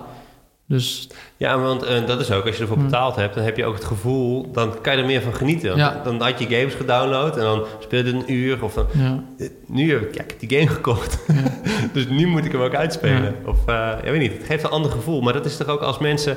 Dus 0.69 1.09
Ja, 1.37 1.59
want 1.59 1.83
eh, 1.83 2.07
dat 2.07 2.21
is 2.21 2.31
ook, 2.33 2.47
als 2.47 2.55
je 2.57 2.61
ervoor 2.63 2.77
Hmm. 2.77 2.85
betaald 2.87 3.17
hebt, 3.17 3.35
dan 3.35 3.45
heb 3.45 3.57
je 3.57 3.65
ook 3.65 3.75
het 3.75 3.85
gevoel, 3.85 4.51
dan 4.53 4.81
kan 4.81 4.93
je 4.97 5.01
er 5.01 5.07
meer 5.07 5.23
van 5.23 5.35
genieten. 5.35 5.77
Ja. 5.77 6.01
Dan 6.05 6.21
had 6.23 6.39
je 6.39 6.57
games 6.57 6.75
gedownload 6.75 7.37
en 7.37 7.43
dan 7.43 7.65
speelde 7.79 8.11
je 8.11 8.15
een 8.17 8.33
uur 8.33 8.65
of 8.65 8.75
dan, 8.75 8.87
ja, 8.93 9.23
eh, 9.39 9.49
nu 9.67 9.91
heb 9.93 10.01
ik, 10.03 10.15
ja, 10.15 10.23
ik 10.23 10.31
heb 10.31 10.41
die 10.49 10.59
game 10.59 10.71
gekocht. 10.71 11.19
dus 11.93 12.09
nu 12.09 12.27
moet 12.27 12.45
ik 12.45 12.53
hem 12.53 12.61
ook 12.61 12.75
uitspelen. 12.75 13.35
Of, 13.45 13.59
eh, 13.67 13.75
ja, 13.75 14.11
weet 14.11 14.21
niet, 14.21 14.33
het 14.33 14.47
geeft 14.47 14.65
een 14.65 14.71
ander 14.71 14.91
gevoel. 14.91 15.21
Maar 15.21 15.33
dat 15.33 15.45
is 15.47 15.57
toch 15.57 15.69
ook 15.69 15.81
als 15.81 15.99
mensen, 15.99 16.37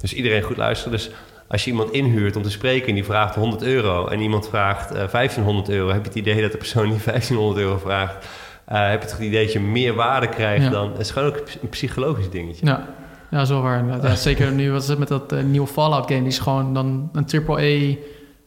dus 0.00 0.12
iedereen 0.12 0.42
goed 0.42 0.56
luisteren. 0.56 0.92
Dus 0.92 1.10
als 1.48 1.64
je 1.64 1.70
iemand 1.70 1.90
inhuurt 1.90 2.36
om 2.36 2.42
te 2.42 2.50
spreken 2.50 2.88
en 2.88 2.94
die 2.94 3.04
vraagt 3.04 3.34
100 3.34 3.62
euro 3.62 4.06
en 4.06 4.20
iemand 4.20 4.48
vraagt 4.48 4.90
eh 4.90 4.96
1500 5.10 5.68
euro, 5.68 5.88
heb 5.88 6.02
je 6.02 6.08
het 6.08 6.18
idee 6.18 6.42
dat 6.42 6.52
de 6.52 6.58
persoon 6.58 6.88
die 6.90 6.98
1500 7.04 7.58
euro 7.66 7.78
vraagt, 7.78 8.26
eh, 8.64 8.88
heb 8.88 9.02
je 9.02 9.08
het 9.08 9.18
idee 9.18 9.44
dat 9.44 9.52
je 9.52 9.60
meer 9.60 9.94
waarde 9.94 10.28
krijgt 10.28 10.64
Ja. 10.64 10.70
dan, 10.70 10.90
het 10.90 11.00
is 11.00 11.10
gewoon 11.10 11.28
ook 11.28 11.36
een 11.62 11.68
psychologisch 11.68 12.30
dingetje. 12.30 12.66
ja. 12.66 12.86
ja 13.30 13.44
zo 13.44 13.62
waar. 13.62 13.84
Ja, 14.02 14.14
zeker 14.28 14.52
nu, 14.52 14.70
wat 14.72 14.82
is 14.82 14.88
het 14.88 14.98
met 14.98 15.08
dat 15.08 15.32
eh, 15.32 15.42
nieuwe 15.42 15.66
Fallout 15.66 16.06
game? 16.06 16.20
Die 16.20 16.28
is 16.28 16.38
gewoon 16.38 16.74
dan 16.74 17.10
een 17.12 17.26
AAA 17.46 17.96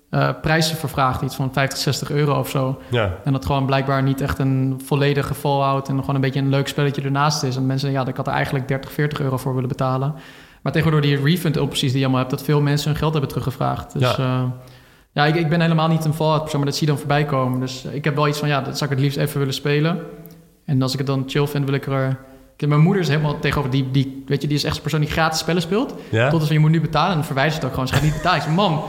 eh 0.10 0.30
prijzen 0.42 0.78
vervraagd. 0.78 1.22
Iets 1.22 1.36
van 1.36 1.54
50, 1.54 1.78
60 1.80 2.12
euro 2.12 2.40
of 2.40 2.50
zo. 2.50 2.82
Ja. 2.90 3.18
En 3.24 3.32
dat 3.34 3.46
gewoon 3.46 3.66
blijkbaar 3.66 4.04
niet 4.04 4.22
echt 4.22 4.40
een 4.40 4.82
volledige 4.86 5.34
Fallout... 5.34 5.88
en 5.90 6.00
gewoon 6.00 6.16
een 6.16 6.22
beetje 6.22 6.40
een 6.40 6.50
leuk 6.50 6.68
spelletje 6.68 7.02
ernaast 7.02 7.44
is. 7.44 7.56
En 7.56 7.66
mensen, 7.66 7.92
ja, 7.92 8.08
ik 8.08 8.16
had 8.16 8.28
er 8.28 8.34
eigenlijk 8.34 8.68
30, 8.68 8.92
40 8.92 9.20
euro 9.22 9.38
voor 9.38 9.54
willen 9.54 9.70
betalen. 9.70 10.14
Maar 10.62 10.72
tegenwoordig 10.72 11.10
die 11.10 11.24
refund-opties 11.24 11.90
die 11.90 12.00
je 12.00 12.06
allemaal 12.06 12.20
hebt... 12.26 12.32
dat 12.32 12.44
veel 12.44 12.62
mensen 12.62 12.90
hun 12.90 12.98
geld 13.00 13.12
hebben 13.12 13.30
teruggevraagd. 13.30 13.94
Dus 13.94 14.16
Ja. 14.16 14.16
ja, 14.18 14.52
ja 15.12 15.26
ik, 15.26 15.36
ik 15.36 15.50
ben 15.50 15.62
helemaal 15.62 15.88
niet 15.88 16.06
een 16.06 16.14
Fallout-persoon... 16.14 16.60
maar 16.60 16.70
dat 16.70 16.78
zie 16.78 16.86
je 16.88 16.94
dan 16.94 17.02
voorbij 17.02 17.26
komen. 17.26 17.60
Dus 17.60 17.86
ik 17.92 18.04
heb 18.04 18.16
wel 18.16 18.28
iets 18.28 18.40
van, 18.40 18.48
ja, 18.48 18.62
dat 18.62 18.78
zou 18.78 18.90
ik 18.90 18.96
het 18.96 19.06
liefst 19.06 19.20
even 19.20 19.40
willen 19.40 19.54
spelen. 19.54 20.00
En 20.66 20.82
als 20.82 20.92
ik 20.92 20.98
het 20.98 21.08
dan 21.08 21.24
chill 21.28 21.48
vind, 21.48 21.66
wil 21.66 21.74
ik 21.74 21.86
er... 21.86 22.20
Kijk, 22.58 22.72
Mijn 22.72 22.84
moeder 22.84 23.02
is 23.02 23.08
helemaal 23.08 23.40
tegenover 23.40 23.72
die, 23.72 23.92
die... 23.92 24.24
Weet 24.28 24.42
je, 24.42 24.48
die 24.48 24.58
is 24.58 24.64
echt 24.64 24.76
een 24.76 24.82
persoon 24.82 25.00
die 25.00 25.10
gratis 25.10 25.40
spellen 25.40 25.62
speelt. 25.62 25.96
Ja? 26.10 26.30
Tot 26.30 26.40
als 26.40 26.50
je 26.50 26.60
moet 26.60 26.72
nu 26.72 26.82
betalen. 26.82 27.10
En 27.10 27.16
dan 27.16 27.26
verwijst 27.26 27.56
het 27.56 27.66
ook 27.66 27.72
gewoon. 27.72 27.88
Ze 27.88 27.94
gaat 27.94 28.04
niet 28.04 28.14
betalen. 28.14 28.38
Ik 28.38 28.44
zeg, 28.44 28.54
mam, 28.54 28.84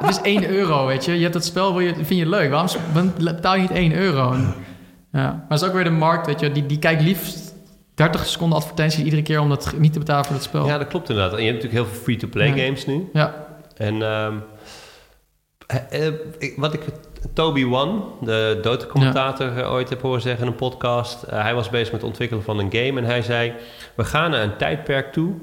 het 0.00 0.10
is 0.10 0.20
1 0.20 0.50
euro, 0.50 0.86
weet 0.86 1.04
je. 1.04 1.12
Je 1.14 1.22
hebt 1.22 1.34
het 1.34 1.44
spel, 1.44 1.72
wil 1.74 1.80
je, 1.86 1.94
vind 1.94 2.08
je 2.08 2.18
het 2.18 2.28
leuk. 2.28 2.50
Waarom 2.50 2.68
waarom 2.92 3.12
betaal 3.16 3.54
je 3.54 3.60
niet 3.60 3.70
1 3.70 3.92
euro? 3.92 4.32
En, 4.32 4.54
ja. 5.12 5.22
Maar 5.22 5.44
het 5.48 5.60
is 5.60 5.66
ook 5.68 5.74
weer 5.74 5.84
de 5.84 5.90
markt, 5.90 6.26
weet 6.26 6.40
je. 6.40 6.52
Die, 6.52 6.66
die 6.66 6.78
kijkt 6.78 7.02
liefst 7.02 7.49
30 8.08 8.26
seconden 8.26 8.58
advertenties 8.58 9.04
iedere 9.04 9.22
keer... 9.22 9.40
om 9.40 9.48
dat 9.48 9.72
niet 9.78 9.92
te 9.92 9.98
betalen 9.98 10.24
voor 10.24 10.34
het 10.34 10.44
spel. 10.44 10.66
Ja, 10.66 10.78
dat 10.78 10.86
klopt 10.88 11.08
inderdaad. 11.08 11.32
En 11.32 11.44
je 11.44 11.50
hebt 11.50 11.62
natuurlijk 11.62 11.84
heel 11.84 11.92
veel 11.94 12.02
free-to-play 12.02 12.46
Ja. 12.56 12.64
games 12.64 12.86
nu. 12.86 13.08
Ja, 13.12 13.46
En 13.76 14.02
ehm, 14.02 14.34
eh, 15.66 16.06
eh, 16.06 16.12
wat 16.56 16.74
ik 16.74 16.80
Toby 17.34 17.64
One, 17.64 18.00
de 18.20 18.58
doodcommentator, 18.62 19.58
eh, 19.58 19.72
ooit 19.72 19.88
heb 19.88 20.00
horen 20.02 20.20
zeggen 20.20 20.42
in 20.42 20.50
een 20.50 20.56
podcast. 20.58 21.22
eh, 21.22 21.42
hij 21.42 21.54
was 21.54 21.68
bezig 21.70 21.92
met 21.92 22.00
het 22.00 22.10
ontwikkelen 22.10 22.42
van 22.44 22.58
een 22.58 22.72
game 22.72 23.00
en 23.00 23.04
hij 23.06 23.22
zei: 23.22 23.52
We 23.94 24.04
gaan 24.04 24.30
naar 24.30 24.42
een 24.42 24.56
tijdperk 24.56 25.12
toe 25.12 25.34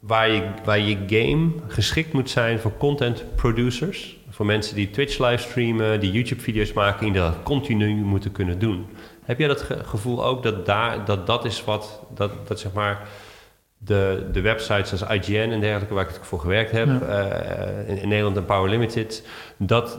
waar 0.00 0.30
je, 0.30 0.42
waar 0.64 0.78
je 0.78 0.96
game 1.06 1.50
geschikt 1.68 2.12
moet 2.12 2.30
zijn 2.30 2.58
voor 2.58 2.72
content 2.78 3.24
producers. 3.34 4.18
Voor 4.30 4.46
mensen 4.46 4.74
die 4.74 4.90
Twitch 4.90 5.18
livestreamen, 5.18 6.00
die 6.00 6.12
YouTube-video's 6.12 6.72
maken, 6.72 7.04
die 7.04 7.14
dat 7.22 7.42
continu 7.42 7.94
moeten 7.94 8.32
kunnen 8.32 8.58
doen. 8.58 8.86
Heb 9.24 9.38
jij 9.38 9.48
dat 9.48 9.60
ge- 9.60 9.84
gevoel 9.84 10.24
ook 10.24 10.42
dat 10.42 10.66
daar, 10.66 11.04
dat, 11.04 11.26
dat 11.26 11.44
is 11.44 11.64
wat, 11.64 12.00
dat, 12.14 12.30
dat 12.46 12.60
zeg 12.60 12.72
maar 12.72 13.08
de, 13.78 14.28
de 14.32 14.40
websites 14.40 14.92
als 14.92 15.02
IGN 15.02 15.50
en 15.50 15.60
dergelijke, 15.60 15.94
waar 15.94 16.08
ik 16.08 16.14
het 16.14 16.26
voor 16.26 16.40
gewerkt 16.40 16.70
heb, 16.70 16.86
Ja. 16.86 17.00
eh, 17.00 17.88
in, 17.88 17.98
in 18.02 18.08
Nederland 18.08 18.36
en 18.36 18.44
Power 18.44 18.70
Limited, 18.70 19.26
dat, 19.56 19.98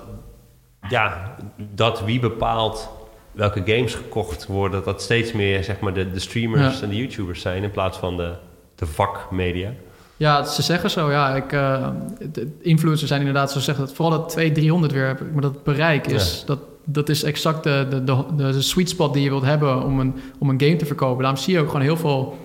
ja, 0.90 1.36
dat 1.58 2.04
wie 2.04 2.20
bepaalt 2.20 2.90
welke 3.32 3.62
games 3.66 3.96
gekocht 3.96 4.46
worden, 4.46 4.72
dat 4.72 4.86
dat 4.86 5.02
steeds 5.02 5.32
meer 5.32 5.64
zeg 5.64 5.80
maar, 5.80 5.94
de, 5.94 6.12
de 6.12 6.20
streamers 6.20 6.76
Ja. 6.78 6.84
en 6.84 6.90
de 6.90 6.96
YouTubers 6.96 7.42
zijn 7.42 7.64
in 7.64 7.72
plaats 7.72 7.98
van 7.98 8.18
de, 8.18 8.34
de 8.76 8.86
vakmedia. 8.86 9.72
ja 10.18 10.44
ze 10.44 10.62
zeggen 10.62 10.90
zo, 10.90 11.12
ja. 11.12 11.36
Ik, 11.36 11.52
eh, 11.54 11.88
de 12.32 12.58
influencers 12.62 13.08
zijn 13.10 13.20
inderdaad 13.22 13.52
zo 13.52 13.60
zeggen... 13.60 13.86
Dat 13.86 13.94
vooral 13.96 14.18
dat 14.20 14.30
200, 14.30 14.56
300 14.62 14.94
weer, 14.94 15.08
heb 15.08 15.22
ik, 15.22 15.32
maar 15.34 15.42
dat 15.42 15.64
bereik 15.64 16.08
is... 16.08 16.44
Dat, 16.46 16.60
dat 16.86 17.10
is 17.10 17.24
exact 17.24 17.64
de, 17.64 17.88
de, 17.90 18.04
de, 18.04 18.26
de 18.36 18.62
sweet 18.62 18.90
spot 18.90 19.14
die 19.14 19.24
je 19.24 19.30
wilt 19.30 19.44
hebben 19.44 19.84
om 19.84 20.00
een, 20.00 20.14
om 20.40 20.50
een 20.50 20.62
game 20.62 20.76
te 20.76 20.86
verkopen. 20.86 21.24
Daarom 21.24 21.42
zie 21.42 21.54
je 21.54 21.60
ook 21.60 21.68
gewoon 21.68 21.82
heel 21.82 21.98
veel 21.98 22.38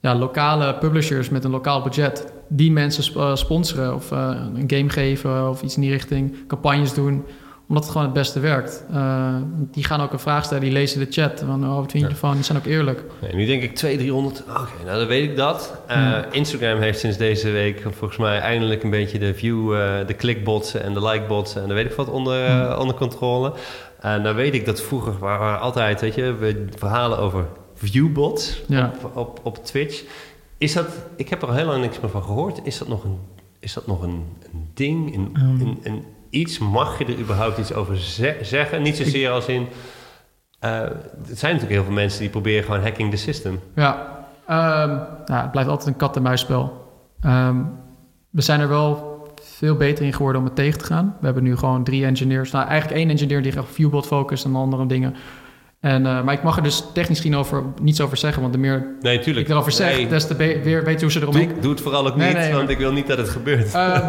ja, 0.00 0.14
lokale 0.14 0.74
publishers 0.74 1.28
met 1.28 1.44
een 1.44 1.50
lokaal 1.50 1.82
budget... 1.82 2.32
die 2.48 2.72
mensen 2.72 3.14
eh, 3.14 3.34
sponsoren 3.34 3.94
of 3.94 4.12
eh, 4.12 4.36
een 4.54 4.70
game 4.70 4.88
geven 4.88 5.48
of 5.48 5.62
iets 5.62 5.74
in 5.74 5.80
die 5.80 5.90
richting, 5.90 6.46
campagnes 6.46 6.94
doen... 6.94 7.24
Omdat 7.74 7.88
het 7.88 7.98
gewoon 7.98 8.12
het 8.12 8.22
beste 8.22 8.40
werkt. 8.40 8.84
Uh, 8.92 9.34
die 9.70 9.84
gaan 9.84 10.00
ook 10.00 10.12
een 10.12 10.18
vraag 10.18 10.44
stellen, 10.44 10.62
die 10.62 10.72
lezen 10.72 10.98
de 10.98 11.06
chat. 11.10 11.42
Van, 11.46 11.64
oh, 11.64 11.74
wat 11.74 11.90
vind 11.90 12.04
je 12.04 12.10
ervan? 12.10 12.34
Die 12.34 12.42
zijn 12.42 12.58
ook 12.58 12.64
eerlijk. 12.64 13.02
Nee, 13.20 13.34
nu 13.34 13.46
denk 13.46 13.62
ik 13.62 13.74
200, 13.74 14.08
300. 14.08 14.42
Oké, 14.48 14.84
nou 14.84 14.98
dan 14.98 15.06
weet 15.06 15.30
ik 15.30 15.36
dat. 15.36 15.74
Uh, 15.88 15.94
hmm. 15.96 16.24
Instagram 16.30 16.78
heeft 16.78 16.98
sinds 16.98 17.16
deze 17.16 17.50
week 17.50 17.82
volgens 17.82 18.16
mij 18.16 18.38
eindelijk 18.38 18.82
een 18.82 18.90
beetje 18.90 19.18
de 19.18 19.34
view, 19.34 19.72
uh, 19.72 20.06
de 20.06 20.16
clickbots 20.16 20.74
en 20.74 20.94
de 20.94 21.06
likebots 21.06 21.56
en 21.56 21.68
de 21.68 21.74
weet 21.74 21.86
ik 21.86 21.92
wat 21.92 22.10
onder, 22.10 22.50
hmm. 22.50 22.78
onder 22.78 22.94
controle. 22.94 23.52
En 24.00 24.22
dan 24.22 24.34
weet 24.34 24.54
ik 24.54 24.66
dat 24.66 24.82
vroeger 24.82 25.18
waren 25.18 25.60
altijd, 25.60 26.00
weet 26.00 26.14
je, 26.14 26.34
we 26.34 26.64
verhalen 26.76 27.18
over 27.18 27.46
viewbots 27.74 28.62
ja. 28.68 28.92
op, 29.02 29.16
op, 29.16 29.40
op 29.42 29.64
Twitch. 29.64 30.02
Is 30.58 30.72
dat, 30.72 30.86
ik 31.16 31.28
heb 31.28 31.42
er 31.42 31.48
al 31.48 31.54
heel 31.54 31.66
lang 31.66 31.80
niks 31.80 32.00
meer 32.00 32.10
van 32.10 32.22
gehoord. 32.22 32.60
Is 32.62 32.78
dat 32.78 32.88
nog 32.88 33.04
een, 33.04 33.18
is 33.58 33.72
dat 33.72 33.86
nog 33.86 34.02
een, 34.02 34.24
een 34.52 34.70
ding? 34.74 35.14
Een, 35.14 35.32
um. 35.42 35.60
een, 35.60 35.78
een, 35.82 36.04
iets? 36.34 36.58
Mag 36.58 36.98
je 36.98 37.04
er 37.04 37.18
überhaupt 37.18 37.58
iets 37.58 37.72
over 37.72 37.96
zeggen? 38.42 38.82
Niet 38.82 38.96
zozeer 38.96 39.30
als 39.30 39.46
in... 39.46 39.68
Uh, 40.64 40.70
er 40.70 40.96
zijn 41.32 41.52
natuurlijk 41.52 41.80
heel 41.80 41.84
veel 41.84 41.92
mensen 41.92 42.20
die 42.20 42.28
proberen 42.28 42.64
gewoon 42.64 42.82
hacking 42.82 43.10
the 43.10 43.16
system. 43.16 43.60
Ja, 43.74 44.26
um, 44.50 45.00
nou, 45.26 45.42
het 45.42 45.50
blijft 45.50 45.70
altijd 45.70 45.88
een 45.88 45.96
kat-en-muisspel. 45.96 46.88
Um, 47.26 47.72
we 48.30 48.40
zijn 48.40 48.60
er 48.60 48.68
wel 48.68 49.22
veel 49.42 49.76
beter 49.76 50.04
in 50.04 50.12
geworden 50.12 50.40
om 50.40 50.46
het 50.46 50.56
tegen 50.56 50.78
te 50.78 50.84
gaan. 50.84 51.16
We 51.20 51.24
hebben 51.24 51.42
nu 51.42 51.56
gewoon 51.56 51.84
drie 51.84 52.04
engineers. 52.04 52.50
Nou, 52.50 52.68
eigenlijk 52.68 53.00
één 53.00 53.10
engineer 53.10 53.42
die 53.42 53.52
echt 53.52 53.60
op 53.60 53.68
viewbot 53.68 54.06
focust 54.06 54.44
en 54.44 54.54
andere 54.54 54.86
dingen. 54.86 55.14
En, 55.80 56.04
uh, 56.04 56.22
maar 56.22 56.34
ik 56.34 56.42
mag 56.42 56.56
er 56.56 56.62
dus 56.62 56.84
technisch 56.92 57.16
gezien 57.16 57.36
over, 57.36 57.62
niets 57.82 58.00
over 58.00 58.16
zeggen, 58.16 58.42
want 58.42 58.54
de 58.54 58.58
meer 58.58 58.96
nee, 59.00 59.18
tuurlijk. 59.18 59.46
ik 59.46 59.52
erover 59.52 59.72
zeg, 59.72 59.96
nee. 59.96 60.06
des 60.06 60.26
te 60.26 60.36
weer 60.36 60.84
weten 60.84 61.00
hoe 61.00 61.10
ze 61.10 61.20
eromheen... 61.20 61.48
Doe, 61.48 61.60
doe 61.60 61.70
het 61.70 61.80
vooral 61.80 62.06
ook 62.06 62.16
niet, 62.16 62.50
want 62.52 62.68
ik 62.68 62.78
wil 62.78 62.92
niet 62.92 63.06
dat 63.06 63.18
het 63.18 63.28
gebeurt. 63.28 63.74
Uh, 63.74 64.08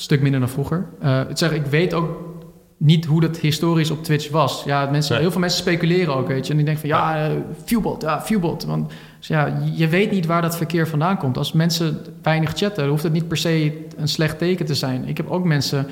een 0.00 0.06
stuk 0.06 0.20
minder 0.20 0.40
dan 0.40 0.48
vroeger. 0.48 0.86
Uh, 1.02 1.20
zeg, 1.34 1.52
ik 1.52 1.66
weet 1.66 1.94
ook 1.94 2.30
niet 2.76 3.04
hoe 3.04 3.20
dat 3.20 3.36
historisch 3.36 3.90
op 3.90 4.04
Twitch 4.04 4.30
was. 4.30 4.62
Ja, 4.64 4.90
mensen, 4.90 5.18
heel 5.18 5.30
veel 5.30 5.40
mensen 5.40 5.58
speculeren 5.58 6.14
ook, 6.14 6.28
weet 6.28 6.44
je. 6.46 6.50
En 6.50 6.56
die 6.56 6.66
denken 6.66 6.88
van, 6.88 6.98
ja, 6.98 7.28
uh, 7.28 7.36
viewbot, 7.64 8.02
ja, 8.02 8.22
viewbot. 8.22 8.64
Want 8.64 8.92
dus 9.18 9.28
ja, 9.28 9.62
je 9.74 9.88
weet 9.88 10.10
niet 10.10 10.26
waar 10.26 10.42
dat 10.42 10.56
verkeer 10.56 10.88
vandaan 10.88 11.16
komt. 11.16 11.36
Als 11.36 11.52
mensen 11.52 11.98
weinig 12.22 12.52
chatten, 12.56 12.88
hoeft 12.88 13.02
het 13.02 13.12
niet 13.12 13.28
per 13.28 13.36
se 13.36 13.86
een 13.96 14.08
slecht 14.08 14.38
teken 14.38 14.66
te 14.66 14.74
zijn. 14.74 15.08
Ik 15.08 15.16
heb 15.16 15.30
ook 15.30 15.44
mensen... 15.44 15.86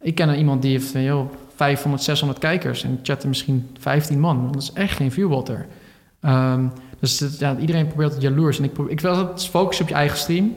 Ik 0.00 0.14
ken 0.14 0.38
iemand 0.38 0.62
die 0.62 0.70
heeft 0.70 0.92
joh, 0.92 1.32
500, 1.54 2.02
600 2.02 2.40
kijkers 2.40 2.84
en 2.84 2.98
chatten 3.02 3.28
misschien 3.28 3.68
15 3.78 4.20
man. 4.20 4.52
Dat 4.52 4.62
is 4.62 4.72
echt 4.72 4.96
geen 4.96 5.12
viewbotter. 5.12 5.66
Um, 6.22 6.72
dus 7.00 7.36
ja, 7.38 7.56
iedereen 7.56 7.86
probeert 7.86 8.12
het 8.12 8.22
jaloers. 8.22 8.58
En 8.58 8.64
ik, 8.64 8.72
probeer, 8.72 8.92
ik 8.92 9.00
wil 9.00 9.16
het 9.16 9.44
focussen 9.44 9.84
op 9.84 9.90
je 9.90 9.96
eigen 9.96 10.18
stream. 10.18 10.54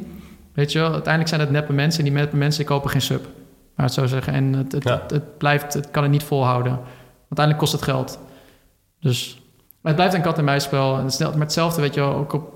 Weet 0.54 0.72
je 0.72 0.80
wel, 0.80 0.92
uiteindelijk 0.92 1.28
zijn 1.28 1.42
het 1.42 1.52
neppe 1.52 1.74
mensen. 1.74 2.00
En 2.00 2.06
die 2.06 2.20
neppe 2.20 2.36
mensen, 2.36 2.66
kopen 2.66 2.90
geen 2.90 3.02
sub. 3.02 3.28
Maar 3.76 3.86
het 3.86 3.96
zo 3.96 4.06
zeggen. 4.06 4.34
En 4.34 4.54
het, 4.54 4.72
het, 4.72 4.84
het, 5.12 5.38
blijft, 5.38 5.74
het 5.74 5.92
kan 5.92 6.04
het 6.04 6.12
niet 6.12 6.24
volhouden. 6.24 6.80
Uiteindelijk 7.20 7.58
kost 7.58 7.72
het 7.72 7.82
geld. 7.82 8.20
Dus 9.00 9.42
maar 9.84 9.92
het 9.92 9.96
blijft 9.96 10.14
een 10.14 10.22
kat-en-muisspel. 10.22 10.98
En 10.98 11.06
het 11.06 11.20
met 11.20 11.40
hetzelfde, 11.40 11.82
weet 11.82 11.94
je 11.94 12.00
wel, 12.00 12.14
ook 12.14 12.34
op, 12.34 12.54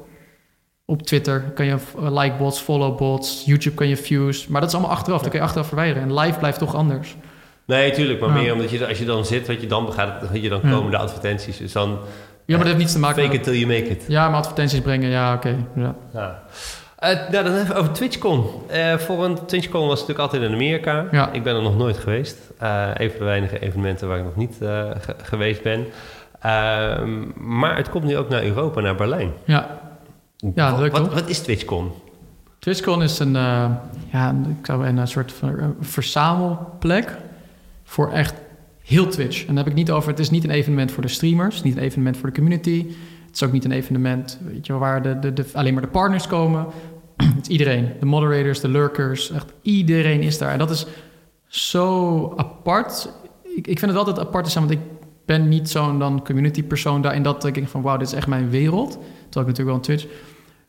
op 0.85 1.01
Twitter 1.01 1.41
kan 1.41 1.65
je 1.65 1.77
like-bots, 1.93 2.59
follow-bots. 2.59 3.43
YouTube 3.45 3.75
kan 3.75 3.87
je 3.87 3.97
views. 3.97 4.47
Maar 4.47 4.61
dat 4.61 4.69
is 4.69 4.75
allemaal 4.75 4.95
achteraf. 4.95 5.21
Dat 5.21 5.29
kun 5.29 5.39
je 5.39 5.45
achteraf 5.45 5.67
verwijderen. 5.67 6.03
En 6.03 6.19
live 6.19 6.39
blijft 6.39 6.59
toch 6.59 6.75
anders. 6.75 7.15
Nee, 7.65 7.91
tuurlijk. 7.91 8.19
Maar 8.19 8.29
meer 8.29 8.53
omdat 8.53 8.69
je, 8.69 8.87
als 8.87 8.99
je 8.99 9.05
dan 9.05 9.25
zit, 9.25 9.47
wat 9.47 9.61
je 9.61 9.67
dan 9.67 9.93
gaat, 9.93 10.29
je 10.33 10.49
dan 10.49 10.61
komen 10.61 10.91
de 10.91 10.97
advertenties. 10.97 11.57
Dus 11.57 11.71
dan... 11.71 11.89
Ja, 11.89 11.97
maar 12.55 12.57
dat 12.57 12.65
heeft 12.65 12.77
niets 12.77 12.93
te 12.93 12.99
maken 12.99 13.21
met... 13.21 13.25
Fake 13.25 13.37
it 13.37 13.43
till 13.43 13.59
you 13.59 13.79
make 13.79 13.89
it. 13.89 14.05
Ja, 14.07 14.29
maar 14.29 14.37
advertenties 14.37 14.79
brengen, 14.79 15.09
ja, 15.09 15.33
oké. 15.33 15.55
ja. 15.75 15.95
ja. 16.13 16.43
Uh, 17.03 17.29
nou, 17.29 17.43
dan 17.43 17.55
even 17.55 17.75
over 17.75 17.91
TwitchCon. 17.91 18.45
Uh, 18.71 18.97
voor 18.97 19.25
een 19.25 19.45
TwitchCon 19.45 19.87
was 19.87 19.99
het 19.99 20.07
natuurlijk 20.07 20.19
altijd 20.19 20.41
in 20.41 20.53
Amerika. 20.53 21.07
Ja. 21.11 21.31
Ik 21.31 21.43
ben 21.43 21.55
er 21.55 21.61
nog 21.61 21.77
nooit 21.77 21.97
geweest. 21.97 22.37
Uh, 22.61 22.89
een 22.93 23.09
van 23.09 23.19
de 23.19 23.25
weinige 23.25 23.59
evenementen 23.59 24.07
waar 24.07 24.17
ik 24.17 24.23
nog 24.23 24.35
niet 24.35 24.57
geweest 25.23 25.63
ben. 25.63 25.85
Ehm, 26.41 27.23
maar 27.35 27.77
het 27.77 27.89
komt 27.89 28.03
nu 28.03 28.17
ook 28.17 28.29
naar 28.29 28.43
Europa, 28.43 28.81
naar 28.81 28.95
Berlijn. 28.95 29.31
Ja, 29.45 29.79
ja 30.55 30.71
wat, 30.71 30.79
leuk 30.79 30.91
wat, 30.91 31.13
wat, 31.13 31.29
is 31.29 31.39
TwitchCon? 31.39 31.91
TwitchCon 32.59 33.03
is 33.03 33.19
een, 33.19 33.33
ja, 34.11 34.35
ik 34.59 34.65
zou 34.65 34.85
een 34.85 35.07
soort 35.07 35.31
van 35.31 35.75
verzamelplek 35.79 37.17
voor 37.83 38.11
echt 38.11 38.33
heel 38.83 39.07
Twitch. 39.07 39.39
En 39.39 39.47
dan 39.47 39.57
heb 39.57 39.67
ik 39.67 39.73
niet 39.73 39.91
over, 39.91 40.09
het 40.09 40.19
is 40.19 40.29
niet 40.29 40.43
een 40.43 40.49
evenement 40.49 40.91
voor 40.91 41.01
de 41.01 41.09
streamers, 41.09 41.61
niet 41.61 41.77
een 41.77 41.83
evenement 41.83 42.17
voor 42.17 42.29
de 42.29 42.35
community. 42.35 42.85
Het 43.37 43.45
is 43.45 43.51
ook 43.51 43.61
niet 43.61 43.71
een 43.71 43.77
evenement 43.79 44.39
weet 44.41 44.65
je, 44.65 44.73
waar 44.73 45.01
de, 45.01 45.33
de, 45.33 45.45
alleen 45.53 45.73
maar 45.73 45.81
de 45.81 45.87
partners 45.87 46.27
komen. 46.27 46.65
het 47.35 47.41
is 47.41 47.47
iedereen. 47.47 47.91
De 47.99 48.05
moderators, 48.05 48.59
de 48.59 48.67
lurkers, 48.67 49.31
echt 49.31 49.53
iedereen 49.61 50.21
is 50.21 50.37
daar. 50.37 50.51
En 50.51 50.57
dat 50.57 50.69
is 50.69 50.85
zo 51.47 52.33
apart. 52.37 53.09
Ik, 53.43 53.67
ik 53.67 53.79
vind 53.79 53.91
het 53.91 53.99
altijd 53.99 54.19
apart 54.19 54.53
want 54.53 54.71
ik 54.71 54.79
ben 55.25 55.47
niet 55.47 55.69
zo'n 55.69 55.99
dan 55.99 56.23
community 56.23 56.63
persoon 56.63 57.01
daarin 57.01 57.23
dat 57.23 57.45
ik 57.45 57.53
denk 57.53 57.67
van 57.67 57.81
wauw, 57.81 57.97
dit 57.97 58.07
is 58.07 58.13
echt 58.13 58.27
mijn 58.27 58.49
wereld. 58.49 58.91
Terwijl 58.91 59.09
ik 59.29 59.35
natuurlijk 59.35 59.67
wel 59.67 59.75
een 59.75 59.81
Twitch. 59.81 60.05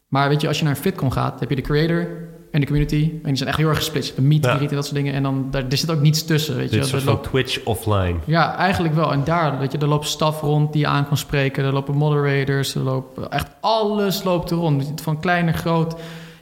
Maar 0.08 0.28
weet 0.28 0.40
je, 0.40 0.48
als 0.48 0.58
je 0.58 0.64
naar 0.64 0.76
FitCon 0.76 1.12
gaat, 1.12 1.40
heb 1.40 1.48
je 1.48 1.56
de 1.56 1.62
creator, 1.62 2.08
en 2.50 2.60
de 2.60 2.66
community. 2.66 3.10
En 3.22 3.28
die 3.28 3.36
zijn 3.36 3.48
echt 3.48 3.58
heel 3.58 3.68
erg 3.68 3.76
gesplitst. 3.76 4.16
De 4.16 4.22
meet, 4.22 4.44
ja. 4.44 4.58
en 4.58 4.68
dat 4.68 4.84
soort 4.84 4.96
dingen. 4.96 5.14
En 5.14 5.22
dan, 5.22 5.46
daar, 5.50 5.64
er 5.68 5.76
zit 5.76 5.90
ook 5.90 6.00
niets 6.00 6.24
tussen. 6.24 6.56
Weet 6.56 6.72
je. 6.72 6.84
Soort 6.84 7.22
Twitch 7.22 7.64
offline. 7.64 8.14
Ja, 8.24 8.56
eigenlijk 8.56 8.94
wel. 8.94 9.12
En 9.12 9.24
daar, 9.24 9.58
weet 9.58 9.72
je, 9.72 9.78
er 9.78 9.86
loopt 9.86 10.06
staf 10.06 10.40
rond 10.40 10.72
die 10.72 10.80
je 10.80 10.86
aan 10.86 11.06
kan 11.06 11.16
spreken. 11.16 11.64
Er 11.64 11.72
lopen 11.72 11.94
moderators. 11.94 12.74
Er 12.74 12.80
lopen, 12.80 13.30
echt 13.30 13.46
alles 13.60 14.22
loopt 14.22 14.50
er 14.50 14.56
rond. 14.56 14.92
Van 15.02 15.20
klein 15.20 15.44
naar 15.44 15.54
groot. 15.54 15.94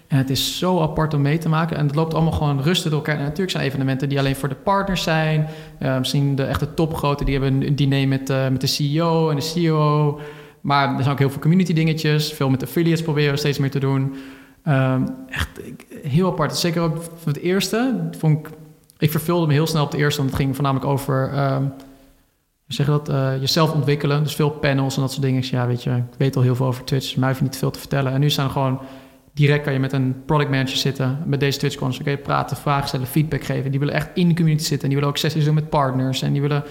En 0.09 0.18
het 0.18 0.30
is 0.30 0.59
zo 0.59 0.80
apart 0.80 1.14
om 1.14 1.22
mee 1.22 1.38
te 1.38 1.48
maken. 1.48 1.76
En 1.76 1.86
het 1.86 1.94
loopt 1.94 2.14
allemaal 2.14 2.32
gewoon 2.32 2.62
rustig 2.62 2.90
door 2.90 3.00
elkaar. 3.00 3.16
En 3.16 3.22
natuurlijk 3.22 3.50
zijn 3.50 3.64
evenementen 3.64 4.09
die 4.09 4.18
alleen 4.18 4.36
voor 4.36 4.48
de 4.48 4.54
partners 4.54 5.02
zijn. 5.02 5.48
Uh, 5.82 5.98
misschien 5.98 6.34
de 6.34 6.44
echte 6.44 6.74
topgrote, 6.74 7.24
die 7.24 7.38
hebben 7.38 7.66
een 7.66 7.76
diner 7.76 8.09
met, 8.09 8.30
uh, 8.30 8.48
met 8.48 8.61
de 8.61 8.66
CEO 8.66 9.30
en 9.30 9.36
de 9.36 9.42
CEO. 9.42 10.20
Maar 10.61 10.88
er 10.88 11.02
zijn 11.02 11.11
ook 11.12 11.18
heel 11.18 11.30
veel 11.30 11.40
community 11.40 11.72
dingetjes. 11.72 12.32
Veel 12.32 12.50
met 12.50 12.62
affiliates 12.62 13.02
proberen 13.02 13.32
we 13.32 13.38
steeds 13.38 13.59
meer 13.59 13.70
te 13.70 13.78
doen. 13.78 14.14
Um, 14.68 15.06
echt 15.28 15.48
heel 16.02 16.26
apart. 16.26 16.56
Zeker 16.56 16.82
ook 16.82 17.02
van 17.02 17.32
het 17.32 17.42
eerste. 17.42 18.08
Vond 18.18 18.46
ik, 18.46 18.52
ik 18.98 19.10
vervulde 19.10 19.46
me 19.46 19.52
heel 19.52 19.66
snel 19.66 19.84
op 19.84 19.90
het 19.90 20.00
eerste, 20.00 20.18
want 20.20 20.30
het 20.32 20.40
ging 20.40 20.54
voornamelijk 20.54 20.90
over 20.90 21.38
um, 21.52 21.72
zeg 22.66 22.86
dat, 22.86 23.08
uh, 23.08 23.40
jezelf 23.40 23.72
ontwikkelen. 23.72 24.22
Dus 24.22 24.34
veel 24.34 24.50
panels 24.50 24.94
en 24.94 25.00
dat 25.00 25.10
soort 25.10 25.22
dingen. 25.22 25.42
Ja, 25.44 25.66
weet 25.66 25.82
je, 25.82 25.90
ik 25.90 26.18
weet 26.18 26.36
al 26.36 26.42
heel 26.42 26.54
veel 26.54 26.66
over 26.66 26.84
Twitch, 26.84 27.06
dus 27.06 27.14
mij 27.14 27.28
hoef 27.28 27.40
niet 27.40 27.56
veel 27.56 27.70
te 27.70 27.78
vertellen. 27.78 28.12
En 28.12 28.20
nu 28.20 28.30
staan 28.30 28.50
gewoon 28.50 28.80
direct 29.32 29.64
kan 29.64 29.72
je 29.72 29.78
met 29.78 29.92
een 29.92 30.22
product 30.26 30.50
manager 30.50 30.76
zitten 30.76 31.22
met 31.26 31.40
deze 31.40 31.58
Twitch 31.58 31.76
cons. 31.76 32.02
Kun 32.02 32.10
je 32.10 32.18
praten, 32.18 32.56
vragen 32.56 32.88
stellen, 32.88 33.06
feedback 33.06 33.44
geven. 33.44 33.70
Die 33.70 33.80
willen 33.80 33.94
echt 33.94 34.08
in 34.14 34.28
de 34.28 34.34
community 34.34 34.64
zitten. 34.64 34.82
En 34.82 34.88
die 34.88 34.96
willen 34.96 35.08
ook 35.14 35.18
sessies 35.18 35.44
doen 35.44 35.54
met 35.54 35.70
partners. 35.70 36.22
En 36.22 36.32
die 36.32 36.40
willen 36.40 36.64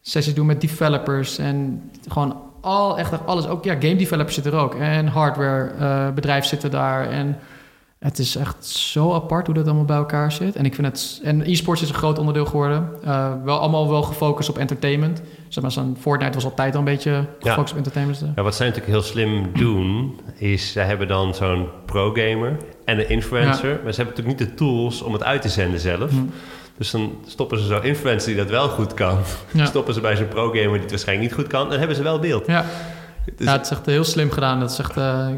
sessies 0.00 0.34
doen 0.34 0.46
met 0.46 0.60
developers. 0.60 1.38
En 1.38 1.82
gewoon 2.08 2.36
al, 2.60 2.98
echt 2.98 3.26
alles. 3.26 3.46
Ook 3.46 3.64
ja, 3.64 3.72
game 3.72 3.96
developers 3.96 4.34
zitten 4.34 4.52
er 4.52 4.58
ook. 4.58 4.74
En 4.74 5.06
hardware 5.06 5.72
uh, 5.80 6.14
bedrijven 6.14 6.48
zitten 6.48 6.70
daar. 6.70 7.10
En 7.10 7.38
het 7.98 8.18
is 8.18 8.36
echt 8.36 8.66
zo 8.66 9.14
apart 9.14 9.46
hoe 9.46 9.54
dat 9.54 9.66
allemaal 9.66 9.84
bij 9.84 9.96
elkaar 9.96 10.32
zit. 10.32 10.56
En 10.56 10.64
ik 10.64 10.74
vind 10.74 10.86
het. 10.86 11.20
En 11.24 11.50
e-sports 11.50 11.82
is 11.82 11.88
een 11.88 11.94
groot 11.94 12.18
onderdeel 12.18 12.44
geworden. 12.46 12.88
Uh, 13.04 13.32
wel 13.44 13.58
allemaal 13.58 13.88
wel 13.88 14.02
gefocust 14.02 14.48
op 14.48 14.58
entertainment. 14.58 15.22
Zeg 15.48 15.62
maar, 15.62 15.72
zo'n 15.72 15.96
Fortnite 16.00 16.34
was 16.34 16.44
altijd 16.44 16.72
al 16.72 16.78
een 16.78 16.84
beetje 16.84 17.24
gefocust 17.40 17.70
op 17.70 17.76
entertainment. 17.76 18.24
Ja, 18.36 18.42
wat 18.42 18.54
zij 18.54 18.66
natuurlijk 18.66 18.92
heel 18.92 19.02
slim 19.02 19.50
doen, 19.52 20.20
is 20.36 20.72
ze 20.72 20.80
hebben 20.80 21.08
dan 21.08 21.34
zo'n 21.34 21.68
pro-gamer 21.86 22.56
en 22.84 22.98
een 22.98 23.08
influencer. 23.08 23.80
Maar 23.82 23.92
ze 23.92 24.02
hebben 24.02 24.16
natuurlijk 24.16 24.38
niet 24.38 24.48
de 24.48 24.54
tools 24.54 25.02
om 25.02 25.12
het 25.12 25.24
uit 25.24 25.42
te 25.42 25.48
zenden 25.48 25.80
zelf. 25.80 26.10
Hm. 26.10 26.16
Dus 26.78 26.90
dan 26.90 27.18
stoppen 27.26 27.58
ze 27.58 27.66
zo'n 27.66 27.82
influencer 27.82 28.34
die 28.34 28.42
dat 28.42 28.50
wel 28.50 28.68
goed 28.68 28.94
kan. 28.94 29.18
Stoppen 29.66 29.94
ze 29.94 30.00
bij 30.00 30.16
zo'n 30.16 30.28
pro-gamer 30.28 30.72
die 30.72 30.80
het 30.80 30.90
waarschijnlijk 30.90 31.28
niet 31.28 31.38
goed 31.38 31.46
kan. 31.46 31.68
Dan 31.68 31.78
hebben 31.78 31.96
ze 31.96 32.02
wel 32.02 32.18
beeld. 32.18 32.46
Ja, 32.46 32.64
dus 33.36 33.46
ja 33.46 33.52
het 33.52 33.64
is 33.64 33.70
echt 33.70 33.86
heel 33.86 34.04
slim 34.04 34.30
gedaan. 34.30 34.60
Dat 34.60 34.70
is 34.70 34.78
echt... 34.78 34.96
Uh, 34.96 35.28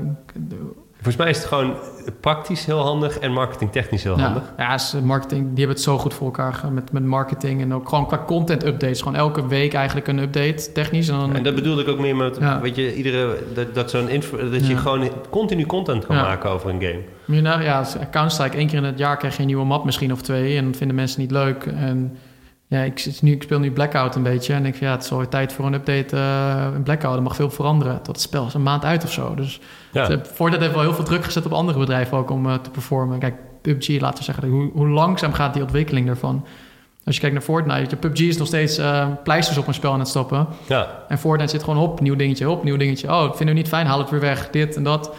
Volgens 1.02 1.16
mij 1.16 1.30
is 1.30 1.36
het 1.36 1.46
gewoon 1.46 1.74
praktisch 2.20 2.64
heel 2.64 2.78
handig 2.78 3.18
en 3.18 3.32
marketingtechnisch 3.32 4.02
heel 4.02 4.20
handig. 4.20 4.42
Ja, 4.56 4.78
marketing, 5.02 5.40
die 5.40 5.58
hebben 5.58 5.76
het 5.76 5.84
zo 5.84 5.98
goed 5.98 6.14
voor 6.14 6.26
elkaar 6.26 6.60
met, 6.72 6.92
met 6.92 7.04
marketing 7.04 7.60
en 7.60 7.74
ook 7.74 7.88
gewoon 7.88 8.06
qua 8.06 8.22
content 8.26 8.66
updates. 8.66 8.98
Gewoon 8.98 9.16
elke 9.16 9.46
week 9.46 9.74
eigenlijk 9.74 10.06
een 10.06 10.18
update 10.18 10.72
technisch. 10.72 11.08
En, 11.08 11.18
dan, 11.18 11.34
en 11.34 11.42
dat 11.42 11.54
bedoelde 11.54 11.82
ik 11.82 11.88
ook 11.88 11.98
meer 11.98 12.16
met, 12.16 12.38
weet 12.60 12.76
je, 12.76 12.94
iedere, 12.94 13.38
dat, 13.54 13.74
dat, 13.74 13.90
zo'n 13.90 14.08
dat 14.50 14.66
je 14.66 14.76
gewoon 14.76 15.10
continu 15.30 15.66
content 15.66 16.06
kan 16.06 16.16
maken 16.16 16.50
over 16.50 16.70
een 16.70 16.80
game. 16.82 17.00
Nu, 17.24 17.40
nou, 17.40 17.62
ja, 17.62 17.86
Counter-Strike, 18.10 18.56
één 18.56 18.66
keer 18.66 18.78
in 18.78 18.84
het 18.84 18.98
jaar 18.98 19.16
krijg 19.16 19.34
je 19.34 19.40
een 19.40 19.46
nieuwe 19.46 19.64
map 19.64 19.84
misschien 19.84 20.12
of 20.12 20.22
twee 20.22 20.56
en 20.56 20.64
dat 20.64 20.76
vinden 20.76 20.96
mensen 20.96 21.20
niet 21.20 21.30
leuk. 21.30 21.66
En 21.66 22.16
ja, 22.70 22.82
ik, 22.82 23.20
nu, 23.20 23.32
ik 23.32 23.42
speel 23.42 23.58
nu 23.58 23.70
Blackout 23.70 24.14
een 24.14 24.22
beetje. 24.22 24.54
En 24.54 24.66
ik 24.66 24.76
ja, 24.76 24.90
het 24.90 25.04
is 25.04 25.10
alweer 25.10 25.28
tijd 25.28 25.52
voor 25.52 25.66
een 25.66 25.74
update 25.74 26.16
uh, 26.16 26.74
in 26.74 26.82
Blackout. 26.82 27.16
Er 27.16 27.22
mag 27.22 27.34
veel 27.34 27.50
veranderen. 27.50 27.96
Tot 27.96 28.06
het 28.06 28.20
spel 28.20 28.46
is 28.46 28.54
een 28.54 28.62
maand 28.62 28.84
uit 28.84 29.04
of 29.04 29.12
zo. 29.12 29.34
Dus 29.34 29.60
ja. 29.92 30.20
voordat 30.22 30.60
heeft 30.60 30.72
wel 30.72 30.82
heel 30.82 30.94
veel 30.94 31.04
druk 31.04 31.24
gezet 31.24 31.46
op 31.46 31.52
andere 31.52 31.78
bedrijven 31.78 32.16
ook 32.16 32.30
om 32.30 32.46
uh, 32.46 32.54
te 32.54 32.70
performen. 32.70 33.18
Kijk, 33.18 33.34
PUBG, 33.60 34.00
laten 34.00 34.18
we 34.18 34.24
zeggen, 34.24 34.48
hoe, 34.48 34.70
hoe, 34.72 34.88
langzaam 34.88 35.32
gaat 35.32 35.52
die 35.52 35.62
ontwikkeling 35.62 36.06
daarvan? 36.06 36.46
Als 37.04 37.14
je 37.14 37.20
kijkt 37.20 37.36
naar 37.36 37.44
Fortnite, 37.44 37.96
PUBG 37.96 38.20
is 38.20 38.36
nog 38.36 38.46
steeds 38.46 38.78
uh, 38.78 39.06
pleisters 39.24 39.58
op 39.58 39.66
een 39.66 39.74
spel 39.74 39.92
aan 39.92 39.98
het 39.98 40.08
stoppen. 40.08 40.46
Ja. 40.68 41.04
En 41.08 41.18
Fortnite 41.18 41.50
zit 41.50 41.62
gewoon 41.62 41.82
op, 41.82 42.00
nieuw 42.00 42.16
dingetje, 42.16 42.50
op, 42.50 42.64
nieuw 42.64 42.76
dingetje. 42.76 43.08
Oh, 43.08 43.20
dat 43.20 43.36
vinden 43.36 43.54
we 43.54 43.60
niet 43.60 43.70
fijn, 43.70 43.86
haal 43.86 43.98
het 43.98 44.10
weer 44.10 44.20
weg, 44.20 44.50
dit 44.50 44.76
en 44.76 44.82
dat. 44.82 45.14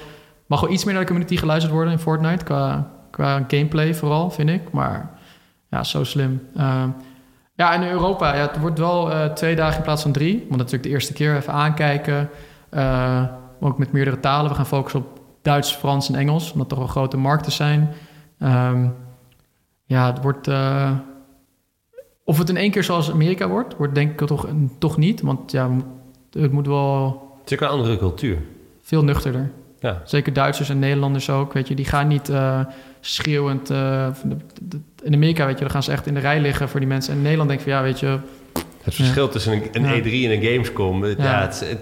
Mag 0.45 0.61
wel 0.61 0.71
iets 0.71 0.83
meer 0.83 0.93
naar 0.93 1.03
de 1.03 1.09
community 1.09 1.37
geluisterd 1.37 1.73
worden 1.73 1.93
in 1.93 1.99
Fortnite, 1.99 2.43
qua, 2.43 2.91
qua 3.09 3.45
gameplay 3.47 3.95
vooral, 3.95 4.29
vind 4.29 4.49
ik. 4.49 4.61
Maar 4.71 5.09
ja, 5.69 5.83
zo 5.83 6.03
slim. 6.03 6.41
Ja, 7.53 7.73
in 7.73 7.83
Europa, 7.83 8.35
ja, 8.35 8.41
het 8.41 8.59
wordt 8.59 8.79
wel 8.79 9.11
uh, 9.11 9.25
twee 9.25 9.55
dagen 9.55 9.77
in 9.77 9.83
plaats 9.83 10.01
van 10.01 10.11
drie. 10.11 10.37
Want 10.37 10.57
natuurlijk 10.57 10.83
de 10.83 10.89
eerste 10.89 11.13
keer 11.13 11.35
even 11.35 11.53
aankijken. 11.53 12.29
Uh, 12.71 13.23
ook 13.59 13.77
met 13.77 13.91
meerdere 13.91 14.19
talen. 14.19 14.49
We 14.49 14.55
gaan 14.55 14.65
focussen 14.65 14.99
op 14.99 15.19
Duits, 15.41 15.75
Frans 15.75 16.09
en 16.09 16.15
Engels, 16.15 16.51
omdat 16.51 16.69
toch 16.69 16.77
wel 16.77 16.87
grote 16.87 17.17
markten 17.17 17.51
zijn. 17.51 17.89
Um, 18.39 18.93
ja, 19.85 20.13
het 20.13 20.21
wordt. 20.21 20.47
Uh, 20.47 20.91
of 22.23 22.37
het 22.37 22.49
in 22.49 22.57
één 22.57 22.71
keer 22.71 22.83
zoals 22.83 23.11
Amerika 23.11 23.47
wordt, 23.47 23.77
wordt 23.77 23.95
denk 23.95 24.21
ik 24.21 24.27
toch, 24.27 24.47
toch 24.77 24.97
niet. 24.97 25.21
Want 25.21 25.51
ja, 25.51 25.69
het 26.31 26.51
moet 26.51 26.67
wel. 26.67 27.21
Het 27.41 27.51
is 27.51 27.57
ook 27.57 27.63
een 27.63 27.75
andere 27.75 27.97
cultuur. 27.97 28.37
Veel 28.81 29.03
nuchterder. 29.03 29.51
Ja. 29.79 30.01
Zeker 30.03 30.33
Duitsers 30.33 30.69
en 30.69 30.79
Nederlanders 30.79 31.29
ook, 31.29 31.53
weet 31.53 31.67
je, 31.67 31.75
die 31.75 31.85
gaan 31.85 32.07
niet 32.07 32.31
schreeuwend. 32.99 33.71
Uh, 33.71 34.07
in 35.01 35.13
Amerika, 35.13 35.45
weet 35.45 35.55
je, 35.55 35.61
dan 35.61 35.71
gaan 35.71 35.83
ze 35.83 35.91
echt 35.91 36.07
in 36.07 36.13
de 36.13 36.19
rij 36.19 36.39
liggen 36.39 36.69
voor 36.69 36.79
die 36.79 36.89
mensen. 36.89 37.11
En 37.11 37.17
in 37.17 37.23
Nederland 37.23 37.49
denk 37.49 37.61
ik 37.61 37.67
van 37.67 37.77
ja, 37.77 37.83
weet 37.83 37.99
je. 37.99 38.17
Het 38.83 38.95
verschil 38.95 39.29
tussen 39.29 39.53
een, 39.53 39.69
een 39.71 40.01
E3 40.01 40.05
en 40.05 40.31
een 40.31 40.41
Gamescom, 40.41 41.05
ja, 41.05 41.13
ja 41.17 41.41
het, 41.41 41.59
het, 41.69 41.81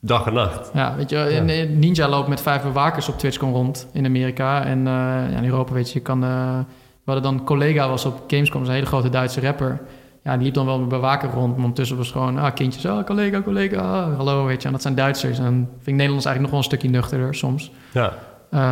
dag 0.00 0.26
en 0.26 0.32
nacht. 0.34 0.70
Ja, 0.74 0.96
weet 0.96 1.10
je, 1.10 1.68
Ninja 1.74 2.08
loopt 2.08 2.28
met 2.28 2.40
vijf 2.40 2.62
bewakers 2.62 3.08
op 3.08 3.18
TwitchCon 3.18 3.52
rond 3.52 3.86
in 3.92 4.04
Amerika. 4.04 4.64
En 4.64 4.78
uh, 4.78 4.84
ja, 4.84 5.36
in 5.36 5.44
Europa, 5.44 5.72
weet 5.72 5.88
je, 5.88 5.98
je 5.98 6.04
kan... 6.04 6.24
Uh, 6.24 6.58
we 7.04 7.12
hadden 7.12 7.32
dan 7.32 7.44
collega 7.44 7.88
was 7.88 8.04
op 8.04 8.24
Gamescom, 8.26 8.62
een 8.62 8.70
hele 8.70 8.86
grote 8.86 9.08
Duitse 9.08 9.40
rapper. 9.40 9.80
Ja, 10.24 10.36
die 10.36 10.44
liep 10.44 10.54
dan 10.54 10.66
wel 10.66 10.78
met 10.78 10.88
bewaker 10.88 11.30
rond. 11.30 11.50
Maar 11.50 11.64
ondertussen 11.64 11.96
was 11.96 12.10
gewoon, 12.10 12.38
ah, 12.38 12.54
kindjes, 12.54 12.86
ah, 12.86 13.04
collega, 13.04 13.42
collega, 13.42 13.76
ah, 13.76 14.16
hallo, 14.16 14.44
weet 14.44 14.60
je. 14.60 14.66
En 14.66 14.72
dat 14.72 14.82
zijn 14.82 14.94
Duitsers. 14.94 15.38
En 15.38 15.68
vind 15.72 15.86
ik 15.86 15.94
Nederlands 15.94 16.24
eigenlijk 16.26 16.40
nog 16.40 16.50
wel 16.50 16.58
een 16.58 16.64
stukje 16.64 16.88
nuchterder 16.88 17.34
soms. 17.34 17.70
Ja. 17.92 18.12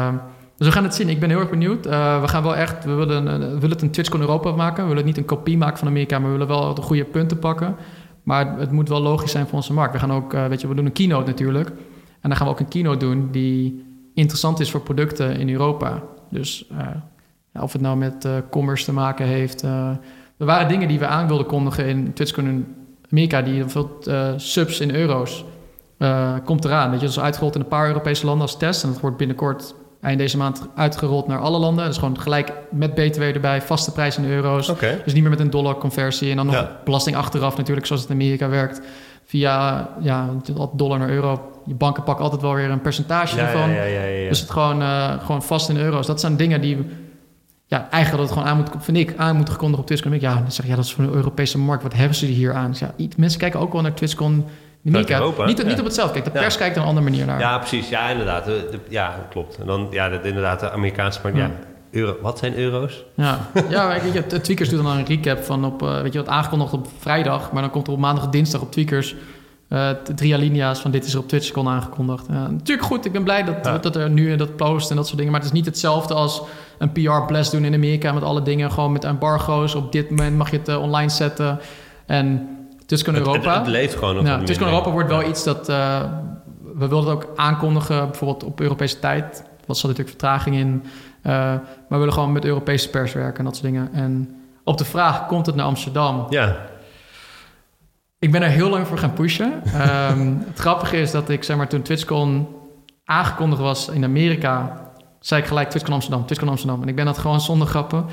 Um, 0.09 0.21
dus 0.61 0.68
we 0.68 0.74
gaan 0.74 0.84
het 0.84 0.94
zien. 0.94 1.08
Ik 1.08 1.20
ben 1.20 1.28
heel 1.28 1.38
erg 1.38 1.50
benieuwd. 1.50 1.86
Uh, 1.86 2.20
we 2.20 2.28
gaan 2.28 2.42
wel 2.42 2.56
echt, 2.56 2.84
we 2.84 2.92
willen, 2.92 3.24
we 3.24 3.46
willen 3.46 3.70
het 3.70 3.82
een 3.82 3.90
TwitchCon 3.90 4.20
Europa 4.20 4.52
maken. 4.52 4.82
We 4.82 4.88
willen 4.88 5.04
niet 5.04 5.16
een 5.16 5.24
kopie 5.24 5.56
maken 5.56 5.78
van 5.78 5.88
Amerika, 5.88 6.18
maar 6.18 6.26
we 6.26 6.38
willen 6.38 6.54
wel 6.54 6.74
de 6.74 6.82
goede 6.82 7.04
punten 7.04 7.38
pakken. 7.38 7.76
Maar 8.22 8.58
het 8.58 8.70
moet 8.70 8.88
wel 8.88 9.00
logisch 9.00 9.30
zijn 9.30 9.46
voor 9.46 9.54
onze 9.54 9.72
markt. 9.72 9.92
We 9.92 9.98
gaan 9.98 10.12
ook, 10.12 10.34
uh, 10.34 10.46
weet 10.46 10.61
je, 10.61 10.68
we 10.68 10.74
doen 10.74 10.86
een 10.86 10.92
keynote 10.92 11.26
natuurlijk. 11.26 11.68
En 12.20 12.28
dan 12.28 12.36
gaan 12.36 12.46
we 12.46 12.52
ook 12.52 12.61
een 12.61 12.68
keynote 12.68 12.98
doen 12.98 13.28
die 13.30 13.84
interessant 14.14 14.61
is 14.61 14.70
voor 14.70 14.80
producten 14.80 15.36
in 15.36 15.50
Europa. 15.50 16.02
Dus 16.30 16.66
ja, 17.52 17.62
of 17.62 17.72
het 17.72 17.82
nou 17.82 17.96
met 17.96 18.28
commerce 18.50 18.84
te 18.84 18.92
maken 18.92 19.26
heeft. 19.26 19.62
er 19.62 19.98
waren 20.36 20.68
dingen 20.68 20.88
die 20.88 20.98
we 20.98 21.06
aan 21.06 21.26
wilden 21.26 21.46
kondigen 21.46 21.86
in 21.86 22.12
TwitchCon 22.12 22.66
Amerika, 23.11 23.42
die 23.42 23.64
veel 23.64 23.98
subs 24.36 24.80
in 24.80 24.94
euro's. 24.94 25.44
komt 26.44 26.64
eraan. 26.64 26.90
Weet 26.90 27.00
je, 27.00 27.06
is 27.06 27.20
uitgerold 27.20 27.54
in 27.54 27.61
een 27.61 27.68
paar 27.68 27.86
Europese 27.86 28.26
landen 28.26 28.42
als 28.42 28.58
test. 28.58 28.82
En 28.82 28.92
dat 28.92 29.00
wordt 29.00 29.16
binnenkort 29.16 29.74
eind 30.01 30.18
deze 30.18 30.36
maand 30.36 30.68
uitgerold 30.74 31.26
naar 31.26 31.38
alle 31.38 31.59
landen. 31.59 31.86
Dus 31.86 31.98
gewoon 31.98 32.20
gelijk 32.20 32.53
met 32.70 32.94
BTW 32.94 33.22
erbij, 33.22 33.62
vaste 33.62 33.92
prijs 33.92 34.18
in 34.18 34.24
euro's. 34.24 34.66
Dus 35.05 35.12
niet 35.12 35.22
meer 35.22 35.30
met 35.30 35.40
een 35.40 35.51
dollar 35.51 35.78
conversie. 35.78 36.30
En 36.30 36.36
dan 36.36 36.46
nog 36.46 36.68
belasting 36.84 37.16
achteraf 37.16 37.57
natuurlijk, 37.57 37.86
zoals 37.86 38.03
het 38.03 38.11
in 38.11 38.16
Amerika 38.16 38.48
werkt. 38.48 38.80
Via 39.24 39.88
ja, 40.01 40.28
dollar 40.72 40.98
naar 40.98 41.11
euro. 41.11 41.51
Je 41.66 41.74
banken 41.74 42.03
pakken 42.03 42.24
altijd 42.24 42.42
wel 42.42 42.55
weer 42.55 42.70
een 42.70 42.80
percentage 42.80 43.36
ja, 43.36 43.46
ervan. 43.46 43.70
Ja, 43.70 44.28
dus 44.28 44.40
het 44.40 44.51
gewoon, 44.51 44.82
uh, 44.82 45.12
gewoon 45.24 45.42
vast 45.42 45.68
in 45.68 45.76
euro's. 45.76 46.07
Dat 46.07 46.20
zijn 46.20 46.36
dingen 46.36 46.61
die 46.61 46.86
ja, 47.66 47.88
eigenlijk 47.90 48.11
dat 48.11 48.20
het 48.20 48.38
gewoon 48.38 48.48
aan 48.48 48.57
moet, 48.57 48.84
vind 48.84 48.96
ik, 48.96 49.14
aan 49.16 49.36
moeten 49.36 49.55
gekondigd 49.55 49.80
op 49.80 49.86
TwitchCon. 49.86 50.20
Ja, 50.20 50.34
dan 50.34 50.53
zeg 50.53 50.64
je, 50.64 50.70
ja, 50.70 50.76
dat 50.76 50.84
is 50.84 50.92
voor 50.92 51.05
de 51.05 51.11
Europese 51.11 51.59
markt. 51.59 51.82
Wat 51.82 51.94
hebben 51.94 52.16
ze 52.16 52.26
hier 52.26 52.55
aan? 52.55 52.70
Dus 52.70 52.78
ja, 52.78 52.94
mensen 53.16 53.40
kijken 53.40 53.61
ook 53.61 53.72
wel 53.72 53.82
naar 53.82 53.94
TwitchCon 53.94 54.44
Niet, 54.83 55.64
niet 55.64 55.78
op 55.78 55.85
hetzelfde. 55.85 56.12
Kijk, 56.12 56.24
de 56.24 56.41
pers 56.41 56.57
kijkt 56.57 56.76
er 56.76 56.83
een 56.83 56.89
andere 56.89 57.11
manier 57.11 57.26
naar. 57.26 57.41
Ja, 57.41 57.59
precies. 57.59 57.89
Ja, 57.89 58.09
inderdaad. 58.09 58.45
De, 58.45 58.78
ja, 58.89 59.26
klopt. 59.31 59.59
En 59.59 59.66
dan, 59.66 59.87
ja, 59.91 60.09
de, 60.09 60.20
inderdaad, 60.22 60.61
de 60.61 60.70
Amerikaanse 60.70 61.20
markt. 61.22 61.39
Ja. 61.39 61.51
Euro, 61.91 62.16
wat 62.22 62.39
zijn 62.39 62.57
euro's? 62.57 63.05
Ja, 63.14 63.39
ja 63.68 63.89
weet 63.89 64.12
je, 64.12 64.26
de 64.26 64.41
Tweakers 64.41 64.68
doet 64.68 64.83
dan 64.83 64.97
een 64.97 65.07
recap 65.07 65.45
van 65.45 65.64
op, 65.64 65.83
uh, 65.83 66.01
weet 66.01 66.12
je, 66.12 66.18
wat 66.18 66.28
aangekondigd 66.28 66.72
op 66.72 66.87
vrijdag, 66.99 67.53
maar 67.53 67.62
dan 67.62 67.70
komt 67.70 67.87
er 67.87 67.93
op 67.93 67.99
maandag 67.99 68.24
en 68.24 68.31
dinsdag 68.31 68.61
op 68.61 68.72
Tweakers 68.72 69.14
uh, 69.70 69.91
drie 69.91 70.35
alinea's 70.35 70.81
van 70.81 70.91
dit 70.91 71.05
is 71.05 71.12
er 71.12 71.18
op 71.18 71.28
TwitchCon 71.28 71.68
aangekondigd. 71.68 72.28
Uh, 72.31 72.37
natuurlijk 72.49 72.87
goed, 72.87 73.05
ik 73.05 73.12
ben 73.12 73.22
blij 73.22 73.45
dat, 73.45 73.83
dat 73.83 73.97
er 73.97 74.11
nu 74.11 74.37
dat 74.37 74.57
post 74.57 74.91
en 74.91 74.97
dat 74.97 75.05
soort 75.05 75.16
dingen, 75.16 75.33
maar 75.33 75.41
het 75.41 75.51
is 75.51 75.57
niet 75.57 75.66
hetzelfde 75.66 76.14
als 76.14 76.43
een 76.78 76.93
PR-blast 76.93 77.51
doen 77.51 77.64
in 77.64 77.74
Amerika 77.74 78.12
met 78.12 78.22
alle 78.22 78.43
dingen, 78.43 78.72
gewoon 78.72 78.93
met 78.93 79.05
embargo's. 79.05 79.74
Op 79.74 79.93
dit 79.93 80.11
moment 80.11 80.37
mag 80.37 80.51
je 80.51 80.57
het 80.57 80.76
online 80.76 81.11
zetten 81.11 81.61
en 82.07 82.49
TwitchCon 82.91 83.14
Europa. 83.14 83.59
Het, 83.59 83.66
leeft 83.66 83.95
gewoon 83.95 84.14
nog. 84.14 84.26
Ja, 84.26 84.36
TwitchCon 84.36 84.68
Europa 84.68 84.91
wordt 84.91 85.09
wel 85.09 85.28
iets 85.28 85.45
dat... 85.45 85.68
Uh, 85.68 86.03
we 86.74 86.88
wilden 86.88 87.11
het 87.11 87.24
ook 87.24 87.32
aankondigen, 87.36 88.07
bijvoorbeeld 88.07 88.45
op 88.45 88.61
Europese 88.61 88.99
tijd. 88.99 89.45
Wat 89.66 89.78
zat 89.78 89.91
natuurlijk 89.91 90.09
vertraging 90.09 90.57
in. 90.57 90.82
Uh, 90.84 91.32
maar 91.32 91.62
we 91.88 91.97
willen 91.97 92.12
gewoon 92.12 92.32
met 92.32 92.45
Europese 92.45 92.91
pers 92.91 93.12
werken 93.12 93.38
en 93.38 93.45
dat 93.45 93.57
soort 93.57 93.72
dingen. 93.72 93.93
En 93.93 94.36
op 94.64 94.78
de 94.78 94.84
vraag, 94.84 95.26
komt 95.26 95.47
het 95.47 95.55
naar 95.55 95.66
Amsterdam? 95.66 96.26
Ja. 96.30 96.57
Ik 98.18 98.32
ben 98.32 98.43
er 98.43 98.49
heel 98.49 98.68
lang 98.68 98.86
voor 98.86 98.99
gaan 98.99 99.12
pushen. 99.12 99.62
um, 100.11 100.43
het 100.51 100.59
grappige 100.59 100.97
is 100.97 101.11
dat 101.11 101.28
ik, 101.28 101.45
zeg 101.45 101.57
maar, 101.57 101.68
toen 101.68 101.82
TwitchCon 101.82 102.49
aangekondigd 103.05 103.62
was 103.62 103.88
in 103.88 104.05
Amerika... 104.05 104.80
zei 105.20 105.41
ik 105.41 105.47
gelijk 105.47 105.68
TwitchCon 105.68 105.95
Amsterdam, 105.95 106.24
TwitchCon 106.24 106.49
Amsterdam. 106.49 106.82
En 106.82 106.88
ik 106.88 106.97
ben 106.97 107.05
dat 107.05 107.18
gewoon 107.18 107.41
zonder 107.41 107.68
grappen 107.68 108.05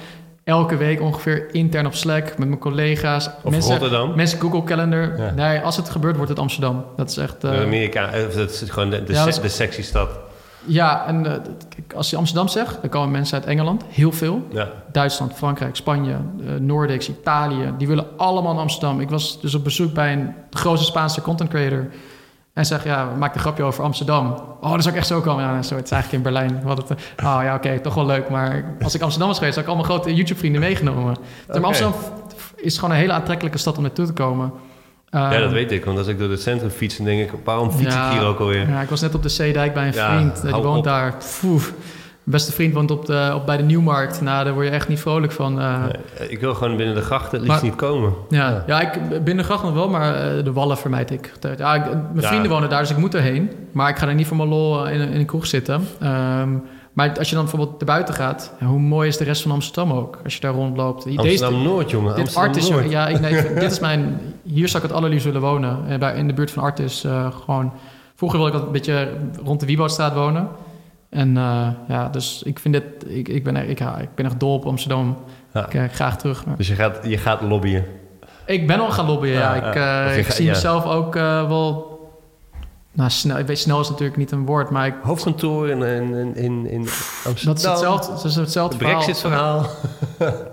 elke 0.48 0.78
week 0.78 1.02
ongeveer 1.02 1.54
intern 1.54 1.86
op 1.86 1.94
Slack 1.94 2.38
met 2.38 2.48
mijn 2.48 2.60
collega's. 2.60 3.30
Of 3.44 3.52
mensen, 3.52 3.72
Rotterdam? 3.72 4.16
Mensen 4.16 4.40
Google 4.40 4.64
Calendar. 4.64 5.34
Nee, 5.36 5.60
als 5.60 5.78
het 5.78 5.90
gebeurt, 5.90 6.16
wordt 6.16 6.30
het 6.30 6.40
Amsterdam. 6.40 6.86
Dat 6.96 7.10
is 7.10 7.18
echt... 7.18 7.44
Uh, 7.44 7.62
Amerika, 7.62 8.12
eh, 8.12 8.36
dat 8.36 8.50
is 8.50 8.64
gewoon 8.70 8.90
de, 8.90 9.04
de, 9.04 9.14
ja, 9.14 9.26
de 9.26 9.50
sexy 9.50 9.82
stad. 9.82 10.10
Ja, 10.66 11.08
en 11.08 11.26
uh, 11.26 11.34
als 11.96 12.10
je 12.10 12.18
Amsterdam 12.18 12.48
zegt, 12.48 12.82
dan 12.82 12.90
komen 12.90 13.12
mensen 13.12 13.38
uit 13.38 13.48
Engeland, 13.48 13.84
heel 13.88 14.12
veel. 14.12 14.48
Ja. 14.52 14.70
Duitsland, 14.92 15.34
Frankrijk, 15.34 15.76
Spanje, 15.76 16.16
uh, 16.40 16.56
Noordics, 16.60 17.10
Italië. 17.10 17.74
Die 17.78 17.88
willen 17.88 18.06
allemaal 18.18 18.54
in 18.54 18.60
Amsterdam. 18.60 19.02
Ik 19.02 19.10
was 19.10 19.42
dus 19.42 19.56
op 19.56 19.64
bezoek 19.64 19.94
bij 19.94 20.14
een 20.14 20.34
de 20.50 20.58
grootste 20.58 20.86
Spaanse 20.86 21.22
content 21.22 21.50
creator... 21.50 21.88
En 22.58 22.66
zeg, 22.66 22.84
ja, 22.84 23.14
maak 23.18 23.34
een 23.36 23.40
grapje 23.40 23.64
over 23.64 23.84
Amsterdam. 23.84 24.36
Oh, 24.62 24.72
dat 24.72 24.82
zou 24.82 24.94
ik 24.94 25.00
echt 25.00 25.08
zo 25.08 25.22
komen. 25.22 25.44
Ja, 25.44 25.62
zo, 25.62 25.76
het 25.76 25.86
is 25.86 25.92
eigenlijk 25.92 26.26
in 26.26 26.32
Berlijn. 26.32 26.62
Wat 26.64 26.78
het, 26.78 26.92
oh 26.92 27.40
ja, 27.44 27.56
oké, 27.56 27.80
toch 27.80 27.94
wel 27.94 28.06
leuk. 28.06 28.30
Maar 28.30 28.76
als 28.82 28.96
ik 28.96 29.02
Amsterdam 29.02 29.28
was 29.30 29.38
geweest, 29.38 29.56
had 29.56 29.64
ik 29.64 29.70
allemaal 29.70 29.90
grote 29.90 30.14
YouTube-vrienden 30.14 30.62
meegenomen. 30.62 31.16
Okay. 31.48 31.60
Maar 31.60 31.66
Amsterdam 31.66 31.96
is 32.56 32.76
gewoon 32.76 32.92
een 32.92 32.98
hele 32.98 33.14
aantrekkelijke 33.14 33.58
stad 33.58 33.78
om 33.78 33.82
naartoe 33.82 34.06
te 34.06 34.14
komen. 34.14 34.52
ja, 35.10 35.30
dat 35.30 35.42
ehm, 35.42 35.52
weet 35.52 35.72
ik. 35.72 35.86
Want 35.86 35.98
als 35.98 36.08
ik 36.08 36.20
door 36.20 36.30
het 36.30 36.42
centrum 36.42 36.70
fiets, 36.70 36.98
dan 36.98 37.06
denk 37.06 37.32
ik, 37.32 37.40
waarom 37.44 37.72
fiets 37.72 37.96
ik 37.96 38.02
hier 38.12 38.26
ook 38.26 38.40
alweer? 38.40 38.70
Ja, 38.70 38.82
ik 38.82 38.90
was 38.90 39.02
net 39.02 39.16
op 39.16 39.24
de 39.24 39.30
Zeedijk 39.30 39.74
bij 39.74 39.88
een 39.88 39.94
vriend. 39.94 40.42
die 40.42 40.52
woont 40.52 40.84
daar. 40.84 41.16
Poef 41.42 41.74
beste 42.30 42.52
vriend 42.52 42.74
woont 42.74 42.92
op 42.92 43.06
de, 43.06 43.32
op, 43.36 43.46
bij 43.46 43.58
de 43.58 43.64
Nieuwmarkt. 43.64 44.22
Nou, 44.22 44.44
daar 44.44 44.54
word 44.54 44.66
je 44.66 44.72
echt 44.72 44.88
niet 44.88 45.00
vrolijk 45.00 45.32
van. 45.32 45.60
Uh, 45.60 45.84
nee, 45.84 46.30
ik 46.30 46.40
wil 46.40 46.54
gewoon 46.54 46.78
binnen 46.78 46.96
de 46.96 47.02
grachten 47.02 47.42
liefst 47.42 47.62
niet 47.62 47.76
komen. 47.76 48.14
Ja, 48.30 48.64
ja. 48.68 48.82
ik, 48.82 49.00
binnen 49.10 49.38
de 49.38 49.44
grachten 49.44 49.68
nog 49.68 49.78
wel, 49.78 49.90
maar 49.90 50.38
uh, 50.38 50.44
de 50.44 50.54
wallen 50.54 50.78
vermijd 50.78 51.12
ik. 51.12 51.32
Ja, 51.58 51.76
ik, 51.76 51.84
mijn 52.14 52.28
vrienden 52.28 52.52
wonen 52.52 52.70
daar, 52.70 52.82
dus 52.82 52.90
ik 52.90 52.98
moet 52.98 53.16
erheen. 53.16 53.52
Maar 53.72 53.90
ik 53.90 53.98
ga 53.98 54.08
er 54.08 54.16
niet 54.16 54.28
voor 54.28 54.38
mijn 54.38 54.50
lol 54.50 54.88
in, 54.88 55.00
in 55.00 55.20
een 55.20 55.26
kroeg 55.26 55.46
zitten. 55.46 55.88
Um, 56.04 56.64
maar 56.94 57.18
als 57.18 57.30
je 57.30 57.36
dan 57.36 57.44
bijvoorbeeld 57.44 57.86
buiten 57.86 58.14
gaat, 58.14 58.54
hoe 58.60 58.80
mooi 58.80 59.08
is 59.08 59.18
de 59.18 59.24
rest 59.24 59.42
van 59.42 59.52
Amsterdam 59.52 59.98
ook? 59.98 60.20
Als 60.24 60.34
je 60.34 60.40
daar 60.40 60.54
rondloopt. 60.54 61.06
Amsterdam-Noord, 61.06 61.90
jongen. 61.90 62.16
Dit 62.16 62.36
Amsterdam 62.36 62.78
Artis, 62.78 62.92
ja, 62.92 63.08
ik, 63.08 63.20
nee, 63.20 63.54
dit 63.60 63.72
is 63.72 63.80
mijn... 63.80 64.20
Hier 64.44 64.68
zou 64.68 64.84
ik 64.84 64.90
het 64.90 64.98
allerliefst 64.98 65.26
willen 65.26 65.42
wonen. 65.42 66.02
In 66.16 66.28
de 66.28 66.34
buurt 66.34 66.52
van 66.52 66.64
Artis. 66.64 67.06
Uh, 67.06 67.28
gewoon... 67.32 67.72
Vroeger 68.16 68.40
wilde 68.40 68.56
ik 68.56 68.62
altijd 68.62 68.88
een 68.88 68.94
beetje 68.94 69.10
rond 69.46 69.60
de 69.60 69.66
Wieboudstraat 69.66 70.14
wonen. 70.14 70.48
En 71.10 71.36
uh, 71.36 71.68
ja, 71.88 72.10
dus 72.10 72.44
ik 72.44 72.60
vind 72.60 72.74
dit, 72.74 72.84
ik, 73.08 73.28
ik, 73.28 73.44
ben, 73.44 73.56
er, 73.56 73.70
ik, 73.70 73.80
ik 73.80 74.16
ben 74.16 74.26
echt 74.26 74.40
dol 74.40 74.54
op 74.54 74.66
Amsterdam. 74.66 75.18
Ja. 75.54 75.66
Ik 75.66 75.74
uh, 75.74 75.84
graag 75.84 76.18
terug. 76.18 76.44
Dus 76.58 76.68
je 76.68 76.76
gaat, 76.76 77.00
je 77.04 77.18
gaat 77.18 77.42
lobbyen? 77.42 77.86
Ik 78.46 78.68
ben 78.68 78.80
al 78.80 78.92
gaan 78.92 79.06
lobbyen, 79.06 79.34
ja. 79.34 79.56
ja. 79.56 79.70
Ik, 79.70 79.76
uh, 79.76 80.18
ik 80.18 80.32
zie 80.32 80.48
mezelf 80.48 80.86
ook 80.86 81.14
wel 81.14 81.97
nou, 82.98 83.10
snel, 83.10 83.38
ik 83.38 83.48
weet, 83.48 83.60
snel 83.60 83.80
is 83.80 83.90
natuurlijk 83.90 84.18
niet 84.18 84.32
een 84.32 84.46
woord, 84.46 84.70
maar 84.70 84.88
ik... 84.88 84.94
Hoofdkantoor 85.02 85.70
in, 85.70 85.82
in, 85.82 86.36
in, 86.36 86.70
in 86.70 86.88
Amsterdam. 87.26 87.44
Dat 87.44 87.58
is 87.58 87.64
hetzelfde, 87.64 88.12
dat 88.12 88.26
is 88.26 88.36
hetzelfde 88.36 88.78
verhaal. 88.78 88.96
Brexit-verhaal. 88.96 89.66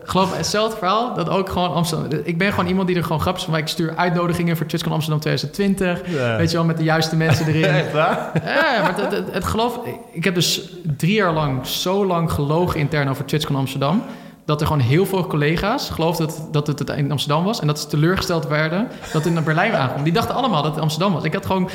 geloof 0.03 0.37
hetzelfde 0.37 0.77
verhaal, 0.77 1.15
dat 1.15 1.29
ook 1.29 1.49
gewoon 1.49 1.73
Amsterdam... 1.73 2.21
Ik 2.25 2.39
ben 2.39 2.51
gewoon 2.51 2.67
iemand 2.67 2.87
die 2.87 2.97
er 2.97 3.03
gewoon 3.03 3.21
grapjes 3.21 3.45
van... 3.45 3.57
Ik 3.57 3.69
stuur 3.69 3.97
uitnodigingen 3.97 4.57
voor 4.57 4.67
TwitchCon 4.67 4.93
Amsterdam 4.93 5.21
2020. 5.21 6.37
Weet 6.37 6.51
je 6.51 6.57
wel, 6.57 6.67
met 6.67 6.77
de 6.77 6.85
juiste 6.85 7.17
mensen 7.17 7.47
erin. 7.47 7.65
Echt 7.85 7.93
waar? 7.93 8.31
Ja, 8.45 8.83
maar 8.83 8.97
het, 8.97 9.13
het, 9.13 9.33
het, 9.33 9.45
geloof... 9.45 9.81
Ik 10.13 10.25
heb 10.25 10.35
dus 10.35 10.73
drie 10.97 11.15
jaar 11.15 11.33
lang 11.33 11.67
zo 11.67 12.07
lang 12.07 12.33
gelogen 12.33 12.81
intern 12.81 13.09
over 13.09 13.25
TwitchCon 13.25 13.57
Amsterdam 13.57 14.03
dat 14.45 14.61
er 14.61 14.67
gewoon 14.67 14.83
heel 14.83 15.07
veel 15.07 15.27
collega's 15.27 15.91
geloofden 15.91 16.27
dat, 16.51 16.67
dat 16.67 16.79
het 16.79 16.89
in 16.91 17.11
Amsterdam 17.11 17.45
was. 17.45 17.61
En 17.61 17.67
dat 17.67 17.81
ze 17.81 17.87
teleurgesteld 17.87 18.47
werden 18.47 18.89
dat 19.13 19.25
het 19.25 19.37
in 19.37 19.45
Berlijn 19.45 19.75
aankwam. 19.75 20.03
Die 20.03 20.13
dachten 20.13 20.35
allemaal 20.35 20.63
dat 20.63 20.73
het 20.73 20.83
Amsterdam 20.83 21.13
was. 21.13 21.25
Ik 21.25 21.33
had 21.33 21.47
gewoon 21.47 21.71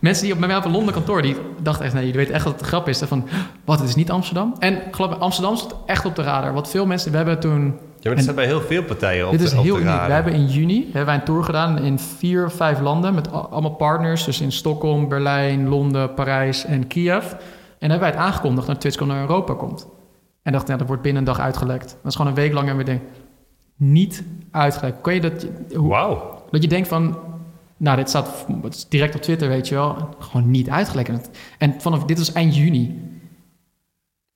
Mensen 0.00 0.24
die 0.24 0.32
op 0.32 0.38
mij 0.38 0.56
op 0.56 0.64
een 0.64 0.70
Londen 0.70 0.94
kantoor, 0.94 1.22
die 1.22 1.36
dachten 1.60 1.84
echt, 1.84 1.94
nee, 1.94 2.02
jullie 2.02 2.18
weten 2.18 2.34
echt 2.34 2.44
dat 2.44 2.52
het 2.52 2.62
een 2.62 2.68
grap 2.68 2.88
is. 2.88 2.98
Van, 2.98 3.28
wat, 3.64 3.78
het 3.78 3.88
is 3.88 3.94
niet 3.94 4.10
Amsterdam? 4.10 4.54
En 4.58 4.82
geloof 4.90 5.10
me, 5.10 5.16
Amsterdam 5.16 5.56
stond 5.56 5.74
echt 5.86 6.04
op 6.04 6.14
de 6.14 6.22
radar. 6.22 6.52
Wat 6.52 6.70
veel 6.70 6.86
mensen, 6.86 7.10
we 7.10 7.16
hebben 7.16 7.40
toen... 7.40 7.62
Ja, 7.62 8.12
maar 8.12 8.12
het 8.12 8.22
staat 8.22 8.34
bij 8.34 8.44
heel 8.44 8.60
veel 8.60 8.82
partijen 8.82 9.24
op 9.26 9.30
Dit 9.30 9.40
is 9.40 9.50
de, 9.50 9.56
heel 9.56 9.78
uniek. 9.78 10.06
We 10.06 10.12
hebben 10.12 10.32
in 10.32 10.46
juni 10.46 10.82
hebben 10.84 11.04
wij 11.04 11.14
een 11.14 11.24
tour 11.24 11.44
gedaan 11.44 11.78
in 11.78 11.98
vier 11.98 12.44
of 12.44 12.52
vijf 12.52 12.80
landen 12.80 13.14
met 13.14 13.32
allemaal 13.32 13.74
partners. 13.74 14.24
Dus 14.24 14.40
in 14.40 14.52
Stockholm, 14.52 15.08
Berlijn, 15.08 15.68
Londen, 15.68 16.14
Parijs 16.14 16.64
en 16.64 16.86
Kiev. 16.86 17.32
En 17.78 17.90
hebben 17.90 18.00
wij 18.00 18.08
het 18.08 18.18
aangekondigd 18.18 18.66
dat 18.66 18.80
TwitchCon 18.80 19.08
naar 19.08 19.20
Europa 19.20 19.54
komt. 19.54 19.86
En 20.42 20.52
dachten, 20.52 20.72
ja, 20.72 20.78
dat 20.78 20.86
wordt 20.86 21.02
binnen 21.02 21.22
een 21.22 21.28
dag 21.28 21.40
uitgelekt. 21.40 21.88
Dat 22.02 22.10
is 22.10 22.16
gewoon 22.16 22.30
een 22.30 22.36
week 22.36 22.52
lang 22.52 22.68
en 22.68 22.76
we 22.76 22.84
denken, 22.84 23.06
niet 23.76 24.24
uitgelekt. 24.50 25.00
Kan 25.00 25.14
je 25.14 25.20
dat... 25.20 25.46
Wauw. 25.72 26.42
dat 26.50 26.62
je 26.62 26.68
denkt 26.68 26.88
van... 26.88 27.18
Nou, 27.76 27.96
dit 27.96 28.08
staat 28.08 28.46
direct 28.88 29.14
op 29.14 29.20
Twitter, 29.22 29.48
weet 29.48 29.68
je 29.68 29.74
wel. 29.74 30.08
Gewoon 30.18 30.50
niet 30.50 30.68
uitgelekt. 30.70 31.30
En 31.58 31.74
vanaf... 31.80 32.04
Dit 32.04 32.18
was 32.18 32.32
eind 32.32 32.56
juni. 32.56 33.00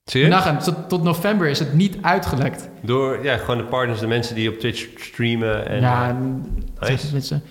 Serieus? 0.05 0.31
Nagaan, 0.31 0.59
tot, 0.59 0.89
tot 0.89 1.03
november 1.03 1.49
is 1.49 1.59
het 1.59 1.75
niet 1.75 1.97
uitgelekt. 2.03 2.69
Door 2.83 3.25
ja, 3.25 3.37
gewoon 3.37 3.57
de 3.59 3.65
partners, 3.65 4.01
de 4.01 4.07
mensen 4.07 4.35
die 4.35 4.49
op 4.49 4.59
Twitch 4.59 4.87
streamen. 4.97 5.69
En, 5.69 5.81
ja, 5.81 6.03
eh, 6.03 6.09
en- 6.09 6.47
nice. 6.81 7.13
met 7.15 7.27
z'n- 7.27 7.43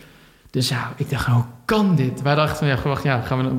Dus 0.50 0.70
ja, 0.70 0.94
ik 0.98 1.10
dacht, 1.10 1.26
hoe 1.26 1.44
kan 1.66 1.96
dit? 1.96 2.22
Wij 2.22 2.36
dachten, 2.36 2.58
van, 2.58 2.68
ja, 2.68 2.82
wacht, 2.84 3.04
ja, 3.04 3.22
gaan 3.22 3.38
we... 3.38 3.50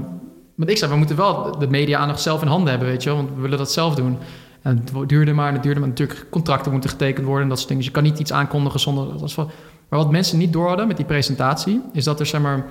Want 0.56 0.70
ik 0.70 0.76
zei, 0.78 0.90
we 0.90 0.96
moeten 0.96 1.16
wel 1.16 1.58
de 1.58 1.68
media-aandacht 1.68 2.20
zelf 2.20 2.42
in 2.42 2.48
handen 2.48 2.70
hebben, 2.70 2.88
weet 2.88 3.02
je 3.02 3.08
wel. 3.08 3.18
Want 3.18 3.34
we 3.34 3.40
willen 3.40 3.58
dat 3.58 3.72
zelf 3.72 3.94
doen. 3.94 4.18
En 4.62 4.76
het 4.94 5.08
duurde 5.08 5.32
maar 5.32 5.48
en 5.48 5.54
het 5.54 5.62
duurde 5.62 5.80
maar. 5.80 5.88
Natuurlijk, 5.88 6.26
contracten 6.30 6.72
moeten 6.72 6.90
getekend 6.90 7.26
worden 7.26 7.42
en 7.42 7.48
dat 7.48 7.58
soort 7.58 7.68
dingen. 7.68 7.84
Dus 7.84 7.92
je 7.94 7.98
kan 8.00 8.10
niet 8.10 8.18
iets 8.20 8.32
aankondigen 8.32 8.80
zonder... 8.80 9.12
Dat 9.18 9.22
is 9.28 9.34
wel, 9.34 9.50
maar 9.90 9.98
wat 9.98 10.10
mensen 10.10 10.38
niet 10.38 10.52
door 10.52 10.68
hadden 10.68 10.86
met 10.86 10.96
die 10.96 11.06
presentatie... 11.06 11.82
is 11.92 12.04
dat 12.04 12.20
er, 12.20 12.26
zeg 12.26 12.40
maar, 12.40 12.64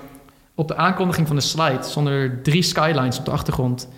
op 0.55 0.67
de 0.67 0.75
aankondiging 0.75 1.27
van 1.27 1.35
de 1.35 1.41
slide... 1.41 1.83
stonden 1.83 2.13
er 2.13 2.41
drie 2.43 2.61
skylines 2.61 3.19
op 3.19 3.25
de 3.25 3.31
achtergrond... 3.31 3.89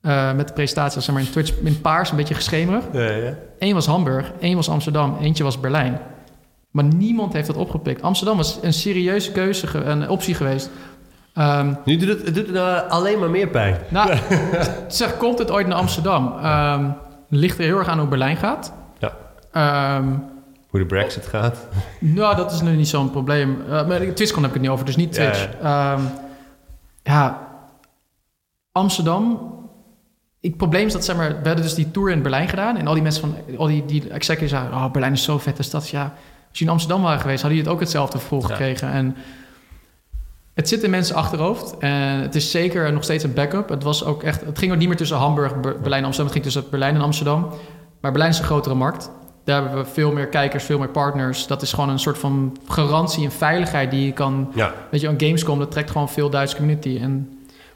eh, 0.00 0.32
met 0.32 0.48
de 0.48 0.54
presentatie, 0.54 1.00
zeg 1.00 1.14
maar, 1.14 1.24
in 1.24 1.30
Twitch 1.30 1.52
in 1.62 1.80
paars, 1.80 2.10
een 2.10 2.16
beetje 2.16 2.34
geschemerig. 2.34 2.84
Ja, 2.92 3.00
ja. 3.10 3.34
Eén 3.58 3.74
was 3.74 3.86
Hamburg, 3.86 4.32
één 4.40 4.56
was 4.56 4.68
Amsterdam, 4.68 5.16
eentje 5.20 5.44
was 5.44 5.60
Berlijn. 5.60 6.00
Maar 6.70 6.84
niemand 6.84 7.32
heeft 7.32 7.46
dat 7.46 7.56
opgepikt. 7.56 8.02
Amsterdam 8.02 8.36
was 8.36 8.58
een 8.62 8.72
serieuze 8.72 9.32
keuze, 9.32 9.66
ge- 9.66 9.84
een 9.84 10.08
optie 10.08 10.34
geweest. 10.34 10.70
Ehm, 11.34 11.72
Nu 11.84 11.96
doet 11.96 12.08
het, 12.08 12.24
het 12.24 12.34
doet 12.34 12.46
het 12.46 12.54
nou 12.54 12.88
alleen 12.88 13.18
maar 13.18 13.30
meer 13.30 13.48
pijn. 13.48 13.76
nou, 13.88 14.16
zeg, 14.88 15.16
komt 15.16 15.38
het 15.38 15.50
ooit 15.50 15.66
naar 15.66 15.76
Amsterdam? 15.78 16.34
Ehm, 16.42 16.88
ligt 17.28 17.58
er 17.58 17.64
heel 17.64 17.78
erg 17.78 17.88
aan 17.88 17.98
hoe 17.98 18.08
Berlijn 18.08 18.36
gaat. 18.36 18.72
Ja. 18.98 19.12
Ehm, 19.52 20.06
Hoe 20.70 20.80
de 20.80 20.86
brexit 20.86 21.26
gaat. 21.26 21.66
nou, 21.98 22.36
dat 22.36 22.52
is 22.52 22.60
nu 22.60 22.76
niet 22.76 22.88
zo'n 22.88 23.10
probleem. 23.10 23.62
Uh, 23.68 23.86
maar 23.88 23.98
TwitchCon 24.14 24.42
heb 24.42 24.50
ik 24.50 24.52
het 24.52 24.60
niet 24.62 24.70
over, 24.70 24.84
dus 24.84 24.96
niet 24.96 25.12
Twitch. 25.12 25.48
Ja, 25.62 25.98
ja 27.02 27.48
Amsterdam... 28.72 29.48
Het 30.40 30.56
probleem 30.56 30.86
is 30.86 30.92
dat, 30.92 31.04
zeg 31.04 31.16
maar, 31.16 31.28
we 31.28 31.34
hadden 31.46 31.62
dus 31.64 31.74
die 31.74 31.90
tour 31.90 32.10
in 32.10 32.22
Berlijn 32.22 32.48
gedaan. 32.48 32.76
En 32.76 32.86
al 32.86 32.94
die 32.94 33.02
mensen 33.02 33.20
van, 33.22 33.56
al 33.56 33.66
die, 33.66 33.84
die 33.84 34.08
executives 34.08 34.50
zeiden, 34.50 34.72
oh, 34.78 34.90
Berlijn 34.90 35.12
is 35.12 35.22
zo 35.22 35.38
vette 35.38 35.62
stad. 35.62 35.88
Ja, 35.88 36.02
als 36.48 36.58
je 36.58 36.64
in 36.64 36.70
Amsterdam 36.70 37.02
waren 37.02 37.20
geweest, 37.20 37.40
hadden 37.42 37.58
jullie 37.58 37.72
het 37.72 37.80
ook 37.80 37.86
hetzelfde 37.88 38.18
gevoel 38.18 38.40
Ja. 38.40 38.46
gekregen. 38.46 38.88
En 38.90 39.16
het 40.54 40.68
zit 40.68 40.82
in 40.82 40.90
mensen 40.90 41.16
achterhoofd. 41.16 41.78
En 41.78 42.20
het 42.20 42.34
is 42.34 42.50
zeker 42.50 42.92
nog 42.92 43.02
steeds 43.04 43.24
een 43.24 43.34
backup. 43.34 43.68
Het 43.68 43.82
was 43.82 44.04
ook 44.04 44.22
echt, 44.22 44.40
het 44.40 44.58
ging 44.58 44.72
ook 44.72 44.78
niet 44.78 44.88
meer 44.88 44.96
tussen 44.96 45.16
Hamburg, 45.16 45.60
Ber- 45.60 45.80
Berlijn 45.80 46.00
en 46.00 46.04
Amsterdam. 46.06 46.24
Het 46.24 46.32
ging 46.32 46.44
tussen 46.44 46.70
Berlijn 46.70 46.94
en 46.94 47.00
Amsterdam. 47.00 47.48
Maar 48.00 48.10
Berlijn 48.10 48.30
is 48.32 48.38
een 48.38 48.44
grotere 48.44 48.74
markt. 48.74 49.10
Daar 49.50 49.62
hebben 49.62 49.84
we 49.84 49.90
veel 49.90 50.12
meer 50.12 50.26
kijkers, 50.26 50.64
veel 50.64 50.78
meer 50.78 50.88
partners. 50.88 51.46
Dat 51.46 51.62
is 51.62 51.72
gewoon 51.72 51.88
een 51.88 51.98
soort 51.98 52.18
van 52.18 52.56
garantie 52.68 53.24
en 53.24 53.32
veiligheid 53.32 53.90
die 53.90 54.06
je 54.06 54.12
kan... 54.12 54.50
Ja. 54.54 54.74
Weet 54.90 55.00
je, 55.00 55.08
een 55.08 55.20
Gamescom, 55.20 55.58
dat 55.58 55.70
trekt 55.70 55.90
gewoon 55.90 56.08
veel 56.08 56.30
Duitse 56.30 56.56
community. 56.56 56.98
En 57.02 57.28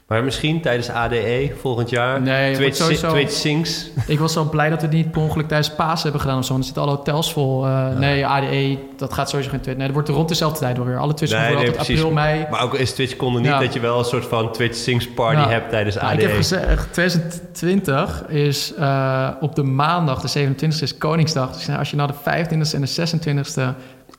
Maar 0.07 0.23
misschien 0.23 0.61
tijdens 0.61 0.89
ADE 0.89 1.51
volgend 1.59 1.89
jaar. 1.89 2.21
Nee, 2.21 2.55
Twitch, 2.55 2.75
sowieso- 2.77 3.09
Twitch 3.11 3.31
Sings. 3.31 3.89
ik 4.07 4.19
was 4.19 4.33
zo 4.33 4.43
blij 4.43 4.69
dat 4.69 4.81
we 4.81 4.87
het 4.87 4.95
niet 4.95 5.11
per 5.11 5.21
ongeluk 5.21 5.47
tijdens 5.47 5.69
Paas 5.75 6.03
hebben 6.03 6.21
gedaan 6.21 6.37
of 6.37 6.43
zo. 6.45 6.49
Want 6.51 6.59
er 6.59 6.65
zitten 6.73 6.83
alle 6.87 6.95
hotels 6.97 7.33
vol. 7.33 7.65
Eh, 7.65 7.87
Nee, 7.97 8.25
ADE, 8.27 8.77
dat 8.97 9.13
gaat 9.13 9.29
sowieso 9.29 9.49
geen 9.51 9.59
Twitch. 9.61 9.77
Nee, 9.77 9.85
dat 9.87 9.95
wordt 9.95 10.09
rond 10.11 10.27
dezelfde 10.29 10.59
tijd 10.59 10.77
wel 10.77 10.85
weer. 10.85 10.97
Alle 10.97 11.13
Twitch 11.13 11.33
Nee, 11.33 11.41
nee, 11.41 11.55
altijd 11.55 11.75
precies. 11.75 11.95
april, 11.97 12.13
mei. 12.13 12.45
Maar 12.51 12.63
ook 12.63 12.73
is 12.75 12.93
Twitch 12.93 13.15
konden 13.15 13.41
niet 13.41 13.51
Ja. 13.51 13.59
dat 13.59 13.73
je 13.73 13.79
wel 13.79 13.99
een 13.99 14.05
soort 14.05 14.25
van 14.25 14.51
Twitch 14.51 14.77
Sings 14.77 15.07
party 15.09 15.39
Ja. 15.39 15.49
hebt 15.49 15.69
tijdens 15.69 15.95
Nou, 15.95 16.07
ADE. 16.07 16.15
ik 16.21 16.27
heb 16.27 16.35
gezegd, 16.35 16.93
2020 16.93 18.23
is 18.27 18.73
eh, 18.73 19.27
op 19.39 19.55
de 19.55 19.63
maandag, 19.63 20.21
de 20.21 20.27
27e 20.27 20.83
is 20.83 20.97
Koningsdag. 20.97 21.53
Dus 21.53 21.69
als 21.77 21.89
je 21.89 21.95
nou 21.95 22.09
de 22.11 22.17
25e 22.23 22.75
en 22.75 22.81
de 22.81 22.87
26e 22.87 23.75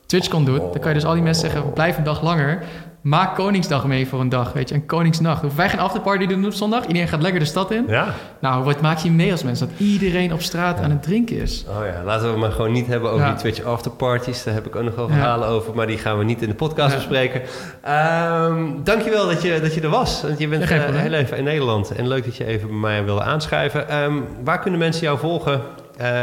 TwitchCon 0.07 0.45
doet, 0.45 0.61
dan 0.61 0.79
kan 0.81 0.89
je 0.89 0.95
dus 0.95 1.05
al 1.05 1.13
die 1.15 1.23
mensen 1.23 1.51
zeggen, 1.51 1.73
blijf 1.73 1.97
een 1.99 2.05
dag 2.05 2.23
langer. 2.23 2.63
Maak 3.07 3.35
Koningsdag 3.35 3.87
mee 3.87 4.09
voor 4.09 4.21
een 4.21 4.29
dag, 4.29 4.53
weet 4.53 4.69
je. 4.69 4.75
En 4.75 4.87
Koningsnacht. 4.87 5.55
Wij 5.55 5.69
geen 5.69 5.79
afterparty 5.81 6.27
doen 6.27 6.47
op 6.47 6.53
zondag? 6.53 6.87
Iedereen 6.87 7.09
gaat 7.09 7.23
lekker 7.23 7.41
de 7.41 7.47
stad 7.47 7.71
in. 7.71 7.85
Ja? 7.89 8.15
Nou, 8.41 8.65
wat 8.65 8.81
maak 8.81 8.99
je 8.99 9.11
mee 9.11 9.33
als 9.33 9.43
mensen? 9.43 9.69
Dat 9.69 9.79
iedereen 9.79 10.33
op 10.33 10.41
straat 10.43 10.81
aan 10.81 10.91
het 10.91 11.03
drinken 11.03 11.37
is. 11.41 11.65
Oh 11.69 11.87
ja, 11.87 12.03
laten 12.05 12.33
we 12.33 12.39
maar 12.39 12.53
gewoon 12.53 12.73
niet 12.73 12.87
hebben 12.87 13.11
over 13.11 13.25
Ja. 13.27 13.31
die 13.31 13.39
Twitch 13.41 13.63
afterparties. 13.63 14.43
Daar 14.45 14.55
heb 14.55 14.67
ik 14.67 14.77
ook 14.77 14.83
nog 14.83 14.95
wel 14.95 15.09
verhalen 15.09 15.49
over, 15.49 15.75
maar 15.75 15.87
die 15.87 15.99
gaan 15.99 16.19
we 16.19 16.25
niet 16.25 16.43
in 16.43 16.49
de 16.49 16.55
podcast 16.55 16.95
bespreken. 16.95 17.43
Ehm 17.83 18.65
dankjewel 18.85 19.27
dat 19.27 19.43
je, 19.43 19.61
dat 19.61 19.75
je 19.75 19.81
er 19.81 19.89
was. 19.91 20.23
Want 20.23 20.39
je 20.39 20.49
bent 20.49 20.63
eh, 20.63 20.85
heel 20.85 21.13
even 21.13 21.37
in 21.37 21.45
Nederland. 21.45 21.91
En 21.91 22.09
leuk 22.09 22.25
dat 22.25 22.37
je 22.37 22.45
even 22.45 22.69
bij 22.69 22.77
mij 22.79 23.05
wilde 23.05 23.23
aanschuiven. 23.23 23.89
Ehm, 23.89 24.15
waar 24.45 24.61
kunnen 24.61 24.81
mensen 24.81 25.03
jou 25.03 25.19
volgen 25.19 25.61
eh, 25.97 26.21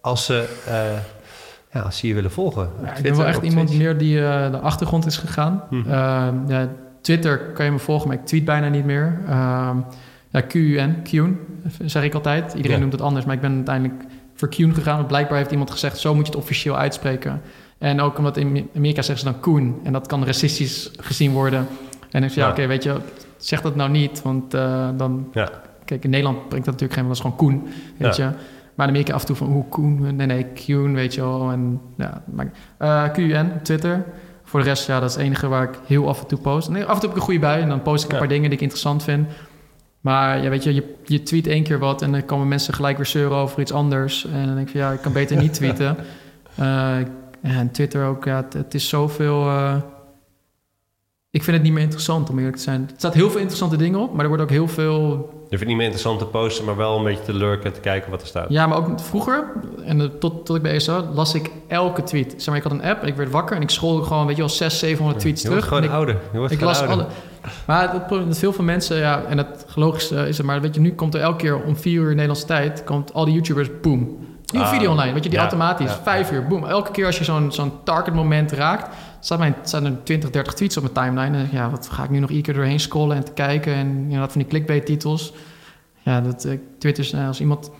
als, 0.00 0.24
ze, 0.24 0.44
eh, 0.66 0.74
ja, 1.72 1.80
als 1.80 1.98
ze 1.98 2.06
je 2.06 2.14
willen 2.14 2.30
volgen? 2.30 2.70
Ik 2.96 3.02
ben 3.02 3.16
wel 3.16 3.26
echt 3.26 3.42
iemand 3.42 3.66
Twitch? 3.66 3.82
meer 3.82 3.98
die 3.98 4.24
eh, 4.24 4.50
de 4.50 4.58
achtergrond 4.58 5.06
is 5.06 5.16
gegaan. 5.16 5.62
Mhm. 5.70 5.90
Ehm, 5.90 6.34
ja, 6.48 6.68
Twitter 7.00 7.38
kan 7.38 7.64
je 7.64 7.70
me 7.70 7.78
volgen, 7.78 8.08
maar 8.08 8.16
ik 8.16 8.26
tweet 8.26 8.44
bijna 8.44 8.68
niet 8.68 8.84
meer. 8.84 9.18
Ehm 9.28 9.76
ja, 10.32 10.40
QUN, 10.40 11.02
Qun, 11.02 11.38
zeg 11.84 12.02
ik 12.02 12.14
altijd. 12.14 12.54
Iedereen 12.54 12.80
noemt 12.80 12.92
het 12.92 13.00
anders, 13.02 13.24
maar 13.24 13.34
ik 13.34 13.40
ben 13.40 13.54
uiteindelijk 13.54 14.02
voor 14.34 14.48
Qun 14.48 14.74
gegaan. 14.74 14.96
Want 14.96 15.08
blijkbaar 15.08 15.38
heeft 15.38 15.50
iemand 15.50 15.70
gezegd, 15.70 15.98
zo 15.98 16.14
moet 16.14 16.26
je 16.26 16.32
het 16.32 16.40
officieel 16.40 16.76
uitspreken. 16.76 17.40
En 17.78 18.00
ook 18.00 18.18
omdat 18.18 18.36
in 18.36 18.68
Amerika 18.76 19.02
zeggen 19.02 19.26
ze 19.26 19.32
dan 19.32 19.40
Koen. 19.40 19.80
En 19.84 19.92
dat 19.92 20.06
kan 20.06 20.24
racistisch 20.24 20.90
gezien 20.96 21.32
worden. 21.32 21.66
En 22.10 22.22
ik 22.22 22.30
zeg, 22.30 22.44
ja, 22.44 22.50
oké, 22.50 22.66
weet 22.66 22.82
je, 22.82 22.96
zeg 23.36 23.60
dat 23.60 23.76
nou 23.76 23.90
niet. 23.90 24.22
Want 24.22 24.54
eh, 24.54 24.88
dan... 24.96 25.28
Ja. 25.32 25.50
Kijk, 25.84 26.04
in 26.04 26.10
Nederland 26.10 26.48
brengt 26.48 26.66
dat 26.66 26.80
natuurlijk 26.80 26.92
geen... 26.92 27.04
Dat 27.06 27.16
is 27.16 27.20
gewoon 27.20 27.36
Koen, 27.36 27.68
weet 27.96 28.16
je. 28.16 28.30
Maar 28.82 28.90
in 28.90 28.96
Amerika 28.96 29.14
af 29.16 29.20
en 29.20 29.26
toe 29.26 29.36
van, 29.36 29.46
hoe 29.46 29.68
Koen? 29.68 30.16
Nee, 30.16 30.26
nee, 30.26 30.44
Qun, 30.44 30.94
weet 30.94 31.14
je 31.14 31.20
wel. 31.20 31.50
En 31.50 31.80
ja, 31.96 32.22
maar, 32.32 32.50
eh, 32.78 33.10
QUN, 33.12 33.50
Twitter. 33.62 34.04
Voor 34.44 34.60
de 34.60 34.66
rest, 34.66 34.86
ja, 34.86 35.00
dat 35.00 35.08
is 35.08 35.14
het 35.16 35.24
enige 35.24 35.48
waar 35.48 35.62
ik 35.62 35.78
heel 35.86 36.08
af 36.08 36.20
en 36.20 36.26
toe 36.26 36.38
post. 36.38 36.68
Nee, 36.68 36.84
af 36.84 36.94
en 36.94 37.00
toe 37.00 37.00
heb 37.02 37.10
ik 37.10 37.16
een 37.16 37.22
goede 37.22 37.40
bui 37.40 37.62
en 37.62 37.68
dan 37.68 37.82
post 37.82 38.04
ik 38.04 38.08
een 38.08 38.14
Ja. 38.14 38.20
paar 38.20 38.28
dingen 38.32 38.44
die 38.44 38.52
ik 38.52 38.60
interessant 38.60 39.02
vind. 39.02 39.28
Maar 40.00 40.42
ja, 40.42 40.50
weet 40.50 40.62
je, 40.64 40.74
je, 40.74 40.94
je 41.04 41.22
tweet 41.22 41.46
één 41.46 41.62
keer 41.62 41.78
wat 41.78 42.02
en 42.02 42.12
dan 42.12 42.24
komen 42.24 42.48
mensen 42.48 42.74
gelijk 42.74 42.96
weer 42.96 43.06
zeuren 43.06 43.36
over 43.36 43.60
iets 43.60 43.72
anders. 43.72 44.26
En 44.26 44.46
dan 44.46 44.54
denk 44.54 44.66
ik 44.66 44.72
van, 44.72 44.80
ja, 44.80 44.90
ik 44.92 45.00
kan 45.00 45.12
beter 45.12 45.36
niet 45.36 45.54
tweeten. 45.60 45.96
Eh, 46.54 46.96
en 47.42 47.70
Twitter 47.70 48.06
ook, 48.06 48.24
ja, 48.24 48.36
het, 48.36 48.52
het 48.52 48.74
is 48.74 48.88
zoveel... 48.88 49.46
eh, 49.48 49.76
ik 51.30 51.42
vind 51.42 51.56
het 51.56 51.64
niet 51.64 51.72
meer 51.74 51.82
interessant, 51.82 52.30
om 52.30 52.38
eerlijk 52.38 52.56
te 52.56 52.62
zijn. 52.62 52.80
Er 52.82 52.94
staat 52.96 53.14
heel 53.14 53.30
veel 53.30 53.38
interessante 53.40 53.76
dingen 53.76 54.00
op, 54.00 54.12
maar 54.12 54.22
er 54.22 54.28
wordt 54.28 54.42
ook 54.42 54.50
heel 54.50 54.68
veel 54.68 55.30
Je 55.52 55.58
vindt 55.58 55.72
het 55.72 55.80
niet 55.80 55.90
meer 55.92 55.98
interessant 56.00 56.32
te 56.32 56.38
posten, 56.38 56.64
maar 56.64 56.76
wel 56.76 56.98
een 56.98 57.04
beetje 57.04 57.24
te 57.24 57.34
lurken, 57.34 57.72
te 57.72 57.80
kijken 57.80 58.10
wat 58.10 58.20
er 58.20 58.26
staat. 58.26 58.46
Ja, 58.48 58.66
maar 58.66 58.78
ook 58.78 59.00
vroeger, 59.00 59.52
en 59.84 60.00
eh, 60.00 60.06
tot, 60.06 60.46
tot 60.46 60.56
ik 60.56 60.62
bij 60.62 60.72
ESO, 60.72 61.04
las 61.14 61.34
ik 61.34 61.50
elke 61.68 62.02
tweet. 62.02 62.34
Zeg 62.36 62.46
maar, 62.46 62.56
ik 62.56 62.62
had 62.62 62.72
een 62.72 62.82
app 62.82 63.02
en 63.02 63.08
ik 63.08 63.16
werd 63.16 63.30
wakker 63.30 63.56
en 63.56 63.62
ik 63.62 63.70
scroll 63.70 64.02
gewoon, 64.02 64.26
weet 64.26 64.36
je 64.36 64.42
wel, 64.42 64.50
600, 64.50 64.80
700 64.80 65.20
tweets 65.20 65.42
je 65.42 65.48
wordt 65.48 65.64
terug. 65.64 65.78
gewoon 65.78 65.90
ik, 65.90 65.98
ouder. 65.98 66.16
Je 66.32 66.38
wordt 66.38 66.52
ik 66.52 66.60
las 66.60 66.78
ouder. 66.78 66.96
alle. 66.96 67.06
Maar 67.66 67.92
het 67.92 68.06
probleem 68.06 68.20
is 68.20 68.28
dat 68.28 68.38
veel 68.38 68.52
van 68.52 68.64
mensen, 68.64 68.96
ja, 68.96 69.22
en 69.22 69.38
het 69.38 69.66
logisch 69.74 70.10
is 70.10 70.36
het, 70.36 70.46
maar 70.46 70.60
weet 70.60 70.74
je, 70.74 70.80
nu 70.80 70.94
komt 70.94 71.14
er 71.14 71.20
elke 71.20 71.36
keer 71.36 71.62
om 71.62 71.76
4 71.76 72.00
uur 72.00 72.08
Nederlandse 72.08 72.46
tijd, 72.46 72.84
komt 72.84 73.12
al 73.12 73.24
die 73.24 73.34
YouTubers, 73.34 73.68
boom. 73.80 73.98
Nieuwe 74.52 74.66
Ah, 74.66 74.72
video 74.72 74.90
online, 74.90 75.12
weet 75.12 75.24
je, 75.24 75.28
die 75.30 75.38
ja, 75.38 75.44
automatisch, 75.44 75.90
ja, 75.90 76.00
5 76.02 76.32
uur, 76.32 76.46
boom. 76.46 76.64
Elke 76.64 76.90
keer 76.90 77.06
als 77.06 77.18
je 77.18 77.24
zo'n 77.24 77.52
zo'n 77.52 77.72
target 77.84 78.14
moment 78.14 78.52
raakt, 78.52 78.88
staat 79.24 79.38
mijn, 79.38 79.54
staan 79.62 79.84
er 79.84 80.02
20, 80.04 80.30
30 80.30 80.54
tweets 80.54 80.76
op 80.76 80.82
mijn 80.82 80.94
timeline. 80.94 81.36
En 81.38 81.44
ik, 81.44 81.52
ja, 81.52 81.70
wat 81.70 81.88
ga 81.88 82.04
ik 82.04 82.10
nu 82.10 82.18
nog 82.18 82.30
iedere 82.30 82.44
keer 82.44 82.54
doorheen 82.54 82.80
scrollen 82.80 83.16
en 83.16 83.24
te 83.24 83.32
kijken 83.32 83.74
en 83.74 83.86
inderdaad 83.88 84.32
van 84.32 84.40
die 84.40 84.50
clickbait 84.50 84.86
titels. 84.86 85.32
Ja, 86.02 86.20
dat 86.20 86.44
eh, 86.44 86.58
Twitter 86.78 87.04
is, 87.04 87.12
eh, 87.12 87.26
als 87.26 87.40
iemand 87.40 87.70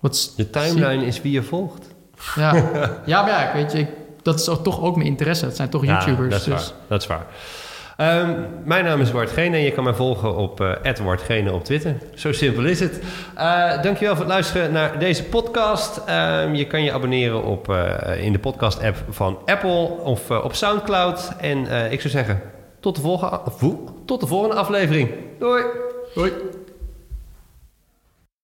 wat 0.00 0.32
Je 0.36 0.50
timeline 0.50 1.06
is 1.06 1.22
wie 1.22 1.32
je 1.32 1.42
volgt. 1.42 1.86
ja, 2.34 2.54
ja 3.06 3.22
maar 3.22 3.30
ja, 3.30 3.50
weet 3.54 3.72
je, 3.72 3.78
ik, 3.78 3.88
dat 4.22 4.38
is 4.38 4.44
toch 4.44 4.80
ook 4.80 4.96
mijn 4.96 5.08
interesse. 5.08 5.44
Het 5.44 5.56
zijn 5.56 5.68
toch 5.68 5.84
Ja, 5.84 5.92
YouTubers. 5.98 6.30
dat 6.30 6.38
is 6.38 6.44
dus 6.44 6.54
waar. 6.54 6.74
Dat 6.88 7.00
is 7.00 7.06
waar. 7.06 7.26
Ehm, 7.96 8.30
mijn 8.64 8.84
naam 8.84 9.00
is 9.00 9.10
Wart 9.10 9.30
Gene 9.30 9.56
en 9.56 9.62
je 9.62 9.72
kan 9.72 9.84
mij 9.84 9.94
volgen 9.94 10.36
op 10.36 10.60
uh, 10.60 10.72
@wartgene 11.04 11.52
op 11.52 11.64
Twitter. 11.64 11.96
Zo 12.14 12.32
simpel 12.32 12.64
is 12.64 12.80
het. 12.80 13.00
Uh, 13.36 13.82
dankjewel 13.82 14.14
voor 14.14 14.24
het 14.24 14.32
luisteren 14.32 14.72
naar 14.72 14.98
deze 14.98 15.24
podcast. 15.24 15.96
Um, 15.98 16.54
je 16.54 16.66
kan 16.66 16.82
je 16.82 16.92
abonneren 16.92 17.44
op, 17.44 17.68
uh, 17.68 18.24
in 18.24 18.32
de 18.32 18.38
podcast-app 18.38 18.96
van 19.08 19.38
Apple 19.46 19.86
of 19.86 20.30
op 20.30 20.54
Soundcloud. 20.54 21.32
En 21.40 21.58
ik 21.92 22.00
zou 22.00 22.12
zeggen, 22.12 22.42
tot 22.80 22.94
de, 22.94 23.00
volgende, 23.00 23.40
tot 24.06 24.20
de 24.20 24.26
volgende 24.26 24.56
aflevering. 24.56 25.10
Doei! 25.38 25.62
Doei! 26.14 26.32